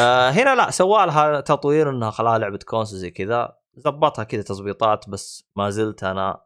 [0.00, 3.56] آه هنا لا سوى لها تطوير إنها خلاها لعبة console زي كذا.
[3.76, 6.40] زبطها كذا تظبيطات بس ما زلت أنا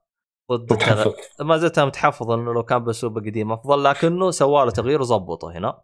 [0.52, 3.52] ضد متحفظ ما زلت متحفظ إنه لو كان باسلوب قديم.
[3.52, 5.78] أفضل لكنه سوى له تغيير وظبطه هنا.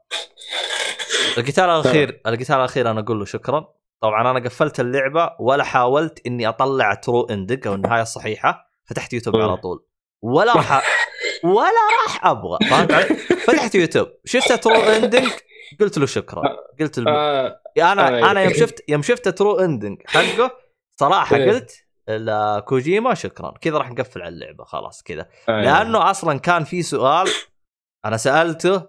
[1.39, 3.69] القتال الأخير القتال الأخير أنا أقول له شكرا.
[4.03, 8.67] طبعا أنا قفلت اللعبة ولا حاولت إني أطلع true ending أو النهاية الصحيحة.
[8.85, 9.37] فتحت يوتيوب.
[9.37, 9.85] على طول.
[10.23, 10.83] ولا راح
[11.45, 12.59] ولا راح أبغى؟
[13.47, 14.09] فتحت يوتيوب.
[14.25, 15.31] شفت true ending
[15.81, 16.43] قلت له شكرا.
[16.81, 17.13] قلت له.
[17.13, 17.61] آه.
[17.79, 18.31] أنا آه.
[18.31, 20.51] أنا يوم شفت يوم شفت true ending حقه
[21.01, 21.51] صراحة إيه.
[21.51, 23.51] قلت لكوجيما شكرا.
[23.61, 25.29] كذا راح نقفل على اللعبة خلاص كذا.
[25.49, 25.63] آه.
[25.63, 27.29] لأنه أصلا كان في سؤال
[28.05, 28.89] أنا سألته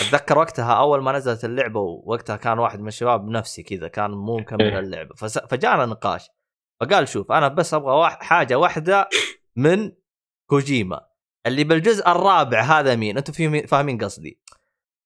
[0.00, 4.36] أتذكر وقتها أول ما نزلت اللعبة ووقتها كان واحد من الشباب نفسي كذا كان مو
[4.38, 4.78] مكمل إيه.
[4.78, 5.14] اللعبة.
[5.14, 5.38] فس...
[5.38, 6.28] فجانا نقاش.
[6.80, 9.08] فقال شوف أنا بس أبغى واحد حاجة واحدة
[9.56, 9.92] من
[10.50, 11.00] كوجيما.
[11.46, 14.40] اللي بالجزء الرابع هذا مين؟ أنتم فاهمين قصدي.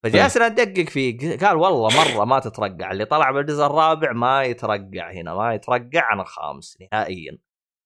[0.05, 1.39] فجلسنا ندقق فيه.
[1.39, 2.91] قال والله مرة ما تترقع.
[2.91, 7.39] اللي طلع بالجزء الرابع ما يترقع هنا ما يترقع عن الخامس نهائيا.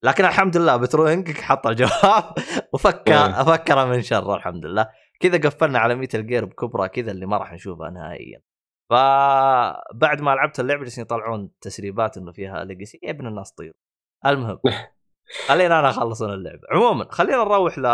[0.03, 2.25] لكن الحمد لله بتروينج حط الجواب.
[2.75, 3.45] وفك إيه.
[3.45, 4.89] فكر من شره الحمد لله.
[5.21, 8.43] كذا قفلنا على ميتل جير بكبرى كذا اللي ما راح نشوفها نهائيا.
[8.91, 13.75] فبعد ما لعبت اللعبه جالسين يطلعون تسريبات إنه فيها ليجسي يا ابن الناس طير
[14.27, 14.59] المهم
[15.49, 17.87] خلينا أنا اخلص اللعبه عموما خلينا نروح ل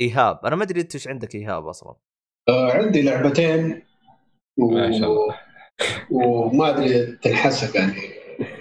[0.00, 0.46] إيهاب.
[0.46, 1.96] أنا ما أدري أنت إيش عندك إيهاب أصلا.
[2.48, 3.82] آه عندي لعبتين
[4.58, 4.70] و...
[4.70, 5.34] ما شاء الله.
[6.10, 7.94] وما أدري تنحسب يعني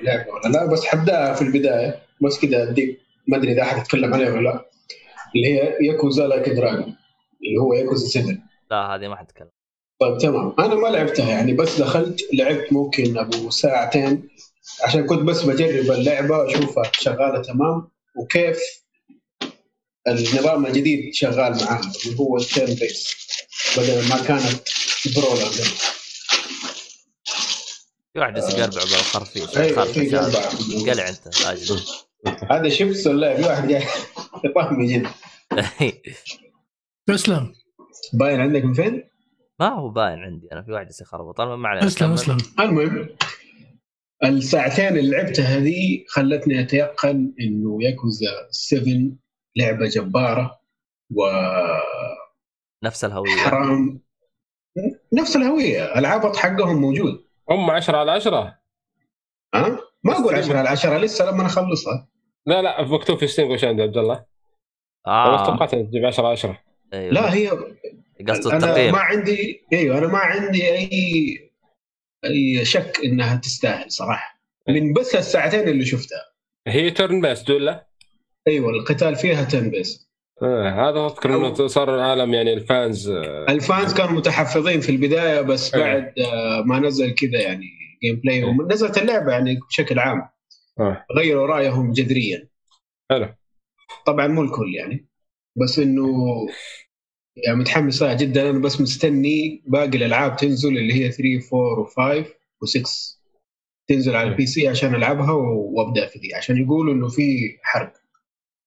[0.03, 1.99] لعبة ولا لا بس حبدأها في البداية.
[2.21, 4.65] بس كذا أديك ما أدري إذا أحد يتكلم عليها ولا لا.
[5.35, 6.95] اللي هي Yakuza Like a Dragon
[7.43, 8.37] اللي هو ياكوزا 7
[8.71, 9.49] لا هذه ما حتكلم
[9.99, 10.53] طيب تمام.
[10.59, 14.29] أنا ما لعبتها يعني بس دخلت لعبت ممكن أبو ساعتين
[14.83, 18.82] عشان كنت بس بجرب اللعبة اشوفها شغالة تمام وكيف
[20.07, 23.15] النظام الجديد شغال معاها اللي هو ال turn-based
[23.77, 24.61] بدل ما كانت
[25.15, 25.63] برولر قبل.
[28.13, 28.55] في واحد في
[30.09, 30.39] هذا.
[30.39, 30.49] قربع.
[30.75, 31.27] انقلع أنت
[32.51, 33.83] هذا شيبس ولا في واحد جاي
[34.55, 35.11] فهمي جدا
[37.09, 37.53] اسلم
[38.13, 39.09] باين عندك من فين؟
[39.59, 42.13] ما هو باين عندي أنا في واحد يخربط المهم ما علينا اسلم.
[42.13, 43.09] اسلم المهم
[44.23, 48.83] الساعتين اللي لعبتها هذه خلتني أتيقن إنه ياكوزا 7
[49.55, 50.59] لعبة جبارة
[51.15, 51.79] وحرام
[52.83, 53.99] نفس الهوية.
[55.13, 55.97] نفس الهوية.
[55.99, 57.23] العبط حقهم موجود.
[57.49, 58.57] هم 10 على 10
[59.55, 62.07] ها؟ ما أقول 10 على 10 لسه لما اخلصها
[62.45, 64.25] لا لا مكتوب في ستيم وش عند عبد الله.
[65.07, 65.45] آه.
[65.45, 66.59] توقعت تجيب 10 على 10
[66.93, 67.13] أيوه.
[67.13, 67.49] لا هي
[68.29, 71.51] قصد أنا التقييم ما عندي أيوه أنا ما عندي أي
[72.25, 74.39] أي شك إنها تستاهل صراحة.
[74.69, 76.25] من بس الساعتين اللي شفتها.
[76.67, 77.87] هي turn-based ولا؟
[78.47, 83.58] أيوه القتال فيها turn-based آه هذا أذكر إنه صار العالم يعني ال fans آه، ال
[83.58, 85.75] fans كانوا متحفظين في البداية بس.
[85.75, 87.65] بعد آه، ما نزل كذا يعني
[88.03, 90.29] gameplay ونزلت اللعبة يعني بشكل عام.
[90.79, 91.05] آه.
[91.17, 92.49] غيروا رأيهم جذريا.
[93.11, 93.29] حلو.
[94.05, 95.07] طبعا مو الكل يعني
[95.55, 96.07] بس إنه
[97.45, 98.49] يعني متحمس لها جدا.
[98.49, 101.49] أنا بس مستني باقي الألعاب تنزل اللي هي 3
[101.97, 102.27] 4 و5
[102.65, 102.89] و6
[103.87, 108.02] تنزل على ال PC عشان ألعبها وأبدأ في دي عشان يقولوا إنه في حرق.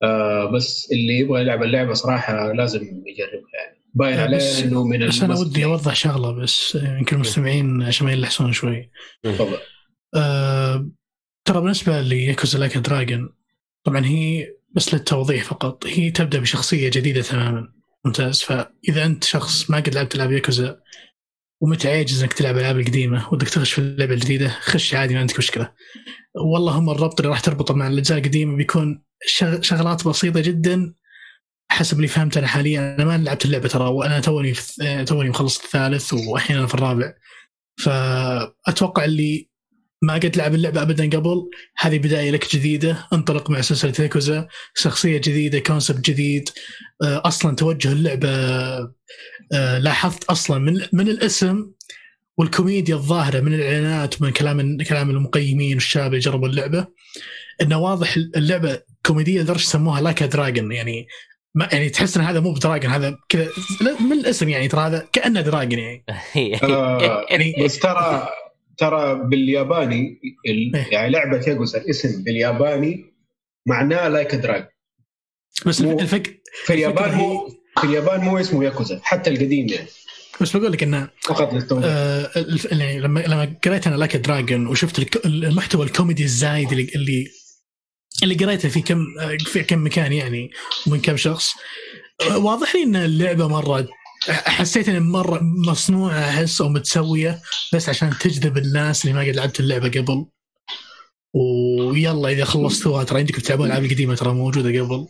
[0.03, 3.83] آه بس اللي يبغى يلعب اللعبة صراحة لازم يجربها يعني.
[3.95, 8.07] باين آه، عليه بس- إنه من بس أنا ودي أوضح شغلة بس يمكن المستمعين عشان
[8.07, 8.91] ما يلحسون شوي.
[9.23, 9.57] تفضل.
[10.17, 10.89] آه،
[11.45, 13.29] ترى بالنسبة ل Yakuza Like a Dragon
[13.85, 17.69] طبعا هي بس للتوضيح فقط هي تبدأ بشخصية جديدة تماما.
[18.05, 18.43] ممتاز.
[18.43, 20.81] فإذا أنت شخص ما قد لعبت ألعاب ياكوزا
[21.61, 25.39] ومتى عاجز إنك تلعب الالعاب القديمة ودك تخش في اللعبة الجديدة خش عادي ما عندك
[25.39, 25.73] مشكلة.
[26.35, 29.03] والله هم الربط اللي راح تربطه مع الأجزاء القديمة بيكون
[29.61, 30.95] شغلات بسيطة جدا
[31.71, 32.95] حسب اللي فهمت أنا حاليا.
[32.95, 34.55] أنا ما لعبت اللعبة ترى وأنا توني
[35.07, 37.15] توني مخلص الثالث واحيانا في الرابع.
[37.79, 39.49] فأتوقع اللي
[40.03, 45.19] ما قد لعب اللعبة ابدا قبل هذه بداية لك جديدة انطلق مع سلسلة ياكوزا شخصية
[45.19, 46.51] جديدة كونسبت جديد.
[47.03, 48.29] آه، أصلا توجه اللعبة
[49.53, 51.71] آه، لاحظت أصلا من من الاسم
[52.39, 56.87] والكوميديا الظاهرة من الإعلانات ومن كلام كلام المقيمين والشباب اللي جربوا اللعبة.
[57.63, 61.07] إنه واضح اللعبة كوميدية لدرجة سموها Like a Dragon يعني
[61.55, 63.49] ما يعني تحس إن هذا مو بدراجون هذا كذا
[64.01, 66.05] من الاسم يعني ترى هذا كأنه دراجون يعني.
[67.31, 68.29] يعني بس ترى
[68.79, 70.87] ترى بالياباني ال- إيه.
[70.93, 73.05] يعني لعبة ياجوزا الاسم بالياباني
[73.67, 74.67] معناه Like a Dragon
[75.67, 77.49] بس الفك في اليابان مو
[77.81, 79.87] في اليابان مو اسمه ياكوزا حتى القديم يعني.
[80.41, 84.24] بس بقول لك انه فقط للتوضيح آه الف- يعني لما لما قريت أنا Like a
[84.24, 87.27] Dragon وشفت الك- المحتوى الكوميدي الزايد اللي اللي
[88.23, 89.05] اللي قريته في كم
[89.45, 90.51] في كم مكان يعني
[90.87, 91.53] ومن كم شخص.
[92.31, 93.89] واضح لي إن اللعبة مرة
[94.29, 99.61] حسيت انها مرة مصنوعة أحس أو متسوية بس عشان تجذب الناس اللي ما قد لعبت
[99.61, 100.27] اللعبة قبل.
[101.35, 105.07] ويلا إذا خلصتوها ترى عندكم تلعبون الألعاب القديمة ترى موجودة قبل.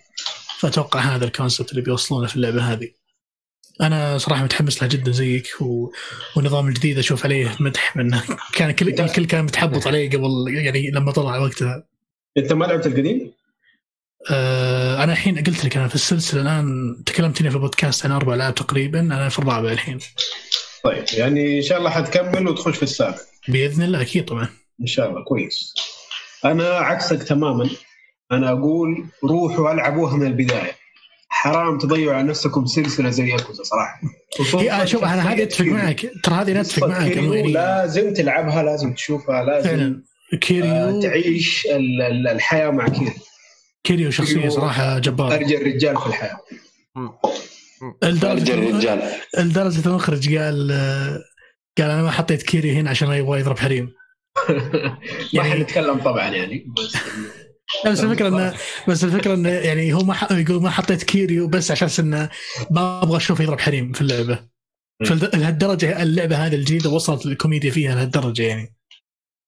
[0.59, 2.89] فأتوقع هذا الكونسبت اللي بيوصلونه في اللعبة هذه.
[3.81, 5.93] أنا صراحة متحمس لها جدا زيك و...
[6.37, 11.13] والنظام الجديد أشوف عليه مدح منه كان كل الكل كان متحبط عليه قبل يعني لما
[11.13, 11.96] طلع وقتها.
[12.39, 13.33] انت ما لعبت القديم؟
[14.31, 18.55] آه أنا الحين قلت لك أنا في السلسلة الآن تكلمتني في البودكاست عن أربع العاب
[18.55, 19.99] تقريبا أنا في الرابع الحين.
[20.85, 23.19] طيب يعني إن شاء الله حتكمل وتخش في السابع.
[23.49, 24.49] بإذن الله أكيد طبعا.
[24.81, 25.75] إن شاء الله كويس.
[26.45, 27.71] أنا عكسك تماما.
[28.33, 30.73] أنا أقول روحوا ألعبوها من البداية.
[31.29, 34.01] حرام تضيعوا على نفسكم سلسلة زي ياكوزا صراحة.
[34.55, 36.11] إيه، شوف أنا هذه أتفق معك.
[36.23, 40.03] ترى هذه أنا أتفق معك يعني لازم تلعبها لازم تشوفها لازم فعلا.
[40.41, 43.13] كيريو تعيش ال- ال- الحياة مع كيريو.
[43.85, 45.35] كيريو شخصية كيريو صراحة جبارة.
[45.35, 46.39] ارجل الرجال في الحياة.
[48.05, 49.13] ارجع لدرجه الرجال.
[49.39, 51.19] لدرجه المخرج قال آه،
[51.79, 53.89] قال أنا ما حطيت كيريو هنا عشان ما يبغى يضرب حريم.
[54.51, 54.99] ما
[55.33, 56.67] يعني- حنتكلم طبعا يعني.
[56.79, 56.97] بس
[57.87, 58.55] بس الفكرة انه
[58.89, 62.29] بس الفكرة إنه يعني هو ما ح- يقول ما حطيت كيريو بس عشان انه
[62.71, 64.57] ما أبغى أشوفه يضرب حريم في اللعبة.
[65.07, 68.75] فلهالدرجه اللعبة هذه الجديدة وصلت الكوميديا فيها لهالدرجة يعني.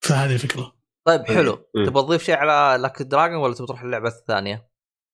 [0.01, 0.73] فهذه الفكرة
[1.07, 1.87] طيب حلو مم.
[1.87, 4.69] تبغى تضيف شيء على Like a Dragon ولا تبغى تروح اللعبه الثانية؟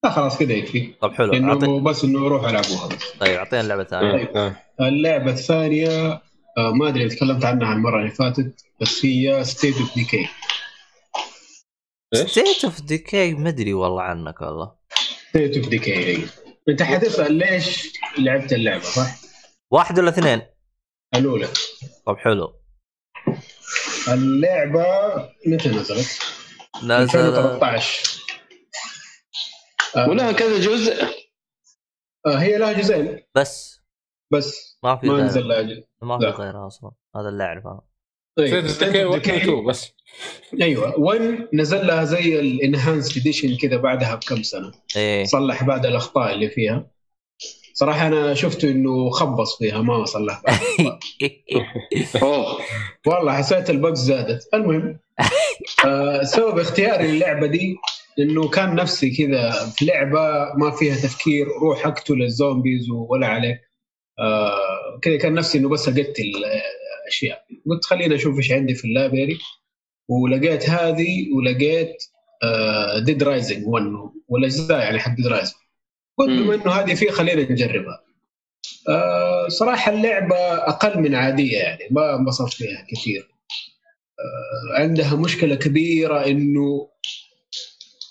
[0.05, 1.67] لا خلاص كذا يكفي طب حلو أعطي...
[1.67, 4.37] انه بس إنه روحوا العبوها بس طيب أعطينا اللعبة الثانية طيب.
[4.37, 4.57] آه.
[4.81, 6.13] اللعبة الثانية
[6.59, 10.29] آه، ما أدري تكلمت عنها المرة اللي فاتت بس هي State of Decay؟
[12.15, 14.73] State of Decay ما أدري والله عنك والله
[15.29, 16.27] State of Decay
[16.69, 19.17] أنت حتسأل ليش لعبت اللعبة صح؟
[19.71, 20.43] واحد ولا اثنين؟
[21.15, 21.49] الأولى
[22.07, 22.64] طب حلو
[24.09, 24.85] اللعبة
[25.47, 26.21] متى نزلت؟
[26.83, 28.21] نازل 2013
[29.97, 31.05] آه، ولها كذا جزء.
[32.27, 33.21] آه، هي لها جزئين.
[33.35, 33.81] بس.
[34.33, 34.79] بس.
[34.83, 35.85] ما في ما نزل لها جزء.
[36.03, 36.31] ما في لا.
[36.31, 36.91] غيرها أصلا.
[37.17, 37.81] هذا اللي أعرفه.
[38.39, 38.69] طيب.
[38.69, 39.93] State of Decay 1 2 بس.
[40.63, 40.99] أيوه.
[41.01, 44.73] 1 نزل لها زي ال enhanced edition كذا بعدها بكم سنة.
[44.97, 45.25] إيه.
[45.25, 46.91] صلح بعد الأخطاء اللي فيها.
[47.75, 50.55] صراحة أنا شفت إنه خبص فيها ما الأخطاء.
[52.23, 52.59] أوه.
[53.07, 54.49] والله حسيت ال bugs زادت.
[54.55, 54.99] المهم
[55.87, 57.77] آه سبب اختياري للعبه دي
[58.19, 63.61] إنه كان نفسي كذا في لعبة ما فيها تفكير روح أقتل ال zombies ولا عليك.
[64.19, 68.85] آه كذا كان نفسي إنه بس أقتل آه، اشياء قلت خليني أشوف إيش عندي في
[68.85, 69.39] ال library
[70.09, 71.97] ولقيت هذه ولقيت
[73.05, 73.87] Dead Rising 1
[74.29, 75.64] والأجزاء يعني حق Dead Rising
[76.19, 76.43] قلت.
[76.43, 78.05] بما إنه هذه فيه خلينا نجربها.
[78.89, 83.29] آه صراحة اللعبة أقل من عادية يعني ما انبسطت فيها كثير.
[84.19, 86.89] آه عندها مشكلة كبيرة إنه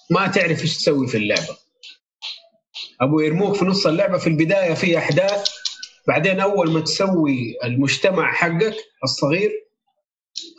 [0.09, 1.57] ما تعرف إيش تسوي في اللعبة.
[3.01, 5.49] أبو يرموك في نص اللعبة في البداية في أحداث
[6.07, 9.51] بعدين أول ما تسوي المجتمع حقك الصغير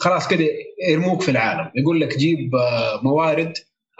[0.01, 0.45] خلاص كده
[0.89, 1.71] يرموك في العالم.
[1.77, 3.53] يقول لك جيب آه، موارد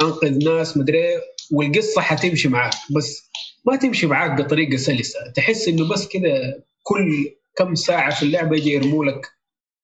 [0.03, 1.21] أنقذ ناس مدري إيه،
[1.53, 2.75] والقصة حتمشي معاك.
[2.97, 3.31] بس
[3.67, 5.19] ما تمشي معاك بطريقة سلسة.
[5.37, 9.27] تحس إنه بس كده كل كم ساعة في اللعبة يجي يرموا لك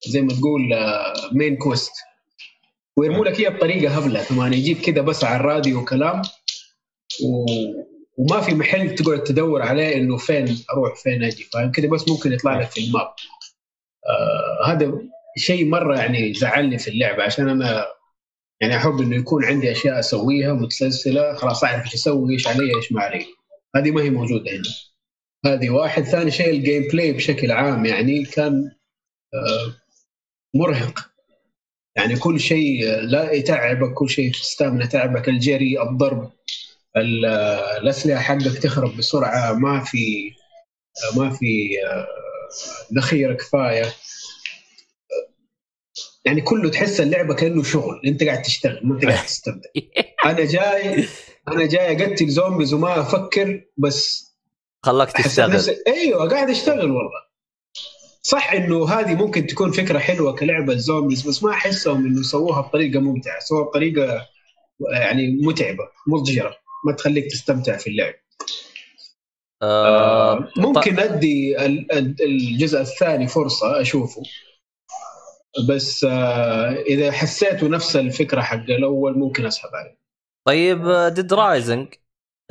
[0.09, 0.61] زي ما تقول
[1.33, 1.93] مين كويست
[2.97, 4.53] ويرموا لك اياها بطريقة هبلة كمان.
[4.53, 6.23] يجيب كده بس على الراديو كلام
[7.25, 7.45] و...
[8.19, 11.45] وما في محل تقعد تدور عليه إنه فين أروح فين أجي.
[11.45, 13.15] فاهم؟ كده بس ممكن يطلع لك في الماب.
[14.07, 14.93] آه هذا
[15.37, 17.87] شيء مرة يعني زعلني في اللعبة عشان أنا
[18.61, 22.93] يعني أحب إنه يكون عندي أشياء أسويها متسلسلة خلاص أعرف إيش أسوي إيش علي إيش
[22.93, 23.27] ما علي.
[23.77, 24.63] هذه ما هي موجودة هنا
[25.55, 26.03] هذه واحد.
[26.03, 28.71] ثاني شيء ال gameplay بشكل عام يعني كان
[29.35, 29.75] آه،
[30.55, 31.11] مرهق.
[31.97, 36.33] يعني كل شيء آه، لا يتعبك كل شيء ال stamina تعبك الجري الضرب
[36.97, 40.31] ال- آه، الأسلحة حقك تخرب بسرعة ما في
[41.17, 41.71] ما في
[42.95, 43.85] ذخيره كفاية.
[46.25, 49.69] يعني كله تحس اللعبة كأنه شغل أنت قاعد تشتغل ما أنت قاعد تستمتع.
[50.25, 51.05] أنا جاي
[51.49, 54.31] أنا جاي أقتل zombies وما أفكر بس
[54.83, 55.51] خلاك تشتغل.
[55.53, 57.31] نفسي- أيوه قاعد أشتغل والله.
[58.23, 63.01] صح إنه هذه ممكن تكون فكرة حلوة كلعبة زومبيز بس ما أحسهم إنه سووها بطريقة
[63.01, 64.27] ممتعة سووها بطريقة
[64.93, 66.57] يعني متعبة مضجرة
[66.87, 68.15] ما تخليك تستمتع في اللعب.
[69.63, 74.23] آه ممكن أدي ال- ال- الجزء الثاني فرصة أشوفه.
[75.69, 80.01] بس آه، إذا حسيته نفس الفكرة حق الأول ممكن أسحب عليه.
[80.47, 81.89] طيب Dead Rising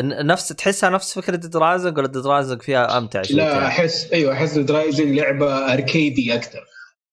[0.01, 4.34] نفس تحسها نفس فكرة Dead Rising ولا Dead Rising فيها أمتع شوي لا أحس أيوه
[4.34, 6.65] أحس Dead Rising لعبة arcade ي أكثر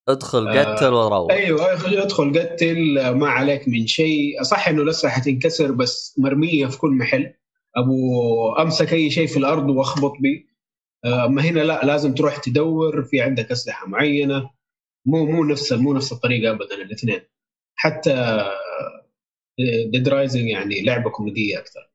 [0.09, 1.33] ادخل آه، قتل وروح.
[1.33, 1.73] أيوه
[2.03, 4.43] ادخل قتل ما عليك من شيء.
[4.43, 7.33] صح إنه لسه حتنكسر بس مرمية في كل محل.
[7.77, 10.47] أبو أمسك أي شيء في الأرض وأخبط بيه.
[11.27, 14.51] اما هنا لا لازم تروح تدور في عندك أسلحة معينة.
[15.07, 17.21] مو مو نفس مو نفس الطريقة ابدا الاثنين.
[17.75, 18.45] حتى
[19.93, 21.91] Dead Rising يعني لعبة كوميدية أكثر.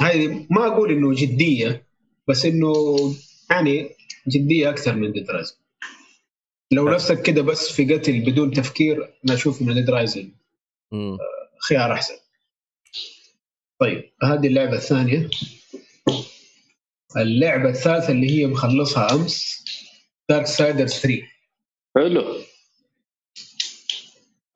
[0.00, 1.86] هذه ما أقول إنه جدية
[2.28, 2.74] بس إنه
[3.50, 3.90] يعني
[4.28, 5.58] جدية أكثر من Dead Rising
[6.72, 10.30] لو نفسك كده بس في قتل بدون تفكير أنا أشوف إنه Dead Rising
[10.92, 11.18] مم.
[11.68, 12.14] خيار أحسن.
[13.80, 15.30] طيب هذه اللعبة الثانية.
[17.16, 19.64] اللعبة الثالثة اللي هي مخلصها أمس
[20.28, 21.22] دارك سايدر 3
[21.96, 22.42] حلو.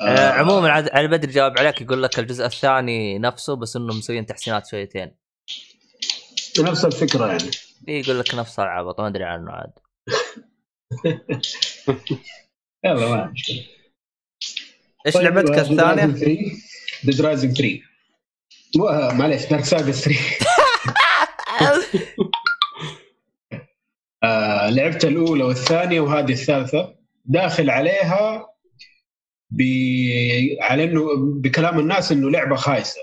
[0.01, 4.27] آه عموما عاد علي بدري جاوب عليك يقول لك الجزء الثاني نفسه بس إنهم مسويين
[4.27, 5.17] تحسينات شويتين.
[6.61, 7.51] نفس الفكرة يعني.
[7.87, 9.73] في يقول لك نفس العبط ما أدري عنه عاد.
[12.85, 13.65] يلا ما مشكله
[15.07, 16.15] إيش لعبتك الثانية؟
[17.05, 17.81] Dead Rising 3
[18.77, 20.19] مو آه، معليش Darksiders 3
[24.23, 27.00] آه لعبت الأولى والثانية وهذه الثالثة.
[27.31, 28.47] داخل عليها
[29.51, 29.63] ب...
[30.61, 33.01] على إنه بكلام الناس إنه لعبة خايسة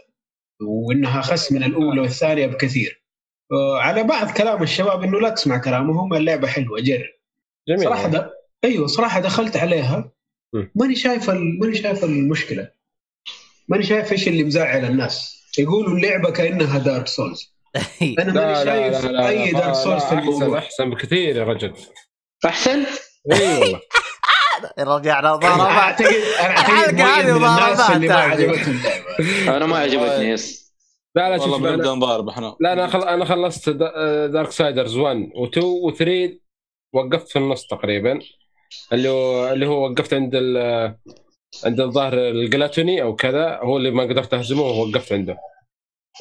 [0.62, 3.04] وإنها أخس من الأولى والثانية بكثير.
[3.52, 7.10] آه على بعض كلام الشباب إنه لا تسمع كلامهم اللعبة حلوة جرب.
[7.68, 7.84] جميل.
[7.84, 8.30] صراحة د...
[8.64, 10.12] أيوه صراحة دخلت عليها.
[10.76, 11.60] ماني شايف ال...
[11.60, 12.72] ماني شايف المشكلة.
[13.68, 15.44] ماني شايف إيش اللي مزعل الناس.
[15.60, 17.56] يقولوا اللعبة كأنها دارك سولز
[18.20, 20.58] أنا لا ماني لا شايف لا لا أي لا Dark Souls في لا أحسن الموضوع.
[20.58, 21.74] أحسن بكثير يا رجل.
[22.46, 22.86] أحسن؟
[23.34, 23.82] إي والله.
[24.80, 28.68] رجعنا أنا ضربات اعتقد أنا أعتقد هذه ضربات.
[29.48, 30.74] أنا ما عجبتني yes.
[31.16, 32.56] لا لا والله شوف بنبدأ نضارب إحنا.
[32.60, 33.04] لا أنا خل...
[33.04, 36.08] أنا خلصت دا- Darksiders 1 و2 و3
[36.94, 38.20] وقفت في النص تقريبا.
[38.94, 40.58] اللي هو اللي هو وقفت عند ال...
[41.66, 43.60] عند الظاهر الجلاتوني أو كذا.
[43.64, 45.38] هو اللي ما قدرت أهزمه ووقفت عنده.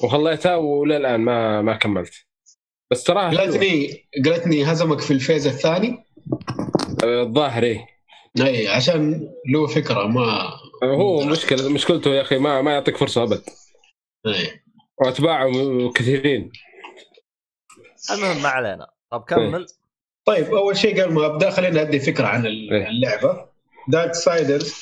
[0.02, 2.12] وخليتها وللآن ما ما كملت.
[2.90, 3.40] بس تراها حلوة.
[3.42, 6.04] قالتني قالتني هزمك في الفيز الثاني؟
[7.04, 7.95] الظاهر إيه.
[8.40, 10.50] اي عشان له فكرة ما
[10.84, 13.42] هو مشكلة مشكلته يا أخي ما ما يعطيك فرصة أبد.
[14.26, 14.60] أي.
[14.98, 15.50] وأتباعه
[15.94, 16.52] كثيرين.
[18.10, 18.86] المهم ما علينا.
[19.10, 19.66] طب كمل.
[20.24, 22.88] طيب أول شيء قبل ما أبدأ خلينا أدي فكرة عن إيه.
[22.88, 23.48] اللعبة.
[23.88, 24.74] Darksiders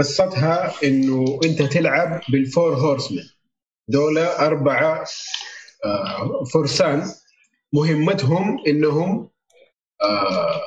[0.00, 3.24] قصتها إنه أنت تلعب بال four horsemen
[3.88, 5.04] دول أربعة
[5.84, 7.12] آه، فرسان.
[7.74, 9.30] مهمتهم إنهم
[10.02, 10.60] آه،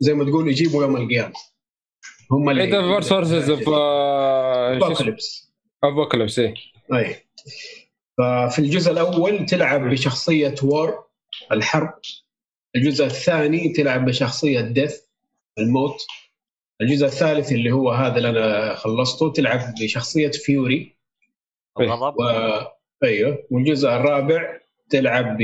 [0.00, 1.32] زي ما تقول يجيبوا يوم القيامة.
[2.30, 3.68] هم اللي انت four horsemen of
[4.82, 5.52] apocalypse
[5.84, 6.54] apocalypse إيه.
[6.94, 7.16] اي
[8.18, 11.04] ففي الجزء الأول تلعب بشخصية War
[11.52, 11.94] الحرب.
[12.76, 15.00] الجزء الثاني تلعب بشخصية Death
[15.58, 15.96] الموت.
[16.80, 20.96] الجزء الثالث اللي هو هذا اللي أنا خلصته تلعب بشخصية Fury
[21.80, 22.16] الغضب.
[22.18, 22.22] و...
[23.04, 23.46] أيوه.
[23.50, 24.58] والجزء الرابع
[24.90, 25.42] تلعب ب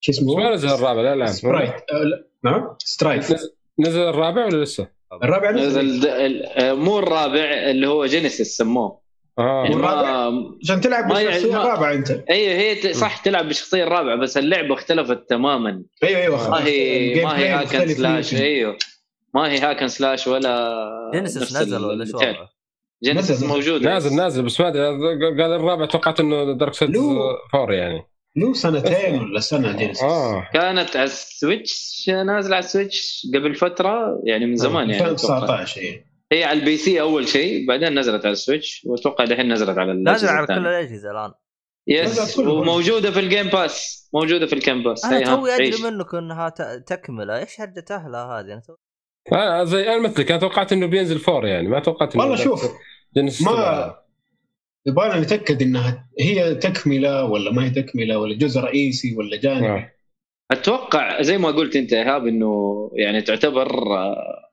[0.00, 1.26] شو بس ما اسمه؟ نزل الرابع؟ لا لا.
[1.26, 2.27] Strife آه، لا.
[2.44, 3.32] نعم؟ Strife.
[3.80, 4.88] نزل- الرابع ولا لسه؟
[5.22, 5.86] الرابع نزل.
[5.86, 9.00] نزل آه، مو الرابع اللي هو Genesis سموه.
[9.38, 9.64] آه.
[9.64, 9.86] يعني
[10.64, 12.10] عشان تلعب بالشخصيه ما- الرابعه أنت.
[12.10, 15.82] أيوه هي صح تلعب بالشخصيه الرابعه بس اللعبة اختلفت تماما.
[16.04, 18.34] أيوه أيوه ما هي ما هي hack and slash.
[18.34, 18.76] أيوه.
[19.34, 20.78] ما هي hack and slash ولا
[21.14, 22.18] Genesis نزل ولا شو؟
[23.04, 23.42] Genesis.
[23.42, 23.82] موجود.
[23.82, 24.82] نازل نازل بس ما أدري
[25.42, 27.18] قال الرابع توقعت إنه Darksiders لو.
[27.52, 28.02] four يعني.
[28.36, 33.54] له سنتين ولا سنة Genesis آه كانت على ال Switch نازلة على ال Switch قبل
[33.54, 35.12] فترة يعني من زمان يعني أتوقع.
[35.12, 39.52] 2019 اي هي على ال PC أول شيء بعدين نزلت على ال Switch وأتوقع دحين
[39.52, 40.66] نزلت على نازل الأجهزة على كل.
[40.66, 41.32] الأجهزة الآن.
[41.86, 42.38] yes.
[42.38, 45.54] وموجودة في ال Game Pass موجودة في ال Game Pass أنا توي.
[45.54, 46.48] أدري منك إنها
[46.86, 47.38] تكملة.
[47.38, 48.62] إيش هرجة أهلها هذه؟
[49.32, 52.36] أنا أنا زي أنا مثلك أنا توقعت إنه بينزل four يعني ما توقعت إنه والله
[52.36, 52.64] شوف
[53.46, 53.94] ما
[54.86, 59.92] يبغانا نتأكد إنها هي تكملة ولا ما هي تكملة ولا جزء رئيسي ولا جانبي آه.
[60.50, 64.50] أتوقع زي ما قلت أنت يا ايهاب إنه يعني تعتبر آه،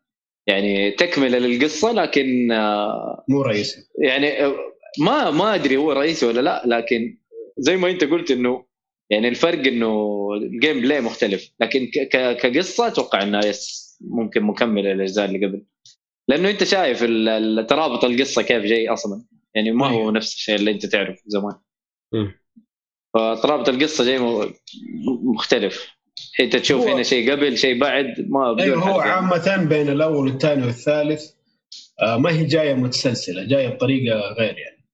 [0.48, 3.82] يعني تكملة للقصة لكن آه، مو رئيسي.
[4.00, 4.56] يعني آه،
[5.00, 7.18] ما ما أدري هو رئيسي ولا لا لكن
[7.58, 8.66] زي ما أنت قلت إنه
[9.10, 15.48] يعني الفرق إنه ال gameplay مختلف لكن كقصة أتوقع إنها yes ممكن مكملة للأجزاء اللي
[15.48, 15.66] قبل.
[16.28, 17.00] لأنه أنت شايف
[17.70, 19.24] ترابط القصة كيف جاي أصلا.
[19.56, 21.56] يعني ما هو نفس الشيء اللي أنت تعرفه زمان.
[23.14, 24.54] فترابط القصة جاي م-
[25.36, 25.88] مختلف.
[26.40, 29.00] أنت تشوف هنا شيء قبل شيء بعد ما بدون أيوه هو.
[29.00, 31.32] عامة بين الأول والثاني والثالث
[32.02, 34.86] آه ما هي جاية متسلسلة جاية بطريقة غير يعني.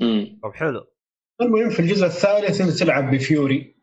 [0.00, 0.40] مم.
[0.42, 0.86] طب حلو.
[1.40, 3.74] المهم في الجزء الثالث أنت تلعب بفيوري.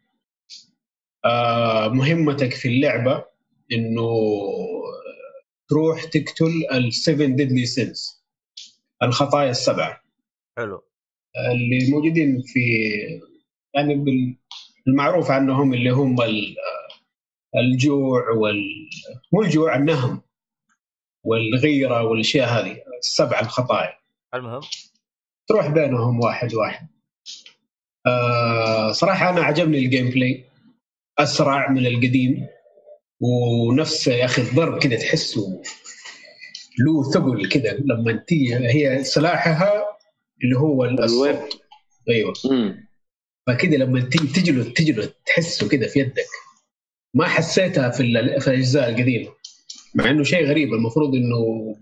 [1.25, 3.25] آه مهمتك في اللعبة
[3.71, 4.09] إنه
[5.69, 8.23] تروح تقتل ال seven deadly sins
[9.03, 10.01] الخطايا السبعة.
[10.57, 10.83] حلو.
[11.51, 12.59] اللي موجودين في
[13.75, 14.37] يعني بال-
[14.87, 16.55] المعروف عنهم اللي هم ال-
[17.57, 18.89] الجوع وال
[19.33, 20.21] مو الجوع النهم
[21.23, 23.93] والغيرة والأشياء هذه السبع الخطايا.
[24.33, 24.61] المهم.
[25.47, 26.87] تروح بينهم واحد واحد.
[28.07, 30.43] آه صراحة أنا عجبني ال gameplay
[31.19, 32.47] أسرع من القديم
[33.21, 35.61] ونفس يا أخي الضرب كذا تحسه
[36.79, 39.85] له ثقل كذا لما تيجي هي سلاحها
[40.43, 40.85] اللي هو.
[40.85, 41.39] ال whip.
[42.09, 42.33] أيوه.
[42.51, 42.87] مم.
[43.47, 46.25] فكده لما تيجي تجلد تجلد تحسه كده في يدك.
[47.13, 47.97] ما حسيتها في
[48.39, 49.29] في الأجزاء القديمة.
[49.95, 50.73] مع إنه شيء غريب.
[50.73, 51.35] المفروض إنه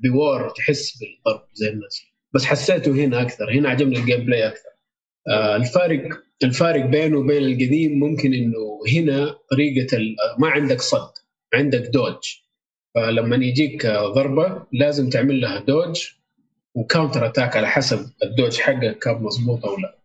[0.04, 2.02] بوار تحس بالضرب زي الناس.
[2.34, 3.52] بس حسيته هنا أكثر.
[3.52, 4.70] هنا عجبني ال gameplay أكثر.
[5.30, 6.10] آه الفارق
[6.44, 9.98] الفارق بينه وبين القديم ممكن إنه هنا طريقة
[10.40, 11.12] ما عندك صد.
[11.54, 12.36] عندك dodge.
[12.96, 16.08] فلما يجيك آه، ضربة لازم تعمل لها dodge.
[16.76, 19.96] و counter attack على حسب ال dodge حقك كان مضبوط أو لا.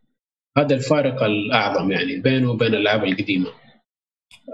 [0.59, 3.51] هذا الفارق الأعظم يعني بينه وبين الالعاب القديمة.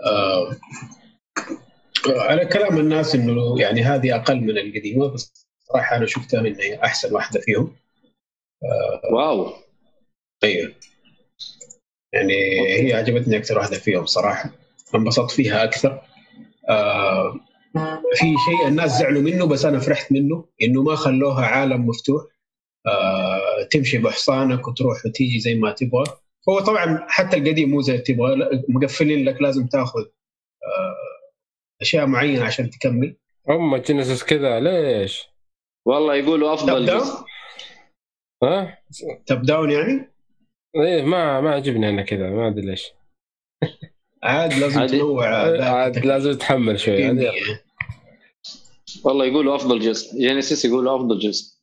[0.06, 0.56] آه
[2.06, 6.84] على كلام الناس إنه يعني هذه أقل من القديمة بس صراحة أنا شفتها ان هي
[6.84, 7.76] أحسن واحدة فيهم.
[9.12, 9.52] واو.
[10.44, 10.74] أيوه
[12.12, 12.34] يعني
[12.80, 14.50] هي عجبتني أكثر واحدة فيهم صراحة.
[14.94, 16.02] أنبسطت فيها أكثر.
[16.68, 17.40] آه
[18.16, 22.22] في شيء الناس زعلوا منه بس أنا فرحت منه إنه ما خلوها عالم مفتوح
[22.86, 26.04] آه تمشي بحصانك وتروح وتيجي زي ما تبغى
[26.48, 28.36] هو طبعا حتى القديم مو زي تبغى
[28.68, 30.96] مقفلين لك لازم تاخذ آه
[31.80, 33.16] أشياء معينة عشان تكمل
[33.48, 35.28] هم جينيسيس كذا ليش؟
[35.86, 37.14] والله يقولوا أفضل تبدأ؟ جزء
[38.42, 38.78] ها؟
[39.26, 40.12] تب داون يعني
[40.76, 42.92] إيه ما ما عجبني أنا كذا ما أدري ليش
[44.22, 44.86] عاد لازم.
[44.86, 45.26] تنوع
[45.64, 47.10] عاد لازم تتحمل شوي
[49.04, 50.18] والله يقولوا أفضل جزء.
[50.18, 51.56] جينيسيس يقولوا أفضل جزء.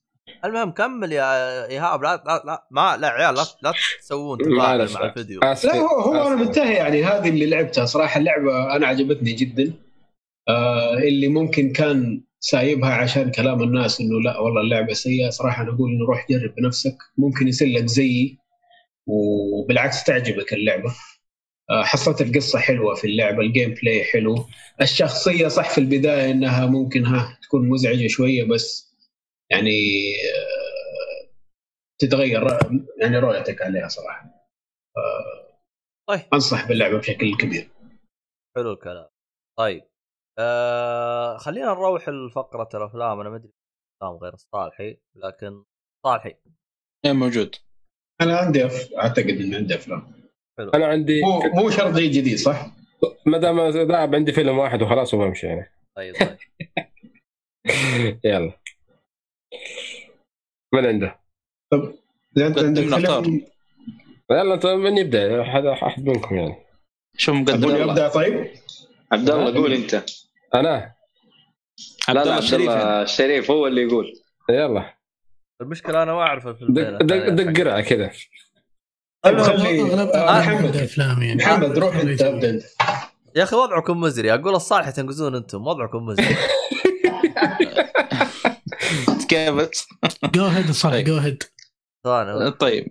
[0.46, 2.04] المهم كمل يا إيهاب.
[2.04, 5.40] لا لا لا ما لا عيال لا, لا تسوون مع الفيديو.
[5.44, 5.66] آسف.
[5.66, 6.36] لا هو هو أنا.
[6.36, 7.04] منتهي يعني.
[7.04, 7.86] هذه اللي لعبتها.
[7.86, 9.74] صراحة اللعبة أنا عجبتني جدا.
[10.50, 15.30] آه اللي ممكن كان سايبها عشان كلام الناس إنه لا والله اللعبة سيئة.
[15.30, 16.98] صراحة أنا أقول إنه روح جرب بنفسك.
[17.18, 18.38] ممكن يصير لك زيي
[19.08, 20.96] وبالعكس تعجبك اللعبة.
[21.70, 24.36] آه حصلت القصة حلوة في اللعبة ال gameplay حلو.
[24.82, 28.96] الشخصية صح في البداية إنها ممكن ها تكون مزعجة شوية بس
[29.52, 29.70] يعني
[30.16, 31.30] آه
[32.02, 32.48] تتغير
[33.02, 34.50] يعني رؤيتك عليها صراحة.
[36.10, 36.22] طيب.
[36.34, 37.70] أنصح باللعبة بشكل كبير.
[38.56, 39.10] حلو الكلام.
[39.58, 39.84] طيب.
[40.40, 43.20] آه خلينا نروح لفقرة الأفلام.
[43.20, 43.52] أنا ما أدري
[44.02, 45.64] افلام غير الصالحي لكن
[46.06, 46.36] صالحي.
[47.06, 47.56] إيه موجود.
[48.22, 48.94] أنا عندي أف...
[48.94, 50.23] أعتقد إني عندي أفلام.
[50.60, 52.68] أنا عندي مو مو شرط شيء جديد صح؟
[53.26, 55.72] ما دام ذهب عندي فيلم واحد وخلاص وبمشي يعني.
[55.98, 56.38] طيب طيب.
[58.26, 58.54] يلا.
[60.74, 61.20] من عنده؟
[62.38, 63.24] إذا أنت عندك قدمنا اختار.
[63.24, 63.46] فيلم.
[64.32, 66.56] يلا طيب من يبدأ؟ احد أحد منكم يعني.
[67.18, 67.90] شوف مقدم.
[67.90, 68.52] ابدا طيب؟
[69.12, 70.04] عبد الله قول أنت.
[70.56, 70.94] أنا؟
[72.08, 72.70] عبد لا الله لا عبد الشريف.
[72.70, 73.52] الله الشريف.
[73.52, 74.14] هو اللي يقول.
[74.50, 74.94] يلا.
[75.62, 78.12] المشكلة أنا ما أعرف الفيلمين دق دق دق قرعة كذا.
[79.24, 80.76] طيب أغلب- آه، محمد.
[80.76, 81.44] الافلام يعني.
[81.44, 82.64] محمد روح أنت أبدأ أنت.
[83.36, 84.34] يا أخي وضعكم مزري.
[84.34, 86.36] أقول الصالح تنقزون أنتم وضعكم مزري.
[89.30, 89.86] كيف
[90.36, 91.06] جو هيد صالح طيب.
[91.06, 91.44] جو هيد
[92.60, 92.88] طيب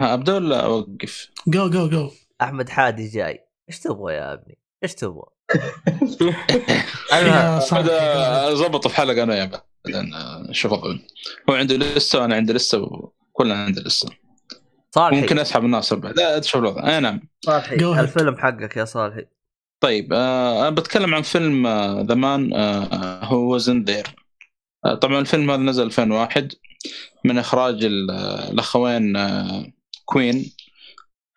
[0.00, 2.10] ها ابدا ولا أوقف؟ جو جو جو
[2.42, 3.44] أحمد حادي جاي.
[3.68, 5.22] إيش تبغى يا ابني؟ إيش تبغى؟
[7.60, 9.60] صالح هذا ضبط في حلقه أنا يا بعد.
[9.84, 10.12] بعدين
[10.52, 11.00] شوف أظن.
[11.50, 12.78] هو عنده لسه وأنا عندي لسه
[13.32, 14.08] وكلنا عندي لسه.
[14.94, 15.20] صالحي.
[15.20, 16.88] ممكن أسحب الناس بعد لا شوف الوضع.
[16.88, 17.20] أي نعم.
[17.44, 17.74] صالحي.
[18.00, 19.26] الفيلم حقك يا صالحي؟
[19.82, 21.66] طيب آه أنا بتكلم عن فيلم
[22.00, 22.52] The Man
[23.24, 24.06] Who Wasn't There
[25.00, 26.52] طبعا الفيلم هذا نزل 2001
[27.24, 29.66] من إخراج ال- آه، الأخوين آه
[30.04, 30.52] كوين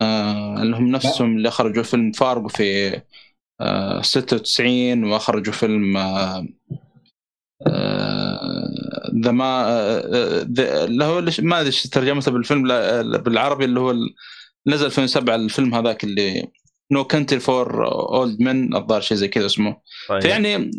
[0.02, 3.00] آه اللي هم نفسهم اللي اخرجوا فيلم فارغو في
[3.60, 6.46] آه 96 واخرجوا فيلم آه
[9.14, 9.68] the ما
[10.84, 12.62] اللي هو ما أدري إيش ترجمته بالفيلم
[13.18, 13.94] بالعربي اللي هو
[14.66, 16.48] نزل 2007 الفيلم هذاك اللي
[16.92, 19.76] No Country for Old Men الظاهر شيء زي كذا اسمه
[20.08, 20.70] طيب فيعني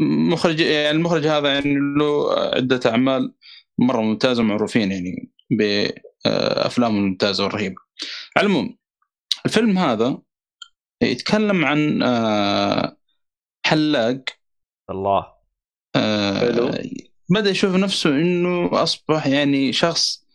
[0.00, 3.34] مخرج يعني المخرج هذا يعني له عدة أعمال
[3.78, 7.76] مرة ممتازة ومعروفين يعني بأفلامه الممتازة والرهيبة.
[8.36, 8.76] على العموم
[9.46, 10.18] الفيلم هذا
[11.02, 12.96] يتكلم عن آه،
[13.66, 14.24] حلاق
[14.90, 15.26] الله
[15.96, 16.72] آه، حلو.
[17.30, 20.26] بدأ يشوف نفسه إنه أصبح يعني شخص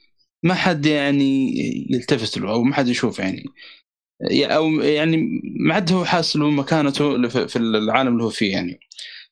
[0.44, 1.54] ما حد يعني
[1.90, 3.46] يلتفت له أو ما حد يشوف يعني.
[4.32, 8.80] أو يعني ما عاد هو حاسس له مكانته في العالم اللي هو فيه يعني.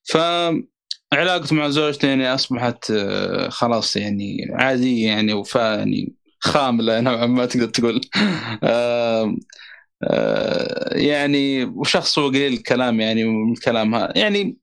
[0.03, 7.45] فعلاقته مع زوجته يعني أصبحت آه، خلاص يعني عادية يعني وفاء يعني خاملة نوعا ما
[7.45, 8.01] تقدر تقول.
[8.63, 9.35] آه،
[10.03, 14.57] آه، يعني وشخص هو قليل الكلام يعني من الكلام هذا يعني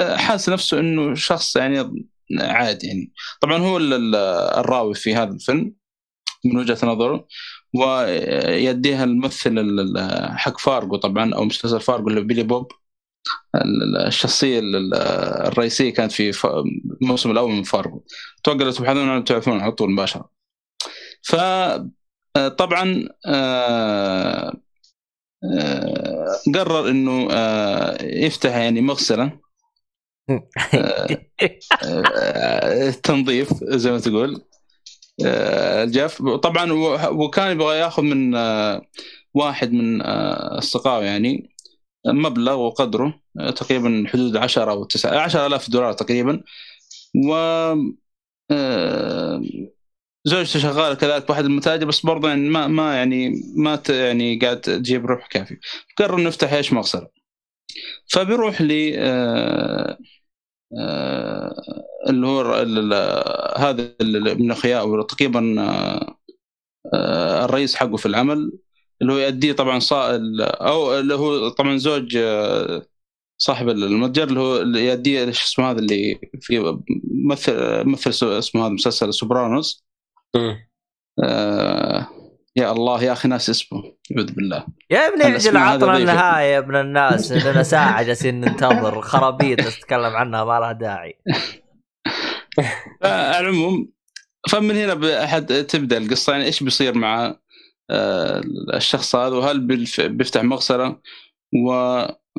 [0.00, 2.06] حاسس نفسه إنه شخص يعني
[2.40, 3.12] عادي يعني.
[3.40, 4.14] طبعا هو ال- ال-
[4.58, 5.74] الراوي في هذا الفيلم
[6.44, 7.26] من وجهة نظره
[7.74, 12.72] ويديها الممثل ال- ال- حق فارجو طبعا أو مسلسل فارجو اللي بيلي بوب.
[13.54, 14.94] ال- الشخصية ال- ال-
[15.48, 16.32] الرئيسية كانت في
[17.02, 18.02] الموسم الأول من فارجو
[18.40, 20.30] أتوقع لو تبحثون عنه تعرفون على طول مباشرة.
[21.22, 21.36] ف
[22.58, 24.52] طبعا آه،
[25.44, 29.38] آه، قرر إنه آه، يفتح يعني مغسلة.
[33.02, 34.42] تنظيف زي ما تقول.
[35.26, 36.72] آه، الجاف طبعا
[37.10, 38.82] وكان يبغى ياخذ من آه،
[39.34, 41.50] واحد من آه، اصدقائه يعني
[42.06, 46.42] مبلغ وقدره آه، تقريبا حدود 10 أو 9 10000 دولار تقريبا.
[47.26, 47.34] و
[48.50, 49.42] آه،
[50.24, 55.06] زوجته شغالة كذلك بواحد المتاجر بس برضه يعني ما ما يعني ما يعني قاعد تجيب
[55.06, 55.56] ربح كافي
[55.98, 57.21] قرر إنه يفتح إيش؟ مغسلة.
[58.06, 59.98] فبيروح ل آه،
[60.78, 61.54] آه،
[62.08, 62.40] اللي هو
[63.56, 63.94] هذا
[64.34, 65.56] من اخوياه تقريبا
[66.94, 68.52] آه، الرئيس حقه في العمل
[69.02, 70.16] اللي هو يؤديه طبعا صا...
[70.16, 72.18] ال- أو اللي هو طبعا زوج
[73.38, 76.78] صاحب المتجر اللي هو اللي يؤديه إيش اسمه هذا اللي في
[77.28, 79.84] مثل مثل سو- اسمه هذا مسلسل سوبرانوس
[82.56, 83.82] يا الله يا أخي ناس اسمه.
[84.16, 84.66] اعوذ بالله.
[84.90, 85.96] يا ابني هذا عطنا.
[85.96, 89.00] النهايه يا ابن الناس لنا ساعة جالسين ننتظر.
[89.00, 91.18] خرابيط تتكلم عنها ما لها داعي.
[93.04, 93.92] على العموم
[94.50, 97.36] فمن هنا بأحد تبدأ القصة يعني إيش بيصير مع
[97.90, 98.40] آه،
[98.74, 99.60] الشخص هذا وهل
[100.08, 100.96] بيفتح مغسلة؟
[101.54, 101.72] و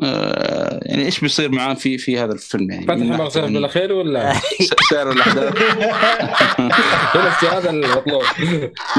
[0.03, 2.85] آه، يعني إيش بيصير معاه في في هذا الفيلم يعني؟
[3.29, 4.33] فتح يعني بالأخير ولا؟
[4.69, 5.53] س- سير الأحداث.
[7.25, 8.23] نفس هذا المطلوب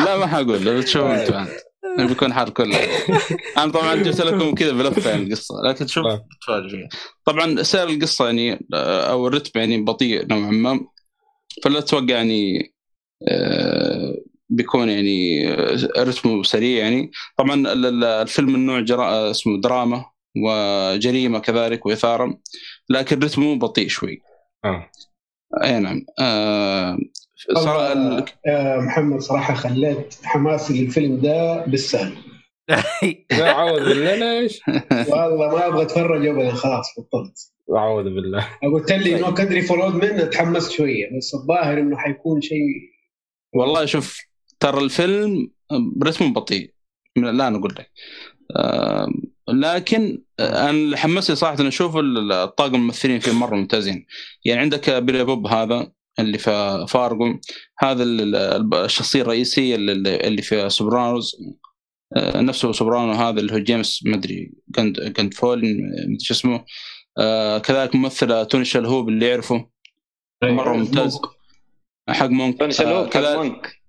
[0.06, 0.64] لا ما حقول.
[0.64, 1.48] لو أنتم عاد.
[1.98, 2.78] بيكون حر كله.
[3.58, 5.54] أنا طبعا جبت لكم كذا بلفة يعني القصة.
[5.64, 5.86] لكن.
[5.86, 6.88] تتفاجئ فيها
[7.24, 10.80] طبعا سير القصة يعني آه، أو الرتم يعني بطيء نوعا ما.
[11.64, 12.72] فلا أتوقع يعني
[13.28, 13.73] آه،
[14.56, 17.10] بيكون يعني آه، رتمه سريع يعني.
[17.38, 19.30] طبعا ال- ال- الفيلم من نوع جرا...
[19.30, 20.04] اسمه دراما
[20.36, 22.38] وجريمة كذلك وإثارة
[22.90, 24.20] لكن رتمه بطيء شوي.
[24.64, 24.90] آه.
[25.64, 26.04] أي نعم.
[26.20, 26.98] آه
[27.54, 32.14] صراحة ال- آه، محمد صراحة خليت حماسي للفيلم ده بالسهل.
[33.30, 34.60] لا اعوذ بالله ليش؟
[35.10, 37.38] والله ما أبغى أتفرج ابدا خلاص بطلت.
[37.76, 38.48] اعوذ بالله.
[38.74, 42.94] قلت لي No Country for Old Men تحمست شوية بس الظاهر إنه حيكون شيء
[43.54, 44.18] والله شوف
[44.64, 45.50] ترى الفيلم
[46.02, 46.74] رتمه بطيء
[47.16, 47.90] من الآن أقول لك.
[48.56, 49.08] آه،
[49.48, 54.06] لكن آه، أنا اللي حمسني صراحة إني أشوف ال- الطاقم الممثلين فيه مرة ممتازين.
[54.44, 57.38] يعني عندك Billy Bob هذا اللي في فارجو
[57.78, 61.36] هذا ال- ال- الشخصية الرئيسية اللي في سوبرانوز.
[62.16, 66.64] آه، نفسه سوبرانو هذا اللي هو جيمس مدري Gand Gandolfini مدري شو اسمه.
[67.18, 69.70] آه، كذلك ممثله توني شلهوب اللي يعرفه.
[70.42, 71.18] مرة ممتاز.
[72.08, 72.58] حق Monk.
[72.58, 73.66] توني آه، كان كذلك Monk.
[73.66, 73.83] آه،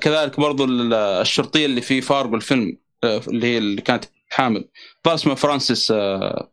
[0.00, 4.68] كذلك برضو ال- الشرطية اللي في فارغو الفيلم آه، اللي هي اللي كانت حامل.
[5.06, 6.52] اسمها فرانسيس آه،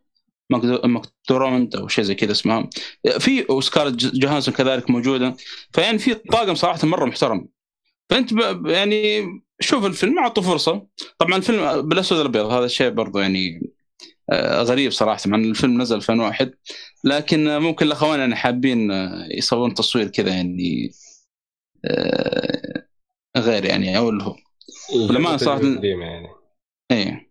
[0.53, 2.69] ماكدو- ماكدورمند أو شيء زي كذا اسمها.
[3.07, 5.35] آه، في وسكارلت ج- جوهانسون كذلك موجودة.
[5.73, 7.47] فيعني في طاقم صراحة مرة محترم.
[8.09, 8.31] فأنت
[8.65, 9.25] يعني
[9.59, 10.87] شوف الفيلم أعطوا فرصة.
[11.19, 13.71] طبعا الفيلم بالأسود الابيض هذا الشيء برضو يعني
[14.31, 15.19] آه، غريب صراحة.
[15.25, 16.53] مع الفيلم نزل 2001
[17.03, 20.91] لكن آه، ممكن الأخوان يعني حابين آه، يسوون تصوير كذا يعني
[21.85, 22.84] آه،
[23.37, 24.35] غير يعني أو اللي هو.
[25.07, 26.27] بالأمانة صراحة- قديمة يعني.
[26.91, 27.29] إيه.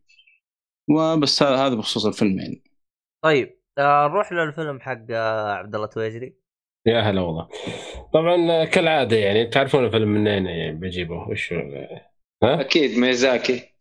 [0.91, 2.63] وبس هذا بخصوص الفيلم يعني.
[3.25, 6.35] طيب آه، نروح للفيلم حق آه، عبد الله تويجري.
[6.87, 7.49] يا هلا والله.
[8.15, 12.11] طبعا آه، كالعادة يعني تعرفون الفيلم منين يعني بجيبه وش ها؟
[12.61, 13.75] أكيد ميزاكي.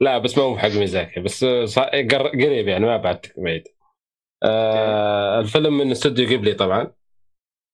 [0.00, 3.64] لا بس ما هو حق ميزاكي بس صا- قر- قريب يعني ما بعد بعيد.
[4.44, 6.92] آه الفيلم من استوديو قبلي طبعا.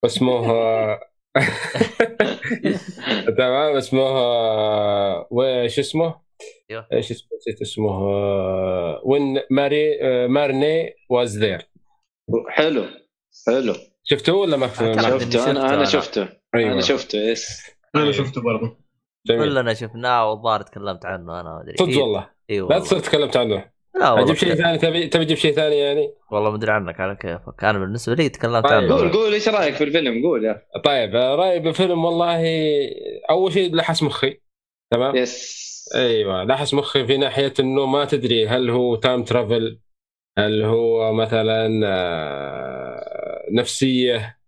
[0.04, 0.40] اسمه
[3.38, 4.02] تمام اسمه
[5.30, 6.20] وش اسمه؟
[6.92, 7.98] إيش اسمه؟ نسيت اسمه
[9.04, 11.70] When Marnie آه، Marnie was there
[12.48, 12.84] حلو
[13.46, 13.74] حلو.
[14.04, 16.72] شفتوه ولا ما شفته؟ أنا أنا شفته شفته أيوه.
[16.72, 17.62] أنا شفته yes.
[17.94, 18.76] أنا شفته برضه.
[19.28, 21.76] كلنا شفناه والظاهر تكلمت عنه أنا ما أدري.
[21.76, 22.30] صدق والله.
[22.50, 22.78] اي لا والله.
[22.78, 23.70] تصير تكلمت عنه.
[23.94, 27.00] لا والله أجيب شيء ثاني تبي تبي تجيب شيء ثاني يعني؟ والله ما أدري عنك
[27.00, 28.72] على كيفك أنا بالنسبة لي تكلمت طيب.
[28.72, 30.62] عنه قول قول إيش رأيك في الفيلم؟ قول يا.
[30.84, 32.42] طيب رأيي بالفيلم والله
[33.30, 34.40] أول شيء لحس مخي
[34.92, 35.70] تمام؟ yes.
[35.94, 39.80] أيوه لحس مخي في ناحية إنه ما تدري هل هو time travel
[40.38, 44.38] هل هو مثلا آه، نفسية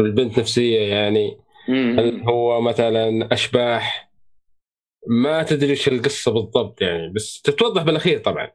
[0.00, 1.38] البنت نفسية يعني.
[1.68, 4.10] هل هو مثلا أشباح؟
[5.06, 8.50] ما تدري إيش القصة بالضبط يعني بس تتوضح بالأخير طبعا.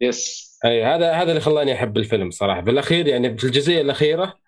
[0.00, 2.60] yes أي هذا هذا اللي خلاني أحب الفيلم صراحة.
[2.60, 4.38] بالاخير يعني في الجزئية الأخيرة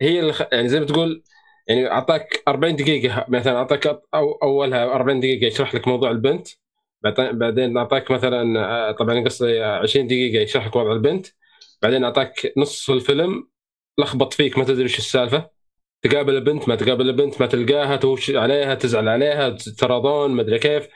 [0.00, 0.34] هي اللي.
[0.52, 1.22] يعني زي ما تقول
[1.68, 6.48] يعني أعطاك 40 دقيقة مثلا أعطاك أو أولها 40 دقيقة يشرح لك موضوع البنت
[7.02, 11.26] بعدين- أعطاك مثلا آه، طبعا قصدي 20 دقيقة يشرح لك وضع البنت
[11.82, 13.48] بعدين أعطاك نص الفيلم
[13.98, 15.50] لخبط فيك ما تدري وش السالفة.
[16.02, 20.88] تقابل البنت ما تقابل البنت ما تلقاها توش عليها تزعل عليها تراضون ما أدري كيف.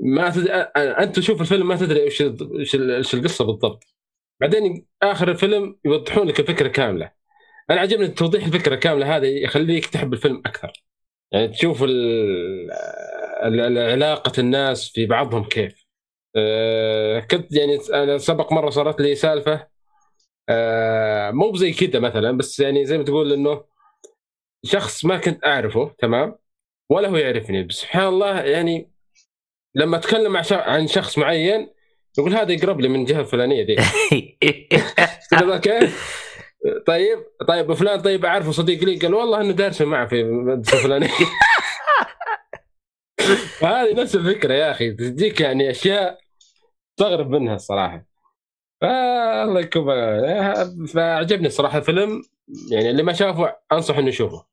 [0.00, 3.84] ما تدري أنت تشوف الفيلم ما تدري وش وش القصة بالضبط.
[4.40, 7.12] بعدين آخر الفيلم يوضحون لك الفكرة كاملة.
[7.70, 10.72] أنا عجبني توضيح الفكرة كاملة هذا يخليك تحب الفيلم أكثر.
[11.32, 11.82] يعني تشوف
[13.42, 15.86] علاقة الناس في بعضهم كيف.
[16.36, 19.68] أه كنت يعني أنا سبق مرة صارت لي سالفة
[20.48, 23.64] أه مو بزي كذا مثلا بس يعني زي ما تقول إنه
[24.64, 26.38] شخص ما كنت أعرفه تمام؟
[26.90, 27.62] ولا هو يعرفني.
[27.62, 28.90] بس سبحان الله يعني
[29.74, 31.70] لما أتكلم عن شخص معين
[32.18, 33.76] يقول هذا يقرب لي من الجهة الفلانية ذي.
[35.30, 36.18] تدري كيف؟
[36.86, 37.18] طيب
[37.48, 41.08] طيب فلان طيب أعرفه صديق لي قال والله أنه دارس معه في المدرسة الفلانية.
[43.60, 46.18] فهذه نفس الفكرة يا أخي تجيك يعني أشياء
[46.96, 48.06] تستغرب منها الصراحة.
[48.80, 49.84] فالله يكون
[50.86, 52.22] فعجبني الصراحة الفيلم
[52.70, 54.46] يعني اللي ما شافه انصح إنه يشوفه.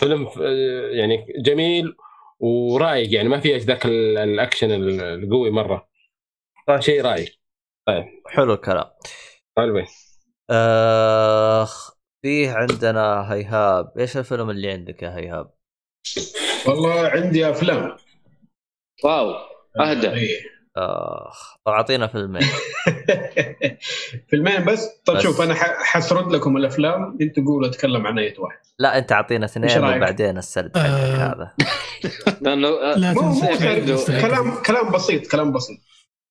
[0.00, 1.94] فيلم آه، يعني جميل.
[2.42, 4.70] ورايق يعني ما فيه ذاك ال- الأكشن
[5.00, 5.88] القوي مرة.
[6.80, 7.38] شيء رايق
[8.26, 8.90] حلو الكلام.
[9.56, 9.84] حلو
[10.50, 11.90] آخ
[12.22, 13.98] فيه عندنا هيهاب.
[13.98, 15.54] إيش الفيلم اللي عندك يا هيهاب؟
[16.68, 17.96] والله عندي أفلام.
[19.04, 19.34] واو
[19.80, 20.10] أهدى.
[20.10, 20.61] إيه.
[20.76, 22.42] اخ طب أعطينا فيلمين.
[24.30, 25.22] فيلمين بس؟ طيب بس.
[25.22, 27.18] شوف أنا ح- حسرد لكم الأفلام.
[27.20, 28.58] أنت قولوا أتكلم عن أي واحد.
[28.78, 31.16] لا أنت أعطينا اثنين؟ وبعدين السرد حقك آه.
[31.34, 31.52] هذا.
[32.42, 33.14] لأنه آه، لا
[34.20, 35.78] كلام كلام بسيط كلام بسيط.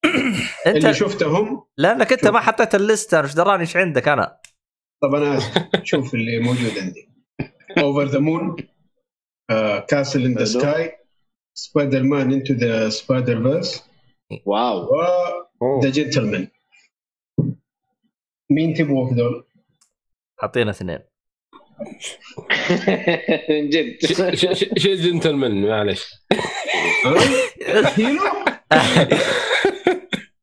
[0.68, 2.28] اللي انت شفتهم لأنك أنت.
[2.28, 4.38] ما حطيت الليستة إيش دراني إيش عندك أنا؟
[5.02, 5.40] طب أنا
[5.84, 7.10] شوف اللي موجود عندي.
[7.78, 8.56] Over the Moon
[9.88, 10.46] Castle in the.
[10.46, 10.92] Sky
[11.58, 13.91] Spider-Man Into the Spider-Verse
[14.46, 14.90] wow.
[15.62, 16.48] و The Gentlemen
[18.50, 19.44] مين تبغوا في ذول؟
[20.44, 21.00] أعطينا اثنين.
[23.50, 23.98] من جد.
[24.78, 26.14] شيء جنتلمان معلش؟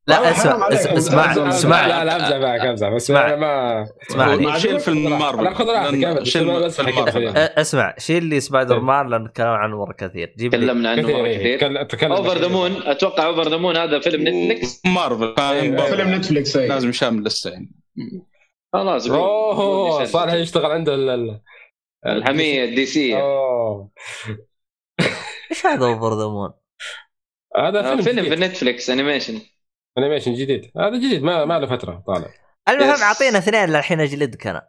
[0.09, 1.49] لا أسمع اسمع.
[1.49, 1.87] اسمع.
[1.87, 3.37] لا لا أمزح معك أمزح بس اسمع.
[3.37, 5.55] ما اسمعني ما شيل فيلم لا، مارفل.
[5.55, 7.29] خذ راحتك شيل فيلم مارفل.
[7.37, 7.95] أسمع.
[7.99, 10.35] شيل لي سبايدر مان لأن نتكلم عنه مره كثير.
[10.39, 11.39] جيب لي تكلمنا عنه مرة كثير.
[11.39, 12.13] كثير تكلم- تكلم.
[12.13, 14.23] Over the Moon أتوقع Over the Moon هذا فيلم
[14.53, 15.35] Netflix Marvel.
[15.41, 16.57] إيه، برضه فيلم Netflix.
[16.57, 17.73] لازم شامل لسه يعني.
[18.73, 19.19] خلاص قول.
[19.19, 20.33] أوه صالح.
[20.33, 21.41] يشتغل عنده ال- ال-
[22.07, 23.91] الحمية ال DC ية أوه.
[25.51, 26.51] إيش هذا Over the Moon؟
[27.57, 28.25] هذا آه، فيلم, فيلم.
[28.25, 29.41] في Netflix animation
[29.99, 30.71] animation جديد.
[30.77, 32.27] هذا جديد ما ما له فترة طالع.
[32.69, 33.03] المهم.
[33.03, 34.63] أعطينا اثنين للحين أجلدك أنا.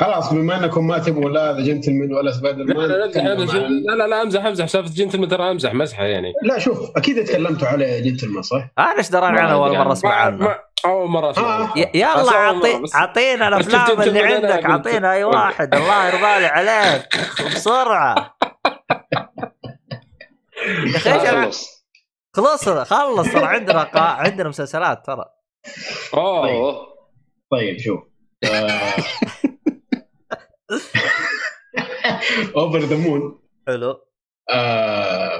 [0.00, 3.92] خلاص بما إنكم ما تبغوا لا The Gentlemen ولا Spider لا Man لا لا لا
[3.94, 4.66] لا, لا أمزح أمزح.
[4.66, 6.32] سالفه جنتلمان ترى أمزح مزحه يعني.
[6.42, 9.92] لا شوف أكيد تكلمتوا على جنتلمان صح؟ أنا إيش دراني عنه أول مرة عنه.
[9.92, 10.16] أسمع ما-
[10.46, 10.58] عنه.
[10.86, 11.72] أول مرة أسمع آه.
[11.94, 12.82] يلا أول اعطي.
[12.94, 15.74] أعطينا الأفلام اللي عندك أعطينا أي واحد.
[15.74, 17.08] الله يرضى لي عليك.
[17.54, 18.14] بسرعة.
[20.86, 21.50] يا أخي
[22.36, 24.00] خلص خلص ترى عندنا قا...
[24.00, 25.24] عندنا مسلسلات ترى.
[26.14, 26.50] أوه.
[26.50, 26.86] اوه
[27.50, 28.00] طيب شوف.
[32.56, 34.06] Over the Moon حلو.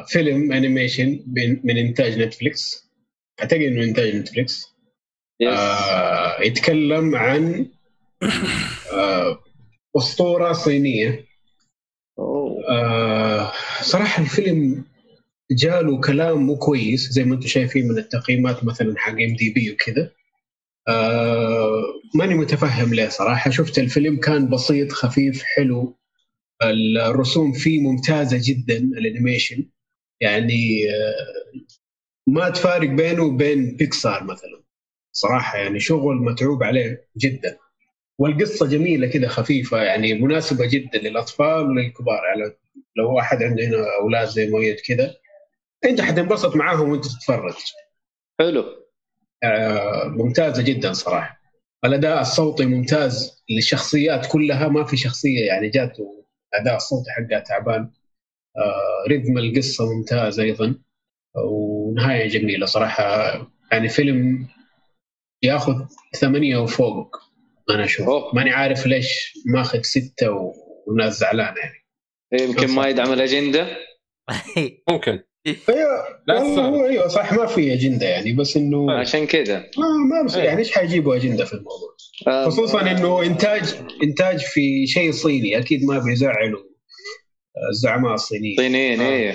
[0.08, 1.24] فيلم animation
[1.64, 2.90] من إنتاج Netflix
[3.40, 4.64] أعتقد إنه إنتاج Netflix
[5.40, 7.70] yes آه يتكلم عن
[8.92, 9.42] آه
[9.96, 11.24] أسطورة صينية.
[12.18, 12.64] أوه.
[12.70, 14.84] آه صراحة الفيلم
[15.52, 20.12] جاله كلام مو كويس زي ما أنتم شايفين من التقييمات مثلا حق IMDb وكذا.
[20.89, 21.82] آه
[22.14, 23.51] ماني متفهم ليه صراحة.
[23.51, 25.98] شفت الفيلم كان بسيط خفيف حلو.
[27.06, 29.70] الرسوم فيه ممتازة جدا الأنيميشن.
[30.20, 31.60] يعني آه
[32.27, 34.62] ما تفارق بينه وبين بيكسار مثلا.
[35.12, 37.59] صراحة يعني شغل متعوب عليه جدا.
[38.18, 42.20] والقصة جميلة كذا خفيفة يعني مناسبة جدا للأطفال وللكبار.
[42.24, 42.56] يعني
[42.97, 45.14] لو واحد عنده هنا أولاد زي مؤيد كذا
[45.85, 47.55] انت حتنبسط معاهم وانت تتفرج.
[48.40, 48.65] حلو.
[49.44, 51.40] آه، ممتازة جدا صراحة.
[51.85, 53.43] الأداء الصوتي ممتاز.
[53.51, 56.24] للشخصيات كلها ما في شخصية يعني جاته
[56.55, 57.90] اداء الصوتي حقها تعبان.
[58.57, 60.74] آه، رتم القصة ممتاز أيضا.
[61.36, 63.02] ونهاية جميلة صراحة.
[63.73, 64.48] يعني فيلم
[65.43, 65.74] ياخذ
[66.16, 67.16] ثمانية وفوق
[67.70, 68.35] أنا أشوف.
[68.35, 70.52] ماني عارف ليش ماخذ ستة و-
[70.86, 71.86] والناس زعلانة يعني.
[72.32, 73.66] يمكن ما يدعم الأجندة؟
[74.90, 75.23] ممكن.
[75.46, 76.68] أيوه والله.
[76.68, 78.96] هو أيوه صح ما في أجندة يعني بس إنه طيب.
[78.96, 80.44] عشان كذا ما ما بس إيه.
[80.44, 81.96] يعني إيش حيجيبوا أجندة في الموضوع
[82.28, 86.60] آه، خصوصا إنه انتاج إنتاج في شيء صيني أكيد ما بيزعلوا
[87.70, 89.08] الزعماء الصينيين صينيين آه.
[89.08, 89.34] إيه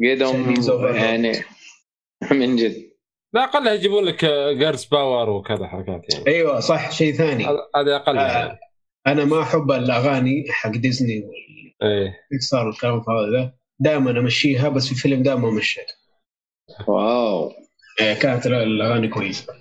[0.00, 0.54] قيدهم.
[0.96, 1.32] يعني
[2.40, 2.92] من جد
[3.34, 4.24] لا أقل يجيبون لك
[4.58, 8.22] girls power وكذا حركات يعني أيوه صح شيء ثاني هذا- هذا أقل آه.
[8.38, 8.58] يعني.
[9.06, 11.24] أنا ما أحب الأغاني حق ديزني إيه
[11.82, 15.92] والبيكسار والكلام الفاضي ده دائما أمشيها بس في الفيلم ده ما مشيت.
[16.88, 17.52] wow.
[18.00, 19.54] آه، كانت الأغاني كويسة.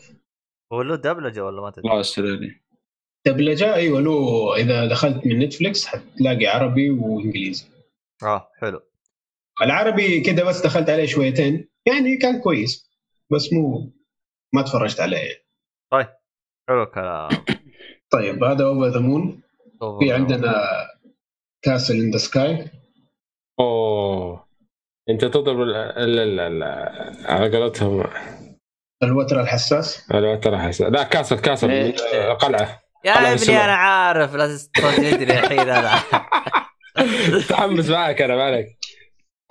[0.74, 2.62] هو له دبلجة ولا ما تدري؟ الله يسترني
[3.26, 7.66] دبلجة؟ أيوه له إذا دخلت من Netflix حتلاقي عربي وإنجليزي.
[8.24, 8.82] آه حلو.
[9.62, 11.70] العربي كده بس دخلت عليه شويتين.
[11.86, 12.90] يعني كان كويس
[13.32, 13.94] بس مو
[14.54, 15.18] ما تفرجت عليه.
[15.18, 16.08] يعني.
[16.70, 17.30] حلو الكلام.
[18.14, 19.42] طيب هذا Over the Moon
[20.00, 20.54] في عندنا
[21.62, 22.81] Castle in the Sky
[23.62, 24.46] أوه.
[25.10, 26.64] أنت تضرب ال- ال- ال-
[27.26, 28.04] على قولتهم.
[29.04, 30.82] الوتر الحساس؟ لا ترى حس...
[30.82, 31.96] لا Castle Castle إيه.
[32.30, 32.82] من قلعة.
[33.06, 33.64] يا ابني السماء.
[33.64, 34.36] أنا عارف.
[34.36, 36.00] لا تستجدني الحين أنا
[37.50, 38.78] تحمس معك أنا مالك.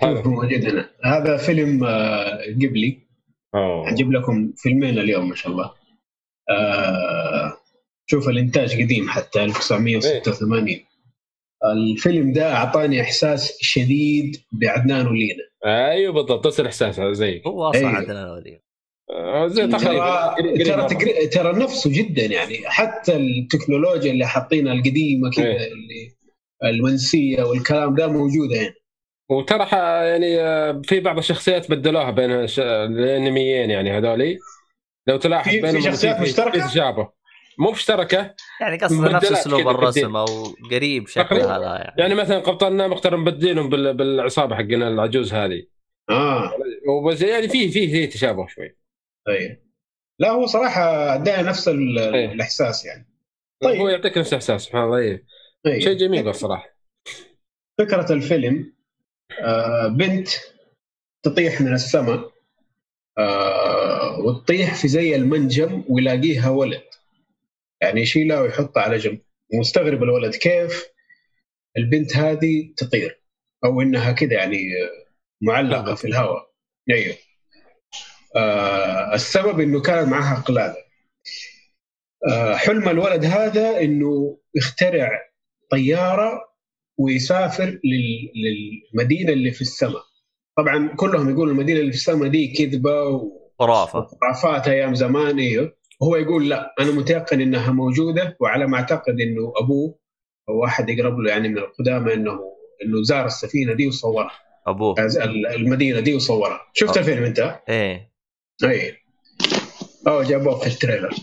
[0.02, 3.06] موجود هذا فيلم آه، قبلي.
[3.86, 5.72] أجيب لكم فيلمين اليوم ما شاء الله.
[6.50, 7.56] آه،
[8.06, 10.84] شوف الإنتاج قديم حتى 1986
[11.64, 17.90] الفيلم ده أعطاني إحساس شديد بعدنان ولينا أيوه بالضبط نفس الاحساس زيك هو أصلا أيوه.
[17.96, 18.60] عندنا ولي
[19.10, 20.86] آه، زي ترى ترى.
[20.88, 25.56] تقري- ترى نفسه جدا يعني حتى التكنولوجيا اللي حاطينها القديمة كذا إيه.
[25.72, 26.10] اللي
[26.64, 28.74] المنسية والكلام ده موجودة هنا
[29.30, 34.38] وترى ح- يعني آه، في بعض الشخصيات بدلوها بين الأنميين يعني هذولي
[35.06, 36.66] لو تلاحظ في- في شخصيات مشتركة؟
[37.60, 40.16] مو مشتركة يعني قصده مبدلات نفس أسلوب الرسم.
[40.16, 40.26] أو
[40.70, 45.62] قريب شكلها لا يعني يعني مثلا قبطان نامختر مبدلينهم بال- بالعصابة حقنا العجوز هذه
[46.10, 46.52] آه
[46.88, 48.76] وبس يعني في في في تشابه شوي
[49.26, 49.62] طيب
[50.20, 52.32] لا هو صراحة اداها نفس ال- إيه.
[52.32, 53.06] الإحساس يعني
[53.62, 53.72] طيب.
[53.72, 53.80] طيب.
[53.80, 55.24] هو يعطيك نفس الإحساس سبحان الله إيه.
[55.64, 55.80] طيب.
[55.80, 56.68] شيء جميل الصراحة
[57.78, 58.72] فكرة الفيلم
[59.42, 60.28] آه بنت
[61.24, 62.30] تطيح من السماء
[63.18, 66.82] آه وتطيح في زي المنجم ويلاقيها ولد
[67.82, 69.20] يعني يشيلها ويحطها على جنب.
[69.54, 70.86] مستغرب الولد كيف
[71.76, 73.22] البنت هذه تطير
[73.64, 74.58] أو إنها كده يعني
[75.42, 76.50] معلقة في الهواء.
[76.90, 77.16] أيوه.
[78.36, 80.76] آه السبب إنه كان معها قلادة.
[82.30, 85.10] آه حلم الولد هذا إنه يخترع
[85.70, 86.40] طيارة
[86.98, 90.02] ويسافر لل- للمدينة اللي في السماء.
[90.56, 93.20] طبعا كلهم يقولوا المدينة اللي في السماء دي كذبة
[93.58, 93.98] خرافة.
[93.98, 95.79] وخرافات أيام زمان أيوه.
[96.00, 99.98] وهو يقول لا أنا متيقن إنها موجودة وعلى ما أعتقد إنه أبوه
[100.48, 102.38] أو واحد يقرب له يعني من القدامى إنه
[102.84, 104.30] إنه زار السفينة دي وصورها.
[104.66, 104.94] أبوه.
[105.00, 106.60] ال- المدينة دي وصورها.
[106.74, 107.00] شفت آه.
[107.00, 108.12] الفيلم أنت؟ إيه.
[108.64, 108.96] اي
[110.08, 111.14] أو جابوه في التريلر.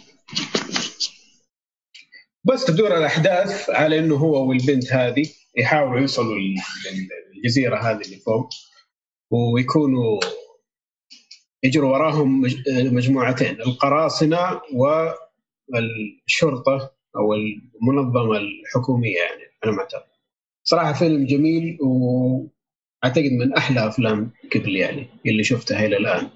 [2.44, 6.56] بس تدور الأحداث على إنه هو والبنت هذه يحاولوا يوصلوا لل-
[7.36, 8.50] للجزيرة هذه اللي فوق
[9.32, 10.20] ويكونوا
[11.64, 14.62] يجروا وراهم مج- مجموعتين القراصنة
[15.74, 20.04] والشرطة أو المنظمة الحكومية يعني على ما أعتقد.
[20.64, 26.28] صراحة فيلم جميل وأعتقد من أحلى أفلام قبل يعني اللي شفتها إلى الآن.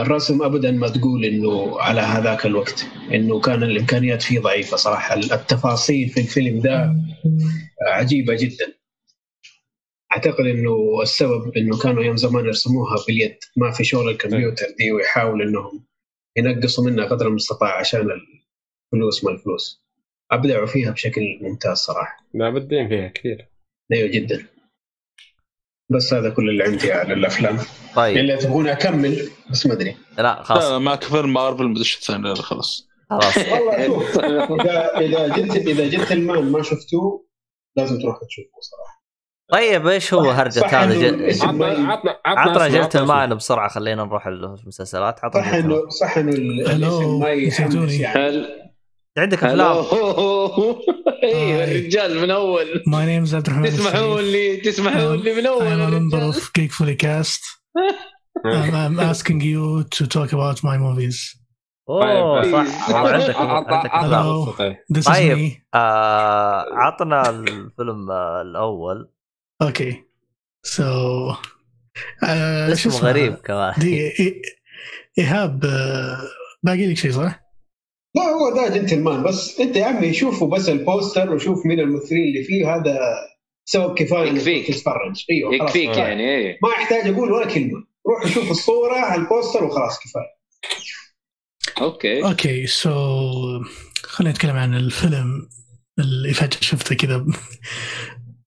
[0.00, 6.08] الرسم ابدا ما تقول إنه على هذاك الوقت إنه كان الإمكانيات فيه ضعيفة صراحة التفاصيل
[6.08, 6.94] في الفيلم ده
[7.88, 8.74] عجيبة جدا
[10.12, 15.42] أعتقد إنه السبب إنه كانوا أيام زمان يرسموها باليد ما في شغل الكمبيوتر دي ويحاول
[15.42, 15.84] إنهم
[16.36, 18.08] ينقصوا منها قدر المستطاع عشان
[18.94, 19.84] الفلوس ما الفلوس.
[20.30, 22.26] أبدعوا فيها بشكل ممتاز صراحة.
[22.34, 23.48] لا بدين فيها كثير.
[23.92, 24.46] أيوه جدا.
[25.90, 27.58] بس هذا كل اللي عندي على الأفلام.
[27.96, 28.16] طيب.
[28.16, 29.96] اللي تبغوني أكمل؟ بس ما أدري.
[30.16, 32.88] لا لا خلاص ما كفر مارفل مدري إيش الثاني لا خلاص.
[33.10, 33.38] خلاص.
[33.52, 34.20] والله شوف
[34.60, 37.26] اذا إذا جنت إذا جنت المان ما شفتوه
[37.76, 38.99] لازم تروح تشوفه صراحة.
[39.52, 41.30] طيب إيش هو هرجة هذا جل...
[41.42, 43.02] عطنا عطنا عطنا اسمه.
[43.02, 45.48] المان بسرعة خلينا نروح المسلسلات عطنا صح.
[45.54, 47.92] انه صح إنه الاسم ما يحمس.
[48.00, 48.46] يعني
[49.18, 49.76] عندك أفلام
[51.24, 51.64] أيوه.
[51.64, 54.20] الرجال من أول name is عبد الرحمن تسمحون.
[54.22, 56.34] لي تسمحون لي من أول I'm a member الرجال.
[56.34, 57.42] of Geekfully Cast.
[58.46, 61.40] I'm, I'm asking you to talk about my movies.
[61.90, 62.52] أوه طيب.
[62.66, 65.52] صح عندك عطنا- عندك طيب.
[65.74, 68.42] آه عطنا الفيلم آه،
[70.66, 70.82] So.
[72.24, 73.74] آه، شو اسمه؟ غريب كمان
[75.18, 76.18] إيهاب آه،
[76.62, 77.40] باقي لك شيء صح؟
[78.14, 82.28] لا هو The Gentlemen بس أنت يا عمي شوفوا بس ال poster وشوف مين الممثلين
[82.28, 82.98] اللي فيه هذا
[83.64, 84.66] سبب كفايه إنك يكفيك.
[84.66, 86.08] تتفرج إيوه خلاص يكفيك آه.
[86.08, 90.40] يعني إيه ما يحتاج أقول ولا كلمة روح شوف الصورة على ال poster وخلاص كفاية
[91.80, 92.88] Okay Okay, so
[94.02, 95.48] خلينا نتكلم عن الفيلم
[95.98, 97.26] اللي فجأة شفته كذا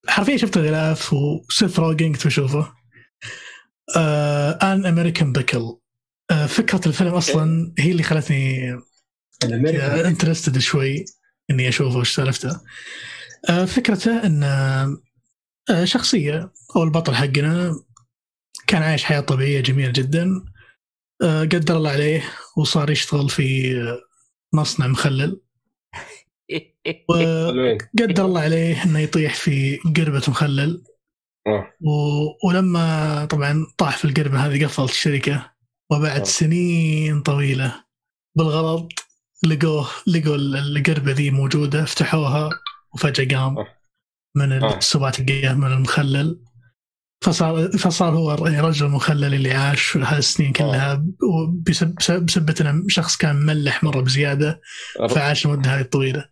[0.07, 2.73] حرفيا شفته غلاف و Seth Rogen كنت بشوفه
[4.61, 5.77] An American Pickle
[6.47, 8.73] فكرة الفيلم أصلا هي اللي خلتني
[10.07, 11.05] interested شوي
[11.49, 12.61] إني أشوفه وش سالفته.
[13.49, 14.43] آه، فكرته إن
[15.69, 17.75] آه، شخصية أو البطل حقنا
[18.67, 20.45] كان عايش حياة طبيعية جميلة جدا.
[21.23, 22.23] آه، قدر الله عليه
[22.57, 23.99] وصار يشتغل في آه،
[24.53, 25.41] مصنع مخلل.
[27.09, 30.83] وقدر الله عليه إنه يطيح في قربة مخلل
[31.47, 31.73] آه.
[31.81, 32.47] و...
[32.47, 35.51] ولما طبعا طاح في القربة هذه قفلت الشركة
[35.91, 36.23] وبعد آه.
[36.23, 37.83] سنين طويلة
[38.35, 38.91] بالغلط
[39.45, 42.49] لقوه لقوا القربة ذي موجودة فتحوها
[42.93, 43.67] وفجأة قام آه.
[44.35, 44.63] من.
[44.63, 46.39] السبات القيام من المخلل
[47.23, 51.05] فصار فصار هو رجل مخلل اللي عاش هالسنين كلها
[51.67, 54.61] بسبب بسبب إنه شخص كان ملح مرة بزيادة
[55.09, 56.25] فعاش المده هذه الطويلة.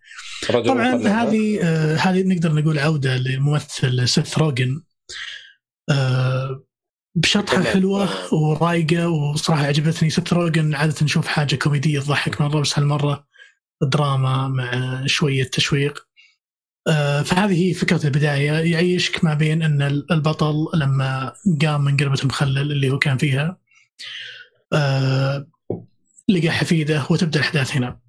[0.49, 0.95] طبعا.
[0.95, 4.81] هذه آه، هذه نقدر نقول عودة للممثل سيث روجن
[5.89, 6.63] آه،
[7.15, 7.63] بشطحة.
[7.63, 13.27] حلوة ورايقة وصراحة عجبتني سيث روجن عادة نشوف حاجة كوميدية تضحك مرة بس هالمرة
[13.81, 16.07] دراما مع شوية تشويق
[16.87, 19.81] آه، فهذه هي فكرة البداية يعيشك ما بين إن
[20.11, 23.57] البطل لما قام من قربه المخلل اللي هو كان فيها
[26.29, 27.99] لقى حفيده وتبدأ الأحداث هنا.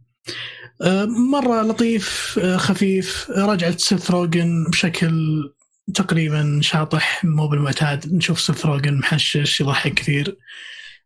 [0.80, 5.42] آه، مرة لطيف آه، خفيف رجعت سيث روجن بشكل
[5.94, 8.14] تقريبا شاطح مو بالمعتاد.
[8.14, 10.36] نشوف سيث روجن محشش يضحك كثير.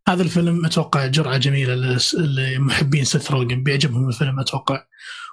[0.09, 4.85] هذا الفيلم أتوقع جرعة جميلة لمحبين سيث روجن بيعجبهم الفيلم أتوقع.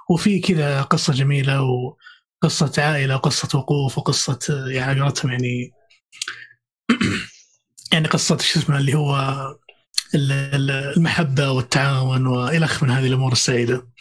[0.10, 1.62] وفي كذا قصة جميلة
[2.44, 5.72] وقصة عائلة وقصة وقوف وقصة آه، يعني قولتهم يعني
[7.94, 9.16] يعني قصة شو اسمه اللي هو
[10.16, 13.93] ال- ال- المحبة والتعاون وإلى آخره من هذه الأمور السعيدة.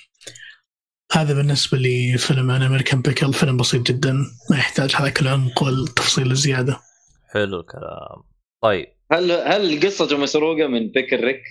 [1.13, 4.13] هذا بالنسبة لفيلم أنا أمريكان بيكل فيلم بسيط جدا
[4.51, 6.81] ما يحتاج هذاك العمق والتفصيل الزياده.
[7.33, 8.23] حلو الكلام
[8.63, 11.43] طيب هل هل قصته مسروقة من بيكر ريك؟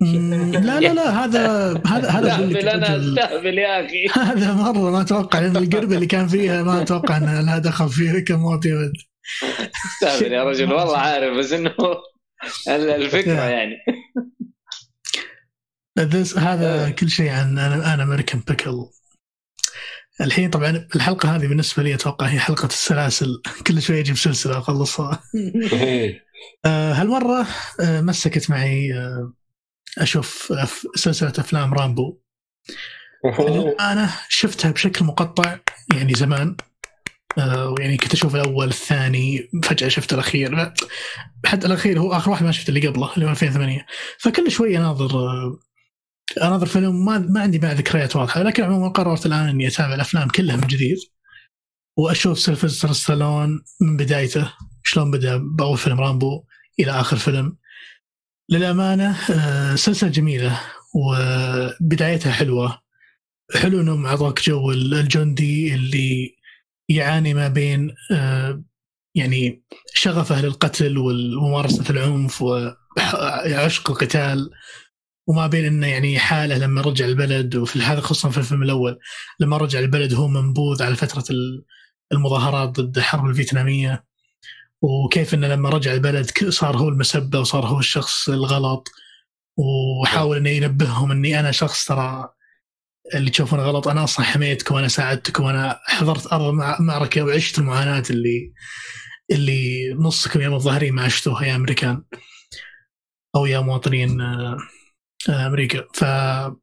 [0.00, 2.34] لا لا لا هذا هذا هذا
[2.74, 7.16] أنا استهبل يا أخي هذا مرة ما أتوقع لأن القربه اللي كان فيها ما أتوقع
[7.16, 8.92] إن لها دخل فيه كموت يبد.
[9.86, 11.74] استهبل يا رجل والله عارف بس إنه
[12.68, 13.32] ال- الفكرة.
[13.56, 13.74] يعني
[16.38, 18.86] هذا كل شيء عن أنا أنا امريكان بيكل
[20.20, 23.42] الحين طبعا الحلقة هذه بالنسبة لي أتوقع هي حلقة السلاسل.
[23.66, 25.22] كل شوي أجيب سلسلة أخلصها.
[26.66, 27.46] آه، هالمرة
[27.80, 29.32] آه، مسكت معي آه،
[29.98, 30.52] أشوف
[30.94, 32.18] سلسلة أفلام رامبو
[33.80, 35.58] أنا شفتها بشكل مقطع
[35.94, 36.56] يعني زمان.
[37.38, 40.54] آه، ويعني كنت أشوف الأول الثاني فجأة شفت الأخير.
[40.54, 40.74] لا،
[41.46, 43.86] حتى الأخير هو آخر واحد ما شفت اللي قبله اللي هو 2008
[44.18, 45.58] فكل شوي أناظر آه،
[46.42, 50.28] اناظر فيلم ما ما عندي بعد ذكريات واضحة لكن عموما قررت الآن إني أتابع الأفلام
[50.28, 50.98] كلها من جديد.
[51.96, 56.44] وأشوف سيلفستر ستالون من بدايته شلون بدأ بأول فيلم رامبو
[56.80, 57.56] إلى آخر فيلم.
[58.50, 60.60] للأمانة آه، سلسلة جميلة
[60.94, 62.82] وبدايتها حلوة.
[63.54, 66.36] حلو انهم اعطوك جو الجندي اللي
[66.88, 68.64] يعاني ما بين آه،
[69.14, 74.50] يعني شغفه للقتل وممارسة العنف وعشق القتال.
[75.26, 78.98] وما بين إنه يعني حالة لما رجع البلد وفي هذا خصوصا في الفيلم الأول
[79.40, 81.64] لما رجع البلد هو منبوذ على فترة ال-
[82.12, 84.04] المظاهرات ضد الحرب الفيتنامية
[84.82, 88.88] وكيف إنه لما رجع البلد صار هو المسبه وصار هو الشخص الغلط
[89.56, 92.28] وحاول إنه ينبههم إني أنا شخص ترى
[93.14, 98.02] اللي تشوفونه غلط أنا أصلا حميتكم وأنا ساعدتكم وأنا حضرت أرض مع- معركة وعشت المعاناة
[98.10, 98.52] اللي
[99.32, 102.02] اللي نصكم يا متظاهرين ما عشتوها يا أمريكان
[103.36, 104.20] أو يا مواطنين
[105.30, 105.84] أمريكا.
[105.94, 106.56] فهذه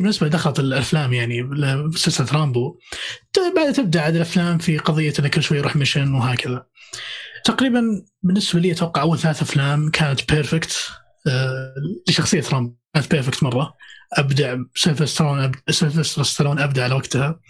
[0.00, 1.50] بالنسبة دخلت الأفلام يعني
[1.96, 2.78] سلسله رامبو.
[3.56, 6.66] بعد تبدأ عاد الأفلام في قضية إنه كل شوي يروح mission وهكذا.
[7.44, 7.82] تقريبا
[8.22, 10.90] بالنسبة لي أتوقع أول ثلاث أفلام كانت perfect
[11.28, 11.74] آه،
[12.08, 13.74] لشخصية رامبو كانت perfect مرة.
[14.12, 17.40] أبدع سيلفستر ستالون أب- سيلفستر ستالون أبدع على وقتها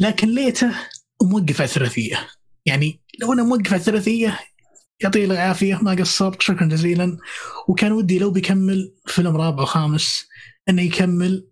[0.00, 0.70] لكن ليته
[1.22, 2.28] موقف على الثلاثيه
[2.66, 4.38] يعني لو أنا موقف على الثلاثيه
[5.02, 7.18] يعطيه العافية ما قصر شكرا جزيلا.
[7.68, 10.28] وكان ودي لو بيكمل فيلم رابع وخامس
[10.68, 11.46] إنه يكمل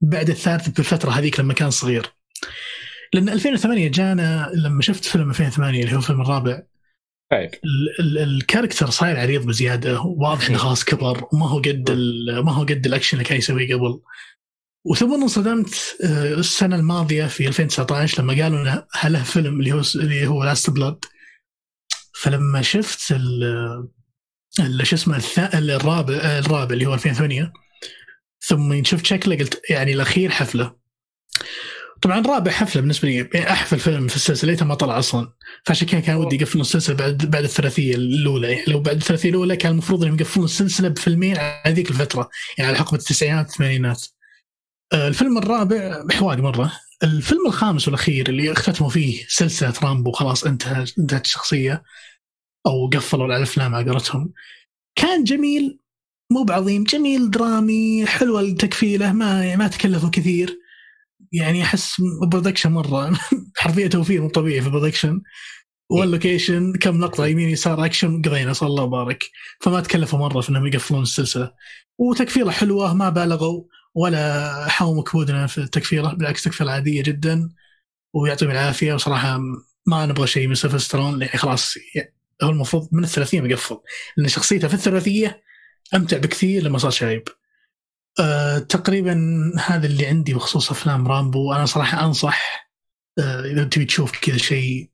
[0.00, 2.06] بعد الثالث بالفترة هذيك لما كان صغير.
[3.12, 6.62] لأن 2008 جانا لما شفت فيلم 2008 اللي هو الفيلم الرابع.
[7.30, 7.50] طيب.
[7.54, 11.90] ال- ال- ال character صاير عريض بزيادة واضح إنه خلاص كبر وما هو قد
[12.44, 14.00] ما هو قد الأكشن اللي كان يسويه قبل.
[14.84, 20.26] وثم انصدمت آه، السنة الماضية في 2019 لما قالوا إنه له فيلم اللي هو اللي
[20.26, 20.98] هو Last Blood
[22.18, 23.88] فلما شفت ال
[24.82, 25.22] شو اسمه
[25.54, 27.52] الرابع الرابع اللي هو 2008
[28.40, 30.74] ثم شفت شكله قلت يعني الأخير حفلة.
[32.02, 35.32] طبعا رابع حفلة بالنسبة لي يعني أحفل فيلم في السلسلة ليته ما طلع أصلا.
[35.64, 38.52] فعشان كذا كان ودي يقفلون السلسلة بعد بعد الثلاثية الأولى.
[38.52, 42.68] يعني لو بعد الثلاثية الأولى كان المفروض إنهم يقفلون السلسلة بفيلمين على ذيك الفترة يعني
[42.68, 44.06] على حقبة التسعينات والثمانينات
[44.92, 46.72] آه، الفيلم الرابع محوري مرة.
[47.02, 51.82] الفيلم الخامس والأخير اللي اختتموا فيه سلسلة رامبو خلاص انتهى انتهت الشخصية
[52.66, 54.32] أو قفلوا على الافلام على قولتهم.
[54.96, 55.78] كان جميل
[56.32, 60.58] مو بعظيم جميل درامي حلوة التقفيلة ما يعني ما تكلفوا كثير.
[61.32, 61.94] يعني أحس
[62.30, 63.18] production مرة
[63.58, 65.22] حرفيا توفير مو طبيعي في ال production
[65.90, 69.24] وال location كم لقطة يمين يسار اكشن قضينا صلى الله وبارك.
[69.60, 71.52] فما تكلفوا مرة في إنهم يقفلون السلسلة.
[71.98, 73.64] وتقفيلة حلوة ما بالغوا.
[73.98, 77.50] ولا حوموا كبودنا في التقفيلة بالعكس تقفيلة عادية جدا
[78.14, 78.94] ويعطيهم العافية.
[78.94, 79.38] وصراحة
[79.86, 81.74] ما نبغى شيء من سيلفسترون يعني خلاص
[82.42, 83.78] هو المفروض من الثلاثية مقفل.
[84.16, 85.42] لأن شخصيته في الثلاثية
[85.94, 87.22] أمتع بكثير لما صار شايب.
[88.20, 89.16] أه تقريبا
[89.66, 91.52] هذا اللي عندي بخصوص أفلام رامبو.
[91.52, 92.70] أنا صراحة أنصح
[93.18, 94.90] أه إذا تبي تشوف كذا شيء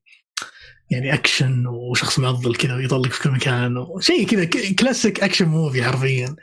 [0.91, 4.45] يعني اكشن وشخص معضل كذا ويطلق في كل مكان وشيء كذا
[4.79, 6.37] classic action movie حرفيا.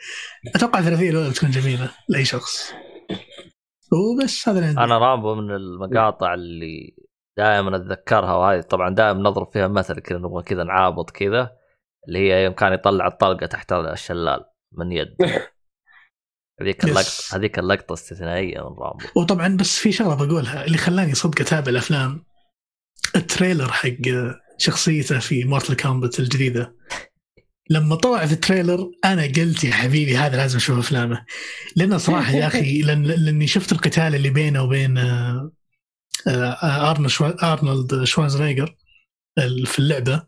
[0.56, 2.74] أتوقع الثلاثيه الأولى بتكون جميلة لأي شخص.
[3.94, 6.96] وبس هذا اللي أنا رامبو من المقاطع اللي
[7.38, 11.52] دائما أتذكرها وهذه طبعا دائما نضرب فيها مثل كذا نبغى كذا نعابط كذا
[12.08, 15.16] اللي هي يوم كان يطلع الطلقة تحت الشلال من يد.
[16.62, 16.86] هذيك.
[16.86, 21.70] اللقطه هذيك اللقطة استثنائية من رامبو وطبعا بس في شغلة بقولها اللي خلاني صدق أتابع
[21.70, 22.31] الأفلام.
[23.16, 23.90] ال trailer حق
[24.58, 26.76] شخصيته في Mortal Kombat الجديدة.
[27.70, 31.26] لما طلع في ال trailer أنا قلت يا حبيبي هذا لازم أشوف أفلامه.
[31.76, 35.52] لأنه صراحة يا أخي لأن لأني شفت القتال اللي بينه وبين آه،
[36.28, 38.76] آه، أرنولد شوا- أرنولد شوارزنيجر
[39.38, 40.24] ال- في اللعبة.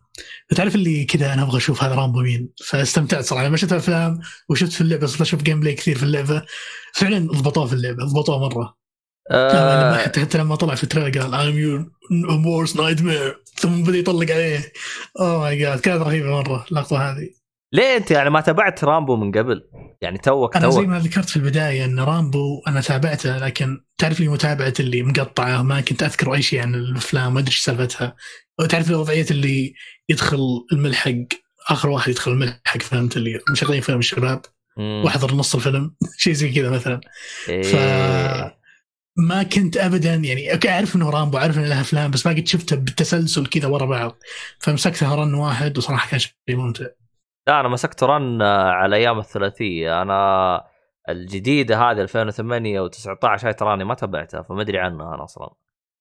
[0.52, 3.46] فتعرف اللي كذا أنا أبغى أشوف هذا رامبو مين؟ فاستمتعت صراحة.
[3.48, 4.20] لما شفت افلام
[4.50, 6.46] وشفت في اللعبة صرت أشوف gameplay كثير في اللعبة.
[6.94, 8.83] فعلا ضبطوه في اللعبة ضبطوه مرة.
[9.32, 9.98] آه.
[9.98, 11.86] حتى حتى لما طلع في ال trailer قال I'm your
[12.46, 13.44] worst nightmare.
[13.56, 14.74] ثم بدأ يطلق عليه.
[15.20, 17.30] oh my God كانت رهيبة مرة اللقطة هذه.
[17.74, 19.64] ليه أنت يعني ما تابعت رامبو من قبل؟
[20.02, 24.28] يعني توك أنا زي ما ذكرت في البداية أن رامبو أنا تابعته لكن تعرف لي
[24.28, 28.16] متابعة اللي مقطعة ما كنت أذكر أي شيء عن الأفلام ما أدري إيش سالفتها.
[28.60, 29.74] وتعرف لي وضعية اللي
[30.10, 31.14] يدخل الملحق
[31.70, 34.42] آخر واحد يدخل الملحق فهمت اللي مشغلين فيلم الشباب.
[34.78, 35.96] واحضر نص الفيلم.
[36.18, 37.02] شيء زي كذا مثلا.
[37.50, 38.63] إيه.
[39.18, 42.48] ما كنت ابدا يعني okay أعرف إنه رامبو أعرف إنه له أفلام بس ما قد
[42.48, 44.18] شفته بالتسلسل كذا ورا بعض.
[44.60, 46.86] فمسكتها run واحد وصراحة كان شيء ممتع.
[47.48, 50.02] لا أنا مسكت run آه، على أيام الثلاثية.
[50.02, 50.62] أنا
[51.10, 55.44] الجديدة هذه 2008 و19 هاي تراني ما تابعتها فما أدري عنها أنا أصلا.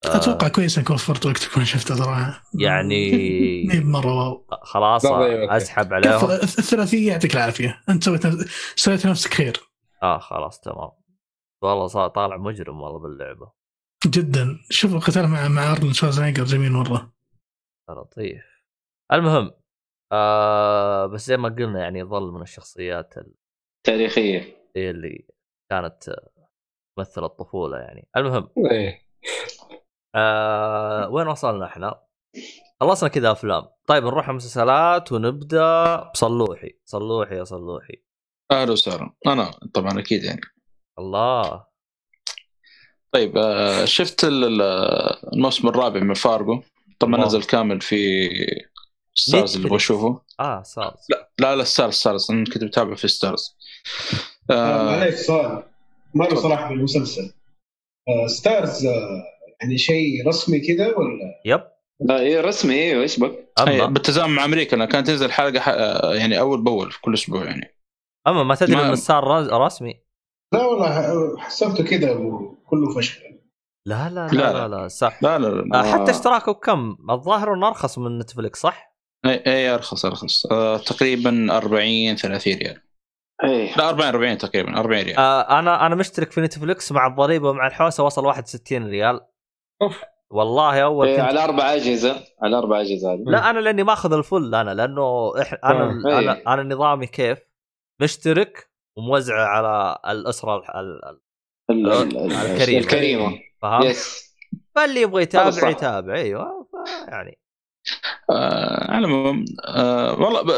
[0.04, 3.10] آه، أتوقع كويس إنك وفرت وقت تكون شفته صراحة يعني
[3.68, 4.46] مي مرة wow.
[4.62, 5.12] خلاص ضيع
[5.42, 5.52] وقتك.
[5.52, 6.18] أسحب عليهم.
[6.20, 7.80] الث- الثلاثية يعطيك العافية.
[7.88, 8.22] أنت سويت
[8.76, 9.56] سويت نفسك خير
[10.02, 10.90] آه خلاص تمام.
[11.64, 13.52] والله صار طالع مجرم والله باللعبة.
[14.06, 14.58] جدا.
[14.70, 17.12] شوف القتال مع مع ارنولد شوازنيجر جميل مرة.
[17.90, 18.44] لطيف.
[19.12, 19.50] المهم
[20.12, 23.14] آه بس زي ما قلنا يعني يظل من الشخصيات
[23.86, 24.56] تاريخية.
[24.76, 25.26] اللي
[25.70, 26.16] كانت
[26.96, 28.08] تمثل الطفولة يعني.
[28.16, 28.48] المهم.
[28.70, 29.02] إيه.
[30.14, 32.02] آه وين وصلنا إحنا؟
[32.80, 33.62] خلصنا كذا أفلام.
[33.86, 36.78] طيب نروح المسلسلات ونبدأ بصلوحي.
[36.84, 38.02] صلوحي يا صلوحي.
[38.50, 39.14] أهلا وسهلا.
[39.26, 40.40] أنا طبعا أكيد يعني.
[40.98, 41.64] الله.
[43.12, 44.62] طيب آه، شفت ال- ال-
[45.32, 46.62] الموسم الرابع من فارجو
[46.98, 47.26] طبعا.
[47.26, 48.28] نزل كامل في
[49.14, 53.08] ستارز اللي أبغى اشوفه آه صار لا لا لا ستارز ستارز أنا كنت متابع في
[53.08, 53.56] ستارز
[54.50, 55.62] آه، آه معليش سؤال.
[56.14, 57.32] ما له صلاح بالمسلسل
[58.08, 59.22] آه، ستارز آه،
[59.62, 61.60] يعني شيء رسمي كذا ولا؟ yep.
[62.00, 63.86] لا إيه رسمي أيوه إيش بك؟ أما.
[63.86, 64.70] بالتزامن مع أمريكا.
[64.70, 65.68] لانها كانت تنزل حلقة ح-
[66.14, 67.76] يعني أول بأول في كل أسبوع يعني.
[68.26, 69.24] أما ما تدري ما- انه صار
[69.60, 70.01] رسمي.
[70.52, 73.20] لا والله حسبته كذا وكله فشل
[73.86, 74.76] لا لا لا لا، لا, لا.
[74.82, 75.80] لا, صح لا لا, لا.
[75.80, 78.92] آه حتى اشتراكه بكم؟ الظاهر إنه أرخص من نتفلكس صح؟
[79.26, 82.82] إي إي أرخص أرخص آه تقريبا 40 30 ريال
[83.44, 87.50] إيه لا 40 40 تقريبا 40 ريال آه أنا أنا مشترك في نتفلكس مع الضريبة
[87.50, 89.20] ومع الحوسة وصل 61 ريال
[89.82, 93.82] أوف والله أول إيه كنت على أربع أجهزة على أربع أجهزة هذه لا أنا لأني
[93.82, 95.54] ماخذ ال full أنا لأنه إح...
[95.64, 96.18] أنا آه.
[96.18, 96.42] أنا إيه.
[96.46, 97.38] أنا نظامي كيف؟
[98.00, 101.20] مشترك وموزعة على الأسرة ال- ال-
[101.70, 102.80] ال- ال- ال- ال- الكريمة.
[102.80, 104.32] الكريمة فهمت؟ yes
[104.74, 105.22] فاللي يبغى.
[105.22, 106.68] يتابع يتابع أيوه
[107.08, 107.38] يعني
[108.30, 110.50] آه على العموم آه والله ب...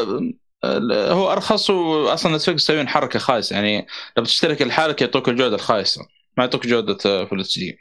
[1.11, 3.87] هو أرخص واصلا نتفلكس يسوون حركة خايسة يعني
[4.17, 6.01] لو تشترك الحالك يعطوك الجودة الخايسة
[6.37, 7.77] ما يعطوك جودة آه، full HD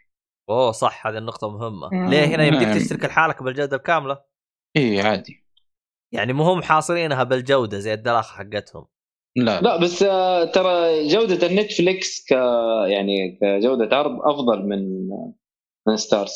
[0.50, 2.10] أوه صح هذه النقطة مهمة مم.
[2.10, 2.78] ليه هنا يمديك نعم.
[2.78, 4.18] تشترك لحالك بالجودة الكاملة
[4.76, 5.44] اي عادي
[6.12, 8.86] يعني مو هم حاصرينها بالجودة زي الدلاخه حقتهم
[9.36, 12.30] لا لا بس آه، ترى جودة النتفليكس ك
[12.88, 15.08] يعني كجودة عرض أفضل من
[15.88, 16.32] من ستارز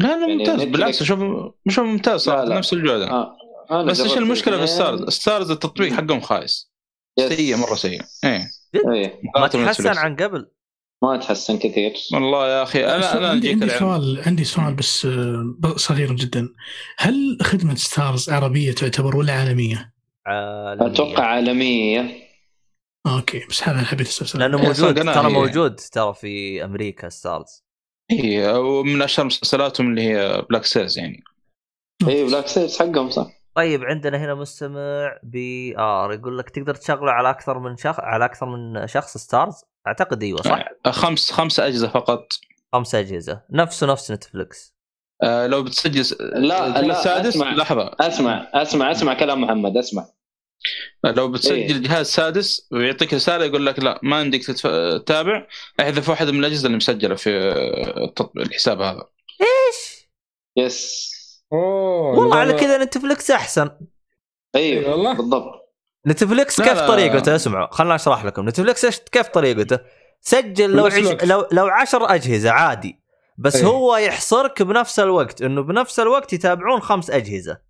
[0.00, 1.18] لا لا يعني ممتاز بالعكس أشوف
[1.66, 2.58] مش ممتاز صراحة لا، لا.
[2.58, 3.36] نفس الجودة آه.
[3.70, 4.66] أنا بس إيش المشكلة في.
[4.66, 6.72] ستارز؟ ستارز التطبيق حقهم خايس
[7.18, 7.32] يس.
[7.32, 8.48] سيء مرة سيء إيه
[8.94, 9.88] إيه ما تحسن.
[9.98, 10.50] عن قبل
[11.02, 13.78] ما تحسن كثير والله يا أخي أنا أنا عندي, أجيك عندي.
[13.78, 16.48] سؤال عندي سؤال بس آه، صغير جدا
[16.98, 19.95] هل خدمة ستارز عربية تعتبر ولا عالمية؟
[20.26, 20.86] عالمية.
[20.86, 22.26] أتوقع عالمية.
[23.06, 25.30] أوكي بس هذا حبيت استفسر لأنه هي موجود ترى.
[25.30, 27.64] موجود ترى في أمريكا ستارز
[28.10, 31.24] هي ومن أشهر مسلسلاتهم اللي هي Black Sails يعني.
[32.08, 33.26] اي Black Sails حقهم صح.
[33.54, 38.46] طيب عندنا هنا مستمع PR يقول لك تقدر تشغله على أكثر من شخص على أكثر
[38.46, 39.54] من شخص ستارز
[39.86, 42.28] أعتقد إيوه صح؟ خمس خمس اجهزه فقط.
[42.72, 43.42] خمس أجهزة.
[43.50, 44.75] نفسه نفس نتفلكس
[45.22, 47.52] آه لو بتسجل س- لا، الجهاز لا، السادس أسمع.
[47.54, 50.06] لحظة اسمع اسمع اسمع كلام محمد اسمع
[51.04, 51.72] لو بتسجل إيه.
[51.82, 54.42] جهاز سادس ويعطيك رسالة يقول لك لا ما عندك.
[54.42, 55.46] تتابع
[55.80, 57.30] احذف واحدة من الأجهزة اللي مسجلة في
[58.36, 59.02] الحساب هذا
[59.40, 60.08] إيش
[60.56, 61.10] yes
[61.52, 62.52] أوه والله على.
[62.52, 63.70] كذا نتفلكس أحسن
[64.56, 65.12] أيوه والله.
[65.14, 65.74] بالضبط
[66.06, 66.78] نتفلكس كيف.
[66.80, 69.78] طريقته اسمعوا خلنا أشرح لكم نتفلكس كيف طريقته
[70.20, 70.94] سجل لو عش...
[71.24, 73.00] لو لو 10 أجهزة عادي
[73.38, 73.66] بس إيه.
[73.66, 77.60] هو يحصرك بنفس الوقت إنه بنفس الوقت يتابعون خمس أجهزة.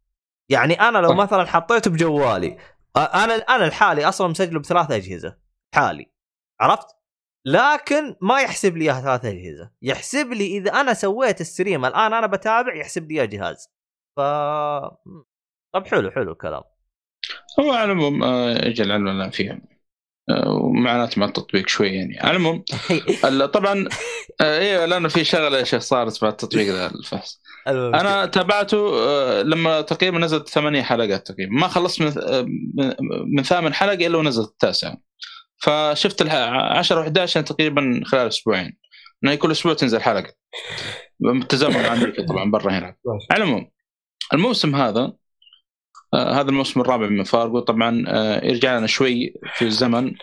[0.48, 1.16] يعني أنا لو صح.
[1.16, 2.58] مثلا حطيته بجوالي
[2.96, 5.36] أنا أنا الحالي أصلا مسجله بثلاث أجهزة
[5.74, 6.12] حالي.
[6.60, 6.86] عرفت؟
[7.46, 9.70] لكن ما يحسب لي إياها ثلاث أجهزة.
[9.82, 13.68] يحسب لي إذا أنا سويت ال stream الآن أنا بتابع يحسب لي إياه جهاز.
[14.16, 14.20] ف
[15.74, 16.62] طب حلو حلو الكلام.
[17.60, 19.60] هو على العموم آه، أجل العلم الان فيها.
[20.46, 22.18] ومعاناه مع التطبيق شوي يعني.
[22.20, 22.64] على العموم
[23.24, 23.88] ال- طبعا
[24.40, 27.40] أيوه لأنه في شغلة يا شيخ صارت مع التطبيق ذا الفحص.
[27.68, 31.52] أنا تابعته آه، لما تقريبا نزلت ثمانية حلقات تقريبا.
[31.52, 32.40] ما خلصت من آه،
[32.74, 32.94] من-
[33.36, 34.96] من ثامن حلقة إلا ونزلت التاسعة.
[35.58, 36.34] فشفت الح-
[36.78, 38.76] 10 و11 تقريبا خلال أسبوعين.
[39.24, 40.32] إنه كل أسبوع تنزل حلقة.
[41.20, 43.26] بالتزامن مع أمريكا طبعا برا ماشي.
[43.30, 43.70] على العموم
[44.34, 45.12] الموسم هذا
[46.14, 47.60] هذا الموسم الرابع من فارغو.
[47.60, 50.14] طبعا آه يرجع لنا شوي في الزمن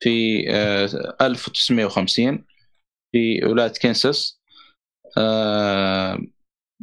[0.00, 0.88] في آه
[1.20, 2.44] 1950
[3.12, 4.40] في ولاية كنساس
[5.18, 6.18] آه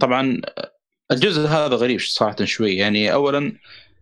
[0.01, 0.41] طبعا
[1.11, 2.75] الجزء هذا غريب صراحة شوي.
[2.75, 3.57] يعني اولا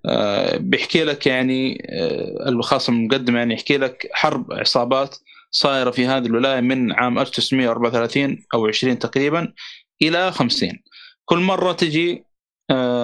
[0.06, 5.16] آه بيحكي لك يعني آه الخاص المقدم يعني يحكي لك حرب عصابات
[5.52, 9.54] صايرة في هذه الولاية من عام 1934 أو 20 تقريبا
[10.02, 10.80] إلى 50
[11.26, 12.29] كل مرة تجي آه،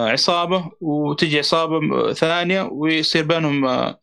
[0.03, 3.99] عصابة وتجي عصابة ثانية ويصير بينهم آه،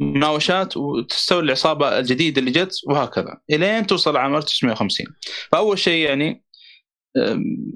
[0.00, 3.40] مناوشات وتستوي العصابة الجديدة اللي جت وهكذا.
[3.50, 5.06] إلين توصل عام 1950
[5.52, 6.44] فأول شيء يعني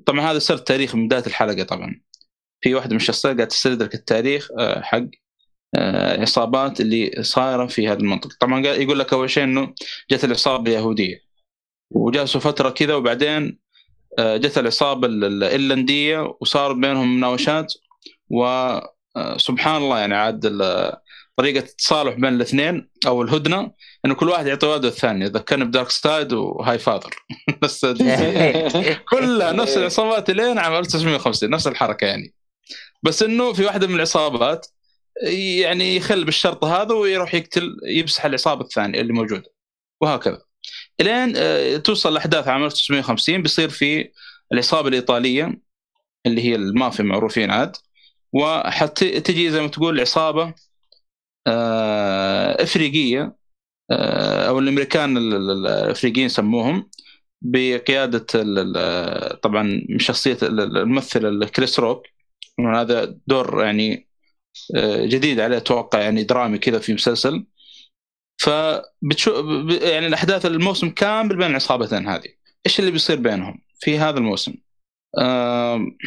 [0.06, 2.00] طبعا هذا سرد تاريخ من بداية الحلقة طبعا.
[2.60, 5.04] في واحدة من الشخصيات قاعد لك التاريخ آه، حق
[5.74, 8.36] آه، عصابات اللي صايرة في هذه المنطقة.
[8.40, 9.74] طبعا يقول لك أول شيء إنه
[10.10, 11.20] جت العصابة اليهودية.
[11.90, 13.58] وجلسوا فترة كذا وبعدين
[14.20, 17.74] جت العصابة ال- ال- الإيرلندية وصار بينهم مناوشات
[18.30, 20.46] وسبحان الله يعني عاد
[21.36, 23.72] طريقة التصالح بين الاثنين أو الهدنة
[24.04, 27.10] إنه كل واحد يعطي وعده الثاني ذكرني بدارك سايد وهاي فاذر.
[27.62, 27.86] بس
[29.10, 32.34] كلها نفس العصابات لين عام 1950 نفس الحركة يعني.
[33.02, 34.66] بس إنه في واحدة من العصابات
[35.62, 39.52] يعني يخل بالشرط هذا ويروح يقتل يمسح العصابة الثانية اللي موجودة.
[40.00, 40.45] وهكذا.
[41.00, 44.10] إلين آه، توصل الاحداث عام 1950 بيصير في
[44.52, 45.60] العصابة الإيطالية
[46.26, 47.76] اللي هي المافيا معروفين عاد
[48.32, 50.54] وحتى تجي زي ما تقول عصابة
[51.46, 53.36] آه، إفريقية
[53.90, 56.90] آه، أو الأمريكان ال- ال- الإفريقيين سموهم
[57.42, 58.26] بقيادة
[59.42, 62.02] طبعا شخصية ال- ال- الممثل كريس روك.
[62.60, 64.08] هذا دور يعني
[65.06, 67.46] جديد عليه أتوقع يعني درامي كذا في مسلسل.
[68.38, 69.36] فبتشوف
[69.82, 72.28] يعني الأحداث الموسم كامل بين العصابتين هذه.
[72.66, 74.54] إيش اللي بيصير بينهم في هذا الموسم؟
[75.18, 75.98] آم،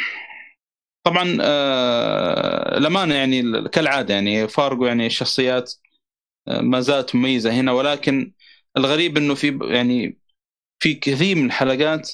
[1.03, 2.79] طبعا آه،
[3.13, 5.73] يعني ال- كالعادة يعني فارجو يعني الشخصيات
[6.47, 8.33] آه، ما زالت مميزة هنا ولكن
[8.77, 10.19] الغريب إنه في يعني
[10.79, 12.11] في كثير من الحلقات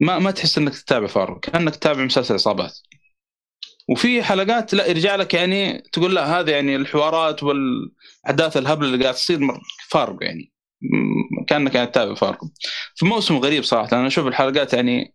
[0.00, 2.78] ما ما تحس إنك تتابع فارجو كأنك تتابع مسلسل عصابات.
[3.88, 9.14] وفي حلقات لا يرجع لك يعني تقول لا هذا يعني الحوارات والأحداث الهبلة اللي قاعد
[9.14, 9.40] تصير
[9.90, 10.52] فارجو يعني.
[11.46, 12.50] كأنك قاعد تتابع فارجو
[12.94, 15.14] في موسم غريب صراحة أنا أشوف الحلقات يعني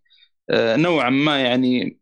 [0.50, 2.00] آه، نوعا ما يعني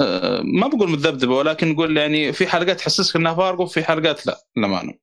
[0.00, 4.38] آه، ما بقول متذبذبه ولكن نقول يعني في حلقات تحسسك إنها فارجو وفي حلقات لا
[4.56, 4.94] للأمانة.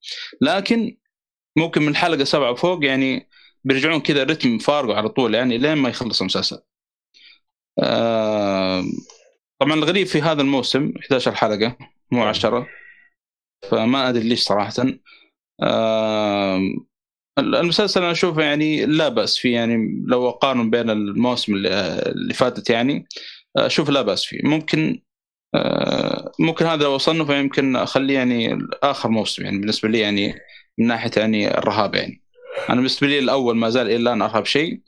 [0.41, 0.98] لكن
[1.57, 3.30] ممكن من حلقة سبعة وفوق يعني
[3.64, 6.60] بيرجعون كذا رتم فارجو على طول يعني لين ما يخلص المسلسل.
[9.61, 11.77] طبعا الغريب في هذا الموسم 11 حلقة
[12.11, 12.67] مو 10
[13.69, 14.73] فما أدري ليش صراحة.
[17.39, 21.69] المسلسل أنا أشوفه يعني لا بأس فيه يعني لو أقارن بين الموسم اللي
[22.05, 23.07] اللي فاتت يعني
[23.57, 24.39] أشوف لا بأس فيه.
[24.43, 25.01] ممكن
[25.55, 30.35] آه، ممكن هذا لو أصنفه يمكن أخليه يعني آخر موسم يعني بالنسبة لي يعني
[30.77, 32.21] من ناحية يعني الرهاب يعني.
[32.69, 34.81] أنا بالنسبة لي الأول ما زال إلى الآن ارهب شيء.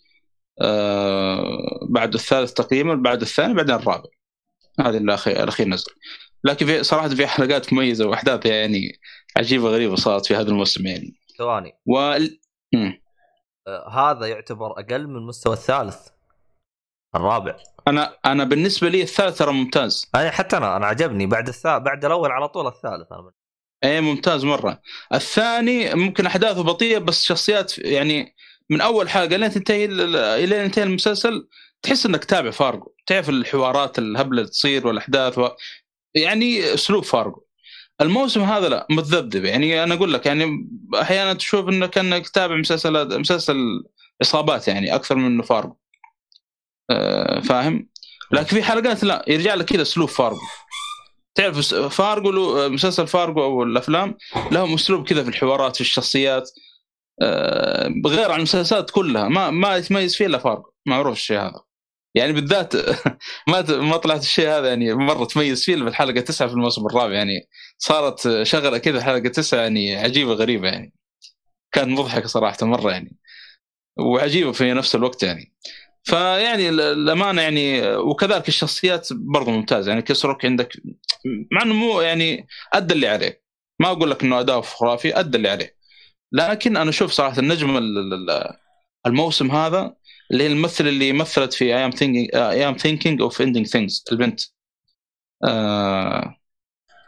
[0.61, 4.09] آه، بعد الثالث تقييما بعد الثاني بعدين الرابع.
[4.79, 5.91] هذا الاخير الاخير نزل.
[6.43, 8.99] لكن في صراحة في حلقات مميزة وأحداث يعني
[9.37, 11.13] عجيبة غريبة صارت في هذا الموسم يعني.
[11.37, 11.73] ثواني.
[11.85, 12.17] و
[12.73, 13.01] مم.
[13.67, 16.07] آه هذا يعتبر أقل من المستوى الثالث.
[17.15, 17.55] الرابع.
[17.87, 20.11] أنا أنا بالنسبة لي الثالث ترى ممتاز.
[20.15, 21.25] أي حتى أنا أنا عجبني.
[21.25, 23.31] بعد الثالث بعد الأول على طول الثالث أنا
[23.83, 24.81] اي ممتاز مرة.
[25.13, 28.35] الثاني ممكن أحداثه بطيئة بس شخصيات يعني
[28.69, 29.85] من أول حلقة لين تنتهي
[30.43, 31.47] إلى ينتهي المسلسل
[31.83, 35.49] تحس إنك تابع فارجو تعرف الحوارات الهبله اللي تصير والأحداث و...
[36.15, 37.43] يعني أسلوب فارجو
[38.01, 39.45] الموسم هذا لا متذبذب.
[39.45, 40.69] يعني أنا أقول لك يعني
[41.01, 43.83] أحيانا تشوف انه كانك تتابع مسلسلات مسلسل
[44.21, 45.75] عصابات يعني أكثر من فارجو
[46.89, 47.89] آه، فاهم؟
[48.31, 50.39] لكن في حلقات لا يرجع لك كذا أسلوب فارجو
[51.35, 54.17] تعرف فارجو مسلسل فارجو أو الأفلام
[54.51, 56.51] لهم أسلوب كذا في الحوارات في الشخصيات.
[57.21, 59.27] آه، غير عن المسلسلات كلها.
[59.27, 61.63] ما ما يتميز فيه إلا فارجو معروف الشيء هذا.
[62.15, 62.75] يعني بالذات
[63.47, 67.13] ما ما طلعت الشيء هذا يعني مرة تميز فيه في الحلقة تسعة في الموسم الرابع.
[67.13, 70.93] يعني صارت شغلة كذا حلقة تسعة يعني عجيبة غريبة يعني.
[71.71, 73.17] كانت مضحكه صراحة مرة يعني.
[73.99, 75.53] وعجيبة في نفس الوقت يعني.
[76.03, 79.89] فيعني ال- الامانه يعني وكذلك الشخصيات برضو ممتازة.
[79.89, 80.69] يعني كيس روك عندك
[81.51, 83.43] مع إنه مو يعني أدى اللي عليه.
[83.79, 85.75] ما أقول لك إنه اداؤه خرافي أدى اللي عليه.
[86.31, 88.55] لكن أنا أشوف صراحة النجم ال- ال-
[89.07, 89.95] الموسم هذا
[90.31, 94.41] اللي هي الممثل اللي مثلت في I'm thinking I'm Thinking of Ending Things البنت.
[95.43, 96.35] آه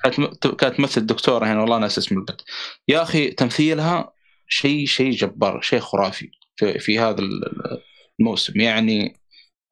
[0.04, 2.42] كانت كانت تمثل دكتوره هنا والله ناس اسم البنت.
[2.88, 4.14] يا أخي تمثيلها
[4.48, 7.82] شيء شيء جبار شيء خرافي في, في هذا ال-
[8.20, 8.60] الموسم.
[8.60, 9.20] يعني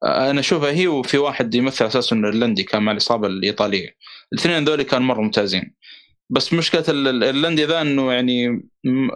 [0.04, 3.96] أنا أشوفها هي وفي واحد يمثل أساسا ايرلندي كان مع العصابه الإيطالية.
[4.32, 5.74] الاثنين ذولي كانوا مرة ممتازين.
[6.30, 8.68] بس مشكلة ال- الايرلندي ذا إنه يعني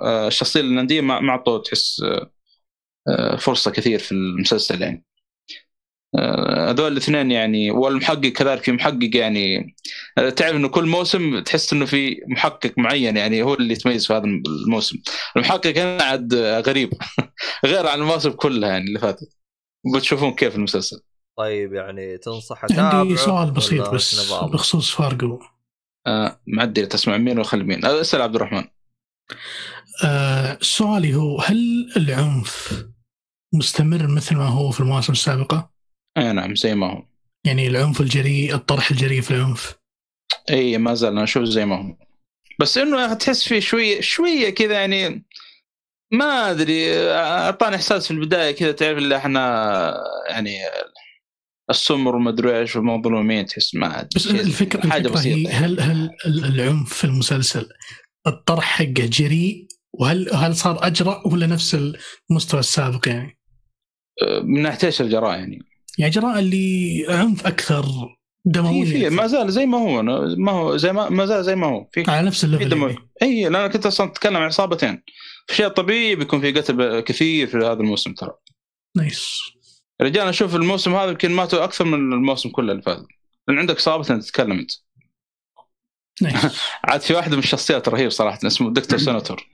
[0.02, 2.30] آه، الشخصية الايرلنديه ما اعطوه تحس آه، آه،
[3.38, 5.04] فرصة كثير في المسلسل يعني.
[6.18, 9.74] آه، هذول الاثنين يعني والمحقق كذلك في محقق يعني
[10.18, 14.12] آه، تعرف إنه كل موسم تحس إنه في محقق معين يعني هو اللي يتميز في
[14.12, 14.98] هذا الموسم.
[15.36, 16.90] المحقق هنا عاد آه، غريب
[17.66, 19.28] غير عن المواسم كلها يعني اللي فاتت.
[19.94, 21.00] بتشوفون كيف المسلسل؟
[21.38, 25.38] طيب يعني تنصح أتابعه عندي سؤال بسيط بس؟ بخصوص فارجو
[26.06, 28.64] آه معدي تسمع مين وخلي مين آه، أسأل عبد الرحمن.
[30.04, 32.84] آه سؤالي هو هل العنف
[33.54, 35.70] مستمر مثل ما هو في المواسم السابقة؟
[36.18, 37.04] إي نعم زي ما هو
[37.46, 39.74] يعني العنف الجريء الطرح الجريء في العنف
[40.50, 41.96] إي ما زال أنا أشوف زي ما هو
[42.60, 45.24] بس إنه تحس فيه شوية شوية كذا يعني
[46.12, 49.94] ما أدري أعطاني إحساس في البداية كذا تعرف اللي إحنا
[50.28, 50.58] يعني
[51.70, 55.48] السمر وما أدري إيش ومظلومين تحس ما أدري بس الفكرة حاجة الفكرة بسيطة يعني.
[55.48, 57.68] هل هل ال- العنف في المسلسل
[58.26, 61.76] الطرح حقه جريء وهل هل صار أجرأ ولا نفس
[62.30, 63.37] المستوى السابق يعني؟
[64.42, 65.62] من ناحية إيش الجراء يعني؟
[65.98, 67.84] يعني جراء اللي عنف أكثر
[68.44, 68.84] دموية.
[68.84, 69.10] في.
[69.10, 70.02] ما زال زي ما هو
[70.36, 71.88] ما هو زي ما ما زال زي ما هو.
[71.92, 72.96] في على نفس ال level دم يعني.
[73.22, 75.02] إي لأن أنا كنت أصلا أتكلم عن عصابتين
[75.46, 78.32] في شيء طبيعي بيكون في قتل كثير في هذا الموسم ترى.
[78.96, 79.40] nice.
[80.02, 83.06] رجال أنا أشوف الموسم هذا يمكن ماتوا أكثر من الموسم كله اللي فات.
[83.48, 84.70] لأن عندك أنت تتكلم أنت.
[86.84, 89.46] عاد في واحدة من الشخصيات رهيب صراحة اسمه دكتور سناتور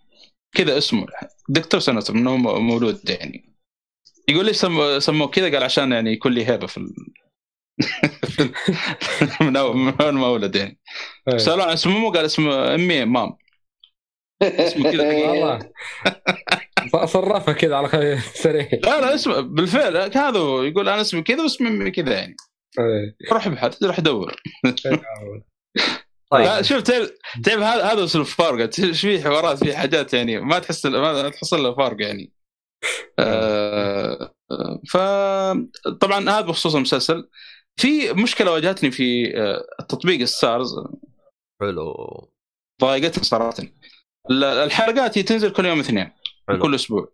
[0.52, 1.06] كذا اسمه.
[1.48, 3.53] دكتور سناتور انه هو مولود يعني.
[4.28, 6.94] يقول ليش سموه سموه كذا قال عشان يعني يكون لي هيبة في ال...
[9.40, 10.80] من اول من ما ولد يعني.
[11.28, 11.36] إيه.
[11.38, 13.36] سالوه عن اسمه مو قال اسمه أمي مام.
[14.42, 15.58] اسمه كذا والله.
[16.92, 18.68] ص- صرفها كذا على خ- سريع.
[18.72, 22.36] لا لا اسمه بالفعل هذا هو يقول أنا اسمي كذا واسمي أمي كذا يعني.
[22.78, 23.16] إيه.
[23.32, 24.36] روح ابحث روح دور.
[26.30, 26.62] طيب.
[26.62, 27.10] شوف تعرف
[27.44, 31.62] تعرف هذا هذا اسلوب فارق إيش في حوارات في حاجات يعني ما تحس ما تحصل
[31.62, 32.32] له فرق يعني.
[33.18, 34.34] آه
[34.90, 37.28] فطبعا هذا بخصوص المسلسل.
[37.76, 40.74] في مشكلة واجهتني في آه، التطبيق ستارز
[41.60, 41.94] حلو.
[42.80, 43.54] ضايقتني صراحة.
[44.30, 46.10] ال- الحلقات هي تنزل كل يوم اثنين
[46.48, 46.62] حلو.
[46.62, 47.12] كل أسبوع.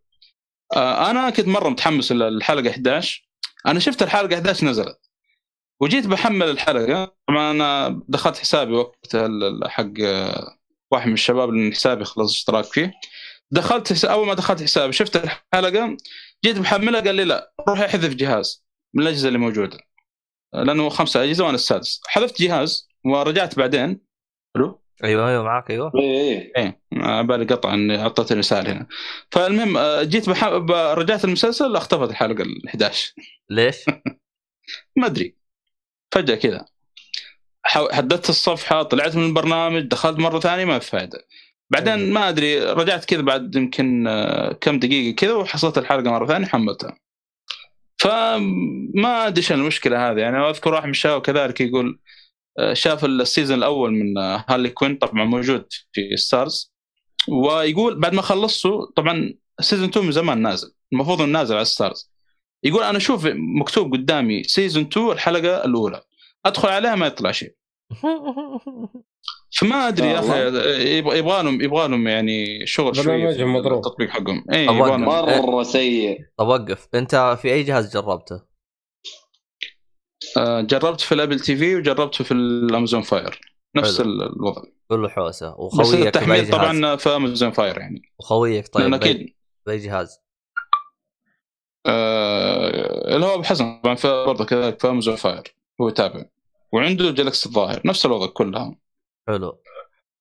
[0.76, 3.28] آه أنا كنت مرة متحمس للحلقه 11
[3.66, 4.98] أنا شفت الحلقة 11 نزلت.
[5.80, 7.14] وجيت بحمل الحلقة.
[7.28, 9.16] طبعا أنا دخلت حسابي وقت
[9.66, 10.56] حق آه،
[10.90, 12.92] واحد من الشباب اللي حسابي خلص اشتراك فيه.
[13.50, 14.04] دخلت.
[14.04, 15.96] أول ما دخلت حسابي شفت الحلقة؟
[16.44, 18.64] جيت بحملها قال لي لا روح احذف جهاز
[18.94, 19.78] من الأجهزة اللي موجودة.
[20.52, 22.00] لأنه خمسة أجهزة وأنا السادس.
[22.06, 24.00] حذفت جهاز ورجعت بعدين.
[24.56, 25.92] حلو؟ أيوه أيوه معاك أيوه.
[25.96, 28.86] اي اي على بالي قطع إني اعطيت رسالة هنا.
[29.30, 30.44] فالمهم آه، جيت بح...
[30.74, 33.14] رجعت المسلسل اختفت الحلقة ال 11
[33.50, 33.76] ليش؟
[34.96, 35.36] ما أدري.
[36.12, 36.66] فجأة كذا.
[37.64, 41.26] حددت الصفحة طلعت من البرنامج دخلت مرة ثانية ما في فائده
[41.70, 46.46] بعدين ما أدري رجعت كذا بعد يمكن آه، كم دقيقة كذا وحصلت الحلقة مرة ثانية
[46.46, 46.96] حملتها.
[48.00, 52.00] فما أدري إيش المشكلة هذه يعني أذكر واحد من الشباب كذلك يقول
[52.58, 56.72] آه، شاف ال season الأول من آه، Harley Quinn طبعا موجود في ستارز
[57.28, 62.10] ويقول بعد ما خلصته طبعا season 2 من زمان نازل المفروض إنه نازل على ستارز
[62.64, 63.26] يقول أنا أشوف
[63.60, 66.02] مكتوب قدامي season 2 الحلقة الأولى
[66.46, 67.54] أدخل عليها ما يطلع شيء.
[69.58, 70.58] فما أدري يا أخي.
[70.96, 73.78] يبغى لهم يبغى لهم يعني شغل شوي مضروب.
[73.78, 74.44] التطبيق حقهم.
[74.52, 76.18] اي لهم مرة سيء.
[76.36, 76.88] طب وقف.
[76.94, 78.42] أنت في أي جهاز جربته؟
[80.36, 83.40] آه، جربت في ال Apple TV وجربته في ال Amazon Fire.
[83.76, 84.10] نفس حلو.
[84.10, 84.62] الوضع.
[84.88, 85.50] كله حوسة.
[85.50, 88.02] بس وخويك بأي التحميل جهاز؟ طبعا في Amazon Fire يعني.
[88.18, 89.34] وخويك طيب أكيد.
[89.66, 90.18] بأي جهاز؟
[91.86, 95.54] آه اللي هو أبو حسن طبعا في برضه كذلك في Amazon Fire.
[95.80, 96.24] هو يتابع.
[96.72, 97.80] وعنده Galaxy الظاهر.
[97.84, 98.76] نفس الوضع كلها
[99.28, 99.58] حلو.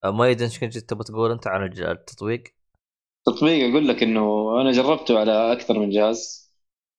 [0.03, 2.43] أه، ما يدري إيش كنت تبغى تقول أنت عن التطبيق؟
[3.25, 6.49] تطبيق أقول لك إنه أنا جربته على أكثر من جهاز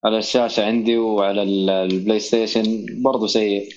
[0.05, 3.69] على الشاشة عندي وعلى ال- ال PlayStation برضه سيء.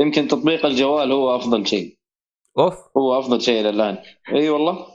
[0.00, 1.96] يمكن تطبيق الجوال هو أفضل شيء.
[2.58, 2.74] أوف.
[2.96, 3.98] هو أفضل شيء للان
[4.34, 4.86] إي والله.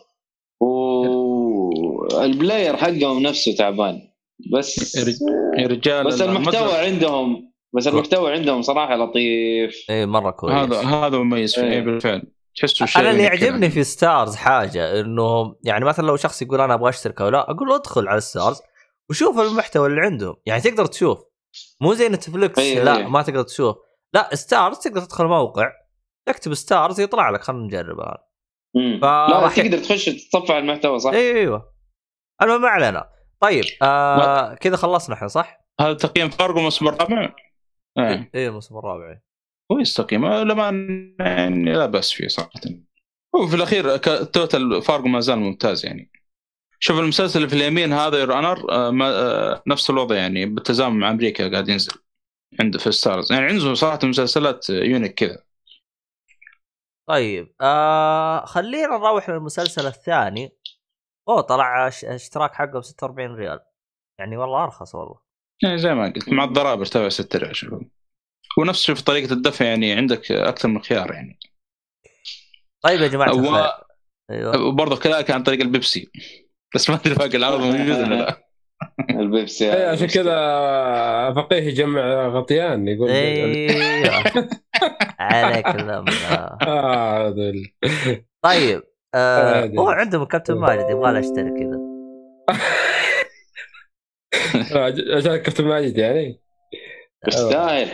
[0.62, 4.02] وال player حقهم نفسه تعبان.
[4.54, 4.96] بس
[5.58, 9.86] يا رجال بس المحتوى عندهم بس المحتوى عندهم صراحة لطيف.
[9.90, 10.56] إي مرة كويس.
[10.56, 11.62] هذا هذا مميز فيه.
[11.62, 12.24] إيه بالفعل
[12.56, 13.70] تحسه شيء أنا اللي يعجبني.
[13.70, 17.68] في ستارز حاجة إنه يعني مثلا لو شخص يقول أنا أبغى أشترك أو لا أقول
[17.68, 18.62] له ادخل على ستارز
[19.10, 21.20] وشوف المحتوى اللي عندهم يعني تقدر تشوف
[21.82, 23.08] مو زي نتفلكس إيه، لا إيه.
[23.08, 23.76] ما تقدر تشوف
[24.14, 25.72] لا ستارز تقدر تدخل موقع
[26.28, 28.26] تكتب ستارز يطلع لك خلينا نجرب هذا.
[29.02, 31.74] فراح لا تقدر تخش تتصفح المحتوى صح؟ أيوه أيوه
[32.42, 33.10] المهم ما علينا
[33.40, 37.36] طيب آه كذا خلصنا إحنا صح؟ هذا تقييم فارغو الموسم الرابع
[37.98, 39.20] إيه إيه الموسم الرابع
[39.72, 40.70] آه، لما
[41.20, 42.52] يعني لا بأس فيه صراحة.
[43.36, 46.12] هو في الأخير total Fargo ما زال ممتاز يعني.
[46.80, 48.66] شوف المسلسل اللي في اليمين هذا Your Honor
[49.68, 51.94] نفس الوضع يعني بالتزامن مع أمريكا قاعد ينزل
[52.60, 53.32] عنده في Starz.
[53.32, 55.44] يعني عنده صراحة مسلسلات unique كذا.
[57.08, 60.58] طيب آه خلينا نروح للمسلسل الثاني.
[61.30, 63.60] أوه طلع اش- اشتراك حقه ب 46 ريال.
[64.20, 65.20] يعني والله أرخص والله.
[65.64, 67.74] يعني زي ما قلت مع الضرائب ارتفع 6 ريال شوف
[68.58, 71.40] ونفس شوف طريقة الدفع يعني عندك أكثر من خيار يعني.
[72.84, 73.72] طيب يا جماعة و- الخير.
[74.32, 74.66] أيوه.
[74.68, 76.10] وبرضه كذلك عن طريق البي بي سي.
[76.76, 78.46] بس ما أدري باقي العرض موجود ولا لا.
[79.22, 80.34] البيبسي إيه عشان كذا
[81.36, 83.10] فقيه يجمع غطيان يقول.
[83.10, 84.24] أيوه.
[85.20, 86.12] عليك الأمر.
[86.62, 87.30] آه
[88.42, 88.84] طيب
[89.16, 89.78] آه عادي.
[89.78, 91.80] هو عندهم كابتن ماجد يبغى له اشترك كذا.
[94.76, 96.40] آه، عشان كابتن ماجد يعني؟
[97.28, 97.88] يستاهل.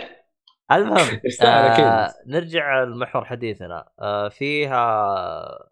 [0.72, 3.90] المهم آه نرجع لمحور حديثنا.
[4.00, 5.69] آه فيها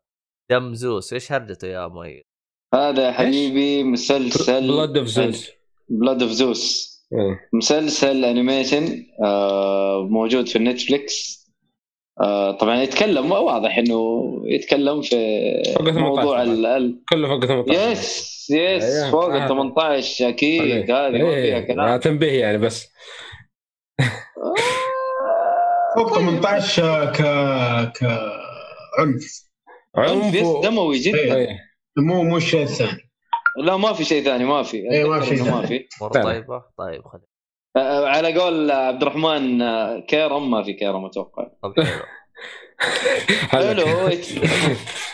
[0.51, 1.13] دم زوس.
[1.13, 2.23] إيش هرجته يا مؤيد؟
[2.73, 5.49] هذا يا حبيبي مسلسل Blood of Zeus
[5.89, 6.89] Blood of Zeus
[7.53, 11.39] مسلسل animation آه، موجود في ال Netflix
[12.21, 15.15] آه، طبعا يتكلم واضح إنه يتكلم في
[15.75, 16.43] فوق 18 موضوع.
[16.43, 19.05] ال كله فوق 18 yes yes.
[19.11, 19.33] فوق.
[19.35, 20.91] ال 18 أكيد.
[20.91, 21.99] هذه ما فيها كلام.
[21.99, 22.87] تنبيه يعني بس.
[25.99, 27.21] فوق 18 ك
[27.91, 28.03] ك
[28.99, 29.49] عنف.
[29.95, 31.35] عنف دموي جدا.
[31.35, 31.59] إيه.
[31.97, 33.11] مو مو الشيء الثاني
[33.63, 34.77] لا ما في شيء ثاني ما في.
[34.77, 35.87] إيه، ما في شيء ما في.
[36.13, 36.63] طيبة.
[36.77, 37.21] طيب خلي.
[37.77, 41.47] آه، على قول عبد الرحمن آه، كيرم ما في كيرم أتوقع.
[41.63, 42.03] طب حلو
[43.49, 44.09] حلو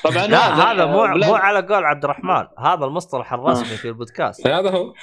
[0.03, 2.47] طبعا لا هذا مو مو على قول عبد الرحمن.
[2.59, 4.47] هذا المصطلح الرسمي في البودكاست.
[4.47, 4.93] هذا هو.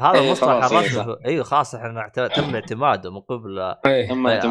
[0.00, 3.58] هذا إيه، المصطلح إيه، الرسمي أيوه خلاص إحنا تم اعتماده من قبل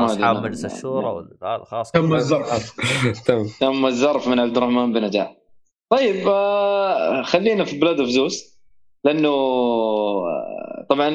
[0.05, 0.43] أصحاب.
[0.43, 1.91] مجلس الشورى وال- هذا خلاص.
[1.91, 2.45] تم الزرف
[3.25, 3.45] تم.
[3.59, 5.33] تم الزرف من عبد الرحمن بنجاح
[5.89, 8.59] طيب آه، خلينا في Blood of Zeus
[9.03, 11.07] لأنه آه، طبعا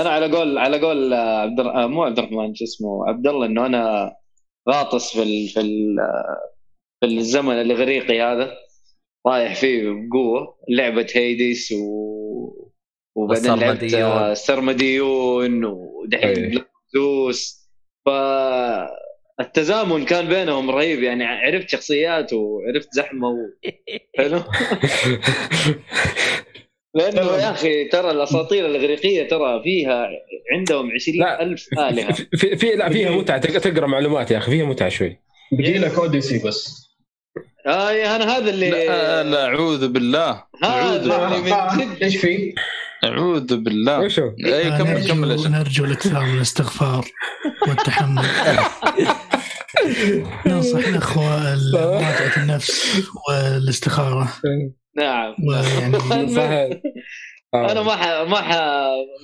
[0.00, 3.46] أنا على قول على قول آه، عبد آه، مو عبد الرحمن شو اسمه عبد الله
[3.46, 4.12] إنه أنا
[4.68, 5.96] غاطس في ال في ال
[7.00, 8.56] في الزمن الإغريقي هذا
[9.26, 10.58] رايح فيه بقوة.
[10.68, 12.66] لعبة Hades و
[13.16, 13.94] وبعدين لعبت.
[13.94, 16.64] آه، سرمديون ودحين
[16.94, 17.68] زوس
[18.06, 18.08] ف
[19.40, 21.02] التزامن كان بينهم رهيب.
[21.02, 23.36] يعني عرفت شخصيات وعرفت زحمة و...
[24.18, 24.40] حلو؟
[26.96, 27.20] لأنه.
[27.20, 30.08] يا أخي ترى الأساطير الإغريقية ترى فيها
[30.52, 31.42] عندهم عشرين لا.
[31.42, 32.12] ألف آلهة.
[32.12, 33.38] في, في لا فيها متعة.
[33.38, 35.20] تق- تقرأ معلومات يا أخي فيها متعة شوي.
[35.52, 36.86] بيجي لك أوديسي بس.
[37.66, 40.30] اي أنا هذا اللي لا, لا أعوذ بالله.
[40.30, 42.54] آه، آه، جد إيش في؟
[43.04, 44.00] أعوذ بالله.
[44.00, 47.06] وشو؟ اي كمل نرجو- كمل إيش نرجو الإكثار من الاستغفار
[47.68, 48.22] والتحمل.
[50.46, 54.28] ننصح الأخوة مراجعة النفس والاستخارة.
[54.96, 56.70] نعم ويعني صحيح
[57.54, 57.72] آه.
[57.72, 58.06] أنا ما ح...
[58.28, 58.54] ما ح...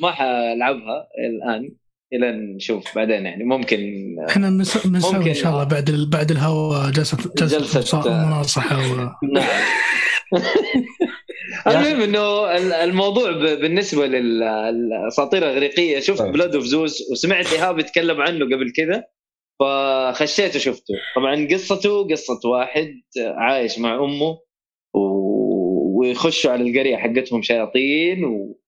[0.02, 1.70] ما حلعبها الآن
[2.12, 3.80] إلى نشوف بعدين يعني ممكن
[4.28, 5.28] إحنا بنس- بنسوي ممكن.
[5.28, 8.26] إن شاء الله بعد ال- بعد الهواء جلسة جلسة, جلسة، آه.
[8.26, 8.96] مناصحه و...
[9.32, 9.46] نعم
[11.66, 16.22] المهم إنه ال- الموضوع ب- بالنسبة للأساطير الأغريقية شفت.
[16.22, 19.04] Blood of Zeus وسمعت إيهاب يتكلم عنه قبل كذا
[19.60, 24.38] فخشيت وشفته طبعا قصته قصة واحد عايش مع أمه
[24.94, 25.31] و...
[26.02, 28.58] ويخشوا على القرية حقتهم شياطين و...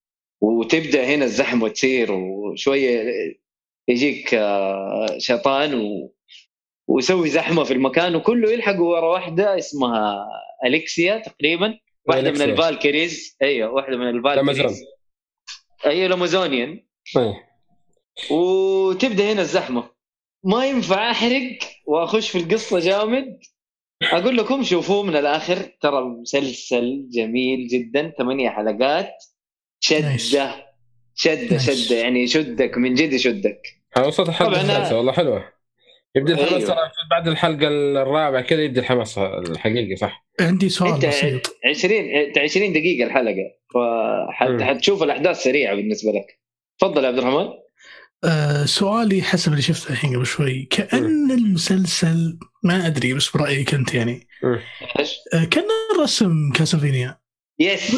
[0.41, 3.13] وتبدأ هنا الزحمة تصير وشوية
[3.89, 6.15] يجيك آه، شيطان و...
[6.89, 10.27] ويسوي زحمة في المكان وكله يلحق ورا واحدة اسمها
[10.65, 12.45] أليكسيا تقريبا واحدة من أليكسيا.
[12.45, 14.85] ال Valkyries أيوه واحدة من Amazon ال Valkyries
[15.87, 16.85] أيوه ال Amazonian
[17.17, 17.35] إيه.
[18.31, 19.91] وتبدأ هنا الزحمة.
[20.45, 23.39] ما ينفع أحرق وأخش في القصة جامد.
[24.03, 29.11] أقول لكم شوفوه من الآخر ترى مسلسل جميل جدا ثمانية حلقات.
[29.81, 30.17] شدة
[31.15, 31.59] شدة.
[31.59, 33.61] شدة يعني يشدك من جد يشدك.
[34.07, 35.55] وصلت الحلقة الثالثه والله حلوة.
[36.17, 36.67] يبدأ الحماس أيوه.
[36.67, 41.57] ترى بعد الحلقة الرابعة كذا يبدأ الحماس الحقيقي صح؟ عندي سؤال إنت بسيط.
[41.65, 43.55] 20 إنت 20 دقيقة الحلقة.
[44.61, 46.41] فحتشوف الأحداث سريعة بالنسبة لك.
[46.79, 47.49] تفضل يا عبد الرحمن.
[48.25, 50.63] آه سؤالي حسب اللي شفته الحين قبل شوي.
[50.71, 54.27] كأن المسلسل ما أدري بس برايك انت يعني.
[54.99, 55.65] إيش؟ آه كأن
[55.97, 57.19] الرسم Castlevania.
[57.59, 57.97] yes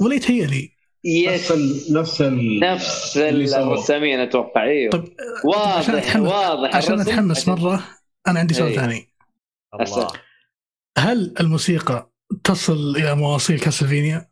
[0.00, 0.70] ولا يتهيألي
[1.04, 1.52] yes
[1.92, 3.16] نفس ال نفس.
[3.16, 4.62] الرسامين أتوقع.
[4.64, 5.04] أيوه طب
[5.44, 7.00] عشان واضح أتحمس- واضح عشان.
[7.00, 7.84] أتحمس مرة
[8.28, 8.76] أنا عندي سؤال إيه.
[8.76, 9.08] ثاني.
[9.80, 10.08] الله
[10.98, 12.10] هل الموسيقى
[12.44, 14.28] تصل إلى مواصيل Castlevania؟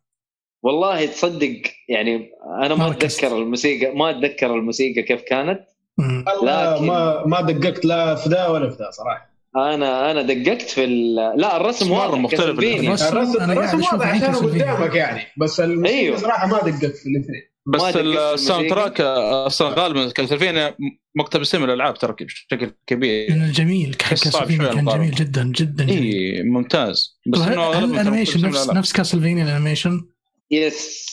[0.62, 2.30] والله تصدق يعني
[2.62, 2.90] أنا ما.
[2.90, 5.60] أتذكر الموسيقى ما أتذكر الموسيقى كيف كانت
[5.98, 10.84] لكن- ما ما دققت لا في ذا ولا في ذا صراحة أنا أنا دققت في
[10.84, 11.14] ال...
[11.14, 12.40] لا الرسم واضح مختلف.
[12.58, 14.34] الرسم- الرسم الرسم واضح عشان.
[14.34, 16.16] قدامك يعني بس الموسيقى أيوه.
[16.16, 18.68] صراحة ما دققت في الاثنين بس ال sound الموسيقى.
[18.68, 19.00] تراك
[19.46, 20.74] أصلا غالبا Castlevania
[21.16, 24.84] مقتبسين من الألعاب ترى بشكل كبير صعب Castlevania كان.
[24.84, 26.02] جميل جدا جدا جميل
[26.36, 28.70] اي ممتاز بس هل, انه ال animation نفس.
[28.70, 30.00] نفس Castlevania ال animation؟
[30.52, 31.12] yes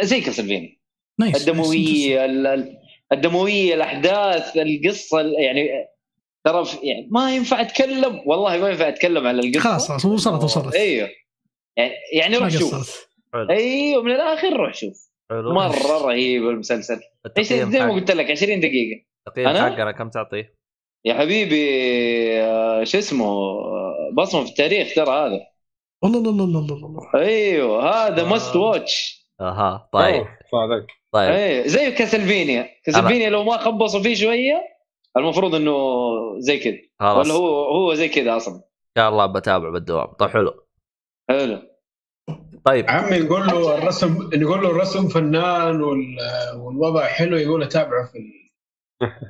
[0.00, 0.76] زي كاسلفينيا
[1.20, 2.78] نايس الدموية ال- ال-
[3.12, 5.68] الدموية الأحداث القصة ال- يعني
[6.46, 9.60] ترى يعني ما ينفع أتكلم والله ما ينفع أتكلم على القصة.
[9.60, 10.74] خلاص خلاص وصلت وصلت.
[10.74, 11.08] أيوه.
[11.76, 13.08] يعني يعني روح شوف.
[13.50, 15.10] أيوه من الآخر روح شوف.
[15.30, 15.54] حلو.
[15.54, 17.00] مرة رهيب المسلسل.
[17.38, 19.04] إيش زي ما قلت لك 20 دقيقة.
[19.28, 20.54] التقييم أنا؟ حقنا كم تعطيه؟
[21.04, 21.66] يا حبيبي
[22.42, 25.40] آه، شو اسمه؟ آه، بصمة في التاريخ ترى هذا.
[26.04, 28.28] الله الله الله الله الله أيوه هذا آه.
[28.28, 30.26] must watch أها طيب.
[30.52, 31.30] صادق طيب.
[31.30, 32.68] أيوه زي Castlevania.
[32.84, 34.62] Castlevania لو ما خبصوا فيه شوية
[35.16, 35.74] المفروض إنه
[36.38, 36.78] زي كذا.
[37.00, 37.26] خلاص.
[37.26, 38.62] ولا ان هو هو زي كذا أصلا.
[38.98, 40.06] شاء الله بتابع بالدوام.
[40.06, 40.54] طيب حلو.
[41.28, 41.62] حلو.
[42.64, 42.84] طيب.
[42.88, 46.16] عمي نقول له الرسم نقول له الرسم فنان وال...
[46.56, 48.18] والوضع حلو يقول أتابعه في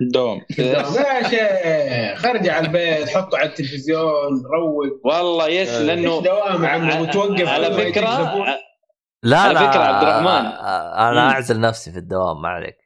[0.03, 0.41] الدوام.
[0.59, 0.83] يا
[1.29, 5.07] شيخ خرج على البيت حطه على التلفزيون روق.
[5.07, 5.69] والله Yes.
[5.69, 8.45] لأنه دوام يا عمي متوقف على فكرة.
[9.23, 10.47] لا على لا فكرة عبد الرحمن.
[10.97, 11.31] أنا.
[11.31, 12.77] أعزل نفسي في الدوام ما عليك.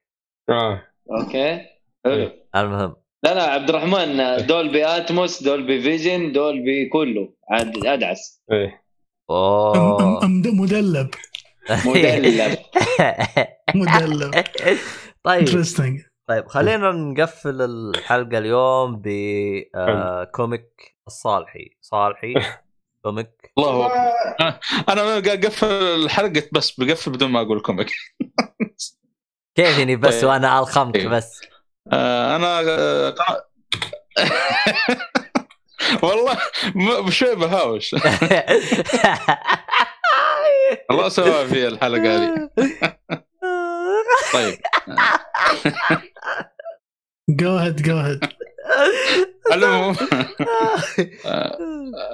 [0.51, 0.83] آه.
[1.19, 1.61] Okay.
[2.05, 2.31] حلو.
[2.57, 2.97] المهم.
[3.25, 7.33] لا لا عبد الرحمن Dolby Atmos Dolby Vision Dolby كله.
[7.51, 8.43] عاد أدعس.
[8.53, 8.83] إيه.
[9.31, 10.27] أوه.
[10.27, 11.11] مدلب.
[11.87, 12.59] مدلب.
[13.75, 14.45] مدلب.
[15.25, 15.39] طيب.
[15.39, 21.77] interesting طيب خلينا نقفل الحلقة اليوم ب comic الصالحي.
[21.81, 22.35] صالحي
[23.05, 23.53] كوميك.
[23.59, 23.93] الله.
[24.89, 27.91] أنا اقفل الحلقة بس بقفل بدون ما أقول كوميك.
[29.57, 30.31] كيف يعني بس؟ طيب.
[30.31, 31.11] وأنا ألخمك طيب.
[31.11, 31.41] بس.
[31.93, 33.15] آه، أنا آه،
[36.03, 36.39] والله
[37.11, 37.95] شوي بهاوش
[40.91, 42.51] الله سوى في الحلقة هذه.
[44.33, 44.59] طيب.
[47.31, 48.25] جو هيد جو هيد
[49.53, 49.97] المهم.
[51.27, 51.59] آه،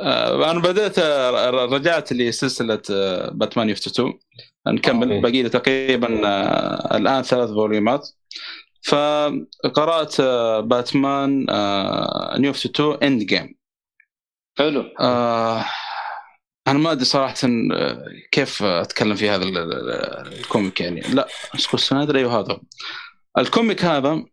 [0.02, 4.12] آه، أنا بدأت آه، رجعت لسلسلة آه، Batman New 52
[4.68, 5.20] نكمل.
[5.22, 8.08] باقي لي تقريبا آه، الآن ثلاث volumeات
[8.88, 13.54] فقرأت آه، باتمان آه، New 52 Endgame
[14.58, 14.84] حلو.
[15.00, 15.64] آه
[16.68, 17.34] أنا ما أدري صراحة
[18.32, 21.00] كيف أتكلم في هذا ال- ال- ال comic يعني.
[21.00, 22.60] لا اسكو السنادر أيوه هذا.
[23.38, 24.24] ال comic هذا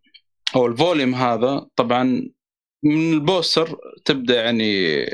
[0.55, 2.29] أو ال volume هذا طبعا
[2.83, 5.05] من ال poster تبدأ يعني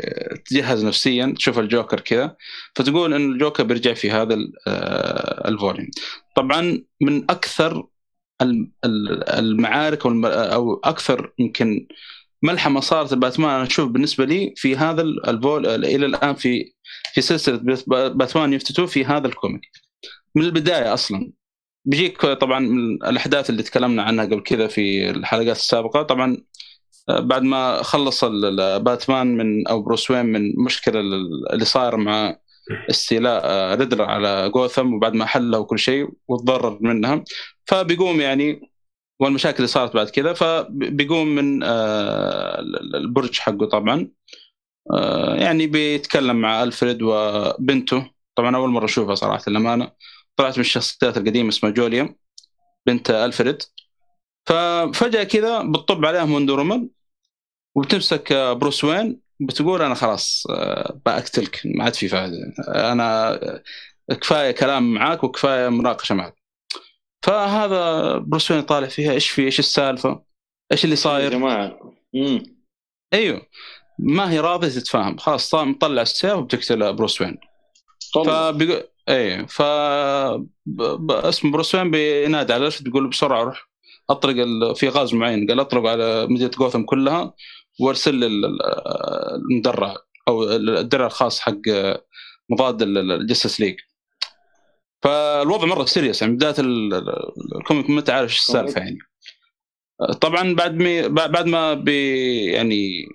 [0.45, 2.35] تجهز نفسيا تشوف الجوكر كذا
[2.75, 5.89] فتقول إن الجوكر بيرجع في هذا آه، ال volume.
[6.35, 7.87] طبعا من أكثر
[8.41, 11.87] الم- ال- المعارك أو أكثر يمكن
[12.43, 16.73] ملحمة صارت باتمان أنا أشوف بالنسبة لي في هذا ال- ال vol إلى الآن في
[17.13, 19.61] في سلسلة بات- Batman New 52 في هذا ال comic.
[20.35, 21.31] من البداية أصلا.
[21.85, 26.01] بيجيك طبعا من الأحداث اللي تكلمنا عنها قبل كذا في الحلقات السابقة.
[26.03, 26.37] طبعا
[27.09, 32.35] آه، بعد ما خلص باتمان من أو بروس وين من مشكلة ال- اللي صار مع
[32.89, 37.23] استيلاء آه، ريدلر على جوثم وبعد ما حلها وكل شيء وتضرر منها.
[37.65, 38.71] فبيقوم يعني
[39.19, 44.09] والمشاكل اللي صارت بعد كذا فبيقوم من آه، ال- البرج حقه طبعا.
[45.35, 48.11] يعني بيتكلم مع ألفريد وبنته.
[48.35, 49.91] طبعا أول مرة أشوفها صراحة للأمانة.
[50.35, 52.15] طلعت من الشخصيات القديمة اسمها جوليا
[52.85, 53.63] بنت ألفريد.
[54.45, 56.89] ففجأة كذا بتطب عليهم Wonder Woman
[57.75, 63.63] وبتمسك آه، بروس وين بتقول أنا خلاص آه، بقتلك ما عاد في فائده أنا آه،
[64.21, 66.35] كفاية كلام معاك وكفاية مناقشة معك.
[67.25, 70.23] فهذا بروس وين طالع فيها إيش في إيش السالفة؟
[70.71, 71.79] إيش اللي يا صاير جماعة.
[72.13, 72.43] مم.
[73.13, 73.41] أيوه.
[73.99, 75.17] ما هي راضية تتفاهم.
[75.17, 77.37] خلاص مطلع السيف وبتقتل بروس وين.
[78.25, 79.61] فبيقول إيه ف
[80.65, 80.81] ب...
[81.43, 83.69] بروس وين بينادي على الفرد بيقول بسرعة روح
[84.09, 84.75] اطلق ال...
[84.75, 85.47] في غاز معين.
[85.47, 87.33] قال اطلق على مدينة جوثم كلها
[87.79, 88.61] وأرسل لي ال- ال-
[89.35, 89.95] المدرع
[90.27, 91.61] أو الدرع الخاص حق
[92.49, 93.75] مضاد ال Justice League.
[95.03, 98.97] فالوضع مرة serious يعني بداية ال- ال- comic ما انت عارف إيش السالفة يعني.
[100.21, 103.05] طبعا بعد ما بعد ما بي يعني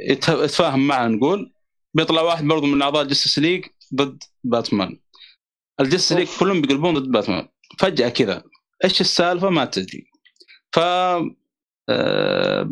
[0.00, 1.52] يتفاهم معه نقول
[1.94, 3.64] بيطلع واحد برضو من أعضاء Justice League
[3.94, 4.98] ضد باتمان
[5.80, 7.48] ال Justice League كلهم بيقلبون ضد باتمان
[7.78, 8.42] فجأة كذا
[8.84, 10.06] إيش السالفة؟ ما تدري.
[10.72, 10.78] ف
[11.88, 12.62] آه،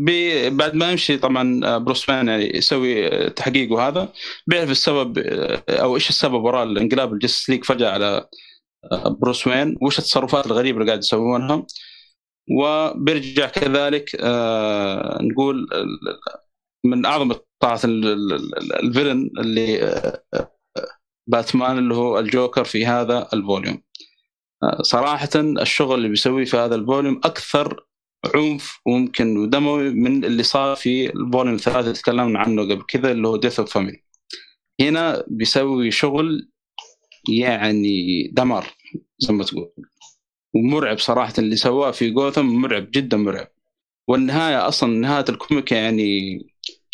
[0.49, 4.13] بعد ما يمشي طبعا آه، بروس وين يعني يسوي آه، تحقيق وهذا
[4.47, 8.29] بيعرف السبب آه، أو إيش السبب وراء الانقلاب ال Justice League فجأة على
[8.93, 11.67] آه، بروس وين وش التصرفات الغريبة اللي قاعد يسوونها.
[12.51, 15.69] وبيرجع كذلك آه، نقول
[16.85, 17.31] من أعظم
[17.85, 20.23] ال- villain اللي آه،
[21.27, 23.83] باتمان اللي هو الجوكر في هذا ال volume.
[24.63, 27.85] آه، صراحة الشغل اللي بيسويه في هذا ال volume أكثر
[28.35, 33.13] عنف وممكن ودموي من اللي صار في ال volume الثلاثه اللي تكلمنا عنه قبل كذا
[33.13, 34.03] اللي هو Death of Family
[34.81, 36.51] هنا بيسوي شغل
[37.29, 38.67] يعني دمار
[39.19, 39.73] زي ما تقول.
[40.55, 43.49] ومرعب صراحة اللي سواه في جوثم مرعب جدا مرعب.
[44.09, 46.39] والنهاية أصلا نهاية ال comic يعني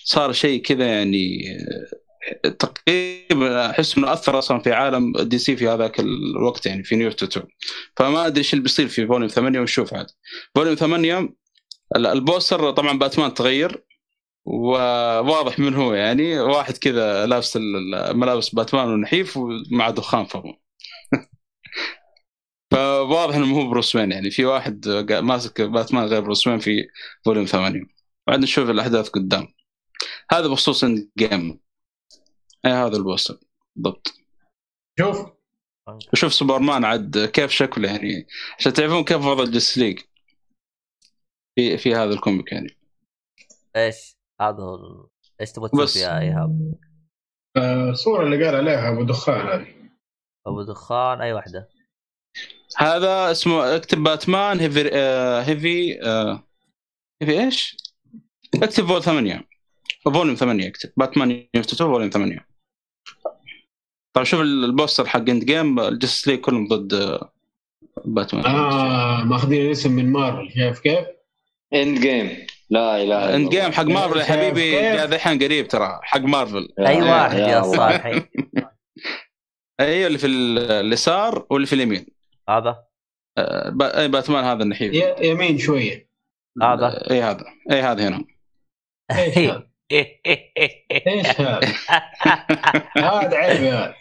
[0.04, 1.44] صار شيء كذا يعني
[2.44, 7.08] آه، تقريبا أحس إنه أثر أصلا في عالم DC في هذاك الوقت يعني في New
[7.08, 7.46] 2
[7.96, 10.06] فما أدري إيش اللي بيصير في volume 8 ونشوف عاد.
[10.54, 11.18] volume 8
[11.96, 13.84] ال- poster طبعا باتمان تغير
[14.44, 17.56] وواضح من هو يعني واحد كذا لابس
[18.14, 20.44] ملابس باتمان ونحيف ومع دخان فوق
[22.74, 26.88] فواضح إنه هو بروس وين يعني في واحد قا- ماسك باتمان غير بروس وين في
[27.24, 27.80] volume 8
[28.26, 29.54] بعد نشوف الأحداث قدام.
[30.32, 31.60] هذا بخصوص Endgame
[32.66, 33.38] أي هذا ال poster.
[33.76, 34.14] بالضبط.
[35.00, 35.26] شوف.
[36.12, 38.26] وشوف سوبرمان عاد كيف شكله يعني
[38.58, 39.98] عشان تعرفون كيف وضع ال Justice League
[41.56, 42.76] في في هذا ال comic يعني.
[43.76, 45.06] إيش؟ هذا هو ال-
[45.40, 45.96] إيش تبغى تشوف.
[45.96, 46.74] يا إيهاب؟
[47.56, 49.74] آه، الصورة اللي قال عليها أبو دخان هذه.
[50.46, 51.68] أبو دخان أي واحدة؟
[52.76, 56.42] هذا اسمه اكتب باتمان heavy آه heavy آه
[57.22, 57.76] heavy إيش؟
[58.54, 59.44] اكتب vol 8
[60.04, 62.46] volume 8 اكتب باتمان fifty two volume 8
[64.14, 67.32] طيب شوف ال poster حق Endgame ال Justice League كلهم ضد آه،
[68.04, 71.04] باتمان آه ماخذين الاسم من مارفل شايف كيف؟
[71.74, 73.72] اند جيم لا إله إلا اند جيم.
[73.72, 77.62] حق مارفل يا حبيبي؟ جاء ذحين قريب ترى حق مارفل أي واحد يا.
[77.62, 78.22] صالحي
[79.80, 82.06] أيوه اللي في ال- اليسار واللي في اليمين
[82.48, 82.84] هذا؟
[83.38, 84.92] آه، با- اي باتمان هذا النحيف.
[84.94, 86.10] ي- يمين شوية.
[86.62, 87.44] هذا؟ اي هذا.
[87.70, 88.24] اي هذا هنا.
[89.10, 89.68] إيش هذا؟
[91.06, 91.60] إيش هذا؟
[92.98, 93.94] هذا عيب يا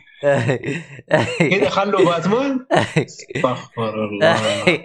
[1.49, 2.65] كذا خلوا باتمان؟
[2.97, 4.37] استغفر الله.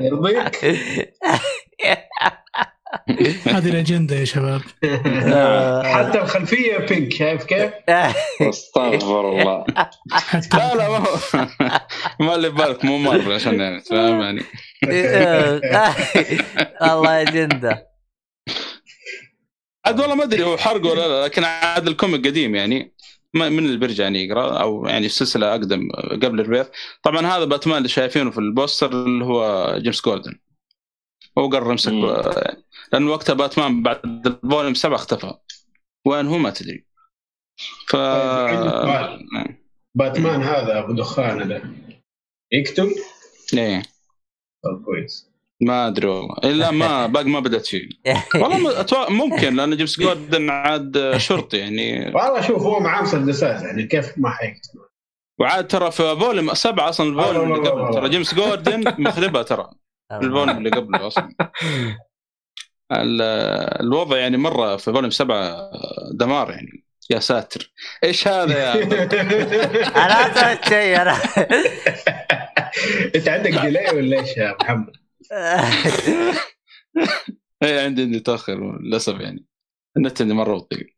[0.00, 0.56] يرضيك؟
[3.54, 4.60] هذه الأجندة يا شباب.
[5.94, 7.70] حتى الخلفية بينك شايف كيف؟
[8.48, 9.64] أستغفر الله.
[10.54, 11.16] لا لا ما هو.
[12.20, 14.42] ما اللي في بالك مو مارفل عشان يعني تفهم يعني
[16.82, 17.88] الله يجنده
[19.86, 22.92] عاد والله ما أدري هو حرق ولا لا لكن عاد الكوميك قديم يعني.
[23.34, 25.88] من اللي بيرجع يعني يقرأ أو يعني السلسله أقدم
[26.22, 26.66] قبل ال Rebirth
[27.02, 30.38] طبعا هذا باتمان اللي شايفينه في ال poster اللي هو جيمس جوردن.
[31.38, 31.92] هو قرر يمسك.
[32.86, 35.34] آه، لأن وقتها باتمان بعد ال volume 7 اختفى.
[36.06, 36.86] وين هو ما تدري.
[37.88, 39.26] ف طيب، عندي سؤال.
[39.94, 41.62] باتمان هذا أبو دخان هذا
[42.52, 42.88] يكتب؟
[43.54, 43.82] إيه.
[44.64, 45.30] طب كويس.
[45.62, 46.36] ما أدري والله.
[46.44, 47.88] إلا ما باقي ما بدأت فيه
[48.34, 52.06] والله أتوقع ممكن لأن جيمس جوردن عاد شرطي يعني.
[52.06, 54.80] والله شوف هو معاه مسدسات يعني كيف ما حيكتب.
[55.40, 59.70] وعاد ترى في volume سبعة أصلا ال volume اللي قبل ترى جيمس جوردن مخربها ترى.
[60.12, 61.28] ال volume اللي قبله أصلا.
[62.92, 65.70] الوضع يعني مرة في volume سبعة
[66.12, 67.72] دمار يعني يا ساتر.
[68.04, 68.74] إيش هذا يا
[70.04, 71.12] أنا سويت شيء أنا
[73.14, 74.96] أنت عندك delay ولا إيش يا محمد؟
[77.62, 79.46] اي عندي عندي تاخر للأسف يعني.
[79.96, 80.94] النت عندي مرة بطيء.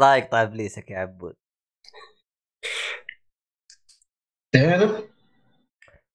[0.00, 1.34] الله يقطع ابليسك يا عبود.
[4.54, 5.02] هنا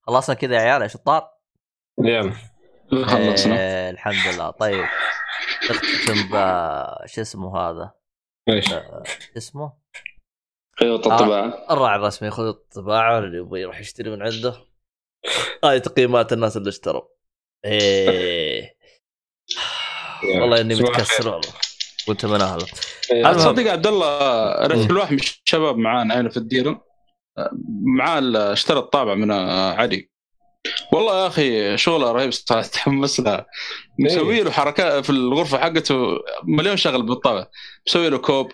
[0.01, 1.29] خلصنا كذا يا عيال يا شطار.
[2.03, 2.54] يلا.
[2.91, 3.59] خلصنا.
[3.59, 4.51] إيه الحمد لله.
[4.51, 4.85] طيب
[5.71, 6.35] نختم ب
[7.05, 7.91] شو اسمه هذا؟
[8.49, 9.73] إيش؟ آه، شو اسمه؟
[10.79, 11.65] خيوط الطباعة.
[11.71, 14.55] الراعي الرسمي خذ الطباعة اللي يبغى يروح يشتري من عنده.
[15.63, 17.01] هاي تقييمات الناس اللي اشتروا.
[17.65, 18.75] إيه.
[20.23, 21.53] والله إني متكسر والله.
[22.07, 22.65] وأنت من اهله.
[23.11, 23.33] المهم.
[23.33, 26.85] تصدق عبد الله رحت لواحد من الشباب معانا هنا في الديره
[27.97, 30.09] معاه ال- اشترى الطابعه من علي.
[30.93, 32.67] والله يا أخي شغله رهيب صراحة.
[32.73, 33.45] تحمس لها
[33.99, 35.95] مسوي له حركات في الغرفة حقته
[36.43, 37.47] مليون شغل بالطابع
[37.87, 38.51] مسوي له كوب.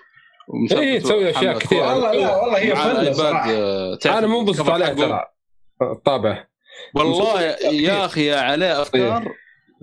[0.71, 1.79] إيه، تسوي أشياء محمد كثير.
[1.79, 1.97] فؤاد.
[1.97, 3.51] والله لا والله هي فله صراحة.
[3.51, 4.93] آه، أنا مو بسط الكفر عليها.
[4.93, 5.25] ترى
[5.81, 6.45] الطابع
[6.95, 7.41] والله
[7.71, 9.23] يا أخي يا عليه أفكار.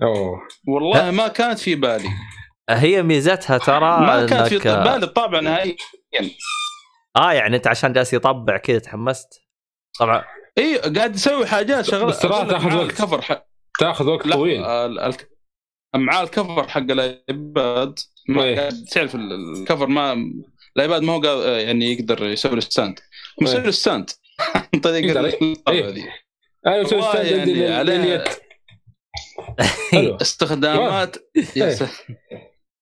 [0.03, 0.39] أوه.
[0.67, 2.09] والله ما كانت في بالي.
[2.69, 5.75] هي ميزتها ترى ما كانت في انك بالي الطابعه نهائيا.
[7.17, 9.27] آه يعني أنت عشان جالس يطبع كذا تحمست.
[9.99, 10.23] طبعا.
[10.59, 12.89] إي قاعد يسوي حاجات شغلات بس ترى تاخذ وقت.
[12.89, 13.45] ال cover حق
[13.79, 14.63] تاخذ وقت طويل.
[14.65, 15.15] ال- ال-
[15.95, 17.99] معاه ال cover حق ال iPad.
[18.29, 18.69] ما إيه.
[18.91, 20.17] تعرف ال- cover ما
[20.77, 22.99] ال iPad ما هو يعني يقدر يسوي له stand.
[23.41, 23.65] مسوي إيه.
[23.65, 24.09] له stand.
[24.73, 25.17] عن طريق
[25.69, 25.85] إيه.
[25.89, 26.05] ذي
[26.67, 28.23] أنا مسوي والله stand يعني
[30.21, 31.15] استخدامات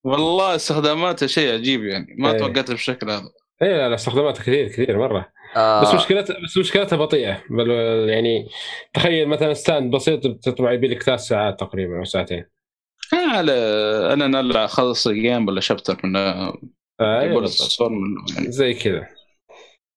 [0.03, 2.15] والله استخدامات شيء عجيب يعني.
[2.19, 2.37] ما.
[2.37, 3.29] توقعت بالشكل هذا.
[3.61, 5.31] اي لا لا استخداماتها كثير كثير مرة.
[5.57, 5.81] آه.
[5.81, 7.43] بس مشكلتها بس مشكلتها بطيئة.
[7.49, 7.69] بل
[8.09, 8.47] يعني
[8.93, 12.45] تخيل مثلا stand بسيط بتطبع يبي لك ثلاث ساعات تقريبا أو ساعتين.
[13.13, 13.51] على
[14.13, 16.53] أنا نلعب اخلص game ولا chapter من آه
[17.01, 17.51] يقول أيوة
[18.35, 18.51] يعني.
[18.51, 19.07] زي كذا.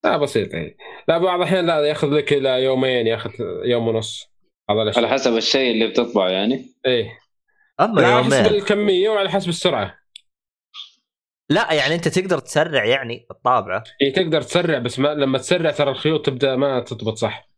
[0.04, 0.76] لا بسيط يعني.
[1.08, 3.30] لا بعض الأحيان لا يأخذ لك إلى يومين يأخذ
[3.64, 4.30] يوم ونص.
[4.70, 6.66] على حسب الشيء اللي بتطبعه يعني.
[6.86, 7.18] إيه.
[7.80, 9.99] أما على حسب الكمية وعلى حسب السرعة.
[11.50, 13.84] لا يعني أنت تقدر تسرع يعني الطابعة.
[14.00, 17.50] يعني تقدر تسرع بس ما لما تسرع ترى الخيوط تبدأ ما تضبط صح.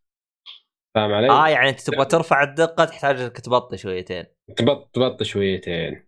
[0.95, 4.25] فاهم علي؟ آه يعني أنت تبغى ترفع الدقة تحتاج إنك تبطي شويتين.
[4.57, 6.07] تبط تبط شويتين.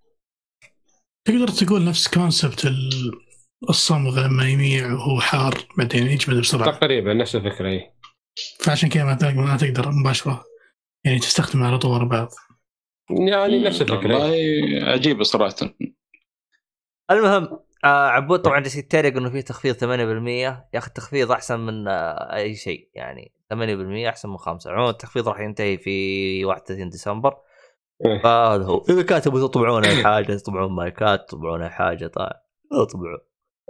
[1.28, 3.20] تقدر تقول نفس كونسبت ال-
[3.68, 6.70] الصمغ لما يميع وهو حار بعدين يجمد بسرعة.
[6.78, 7.92] تقريبا نفس الفكرة هي
[8.60, 10.44] فعشان كذا ما تقدر ما تقدر مباشرة
[11.06, 12.28] يعني تستخدمها على طول ورا بعض.
[13.10, 14.82] يعني نفس الفكرة والله هي.
[14.92, 15.56] عجيبه صراحة
[17.10, 19.82] المهم آه عبود طبعا جالس يتريق إنه في تخفيض 8%
[20.28, 25.28] يا أخي التخفيض أحسن من آه أي شيء يعني 8% أحسن من 5 عموما التخفيض
[25.28, 27.36] راح ينتهي في 31 ديسمبر.
[28.06, 28.22] إيه.
[28.22, 28.84] فهذا هو.
[28.88, 32.28] إذا كان تبغوا تطبعون أي حاجة تطبعون مايكات تطبعون أي حاجة طيب.
[32.72, 33.18] اطبعوا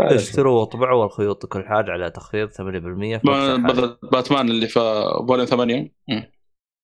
[0.00, 3.72] اشتروا واطبعوا والخيوط كل حاجة على تخفيض 8% في ب- أكثر حاجة.
[3.72, 4.80] بدل باتمان اللي في
[5.28, 6.30] فوليوم 8 مم.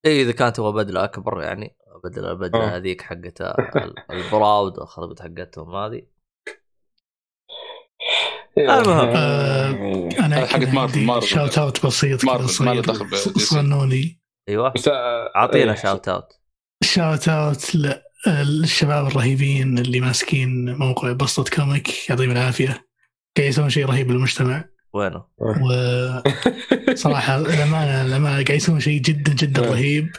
[0.07, 1.77] اي إذا كان تبغى بدله أكبر يعني.
[2.05, 2.77] بدل البدله آه.
[2.77, 6.03] هذيك حقت ال- البراود الخربت حقتهم هذه.
[8.59, 9.09] المهم.
[9.17, 11.27] آه، أنا هذا حقت مارفل- مارفل.
[11.29, 13.41] شاوت اوت بسيط مارفل، ما له صغير دخل.
[13.41, 15.79] صغنوني أيوه بس آه، أعطينا إيه.
[15.83, 16.29] شاوت اوت
[16.85, 17.77] شاوت اوت
[18.27, 22.87] للشباب الرهيبين اللي ماسكين موقع بسطة كوميك يعطيهم العافية
[23.37, 24.65] قاعد يسوون شيء رهيب للمجتمع
[24.95, 25.25] وينه؟
[26.91, 29.71] وصراحه الامانه الامانه قاعد يسوون شيء جدا جدا إيه.
[29.71, 30.11] رهيب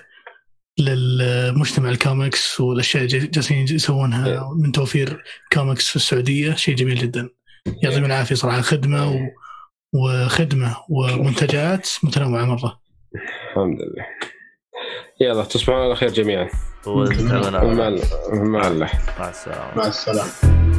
[0.80, 7.30] للمجتمع الكوميكس والأشياء اللي جالسين يسوونها من توفير كوميكس في السعودية شيء جميل جدا
[7.84, 8.62] يعطيهم العافية صراحة.
[8.62, 9.16] خدمة و...
[9.94, 12.82] وخدمة ومنتجات متنوعة مرة.
[13.16, 14.06] الحمد لله.
[15.22, 16.50] يلا تصبحون على خير جميعا.
[16.88, 17.04] مع
[17.88, 18.02] أهله.
[18.34, 18.90] مع الله.
[19.20, 19.78] مع السلامة.
[19.78, 20.71] مع السلامة.